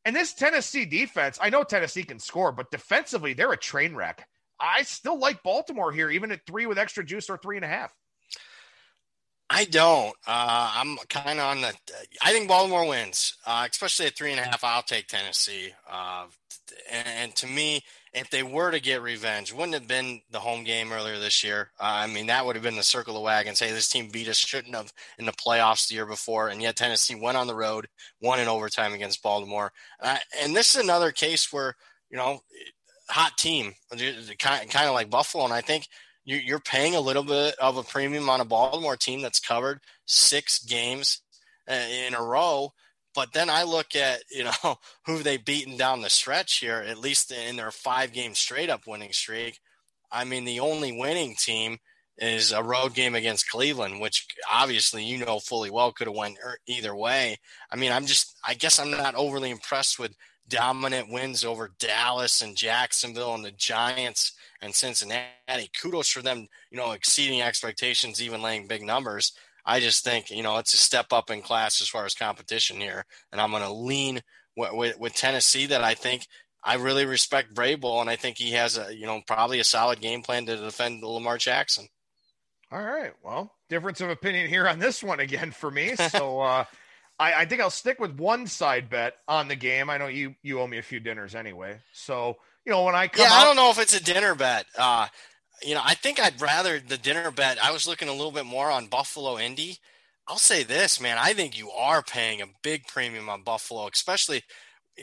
And 0.04 0.14
this 0.14 0.34
Tennessee 0.34 0.84
defense, 0.84 1.38
I 1.40 1.48
know 1.48 1.62
Tennessee 1.62 2.02
can 2.02 2.18
score, 2.18 2.52
but 2.52 2.70
defensively, 2.70 3.32
they're 3.32 3.52
a 3.52 3.56
train 3.56 3.94
wreck. 3.94 4.26
I 4.60 4.82
still 4.82 5.18
like 5.18 5.42
Baltimore 5.42 5.92
here, 5.92 6.10
even 6.10 6.30
at 6.30 6.44
three 6.46 6.66
with 6.66 6.78
extra 6.78 7.04
juice 7.04 7.30
or 7.30 7.38
three 7.38 7.56
and 7.56 7.64
a 7.64 7.68
half. 7.68 7.94
I 9.54 9.64
don't. 9.64 10.14
Uh, 10.26 10.72
I'm 10.76 10.96
kind 11.10 11.38
of 11.38 11.44
on 11.44 11.60
the. 11.60 11.72
I 12.22 12.32
think 12.32 12.48
Baltimore 12.48 12.88
wins, 12.88 13.36
uh, 13.46 13.66
especially 13.70 14.06
at 14.06 14.16
three 14.16 14.30
and 14.30 14.40
a 14.40 14.44
half. 14.44 14.64
I'll 14.64 14.82
take 14.82 15.08
Tennessee. 15.08 15.72
Uh, 15.90 16.24
and, 16.90 17.06
and, 17.06 17.36
to 17.36 17.46
me, 17.46 17.82
if 18.14 18.30
they 18.30 18.42
were 18.42 18.70
to 18.70 18.80
get 18.80 19.02
revenge, 19.02 19.52
wouldn't 19.52 19.74
have 19.74 19.86
been 19.86 20.22
the 20.30 20.40
home 20.40 20.64
game 20.64 20.90
earlier 20.90 21.18
this 21.18 21.44
year. 21.44 21.70
Uh, 21.78 21.84
I 21.84 22.06
mean, 22.06 22.26
that 22.28 22.46
would 22.46 22.56
have 22.56 22.62
been 22.62 22.76
the 22.76 22.82
circle 22.82 23.16
of 23.16 23.22
wagons. 23.22 23.60
Hey, 23.60 23.72
this 23.72 23.88
team 23.88 24.08
beat 24.10 24.28
us, 24.28 24.38
shouldn't 24.38 24.74
have 24.74 24.92
in 25.18 25.26
the 25.26 25.32
playoffs 25.32 25.86
the 25.88 25.96
year 25.96 26.06
before, 26.06 26.48
and 26.48 26.62
yet 26.62 26.76
Tennessee 26.76 27.14
went 27.14 27.36
on 27.36 27.46
the 27.46 27.54
road, 27.54 27.88
won 28.22 28.40
in 28.40 28.48
overtime 28.48 28.94
against 28.94 29.22
Baltimore. 29.22 29.70
Uh, 30.00 30.16
and 30.40 30.56
this 30.56 30.74
is 30.74 30.82
another 30.82 31.12
case 31.12 31.52
where 31.52 31.76
you 32.12 32.18
know, 32.18 32.40
hot 33.08 33.36
team, 33.38 33.72
kind 34.38 34.70
kind 34.70 34.86
of 34.86 34.94
like 34.94 35.10
Buffalo, 35.10 35.44
and 35.44 35.52
I 35.52 35.62
think 35.62 35.88
you're 36.24 36.60
paying 36.60 36.94
a 36.94 37.00
little 37.00 37.24
bit 37.24 37.54
of 37.60 37.76
a 37.76 37.82
premium 37.82 38.28
on 38.28 38.40
a 38.40 38.44
Baltimore 38.44 38.96
team 38.96 39.22
that's 39.22 39.40
covered 39.40 39.80
six 40.06 40.58
games 40.60 41.20
uh, 41.68 41.74
in 41.74 42.14
a 42.14 42.22
row. 42.22 42.72
But 43.14 43.32
then 43.32 43.50
I 43.50 43.64
look 43.64 43.94
at 43.94 44.22
you 44.30 44.44
know 44.44 44.76
who 45.06 45.22
they've 45.22 45.44
beaten 45.44 45.76
down 45.76 46.02
the 46.02 46.10
stretch 46.10 46.58
here, 46.58 46.84
at 46.86 46.98
least 46.98 47.32
in 47.32 47.56
their 47.56 47.70
five 47.70 48.12
game 48.12 48.34
straight 48.34 48.70
up 48.70 48.82
winning 48.86 49.12
streak. 49.12 49.58
I 50.10 50.24
mean, 50.24 50.44
the 50.44 50.60
only 50.60 50.92
winning 50.92 51.34
team 51.36 51.78
is 52.18 52.52
a 52.52 52.62
road 52.62 52.94
game 52.94 53.14
against 53.14 53.48
Cleveland, 53.48 54.00
which 54.00 54.26
obviously 54.50 55.04
you 55.04 55.24
know 55.24 55.38
fully 55.38 55.70
well 55.70 55.92
could 55.92 56.06
have 56.06 56.16
went 56.16 56.36
er, 56.44 56.58
either 56.66 56.94
way. 56.94 57.38
I 57.70 57.76
mean, 57.76 57.92
I'm 57.92 58.06
just 58.06 58.36
I 58.46 58.54
guess 58.54 58.78
I'm 58.78 58.90
not 58.90 59.14
overly 59.14 59.50
impressed 59.50 59.98
with 59.98 60.14
dominant 60.52 61.10
wins 61.10 61.44
over 61.44 61.72
Dallas 61.78 62.42
and 62.42 62.54
Jacksonville 62.54 63.34
and 63.34 63.44
the 63.44 63.50
Giants 63.50 64.32
and 64.60 64.74
Cincinnati. 64.74 65.70
Kudos 65.80 66.08
for 66.08 66.20
them, 66.20 66.46
you 66.70 66.76
know, 66.76 66.92
exceeding 66.92 67.40
expectations, 67.40 68.22
even 68.22 68.42
laying 68.42 68.66
big 68.66 68.82
numbers. 68.82 69.32
I 69.64 69.80
just 69.80 70.04
think, 70.04 70.30
you 70.30 70.42
know, 70.42 70.58
it's 70.58 70.74
a 70.74 70.76
step 70.76 71.06
up 71.10 71.30
in 71.30 71.40
class 71.40 71.80
as 71.80 71.88
far 71.88 72.04
as 72.04 72.14
competition 72.14 72.80
here. 72.80 73.06
And 73.32 73.40
I'm 73.40 73.50
going 73.50 73.62
to 73.62 73.72
lean 73.72 74.20
with, 74.56 74.72
with, 74.74 74.98
with, 74.98 75.14
Tennessee 75.14 75.66
that 75.66 75.82
I 75.82 75.94
think 75.94 76.26
I 76.62 76.74
really 76.74 77.06
respect 77.06 77.54
Vrabel, 77.54 78.02
and 78.02 78.10
I 78.10 78.16
think 78.16 78.36
he 78.36 78.52
has 78.52 78.76
a 78.76 78.94
you 78.94 79.06
know 79.06 79.22
probably 79.26 79.58
a 79.58 79.64
solid 79.64 80.00
game 80.00 80.22
plan 80.22 80.46
to 80.46 80.56
defend 80.56 81.02
Lamar 81.02 81.38
Jackson. 81.38 81.88
All 82.70 82.82
right. 82.82 83.12
Well, 83.22 83.54
difference 83.68 84.00
of 84.00 84.10
opinion 84.10 84.48
here 84.48 84.68
on 84.68 84.78
this 84.78 85.02
one 85.02 85.20
again 85.20 85.50
for 85.50 85.70
me. 85.70 85.94
So 86.10 86.40
uh, 86.40 86.64
I, 87.18 87.34
I, 87.34 87.44
think 87.44 87.60
I'll 87.60 87.70
stick 87.70 88.00
with 88.00 88.18
one 88.18 88.46
side 88.46 88.90
bet 88.90 89.14
on 89.28 89.48
the 89.48 89.56
game. 89.56 89.90
I 89.90 89.98
know 89.98 90.06
you 90.06 90.34
you 90.42 90.60
owe 90.60 90.66
me 90.66 90.78
a 90.78 90.82
few 90.82 91.00
dinners 91.00 91.34
anyway. 91.34 91.78
So 91.92 92.36
you 92.64 92.72
know 92.72 92.84
when 92.84 92.94
I 92.94 93.08
come 93.08 93.24
yeah, 93.24 93.32
out, 93.32 93.42
I 93.42 93.44
don't 93.44 93.56
know 93.56 93.70
if 93.70 93.78
it's 93.78 93.98
a 93.98 94.02
dinner 94.02 94.34
bet. 94.34 94.66
Uh, 94.76 95.06
you 95.64 95.74
know, 95.74 95.82
I 95.84 95.94
think 95.94 96.20
I'd 96.20 96.40
rather 96.40 96.80
the 96.80 96.98
dinner 96.98 97.30
bet. 97.30 97.62
I 97.62 97.72
was 97.72 97.86
looking 97.86 98.08
a 98.08 98.12
little 98.12 98.32
bit 98.32 98.46
more 98.46 98.70
on 98.70 98.86
Buffalo 98.86 99.38
Indy. 99.38 99.78
I'll 100.28 100.38
say 100.38 100.62
this, 100.62 101.00
man. 101.00 101.18
I 101.18 101.32
think 101.32 101.58
you 101.58 101.70
are 101.70 102.02
paying 102.02 102.40
a 102.40 102.46
big 102.62 102.86
premium 102.86 103.28
on 103.28 103.42
Buffalo, 103.42 103.88
especially 103.92 104.42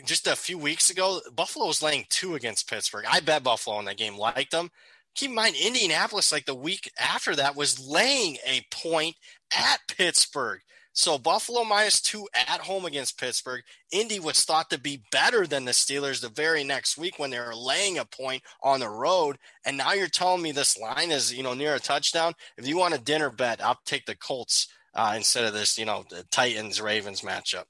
just 0.05 0.27
a 0.27 0.35
few 0.35 0.57
weeks 0.57 0.89
ago. 0.89 1.21
Buffalo 1.35 1.67
was 1.67 1.81
laying 1.81 2.05
two 2.09 2.35
against 2.35 2.69
Pittsburgh. 2.69 3.05
I 3.09 3.19
bet 3.19 3.43
Buffalo 3.43 3.79
in 3.79 3.85
that 3.85 3.97
game 3.97 4.17
liked 4.17 4.51
them. 4.51 4.69
Keep 5.15 5.29
in 5.29 5.35
mind, 5.35 5.55
Indianapolis, 5.55 6.31
like 6.31 6.45
the 6.45 6.55
week 6.55 6.91
after 6.99 7.35
that, 7.35 7.55
was 7.55 7.85
laying 7.85 8.37
a 8.45 8.65
point 8.71 9.15
at 9.51 9.79
Pittsburgh. 9.87 10.61
So 10.93 11.17
Buffalo 11.17 11.63
minus 11.63 12.01
two 12.01 12.27
at 12.33 12.61
home 12.61 12.85
against 12.85 13.19
Pittsburgh. 13.19 13.61
Indy 13.91 14.19
was 14.19 14.43
thought 14.43 14.69
to 14.71 14.79
be 14.79 15.03
better 15.11 15.45
than 15.47 15.65
the 15.65 15.71
Steelers 15.71 16.21
the 16.21 16.29
very 16.29 16.63
next 16.63 16.97
week 16.97 17.19
when 17.19 17.29
they 17.29 17.39
were 17.39 17.55
laying 17.55 17.97
a 17.97 18.05
point 18.05 18.41
on 18.63 18.79
the 18.79 18.89
road. 18.89 19.37
And 19.65 19.77
now 19.77 19.93
you're 19.93 20.07
telling 20.07 20.41
me 20.41 20.51
this 20.51 20.77
line 20.77 21.11
is, 21.11 21.33
you 21.33 21.43
know, 21.43 21.53
near 21.53 21.75
a 21.75 21.79
touchdown. 21.79 22.33
If 22.57 22.67
you 22.67 22.77
want 22.77 22.95
a 22.95 22.99
dinner 22.99 23.29
bet, 23.29 23.63
I'll 23.63 23.79
take 23.85 24.05
the 24.05 24.15
Colts 24.15 24.67
uh, 24.93 25.13
instead 25.15 25.45
of 25.45 25.53
this, 25.53 25.77
you 25.77 25.85
know, 25.85 26.05
the 26.09 26.23
Titans 26.31 26.81
Ravens 26.81 27.21
matchup. 27.21 27.65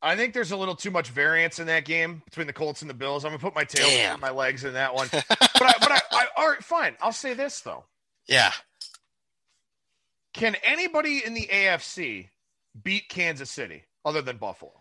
I 0.00 0.14
think 0.14 0.32
there's 0.32 0.52
a 0.52 0.56
little 0.56 0.76
too 0.76 0.90
much 0.90 1.08
variance 1.08 1.58
in 1.58 1.66
that 1.66 1.84
game 1.84 2.22
between 2.24 2.46
the 2.46 2.52
Colts 2.52 2.82
and 2.82 2.90
the 2.90 2.94
Bills. 2.94 3.24
I'm 3.24 3.30
gonna 3.30 3.40
put 3.40 3.54
my 3.54 3.64
tail 3.64 3.86
and 3.86 4.20
my 4.20 4.30
legs 4.30 4.64
in 4.64 4.74
that 4.74 4.94
one. 4.94 5.08
but 5.12 5.22
I, 5.30 5.72
but 5.80 5.90
I, 5.90 6.00
I, 6.12 6.26
all 6.36 6.48
right, 6.48 6.62
fine. 6.62 6.96
I'll 7.00 7.12
say 7.12 7.34
this 7.34 7.60
though. 7.60 7.84
Yeah. 8.28 8.52
Can 10.34 10.56
anybody 10.62 11.22
in 11.24 11.34
the 11.34 11.48
AFC 11.52 12.28
beat 12.82 13.08
Kansas 13.08 13.50
City 13.50 13.84
other 14.04 14.22
than 14.22 14.36
Buffalo? 14.36 14.77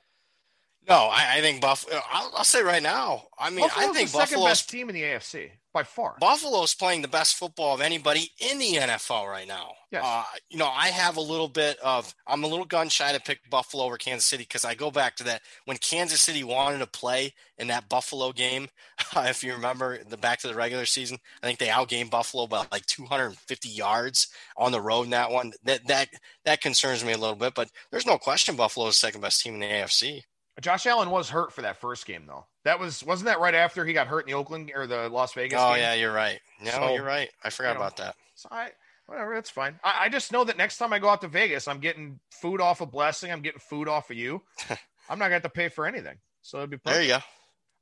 No, 0.88 0.96
I, 0.96 1.38
I 1.38 1.42
think 1.42 1.62
Buffalo. 1.62 2.00
I'll, 2.10 2.32
I'll, 2.38 2.44
say 2.46 2.64
right 2.64 2.82
now. 2.82 3.24
I 3.38 3.50
mean, 3.50 3.60
Buffalo's 3.60 3.90
I 3.90 3.94
think 3.94 4.10
the 4.10 4.26
second 4.26 4.44
best 4.46 4.70
team 4.70 4.88
in 4.88 4.96
the 4.96 5.04
AFC 5.04 5.52
by 5.74 5.84
far. 5.84 6.16
Buffalo's 6.20 6.74
playing 6.74 7.02
the 7.02 7.10
best 7.10 7.36
football 7.36 7.76
of 7.76 7.82
anybody 7.82 8.32
in 8.40 8.58
the 8.58 8.76
NFL 8.76 9.28
right 9.28 9.48
now. 9.48 9.74
Yes. 9.92 10.04
Uh, 10.06 10.24
you 10.50 10.58
know, 10.58 10.68
I 10.68 10.88
have 10.88 11.18
a 11.18 11.22
little 11.22 11.50
bit 11.50 11.78
of. 11.80 12.16
I'm 12.26 12.46
a 12.46 12.48
little 12.48 12.64
gun 12.64 12.88
shy 12.88 13.12
to 13.12 13.20
pick 13.20 13.50
Buffalo 13.50 13.84
over 13.84 13.98
Kansas 13.98 14.26
City 14.26 14.44
because 14.44 14.64
I 14.64 14.76
go 14.76 14.90
back 14.90 15.18
to 15.18 15.26
that 15.26 15.42
when 15.66 15.76
Kansas 15.76 16.22
City 16.22 16.46
wanted 16.46 16.80
to 16.80 16.88
play 16.88 17.34
in 17.58 17.68
that 17.68 17.90
Buffalo 17.90 18.32
game. 18.32 18.70
Uh, 19.14 19.26
if 19.30 19.44
you 19.44 19.52
remember 19.52 20.02
the 20.06 20.18
back 20.18 20.40
to 20.40 20.48
the 20.48 20.56
regular 20.56 20.86
season, 20.86 21.18
I 21.44 21.48
think 21.48 21.60
they 21.60 21.68
outgained 21.68 22.12
Buffalo 22.12 22.48
by 22.48 22.66
like 22.72 22.86
250 22.86 23.68
yards 23.68 24.30
on 24.56 24.72
the 24.72 24.82
road 24.82 25.04
in 25.04 25.10
that 25.10 25.32
one. 25.32 25.52
That 25.66 25.86
that 25.88 26.08
that 26.46 26.62
concerns 26.62 27.04
me 27.04 27.12
a 27.12 27.18
little 27.18 27.36
bit, 27.36 27.56
but 27.56 27.70
there's 27.92 28.06
no 28.06 28.18
question 28.18 28.56
Buffalo 28.56 28.88
is 28.88 28.96
second 28.96 29.20
best 29.20 29.42
team 29.42 29.56
in 29.56 29.60
the 29.60 29.66
AFC. 29.66 30.24
Josh 30.62 30.86
Allen 30.88 31.10
was 31.10 31.30
hurt 31.30 31.54
for 31.54 31.62
that 31.62 31.78
first 31.78 32.06
game, 32.06 32.26
though. 32.28 32.46
That 32.64 32.80
was 32.80 33.04
wasn't 33.04 33.28
that 33.28 33.40
right 33.40 33.54
after 33.54 33.86
he 33.86 33.94
got 33.94 34.08
hurt 34.08 34.22
in 34.22 34.32
the 34.32 34.38
Oakland 34.38 34.72
or 34.74 34.88
the 34.88 35.10
Las 35.10 35.34
Vegas? 35.34 35.60
Oh 35.62 35.74
game? 35.74 35.82
yeah, 35.82 35.94
you're 35.94 36.14
right. 36.14 36.40
No, 36.64 36.72
so, 36.72 36.94
you're 36.94 37.04
right. 37.04 37.30
I 37.44 37.50
forgot 37.50 37.70
you 37.70 37.74
know, 37.76 37.82
about 37.82 37.98
that. 37.98 38.16
So 38.36 38.50
I 38.52 38.72
whatever, 39.06 39.36
that's 39.36 39.50
fine. 39.50 39.80
I, 39.84 40.06
I, 40.06 40.10
just 40.10 40.32
know 40.32 40.44
that 40.44 40.58
next 40.58 40.78
time 40.78 40.94
I 40.94 41.00
go 41.00 41.10
out 41.10 41.22
to 41.22 41.28
Vegas, 41.28 41.68
I'm 41.68 41.80
getting 41.80 42.20
food 42.30 42.60
off 42.60 42.82
of 42.82 42.92
Blessing. 42.92 43.32
I'm 43.32 43.42
getting 43.42 43.60
food 43.60 43.88
off 43.88 44.10
of 44.10 44.18
you. 44.18 44.42
I'm 45.10 45.18
not 45.18 45.30
going 45.30 45.30
to 45.30 45.36
have 45.36 45.44
to 45.44 45.50
pay 45.50 45.70
for 45.70 45.88
anything. 45.88 46.18
So 46.42 46.58
it'd 46.58 46.70
be 46.70 46.78
perfect. 46.78 46.96
there. 46.96 47.04
You 47.04 47.14
go. 47.14 47.20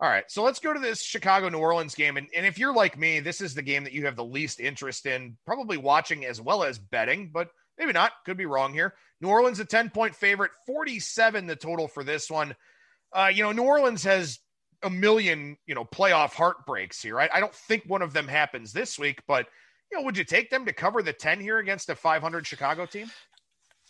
All 0.02 0.10
right, 0.10 0.26
so 0.28 0.44
let's 0.44 0.60
go 0.60 0.74
to 0.74 0.80
this 0.80 1.02
Chicago 1.02 1.48
New 1.48 1.58
Orleans 1.58 1.96
game, 1.96 2.18
and, 2.18 2.28
and 2.36 2.46
if 2.46 2.60
you're 2.60 2.74
like 2.74 3.00
me, 3.00 3.22
this 3.22 3.40
is 3.40 3.54
the 3.54 3.62
game 3.62 3.86
that 3.86 3.94
you 3.94 4.06
have 4.06 4.18
the 4.18 4.26
least 4.26 4.60
interest 4.60 5.06
in, 5.06 5.38
probably 5.46 5.78
watching 5.78 6.26
as 6.26 6.42
well 6.42 6.66
as 6.66 6.78
betting, 6.78 7.30
but 7.34 7.48
maybe 7.78 7.94
not. 7.94 8.12
Could 8.26 8.36
be 8.36 8.46
wrong 8.46 8.74
here. 8.74 8.94
New 9.22 9.30
Orleans 9.30 9.60
a 9.60 9.66
10 9.66 9.90
point 9.90 10.16
favorite, 10.16 10.52
47 10.66 11.48
the 11.48 11.56
total 11.56 11.88
for 11.88 12.04
this 12.04 12.30
one. 12.30 12.56
Uh, 13.14 13.30
you 13.34 13.44
know, 13.44 13.52
New 13.52 13.64
Orleans 13.64 14.04
has 14.04 14.40
a 14.84 14.90
million, 14.90 15.58
you 15.66 15.76
know, 15.76 15.86
playoff 15.86 16.34
heartbreaks 16.34 17.02
here. 17.02 17.20
I, 17.20 17.30
I 17.34 17.40
don't 17.40 17.54
think 17.54 17.84
one 17.88 18.02
of 18.02 18.14
them 18.14 18.28
happens 18.28 18.74
this 18.74 19.00
week, 19.00 19.22
but 19.28 19.48
you 19.92 19.98
know, 19.98 20.06
would 20.06 20.18
you 20.18 20.24
take 20.24 20.50
them 20.50 20.66
to 20.66 20.74
cover 20.74 21.02
the 21.02 21.14
10 21.14 21.40
here 21.40 21.60
against 21.60 21.90
a 21.90 21.96
500 21.96 22.46
Chicago 22.46 22.86
team? 22.86 23.10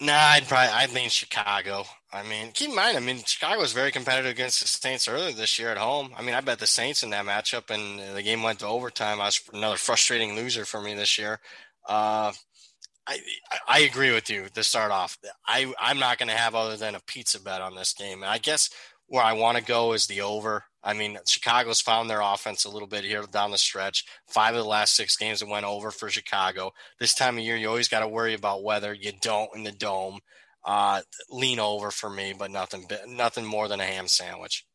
Nah, 0.01 0.13
I'd 0.13 0.45
probably 0.45 0.73
I'd 0.73 0.91
lean 0.91 1.09
Chicago. 1.09 1.86
I 2.11 2.23
mean, 2.23 2.51
keep 2.51 2.69
in 2.69 2.76
mind, 2.76 2.97
I 2.97 2.99
mean, 2.99 3.23
Chicago 3.23 3.61
was 3.61 3.71
very 3.71 3.91
competitive 3.91 4.32
against 4.32 4.61
the 4.61 4.67
Saints 4.67 5.07
earlier 5.07 5.32
this 5.32 5.57
year 5.57 5.69
at 5.69 5.78
home. 5.78 6.11
I 6.17 6.21
mean, 6.21 6.36
I 6.36 6.41
bet 6.41 6.59
the 6.59 6.67
Saints 6.67 7.01
in 7.01 7.11
that 7.11 7.26
matchup, 7.26 7.73
and 7.73 8.15
the 8.15 8.21
game 8.21 8.43
went 8.43 8.59
to 8.59 8.67
overtime. 8.67 9.21
I 9.21 9.26
was 9.26 9.39
another 9.53 9.78
frustrating 9.78 10.36
loser 10.36 10.65
for 10.65 10.82
me 10.82 10.95
this 10.95 11.17
year. 11.17 11.39
Uh, 11.88 12.34
I 13.08 13.20
I 13.68 13.80
agree 13.80 14.12
with 14.14 14.30
you 14.30 14.47
to 14.53 14.64
start 14.64 14.91
off. 14.91 15.18
I 15.47 15.72
I'm 15.80 15.99
not 15.99 16.18
going 16.18 16.30
to 16.30 16.36
have 16.36 16.56
other 16.56 16.78
than 16.78 16.95
a 16.95 16.99
pizza 16.99 17.41
bet 17.41 17.62
on 17.62 17.76
this 17.76 17.93
game, 17.93 18.24
and 18.24 18.32
I 18.32 18.38
guess 18.38 18.70
where 19.08 19.24
I 19.24 19.34
want 19.34 19.58
to 19.58 19.64
go 19.64 19.93
is 19.93 20.08
the 20.08 20.22
over. 20.22 20.64
I 20.84 20.93
mean, 20.93 21.18
Chicago's 21.28 21.82
found 21.82 22.10
their 22.10 22.22
offense 22.22 22.66
a 22.66 22.70
little 22.70 22.88
bit 22.88 23.03
here 23.03 23.24
down 23.32 23.51
the 23.51 23.58
stretch. 23.58 24.06
Five 24.28 24.56
of 24.56 24.64
the 24.64 24.70
last 24.70 24.95
six 24.95 25.18
games 25.18 25.39
that 25.39 25.49
went 25.49 25.66
over 25.66 25.91
for 25.91 26.10
Chicago. 26.10 26.72
This 26.99 27.16
time 27.16 27.38
of 27.38 27.43
year, 27.43 27.56
you 27.56 27.68
always 27.68 27.88
got 27.88 28.01
to 28.01 28.08
worry 28.08 28.34
about 28.34 28.64
weather. 28.64 28.93
You 28.93 29.12
don't 29.22 29.49
in 29.56 29.64
the 29.64 29.72
dome. 29.72 30.20
Uh, 30.64 31.01
lean 31.30 31.60
over 31.60 31.91
for 31.91 32.10
me, 32.10 32.34
but 32.38 32.49
nothing, 32.49 32.88
nothing 33.08 33.45
more 33.45 33.68
than 33.68 33.80
a 33.80 33.86
ham 33.86 34.08
sandwich. 34.08 34.66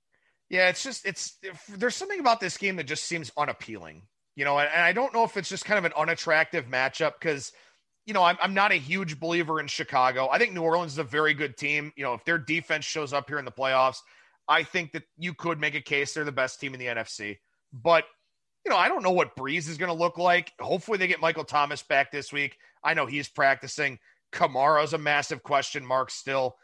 Yeah, 0.49 0.69
it's 0.69 0.83
just 0.83 1.07
it's 1.07 1.39
there's 1.69 1.97
something 1.97 2.21
about 2.21 2.41
this 2.41 2.59
game 2.59 2.77
that 2.77 2.87
just 2.87 3.05
seems 3.05 3.31
unappealing, 3.37 4.03
you 4.35 4.45
know, 4.45 4.59
and, 4.59 4.69
and 4.73 4.83
I 4.83 4.93
don't 4.93 5.15
know 5.15 5.25
if 5.25 5.37
it's 5.37 5.49
just 5.49 5.65
kind 5.65 5.79
of 5.79 5.85
an 5.85 5.93
unattractive 5.97 6.67
matchup 6.67 7.13
because 7.21 7.53
you 8.07 8.15
know, 8.15 8.23
I'm, 8.23 8.37
I'm 8.41 8.55
not 8.55 8.73
a 8.73 8.77
huge 8.77 9.21
believer 9.21 9.61
in 9.61 9.67
Chicago. 9.67 10.29
I 10.31 10.39
think 10.39 10.53
New 10.53 10.63
Orleans 10.63 10.93
is 10.93 10.99
a 10.99 11.05
very 11.05 11.35
good 11.35 11.57
team. 11.57 11.93
You 11.97 12.05
know, 12.05 12.15
if 12.15 12.25
their 12.25 12.39
defense 12.39 12.85
shows 12.85 13.13
up 13.13 13.29
here 13.29 13.39
in 13.39 13.45
the 13.45 13.53
playoffs, 13.53 13.99
I 14.49 14.65
think 14.65 14.93
that 14.93 15.05
you 15.17 15.35
could 15.35 15.61
make 15.61 15.75
a 15.75 15.81
case 15.81 16.13
they're 16.13 16.25
the 16.25 16.33
best 16.33 16.61
team 16.61 16.75
in 16.75 16.81
the 16.81 16.87
NFC. 16.87 17.39
But, 17.73 18.05
you 18.65 18.71
know, 18.71 18.77
I 18.77 18.89
don't 18.89 19.03
know 19.03 19.13
what 19.13 19.37
Brees 19.37 19.69
is 19.69 19.79
going 19.79 19.93
to 19.93 19.99
look 19.99 20.19
like. 20.19 20.53
Hopefully 20.59 20.99
they 20.99 21.07
get 21.07 21.21
Michael 21.21 21.45
Thomas 21.45 21.83
back 21.83 22.11
this 22.11 22.33
week. 22.33 22.57
I 22.83 22.95
know 22.95 23.07
he's 23.07 23.29
practicing. 23.29 23.99
Kamara's 24.33 24.93
a 24.93 24.99
massive 24.99 25.43
question 25.43 25.85
mark 25.85 26.11
still. 26.11 26.57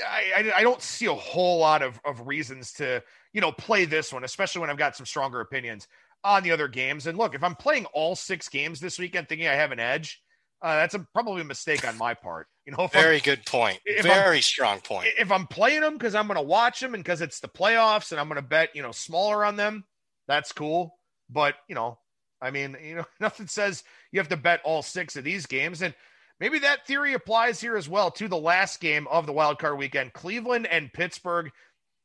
I, 0.00 0.32
I, 0.36 0.52
I, 0.56 0.62
don't 0.62 0.82
see 0.82 1.06
a 1.06 1.14
whole 1.14 1.58
lot 1.58 1.82
of, 1.82 2.00
of 2.04 2.26
reasons 2.26 2.72
to, 2.74 3.02
you 3.32 3.40
know, 3.40 3.52
play 3.52 3.84
this 3.84 4.12
one, 4.12 4.24
especially 4.24 4.60
when 4.60 4.70
I've 4.70 4.76
got 4.76 4.96
some 4.96 5.06
stronger 5.06 5.40
opinions 5.40 5.86
on 6.24 6.42
the 6.42 6.50
other 6.50 6.68
games. 6.68 7.06
And 7.06 7.16
look, 7.16 7.34
if 7.34 7.44
I'm 7.44 7.54
playing 7.54 7.84
all 7.86 8.16
six 8.16 8.48
games 8.48 8.80
this 8.80 8.98
weekend 8.98 9.28
thinking 9.28 9.46
I 9.46 9.54
have 9.54 9.72
an 9.72 9.78
edge, 9.78 10.20
uh, 10.64 10.76
that's 10.76 10.94
a, 10.94 11.06
probably 11.12 11.42
a 11.42 11.44
mistake 11.44 11.86
on 11.86 11.98
my 11.98 12.14
part. 12.14 12.46
You 12.64 12.72
know, 12.72 12.86
very 12.86 13.16
I'm, 13.16 13.22
good 13.22 13.44
point. 13.44 13.78
Very 14.00 14.36
I'm, 14.38 14.42
strong 14.42 14.80
point. 14.80 15.08
If 15.18 15.30
I'm 15.30 15.46
playing 15.46 15.82
them 15.82 15.92
because 15.92 16.14
I'm 16.14 16.26
going 16.26 16.38
to 16.38 16.42
watch 16.42 16.80
them 16.80 16.94
and 16.94 17.04
because 17.04 17.20
it's 17.20 17.40
the 17.40 17.48
playoffs 17.48 18.12
and 18.12 18.20
I'm 18.20 18.28
going 18.28 18.40
to 18.40 18.48
bet, 18.48 18.70
you 18.74 18.80
know, 18.80 18.90
smaller 18.90 19.44
on 19.44 19.56
them, 19.56 19.84
that's 20.26 20.52
cool. 20.52 20.98
But 21.28 21.56
you 21.68 21.74
know, 21.74 21.98
I 22.40 22.50
mean, 22.50 22.78
you 22.82 22.94
know, 22.96 23.04
nothing 23.20 23.46
says 23.46 23.84
you 24.10 24.20
have 24.20 24.30
to 24.30 24.38
bet 24.38 24.62
all 24.64 24.80
six 24.80 25.16
of 25.16 25.24
these 25.24 25.44
games, 25.44 25.82
and 25.82 25.94
maybe 26.40 26.60
that 26.60 26.86
theory 26.86 27.12
applies 27.12 27.60
here 27.60 27.76
as 27.76 27.88
well 27.88 28.10
to 28.12 28.26
the 28.26 28.38
last 28.38 28.80
game 28.80 29.06
of 29.08 29.26
the 29.26 29.34
wild 29.34 29.58
card 29.58 29.76
weekend: 29.76 30.14
Cleveland 30.14 30.66
and 30.66 30.92
Pittsburgh. 30.92 31.50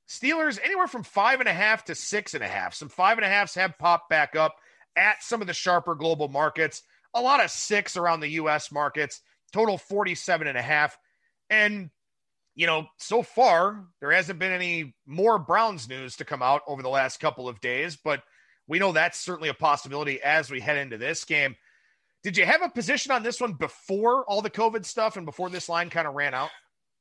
Steelers 0.10 0.60
anywhere 0.62 0.88
from 0.88 1.04
five 1.04 1.40
and 1.40 1.48
a 1.48 1.54
half 1.54 1.86
to 1.86 1.94
six 1.94 2.34
and 2.34 2.44
a 2.44 2.48
half. 2.48 2.74
Some 2.74 2.90
five 2.90 3.20
and 3.20 3.26
a 3.26 3.30
halfs 3.30 3.54
have 3.54 3.78
popped 3.78 4.10
back 4.10 4.36
up 4.36 4.56
at 4.96 5.22
some 5.22 5.40
of 5.40 5.46
the 5.46 5.54
sharper 5.54 5.94
global 5.94 6.28
markets 6.28 6.82
a 7.14 7.22
lot 7.22 7.44
of 7.44 7.52
six 7.52 7.98
around 7.98 8.20
the 8.20 8.30
US 8.30 8.72
markets, 8.72 9.22
total 9.52 9.78
47 9.78 10.48
and 10.48 10.58
a 10.58 10.62
half. 10.62 10.98
And, 11.50 11.90
you 12.56 12.68
know, 12.68 12.88
so 12.98 13.24
far, 13.24 13.86
there 14.00 14.12
hasn't 14.12 14.40
been 14.40 14.52
any 14.52 14.94
more 15.06 15.40
Browns 15.40 15.90
news 15.90 16.16
to 16.18 16.26
come 16.26 16.42
out 16.42 16.62
over 16.68 16.82
the 16.82 16.90
last 16.90 17.20
couple 17.20 17.48
of 17.48 17.62
days, 17.62 17.96
but 17.96 18.24
we 18.68 18.80
know 18.80 18.92
that's 18.92 19.20
certainly 19.20 19.50
a 19.50 19.54
possibility 19.54 20.22
as 20.22 20.52
we 20.52 20.60
head 20.60 20.78
into 20.78 20.98
this 20.98 21.26
game. 21.26 21.56
Did 22.24 22.38
you 22.38 22.46
have 22.46 22.62
a 22.62 22.70
position 22.70 23.12
on 23.12 23.24
this 23.24 23.40
one 23.40 23.54
before 23.54 24.26
all 24.26 24.42
the 24.42 24.50
COVID 24.50 24.86
stuff 24.86 25.18
and 25.18 25.26
before 25.26 25.50
this 25.50 25.70
line 25.70 25.90
kind 25.90 26.08
of 26.08 26.16
ran 26.16 26.34
out? 26.34 26.50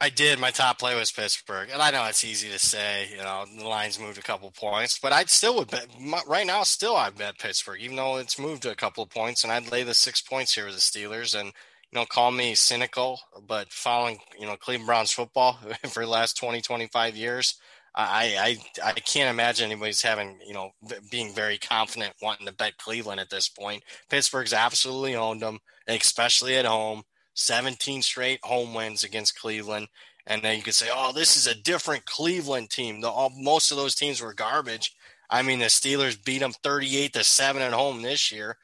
I 0.01 0.11
did. 0.11 0.38
My 0.38 0.53
top 0.53 0.78
play 0.78 0.96
was 0.96 1.11
Pittsburgh, 1.11 1.70
and 1.72 1.82
I 1.82 1.90
know 1.90 2.05
it's 2.05 2.22
easy 2.22 2.49
to 2.51 2.59
say. 2.59 3.09
You 3.11 3.18
know, 3.18 3.44
the 3.57 3.66
line's 3.66 3.99
moved 3.99 4.18
a 4.18 4.22
couple 4.22 4.51
points, 4.53 4.96
but 4.99 5.12
I'd 5.12 5.28
still 5.28 5.57
would 5.57 5.70
bet 5.70 5.88
right 6.28 6.46
now. 6.46 6.62
Still, 6.62 6.96
I'd 6.96 7.16
bet 7.16 7.38
Pittsburgh, 7.38 7.80
even 7.80 7.96
though 7.96 8.16
it's 8.16 8.38
moved 8.38 8.64
a 8.64 8.76
couple 8.76 9.03
of 9.03 9.11
points, 9.11 9.42
and 9.42 9.53
I'd 9.53 9.72
lay 9.72 9.82
the 9.82 9.94
six 9.94 10.20
points 10.20 10.55
here 10.55 10.66
with 10.66 10.74
the 10.74 10.80
Steelers. 10.80 11.38
And 11.38 11.46
you 11.46 11.99
know, 11.99 12.07
call 12.07 12.30
me 12.30 12.55
cynical, 12.55 13.18
but 13.49 13.72
following 13.72 14.18
you 14.38 14.46
know 14.46 14.57
Cleveland 14.57 14.86
Browns 14.86 15.11
football 15.11 15.59
for 15.88 16.05
the 16.05 16.11
last 16.11 16.36
20, 16.36 16.61
25 16.61 17.16
years, 17.16 17.57
I 17.92 18.57
I 18.84 18.90
I 18.90 18.92
can't 18.92 19.30
imagine 19.30 19.68
anybody's 19.68 20.03
having 20.03 20.38
you 20.46 20.55
know 20.55 20.70
being 21.11 21.34
very 21.34 21.59
confident 21.59 22.14
wanting 22.22 22.46
to 22.46 22.53
bet 22.53 22.78
Cleveland 22.78 23.18
at 23.20 23.30
this 23.30 23.49
point. 23.49 23.82
Pittsburgh's 24.09 24.53
absolutely 24.53 25.16
owned 25.16 25.42
them, 25.42 25.59
especially 25.88 26.55
at 26.57 26.66
home. 26.66 27.03
17 27.39 28.03
straight 28.03 28.41
home 28.43 28.74
wins 28.74 29.05
against 29.05 29.39
Cleveland. 29.39 29.89
And 30.26 30.43
then 30.43 30.57
you 30.57 30.62
could 30.62 30.74
say, 30.74 30.89
oh, 30.93 31.12
this 31.12 31.36
is 31.36 31.47
a 31.47 31.55
different 31.55 32.05
Cleveland 32.05 32.70
team. 32.70 33.01
The, 33.01 33.09
all, 33.09 33.30
most 33.34 33.70
of 33.70 33.76
those 33.76 33.95
teams 33.95 34.20
were 34.20 34.34
garbage. 34.34 34.95
I 35.30 35.43
mean, 35.43 35.59
the 35.59 35.66
Steelers 35.66 36.22
beat 36.22 36.41
them 36.41 36.53
38 36.53 37.12
to 37.14 37.24
7 37.24 37.62
at 37.62 37.72
home 37.72 38.03
this 38.03 38.32
year. 38.32 38.57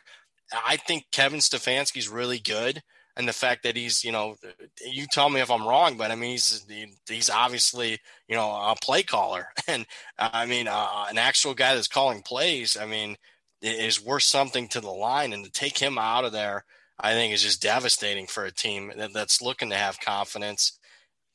I 0.53 0.77
think 0.77 1.07
Kevin 1.13 1.41
Stefanski's 1.41 2.09
really 2.09 2.39
good. 2.39 2.83
And 3.17 3.29
the 3.29 3.33
fact 3.33 3.63
that 3.63 3.77
he's, 3.77 4.03
you 4.03 4.11
know, 4.11 4.35
you 4.85 5.07
tell 5.07 5.31
me 5.31 5.41
if 5.41 5.51
I'm 5.51 5.67
wrong, 5.67 5.97
but 5.97 6.11
I 6.11 6.17
mean, 6.17 6.33
he's 6.33 6.67
he's 7.09 7.31
obviously, 7.31 8.01
you 8.27 8.35
know, 8.35 8.51
a 8.51 8.75
play 8.83 9.05
caller, 9.05 9.47
and 9.69 9.87
I 10.19 10.47
mean, 10.47 10.67
uh, 10.67 11.07
an 11.09 11.17
actual 11.17 11.55
guy 11.55 11.77
that's 11.77 11.87
calling 11.87 12.23
plays. 12.23 12.77
I 12.77 12.87
mean, 12.87 13.17
is 13.63 14.05
worth 14.05 14.25
something 14.25 14.67
to 14.67 14.81
the 14.81 14.91
line, 14.91 15.33
and 15.33 15.45
to 15.45 15.51
take 15.53 15.79
him 15.79 15.97
out 15.97 16.25
of 16.25 16.33
there, 16.33 16.65
I 16.99 17.13
think 17.13 17.35
is 17.35 17.43
just 17.43 17.63
devastating 17.63 18.27
for 18.27 18.45
a 18.45 18.53
team 18.53 18.93
that's 19.13 19.43
looking 19.43 19.71
to 19.71 19.77
have 19.77 20.01
confidence. 20.01 20.79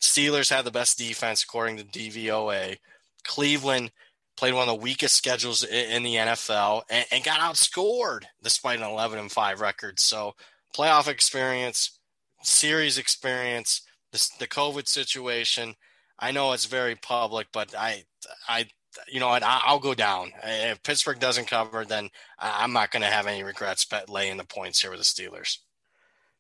Steelers 0.02 0.50
have 0.50 0.66
the 0.66 0.72
best 0.72 0.98
defense 0.98 1.44
according 1.44 1.78
to 1.78 1.84
DVOA. 1.84 2.78
Cleveland 3.26 3.92
played 4.38 4.54
one 4.54 4.70
of 4.70 4.74
the 4.76 4.82
weakest 4.82 5.16
schedules 5.16 5.64
in 5.66 6.04
the 6.04 6.16
NFL 6.16 6.84
and, 6.90 7.06
and 7.12 7.24
got 7.24 7.42
outscored 7.42 8.24
despite 8.42 8.80
an 8.80 8.86
11 8.86 9.20
and 9.20 9.32
5 9.32 9.60
record. 9.60 10.00
So, 10.00 10.34
playoff 10.74 11.10
experience, 11.10 12.00
series 12.42 12.98
experience, 12.98 13.82
the, 14.14 14.30
the 14.40 14.48
COVID 14.48 14.88
situation. 14.88 15.76
I 16.18 16.32
know 16.32 16.54
it's 16.54 16.66
very 16.66 16.96
public, 16.96 17.48
but 17.52 17.76
I, 17.76 18.04
I, 18.48 18.68
you 19.08 19.20
know 19.20 19.30
what? 19.30 19.44
I'll 19.44 19.80
go 19.80 19.94
down. 19.94 20.32
If 20.44 20.84
Pittsburgh 20.84 21.20
doesn't 21.20 21.48
cover, 21.48 21.86
then 21.86 22.10
I'm 22.38 22.74
not 22.74 22.92
going 22.92 23.02
to 23.02 23.08
have 23.08 23.28
any 23.28 23.44
regrets 23.44 23.88
laying 24.08 24.38
the 24.38 24.44
points 24.44 24.82
here 24.82 24.92
with 24.92 25.00
the 25.00 25.06
Steelers. 25.06 25.58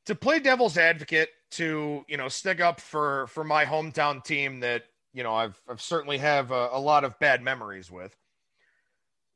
To 0.06 0.16
play 0.16 0.40
devil's 0.40 0.78
advocate, 0.78 1.30
to 1.52 2.06
you 2.08 2.18
know 2.18 2.28
stick 2.28 2.60
up 2.60 2.80
for 2.80 3.28
for 3.28 3.44
my 3.44 3.66
hometown 3.66 4.24
team 4.24 4.60
that 4.62 4.84
you 5.14 5.24
know 5.24 5.34
I've 5.34 5.60
I've 5.70 5.82
certainly 5.82 6.18
have 6.20 6.52
a, 6.52 6.70
a 6.72 6.80
lot 6.80 7.04
of 7.04 7.18
bad 7.20 7.42
memories 7.42 7.92
with. 7.92 8.16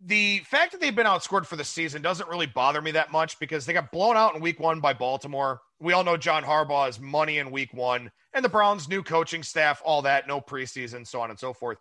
The 0.05 0.39
fact 0.39 0.73
that 0.73 0.81
they've 0.81 0.93
been 0.93 1.07
outscored 1.07 1.45
for 1.45 1.55
the 1.55 1.63
season 1.63 2.01
doesn't 2.01 2.27
really 2.27 2.45
bother 2.45 2.81
me 2.81 2.91
that 2.91 3.11
much 3.11 3.39
because 3.39 3.65
they 3.65 3.71
got 3.71 3.91
blown 3.91 4.17
out 4.17 4.35
in 4.35 4.41
week 4.41 4.59
one 4.59 4.81
by 4.81 4.91
Baltimore. 4.93 5.61
We 5.79 5.93
all 5.93 6.03
know 6.03 6.17
John 6.17 6.43
Harbaugh 6.43 6.89
is 6.89 6.99
money 6.99 7.37
in 7.37 7.51
week 7.51 7.73
one, 7.73 8.11
and 8.33 8.43
the 8.43 8.49
Browns' 8.49 8.89
new 8.89 9.01
coaching 9.01 9.43
staff, 9.43 9.81
all 9.85 10.01
that, 10.01 10.27
no 10.27 10.41
preseason, 10.41 11.07
so 11.07 11.21
on 11.21 11.29
and 11.29 11.39
so 11.39 11.53
forth. 11.53 11.77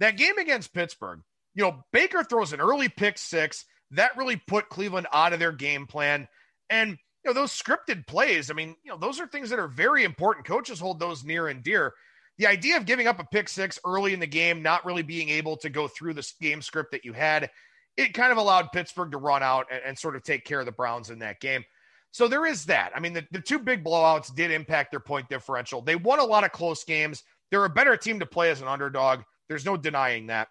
That 0.00 0.16
game 0.16 0.38
against 0.38 0.74
Pittsburgh, 0.74 1.20
you 1.54 1.64
know, 1.64 1.84
Baker 1.92 2.22
throws 2.22 2.52
an 2.52 2.60
early 2.60 2.88
pick 2.88 3.18
six. 3.18 3.64
That 3.92 4.16
really 4.16 4.36
put 4.36 4.68
Cleveland 4.68 5.06
out 5.12 5.32
of 5.32 5.38
their 5.38 5.52
game 5.52 5.86
plan. 5.86 6.28
And 6.68 6.90
you 6.90 7.30
know, 7.30 7.32
those 7.32 7.52
scripted 7.52 8.06
plays, 8.06 8.50
I 8.50 8.54
mean, 8.54 8.76
you 8.84 8.90
know, 8.90 8.98
those 8.98 9.20
are 9.20 9.26
things 9.26 9.50
that 9.50 9.58
are 9.58 9.68
very 9.68 10.04
important. 10.04 10.46
Coaches 10.46 10.78
hold 10.78 11.00
those 11.00 11.24
near 11.24 11.48
and 11.48 11.62
dear. 11.62 11.92
The 12.38 12.46
idea 12.46 12.76
of 12.76 12.84
giving 12.84 13.06
up 13.06 13.18
a 13.18 13.24
pick 13.24 13.48
six 13.48 13.78
early 13.84 14.12
in 14.12 14.20
the 14.20 14.26
game, 14.26 14.62
not 14.62 14.84
really 14.84 15.02
being 15.02 15.30
able 15.30 15.56
to 15.58 15.70
go 15.70 15.88
through 15.88 16.14
the 16.14 16.32
game 16.40 16.60
script 16.60 16.92
that 16.92 17.04
you 17.04 17.14
had, 17.14 17.50
it 17.96 18.12
kind 18.12 18.30
of 18.30 18.38
allowed 18.38 18.72
Pittsburgh 18.72 19.10
to 19.12 19.18
run 19.18 19.42
out 19.42 19.66
and, 19.72 19.80
and 19.84 19.98
sort 19.98 20.16
of 20.16 20.22
take 20.22 20.44
care 20.44 20.60
of 20.60 20.66
the 20.66 20.72
Browns 20.72 21.10
in 21.10 21.20
that 21.20 21.40
game. 21.40 21.64
So 22.12 22.28
there 22.28 22.46
is 22.46 22.66
that. 22.66 22.92
I 22.94 23.00
mean, 23.00 23.12
the, 23.12 23.26
the 23.30 23.40
two 23.40 23.58
big 23.58 23.84
blowouts 23.84 24.34
did 24.34 24.50
impact 24.50 24.90
their 24.90 25.00
point 25.00 25.28
differential. 25.28 25.82
They 25.82 25.96
won 25.96 26.18
a 26.18 26.24
lot 26.24 26.44
of 26.44 26.52
close 26.52 26.84
games. 26.84 27.22
They're 27.50 27.64
a 27.64 27.70
better 27.70 27.96
team 27.96 28.20
to 28.20 28.26
play 28.26 28.50
as 28.50 28.60
an 28.60 28.68
underdog. 28.68 29.20
There's 29.48 29.64
no 29.64 29.76
denying 29.76 30.26
that. 30.26 30.48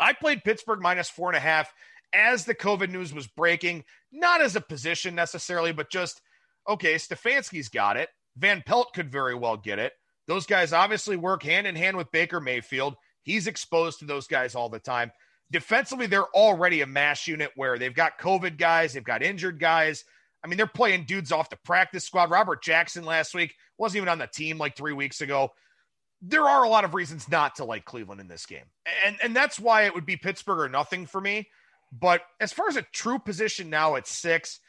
I 0.00 0.12
played 0.12 0.44
Pittsburgh 0.44 0.80
minus 0.80 1.08
four 1.08 1.28
and 1.30 1.36
a 1.36 1.40
half 1.40 1.72
as 2.12 2.44
the 2.44 2.54
COVID 2.54 2.90
news 2.90 3.14
was 3.14 3.26
breaking, 3.26 3.84
not 4.10 4.40
as 4.40 4.56
a 4.56 4.60
position 4.60 5.14
necessarily, 5.14 5.72
but 5.72 5.90
just, 5.90 6.20
okay, 6.68 6.96
Stefanski's 6.96 7.68
got 7.68 7.96
it. 7.96 8.08
Van 8.36 8.62
Pelt 8.64 8.92
could 8.94 9.10
very 9.10 9.34
well 9.34 9.56
get 9.56 9.78
it. 9.78 9.92
Those 10.26 10.46
guys 10.46 10.72
obviously 10.72 11.16
work 11.16 11.42
hand 11.42 11.66
in 11.66 11.74
hand 11.74 11.96
with 11.96 12.10
Baker 12.12 12.40
Mayfield. 12.40 12.94
He's 13.22 13.46
exposed 13.46 14.00
to 14.00 14.04
those 14.04 14.26
guys 14.26 14.54
all 14.54 14.68
the 14.68 14.78
time. 14.78 15.12
Defensively, 15.50 16.06
they're 16.06 16.28
already 16.28 16.80
a 16.80 16.86
mash 16.86 17.28
unit 17.28 17.50
where 17.56 17.78
they've 17.78 17.94
got 17.94 18.18
COVID 18.18 18.56
guys, 18.56 18.92
they've 18.92 19.04
got 19.04 19.22
injured 19.22 19.60
guys. 19.60 20.04
I 20.42 20.48
mean, 20.48 20.56
they're 20.56 20.66
playing 20.66 21.04
dudes 21.04 21.30
off 21.30 21.50
the 21.50 21.58
practice 21.64 22.04
squad. 22.04 22.30
Robert 22.30 22.62
Jackson 22.62 23.04
last 23.04 23.34
week 23.34 23.54
wasn't 23.78 23.98
even 23.98 24.08
on 24.08 24.18
the 24.18 24.26
team 24.26 24.58
like 24.58 24.76
three 24.76 24.92
weeks 24.92 25.20
ago. 25.20 25.52
There 26.22 26.48
are 26.48 26.62
a 26.64 26.68
lot 26.68 26.84
of 26.84 26.94
reasons 26.94 27.28
not 27.28 27.56
to 27.56 27.64
like 27.64 27.84
Cleveland 27.84 28.20
in 28.20 28.28
this 28.28 28.46
game. 28.46 28.64
And 29.04 29.16
and 29.22 29.34
that's 29.34 29.58
why 29.58 29.82
it 29.82 29.94
would 29.94 30.06
be 30.06 30.16
Pittsburgh 30.16 30.60
or 30.60 30.68
nothing 30.68 31.06
for 31.06 31.20
me. 31.20 31.48
But 31.92 32.22
as 32.40 32.52
far 32.52 32.68
as 32.68 32.76
a 32.76 32.82
true 32.92 33.18
position 33.18 33.68
now 33.68 33.96
at 33.96 34.06
six, 34.06 34.60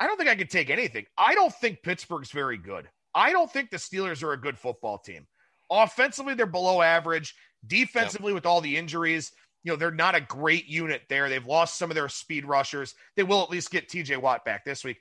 I 0.00 0.06
don't 0.06 0.16
think 0.16 0.30
I 0.30 0.36
could 0.36 0.50
take 0.50 0.70
anything. 0.70 1.06
I 1.18 1.34
don't 1.34 1.54
think 1.54 1.82
Pittsburgh's 1.82 2.30
very 2.30 2.56
good. 2.56 2.88
I 3.14 3.32
don't 3.32 3.50
think 3.50 3.70
the 3.70 3.76
Steelers 3.76 4.22
are 4.22 4.32
a 4.32 4.40
good 4.40 4.58
football 4.58 4.98
team. 4.98 5.26
Offensively, 5.70 6.34
they're 6.34 6.46
below 6.46 6.82
average. 6.82 7.34
Defensively, 7.66 8.32
yep. 8.32 8.34
with 8.34 8.46
all 8.46 8.60
the 8.60 8.76
injuries, 8.76 9.32
you 9.62 9.72
know, 9.72 9.76
they're 9.76 9.90
not 9.90 10.14
a 10.14 10.20
great 10.20 10.66
unit 10.66 11.02
there. 11.08 11.28
They've 11.28 11.46
lost 11.46 11.78
some 11.78 11.90
of 11.90 11.94
their 11.94 12.08
speed 12.08 12.44
rushers. 12.44 12.94
They 13.16 13.22
will 13.22 13.42
at 13.42 13.50
least 13.50 13.70
get 13.70 13.88
TJ 13.88 14.20
Watt 14.20 14.44
back 14.44 14.64
this 14.64 14.84
week. 14.84 14.98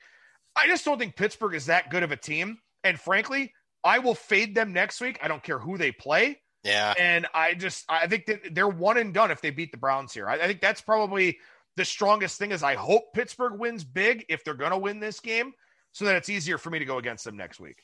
I 0.55 0.67
just 0.67 0.85
don't 0.85 0.97
think 0.97 1.15
Pittsburgh 1.15 1.55
is 1.55 1.65
that 1.65 1.89
good 1.89 2.03
of 2.03 2.11
a 2.11 2.17
team. 2.17 2.59
And 2.83 2.99
frankly, 2.99 3.53
I 3.83 3.99
will 3.99 4.15
fade 4.15 4.55
them 4.55 4.73
next 4.73 5.01
week. 5.01 5.19
I 5.21 5.27
don't 5.27 5.43
care 5.43 5.59
who 5.59 5.77
they 5.77 5.91
play. 5.91 6.39
Yeah. 6.63 6.93
And 6.97 7.27
I 7.33 7.53
just, 7.53 7.85
I 7.89 8.07
think 8.07 8.25
that 8.27 8.55
they're 8.55 8.67
one 8.67 8.97
and 8.97 9.13
done 9.13 9.31
if 9.31 9.41
they 9.41 9.49
beat 9.49 9.71
the 9.71 9.77
Browns 9.77 10.13
here. 10.13 10.29
I, 10.29 10.35
I 10.35 10.47
think 10.47 10.61
that's 10.61 10.81
probably 10.81 11.39
the 11.75 11.85
strongest 11.85 12.37
thing 12.37 12.51
is 12.51 12.63
I 12.63 12.75
hope 12.75 13.13
Pittsburgh 13.13 13.59
wins 13.59 13.83
big 13.83 14.25
if 14.29 14.43
they're 14.43 14.53
going 14.53 14.71
to 14.71 14.77
win 14.77 14.99
this 14.99 15.19
game 15.19 15.53
so 15.91 16.05
that 16.05 16.15
it's 16.15 16.29
easier 16.29 16.57
for 16.57 16.69
me 16.69 16.79
to 16.79 16.85
go 16.85 16.97
against 16.97 17.25
them 17.25 17.35
next 17.35 17.59
week. 17.59 17.77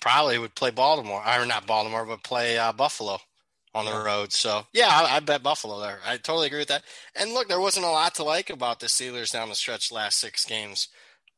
Probably 0.00 0.38
would 0.38 0.54
play 0.54 0.70
Baltimore, 0.70 1.22
or 1.24 1.46
not 1.46 1.66
Baltimore, 1.66 2.04
but 2.04 2.24
play 2.24 2.58
uh, 2.58 2.72
Buffalo 2.72 3.18
on 3.74 3.84
the 3.84 4.04
road. 4.04 4.32
So 4.32 4.66
yeah, 4.72 4.88
I, 4.88 5.16
I, 5.16 5.20
bet 5.20 5.42
Buffalo 5.42 5.80
there. 5.80 5.98
I 6.06 6.16
totally 6.16 6.46
agree 6.46 6.60
with 6.60 6.68
that. 6.68 6.82
And 7.14 7.32
look, 7.32 7.48
there 7.48 7.60
wasn't 7.60 7.86
a 7.86 7.90
lot 7.90 8.14
to 8.16 8.24
like 8.24 8.50
about 8.50 8.80
the 8.80 8.86
Steelers 8.86 9.32
down 9.32 9.48
the 9.48 9.54
stretch 9.54 9.92
last 9.92 10.18
six 10.18 10.44
games. 10.44 10.88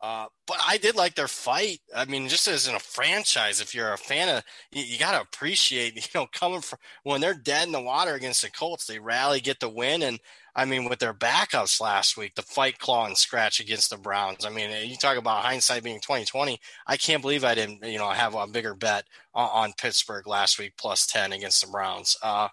Uh, 0.01 0.27
but 0.47 0.59
I 0.67 0.77
did 0.77 0.97
like 0.97 1.15
their 1.15 1.29
fight. 1.29 1.79
I 1.97 2.05
mean, 2.05 2.29
just 2.29 2.47
as 2.47 2.69
in 2.69 2.75
a 2.75 2.81
franchise, 2.81 3.61
if 3.61 3.75
you're 3.75 3.93
a 3.93 3.99
fan 3.99 4.29
of, 4.29 4.45
you, 4.71 4.83
you 4.83 4.99
got 4.99 5.13
to 5.13 5.21
appreciate, 5.23 5.95
you 6.15 6.21
know, 6.21 6.27
coming 6.33 6.61
from 6.61 6.79
when 7.05 7.21
they're 7.21 7.35
dead 7.35 7.67
in 7.67 7.73
the 7.73 7.81
water 7.81 8.15
against 8.15 8.43
the 8.43 8.51
Colts, 8.51 8.87
they 8.87 8.99
rally, 8.99 9.41
get 9.41 9.61
the 9.61 9.69
win, 9.69 10.03
and 10.03 10.21
I 10.57 10.65
mean, 10.67 10.89
with 10.89 11.01
their 11.01 11.15
backups 11.15 11.81
last 11.81 12.17
week, 12.17 12.37
the 12.37 12.43
fight, 12.43 12.79
claw, 12.79 13.07
and 13.07 13.19
scratch 13.19 13.59
against 13.59 13.91
the 13.91 13.97
Browns. 13.97 14.45
I 14.47 14.51
mean, 14.51 14.71
you 14.89 14.97
talk 14.97 15.17
about 15.17 15.43
hindsight 15.43 15.83
being 15.83 16.01
twenty 16.01 16.25
twenty. 16.25 16.61
I 16.87 16.97
can't 16.97 17.23
believe 17.23 17.43
I 17.45 17.57
didn't, 17.57 17.85
you 17.85 17.99
know, 17.99 18.11
have 18.11 18.35
a 18.35 18.47
bigger 18.47 18.75
bet 18.75 19.05
on, 19.35 19.49
on 19.53 19.73
Pittsburgh 19.73 20.27
last 20.29 20.59
week 20.59 20.75
plus 20.79 21.07
ten 21.07 21.33
against 21.33 21.65
the 21.65 21.71
Browns. 21.71 22.17
Uh, 22.23 22.49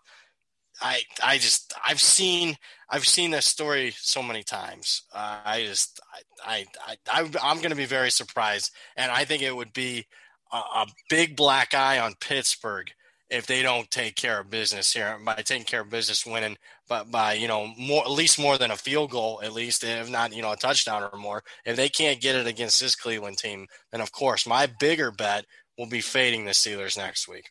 I, 0.82 1.02
I 1.24 1.38
just, 1.38 1.74
I've 1.86 2.02
seen, 2.02 2.58
I've 2.90 3.08
seen 3.08 3.32
this 3.32 3.46
story 3.46 3.94
so 3.98 4.24
many 4.24 4.44
times. 4.44 5.04
Uh, 5.14 5.40
I 5.46 5.64
just, 5.64 6.00
I, 6.46 6.66
I, 6.88 6.96
I, 7.12 7.30
I'm 7.42 7.58
going 7.58 7.70
to 7.70 7.76
be 7.76 7.86
very 7.86 8.12
surprised, 8.12 8.72
and 8.98 9.12
I 9.12 9.26
think 9.26 9.44
it 9.44 9.56
would 9.56 9.74
be 9.74 10.08
a, 10.52 10.58
a 10.58 10.88
big 11.10 11.36
black 11.36 11.74
eye 11.74 12.00
on 12.00 12.16
Pittsburgh 12.20 12.92
if 13.30 13.46
they 13.46 13.62
don't 13.62 13.90
take 13.90 14.16
care 14.16 14.40
of 14.40 14.50
business 14.50 14.92
here. 14.92 15.18
By 15.24 15.36
taking 15.36 15.64
care 15.64 15.82
of 15.82 15.90
business 15.90 16.26
winning 16.26 16.58
but 16.92 17.10
by 17.10 17.32
you 17.32 17.48
know 17.48 17.68
more 17.78 18.04
at 18.04 18.12
least 18.12 18.38
more 18.38 18.58
than 18.58 18.70
a 18.70 18.76
field 18.76 19.12
goal 19.12 19.40
at 19.42 19.54
least 19.54 19.86
if 19.86 20.10
not 20.10 20.36
you 20.36 20.42
know 20.42 20.52
a 20.52 20.58
touchdown 20.58 21.10
or 21.12 21.18
more. 21.18 21.42
If 21.66 21.78
they 21.78 21.88
can't 21.88 22.20
get 22.20 22.36
it 22.36 22.46
against 22.46 22.82
this 22.82 22.98
cleveland 22.98 23.38
team 23.38 23.68
then 23.92 24.02
of 24.02 24.12
course 24.12 24.46
my 24.46 24.66
bigger 24.66 25.10
bet 25.10 25.46
will 25.78 25.88
be 25.88 26.02
fading 26.02 26.44
the 26.44 26.52
steelers 26.52 26.98
next 26.98 27.30
week 27.30 27.50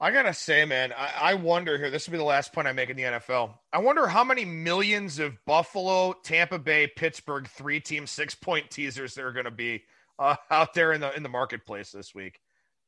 i 0.00 0.10
gotta 0.10 0.34
say 0.34 0.64
man 0.64 0.92
i, 0.96 1.30
I 1.30 1.34
wonder 1.34 1.76
here 1.78 1.90
this 1.90 2.06
will 2.06 2.12
be 2.12 2.18
the 2.18 2.24
last 2.24 2.52
point 2.52 2.66
i 2.66 2.72
make 2.72 2.90
in 2.90 2.96
the 2.96 3.04
nfl 3.04 3.54
i 3.72 3.78
wonder 3.78 4.06
how 4.06 4.24
many 4.24 4.44
millions 4.44 5.18
of 5.18 5.34
buffalo 5.46 6.14
tampa 6.24 6.58
bay 6.58 6.86
pittsburgh 6.86 7.46
three 7.48 7.80
team 7.80 8.06
six 8.06 8.34
point 8.34 8.70
teasers 8.70 9.14
there 9.14 9.28
are 9.28 9.32
going 9.32 9.44
to 9.44 9.50
be 9.50 9.84
uh, 10.18 10.36
out 10.50 10.74
there 10.74 10.92
in 10.92 11.00
the 11.00 11.14
in 11.16 11.22
the 11.22 11.28
marketplace 11.28 11.90
this 11.90 12.14
week 12.14 12.40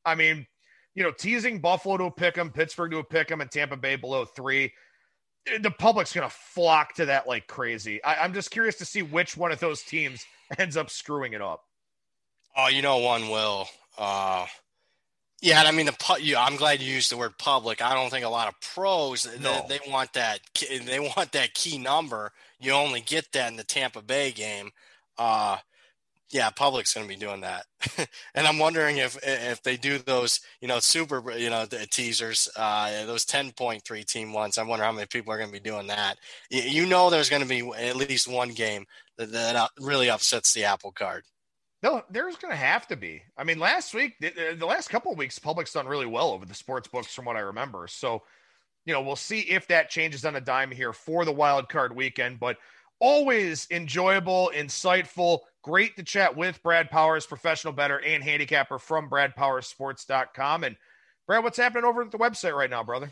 i 0.05 0.15
mean 0.15 0.45
you 0.95 1.03
know, 1.03 1.11
teasing 1.11 1.59
Buffalo 1.59 1.97
to 1.97 2.03
a 2.05 2.11
pick 2.11 2.37
'em, 2.37 2.51
Pittsburgh 2.51 2.91
to 2.91 2.97
a 2.97 3.03
pick 3.03 3.31
'em, 3.31 3.41
and 3.41 3.49
Tampa 3.49 3.77
Bay 3.77 3.95
below 3.95 4.25
three. 4.25 4.73
The 5.61 5.71
public's 5.71 6.13
going 6.13 6.27
to 6.29 6.35
flock 6.35 6.95
to 6.95 7.05
that 7.05 7.27
like 7.27 7.47
crazy. 7.47 8.03
I, 8.03 8.23
I'm 8.23 8.33
just 8.33 8.51
curious 8.51 8.75
to 8.77 8.85
see 8.85 9.01
which 9.01 9.37
one 9.37 9.51
of 9.51 9.59
those 9.59 9.81
teams 9.81 10.25
ends 10.57 10.75
up 10.77 10.89
screwing 10.89 11.33
it 11.33 11.41
up. 11.41 11.63
Oh, 12.57 12.67
you 12.67 12.81
know, 12.81 12.97
one 12.97 13.29
will. 13.29 13.67
Uh, 13.97 14.45
yeah, 15.41 15.63
I 15.63 15.71
mean, 15.71 15.85
the 15.85 16.17
you, 16.21 16.35
I'm 16.35 16.57
glad 16.57 16.81
you 16.81 16.93
used 16.93 17.11
the 17.11 17.17
word 17.17 17.37
public. 17.37 17.81
I 17.81 17.93
don't 17.93 18.09
think 18.09 18.25
a 18.25 18.29
lot 18.29 18.47
of 18.47 18.59
pros 18.59 19.27
no. 19.39 19.65
they, 19.67 19.77
they 19.77 19.91
want 19.91 20.13
that. 20.13 20.39
They 20.85 20.99
want 20.99 21.31
that 21.31 21.53
key 21.53 21.77
number. 21.77 22.31
You 22.59 22.71
only 22.73 23.01
get 23.01 23.31
that 23.33 23.49
in 23.49 23.55
the 23.55 23.63
Tampa 23.63 24.01
Bay 24.01 24.31
game. 24.31 24.71
Uh, 25.17 25.57
yeah, 26.29 26.49
public's 26.51 26.93
going 26.93 27.07
to 27.07 27.13
be 27.13 27.19
doing 27.19 27.41
that, 27.41 27.65
and 28.35 28.45
I'm 28.45 28.59
wondering 28.59 28.97
if 28.97 29.17
if 29.23 29.63
they 29.63 29.77
do 29.77 29.97
those, 29.97 30.41
you 30.61 30.67
know, 30.67 30.79
super, 30.79 31.31
you 31.35 31.49
know, 31.49 31.65
the 31.65 31.87
teasers, 31.87 32.47
uh, 32.55 33.05
those 33.05 33.25
10.3 33.25 34.05
team 34.05 34.31
ones. 34.31 34.57
I 34.57 34.63
wonder 34.63 34.85
how 34.85 34.91
many 34.91 35.07
people 35.07 35.33
are 35.33 35.37
going 35.37 35.49
to 35.49 35.59
be 35.59 35.59
doing 35.59 35.87
that. 35.87 36.17
You 36.51 36.85
know, 36.85 37.09
there's 37.09 37.29
going 37.29 37.41
to 37.41 37.47
be 37.47 37.67
at 37.75 37.95
least 37.95 38.27
one 38.27 38.49
game 38.49 38.85
that, 39.17 39.31
that 39.31 39.71
really 39.79 40.09
upsets 40.09 40.53
the 40.53 40.65
apple 40.65 40.91
card. 40.91 41.23
No, 41.81 42.03
there's 42.09 42.35
going 42.35 42.51
to 42.51 42.57
have 42.57 42.87
to 42.87 42.97
be. 42.97 43.21
I 43.37 43.45
mean, 43.45 43.57
last 43.57 43.93
week, 43.93 44.15
the, 44.19 44.55
the 44.57 44.65
last 44.65 44.89
couple 44.89 45.15
weeks, 45.15 45.39
public's 45.39 45.73
done 45.73 45.87
really 45.87 46.05
well 46.05 46.31
over 46.31 46.45
the 46.45 46.53
sports 46.53 46.89
books, 46.89 47.13
from 47.13 47.25
what 47.25 47.37
I 47.37 47.41
remember. 47.41 47.87
So, 47.87 48.23
you 48.85 48.93
know, 48.93 49.01
we'll 49.01 49.15
see 49.15 49.41
if 49.41 49.67
that 49.67 49.89
changes 49.89 50.25
on 50.25 50.35
a 50.35 50.41
dime 50.41 50.71
here 50.71 50.91
for 50.91 51.23
the 51.23 51.31
wild 51.31 51.69
card 51.69 51.95
weekend. 51.95 52.39
But 52.39 52.57
always 52.99 53.65
enjoyable, 53.71 54.51
insightful, 54.53 55.39
great 55.63 55.95
to 55.95 56.03
chat 56.03 56.35
with 56.35 56.61
Brad 56.63 56.89
Powers, 56.89 57.25
professional 57.25 57.73
bettor 57.73 58.01
and 58.01 58.23
handicapper 58.23 58.77
from 58.77 59.09
BradPowersSports.com. 59.09 60.65
And 60.65 60.75
Brad, 61.27 61.43
what's 61.43 61.57
happening 61.57 61.85
over 61.85 62.01
at 62.01 62.11
the 62.11 62.17
website 62.17 62.55
right 62.55 62.69
now, 62.69 62.83
brother? 62.83 63.09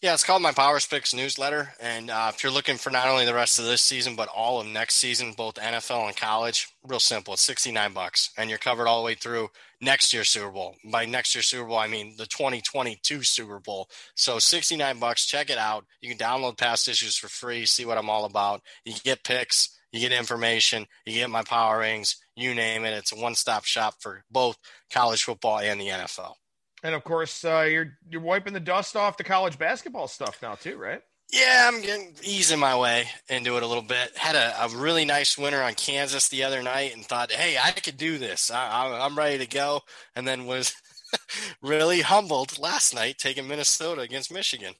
Yeah, 0.00 0.14
it's 0.14 0.22
called 0.22 0.42
my 0.42 0.52
Power 0.52 0.78
Picks 0.88 1.12
newsletter. 1.12 1.74
And 1.80 2.08
uh, 2.08 2.30
if 2.32 2.44
you're 2.44 2.52
looking 2.52 2.76
for 2.76 2.90
not 2.90 3.08
only 3.08 3.24
the 3.24 3.34
rest 3.34 3.58
of 3.58 3.64
this 3.64 3.82
season, 3.82 4.14
but 4.14 4.28
all 4.28 4.60
of 4.60 4.66
next 4.68 4.94
season, 4.94 5.32
both 5.32 5.54
NFL 5.56 6.06
and 6.06 6.16
college, 6.16 6.68
real 6.84 7.00
simple. 7.00 7.34
It's 7.34 7.42
69 7.42 7.92
bucks 7.94 8.30
and 8.38 8.48
you're 8.48 8.60
covered 8.60 8.86
all 8.86 9.00
the 9.00 9.04
way 9.04 9.16
through 9.16 9.48
next 9.80 10.12
year's 10.12 10.28
Super 10.28 10.52
Bowl. 10.52 10.76
By 10.84 11.04
next 11.04 11.34
year's 11.34 11.46
Super 11.46 11.66
Bowl, 11.66 11.78
I 11.78 11.88
mean 11.88 12.14
the 12.16 12.26
2022 12.26 13.24
Super 13.24 13.58
Bowl. 13.58 13.88
So 14.14 14.38
69 14.38 15.00
bucks. 15.00 15.26
Check 15.26 15.50
it 15.50 15.58
out. 15.58 15.84
You 16.00 16.14
can 16.14 16.18
download 16.18 16.58
past 16.58 16.86
issues 16.86 17.16
for 17.16 17.26
free, 17.26 17.66
see 17.66 17.84
what 17.84 17.98
I'm 17.98 18.08
all 18.08 18.24
about. 18.24 18.62
You 18.84 18.94
get 19.02 19.24
picks, 19.24 19.80
you 19.90 19.98
get 19.98 20.12
information, 20.12 20.86
you 21.06 21.14
get 21.14 21.28
my 21.28 21.42
power 21.42 21.80
rings, 21.80 22.22
you 22.36 22.54
name 22.54 22.84
it. 22.84 22.96
It's 22.96 23.10
a 23.10 23.16
one 23.16 23.34
stop 23.34 23.64
shop 23.64 23.94
for 23.98 24.22
both 24.30 24.58
college 24.92 25.24
football 25.24 25.58
and 25.58 25.80
the 25.80 25.88
NFL. 25.88 26.34
And 26.82 26.94
of 26.94 27.04
course, 27.04 27.44
uh, 27.44 27.66
you're 27.68 27.98
you're 28.08 28.20
wiping 28.20 28.52
the 28.52 28.60
dust 28.60 28.96
off 28.96 29.16
the 29.16 29.24
college 29.24 29.58
basketball 29.58 30.08
stuff 30.08 30.40
now 30.42 30.54
too, 30.54 30.76
right? 30.76 31.02
Yeah, 31.32 31.68
I'm 31.68 31.82
getting 31.82 32.14
easing 32.22 32.58
my 32.58 32.78
way 32.78 33.06
into 33.28 33.56
it 33.58 33.62
a 33.62 33.66
little 33.66 33.82
bit. 33.82 34.16
Had 34.16 34.34
a, 34.34 34.64
a 34.64 34.68
really 34.70 35.04
nice 35.04 35.36
winner 35.36 35.62
on 35.62 35.74
Kansas 35.74 36.28
the 36.28 36.44
other 36.44 36.62
night, 36.62 36.94
and 36.94 37.04
thought, 37.04 37.30
hey, 37.30 37.58
I 37.62 37.72
could 37.72 37.98
do 37.98 38.16
this. 38.16 38.50
I, 38.50 39.04
am 39.04 39.18
ready 39.18 39.38
to 39.38 39.46
go. 39.46 39.82
And 40.16 40.26
then 40.26 40.46
was 40.46 40.74
really 41.62 42.00
humbled 42.00 42.58
last 42.58 42.94
night 42.94 43.18
taking 43.18 43.46
Minnesota 43.46 44.00
against 44.00 44.32
Michigan. 44.32 44.74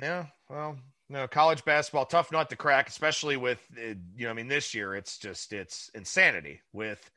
Yeah, 0.00 0.26
well, 0.48 0.78
no, 1.10 1.26
college 1.28 1.64
basketball 1.66 2.06
tough 2.06 2.32
nut 2.32 2.48
to 2.48 2.56
crack, 2.56 2.88
especially 2.88 3.36
with 3.36 3.58
uh, 3.76 3.94
you 4.16 4.24
know, 4.24 4.30
I 4.30 4.34
mean, 4.34 4.48
this 4.48 4.74
year 4.74 4.94
it's 4.94 5.18
just 5.18 5.52
it's 5.52 5.90
insanity 5.94 6.60
with 6.72 7.10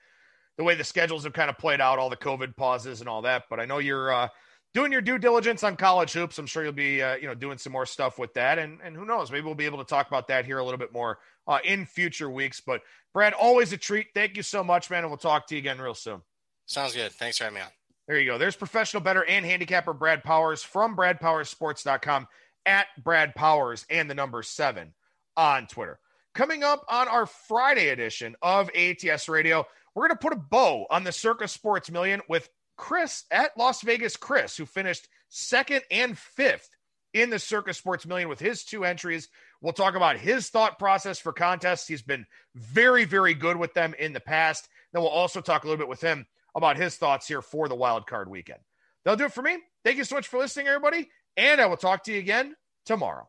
the 0.57 0.63
way 0.63 0.75
the 0.75 0.83
schedules 0.83 1.23
have 1.23 1.33
kind 1.33 1.49
of 1.49 1.57
played 1.57 1.81
out, 1.81 1.99
all 1.99 2.09
the 2.09 2.17
COVID 2.17 2.55
pauses 2.55 2.99
and 2.99 3.09
all 3.09 3.21
that. 3.23 3.43
But 3.49 3.59
I 3.59 3.65
know 3.65 3.79
you're 3.79 4.13
uh, 4.13 4.27
doing 4.73 4.91
your 4.91 5.01
due 5.01 5.17
diligence 5.17 5.63
on 5.63 5.75
college 5.75 6.13
hoops. 6.13 6.37
I'm 6.37 6.45
sure 6.45 6.63
you'll 6.63 6.73
be, 6.73 7.01
uh, 7.01 7.15
you 7.15 7.27
know, 7.27 7.35
doing 7.35 7.57
some 7.57 7.73
more 7.73 7.85
stuff 7.85 8.19
with 8.19 8.33
that. 8.33 8.59
And 8.59 8.79
and 8.83 8.95
who 8.95 9.05
knows, 9.05 9.31
maybe 9.31 9.45
we'll 9.45 9.55
be 9.55 9.65
able 9.65 9.79
to 9.79 9.85
talk 9.85 10.07
about 10.07 10.27
that 10.27 10.45
here 10.45 10.59
a 10.59 10.63
little 10.63 10.77
bit 10.77 10.93
more 10.93 11.19
uh, 11.47 11.59
in 11.63 11.85
future 11.85 12.29
weeks. 12.29 12.61
But 12.61 12.81
Brad, 13.13 13.33
always 13.33 13.73
a 13.73 13.77
treat. 13.77 14.07
Thank 14.13 14.37
you 14.37 14.43
so 14.43 14.63
much, 14.63 14.89
man. 14.89 15.03
And 15.03 15.09
we'll 15.09 15.17
talk 15.17 15.47
to 15.47 15.55
you 15.55 15.59
again 15.59 15.79
real 15.79 15.95
soon. 15.95 16.21
Sounds 16.65 16.93
good. 16.93 17.11
Thanks 17.11 17.37
for 17.37 17.45
having 17.45 17.55
me 17.55 17.61
on. 17.61 17.67
There 18.07 18.19
you 18.19 18.25
go. 18.25 18.37
There's 18.37 18.55
professional 18.55 19.01
bettor 19.01 19.25
and 19.25 19.45
handicapper 19.45 19.93
Brad 19.93 20.23
Powers 20.23 20.61
from 20.61 20.95
BradPowersSports.com 20.95 22.27
at 22.65 22.87
Brad 23.01 23.33
Powers 23.35 23.85
and 23.89 24.09
the 24.09 24.15
number 24.15 24.43
seven 24.43 24.93
on 25.37 25.67
Twitter. 25.67 25.99
Coming 26.33 26.63
up 26.63 26.83
on 26.89 27.07
our 27.07 27.27
Friday 27.27 27.89
edition 27.89 28.35
of 28.41 28.71
ATS 28.75 29.29
Radio, 29.29 29.67
we're 29.93 30.07
going 30.07 30.17
to 30.17 30.21
put 30.21 30.33
a 30.33 30.37
bow 30.37 30.87
on 30.89 31.03
the 31.03 31.11
Circa 31.11 31.47
Sports 31.47 31.91
Million 31.91 32.21
with 32.27 32.49
Chris 32.75 33.25
at 33.29 33.55
Las 33.55 33.83
Vegas 33.83 34.17
Chris, 34.17 34.57
who 34.57 34.65
finished 34.65 35.07
second 35.29 35.83
and 35.91 36.17
fifth 36.17 36.67
in 37.13 37.29
the 37.29 37.37
Circa 37.37 37.75
Sports 37.75 38.07
Million 38.07 38.29
with 38.29 38.39
his 38.39 38.63
two 38.63 38.83
entries. 38.83 39.29
We'll 39.61 39.73
talk 39.73 39.93
about 39.93 40.17
his 40.17 40.49
thought 40.49 40.79
process 40.79 41.19
for 41.19 41.33
contests. 41.33 41.87
He's 41.87 42.01
been 42.01 42.25
very, 42.55 43.05
very 43.05 43.35
good 43.35 43.57
with 43.57 43.75
them 43.75 43.93
in 43.99 44.13
the 44.13 44.19
past. 44.19 44.67
Then 44.91 45.03
we'll 45.03 45.11
also 45.11 45.39
talk 45.39 45.63
a 45.63 45.67
little 45.67 45.77
bit 45.77 45.87
with 45.87 46.01
him 46.01 46.25
about 46.55 46.77
his 46.77 46.95
thoughts 46.95 47.27
here 47.27 47.43
for 47.43 47.67
the 47.67 47.75
wild 47.75 48.07
card 48.07 48.27
weekend. 48.27 48.59
That'll 49.05 49.17
do 49.17 49.25
it 49.25 49.33
for 49.33 49.43
me. 49.43 49.59
Thank 49.83 49.97
you 49.97 50.03
so 50.03 50.15
much 50.15 50.27
for 50.27 50.39
listening, 50.39 50.67
everybody. 50.67 51.11
And 51.37 51.61
I 51.61 51.67
will 51.67 51.77
talk 51.77 52.05
to 52.05 52.11
you 52.11 52.17
again 52.17 52.55
tomorrow. 52.87 53.27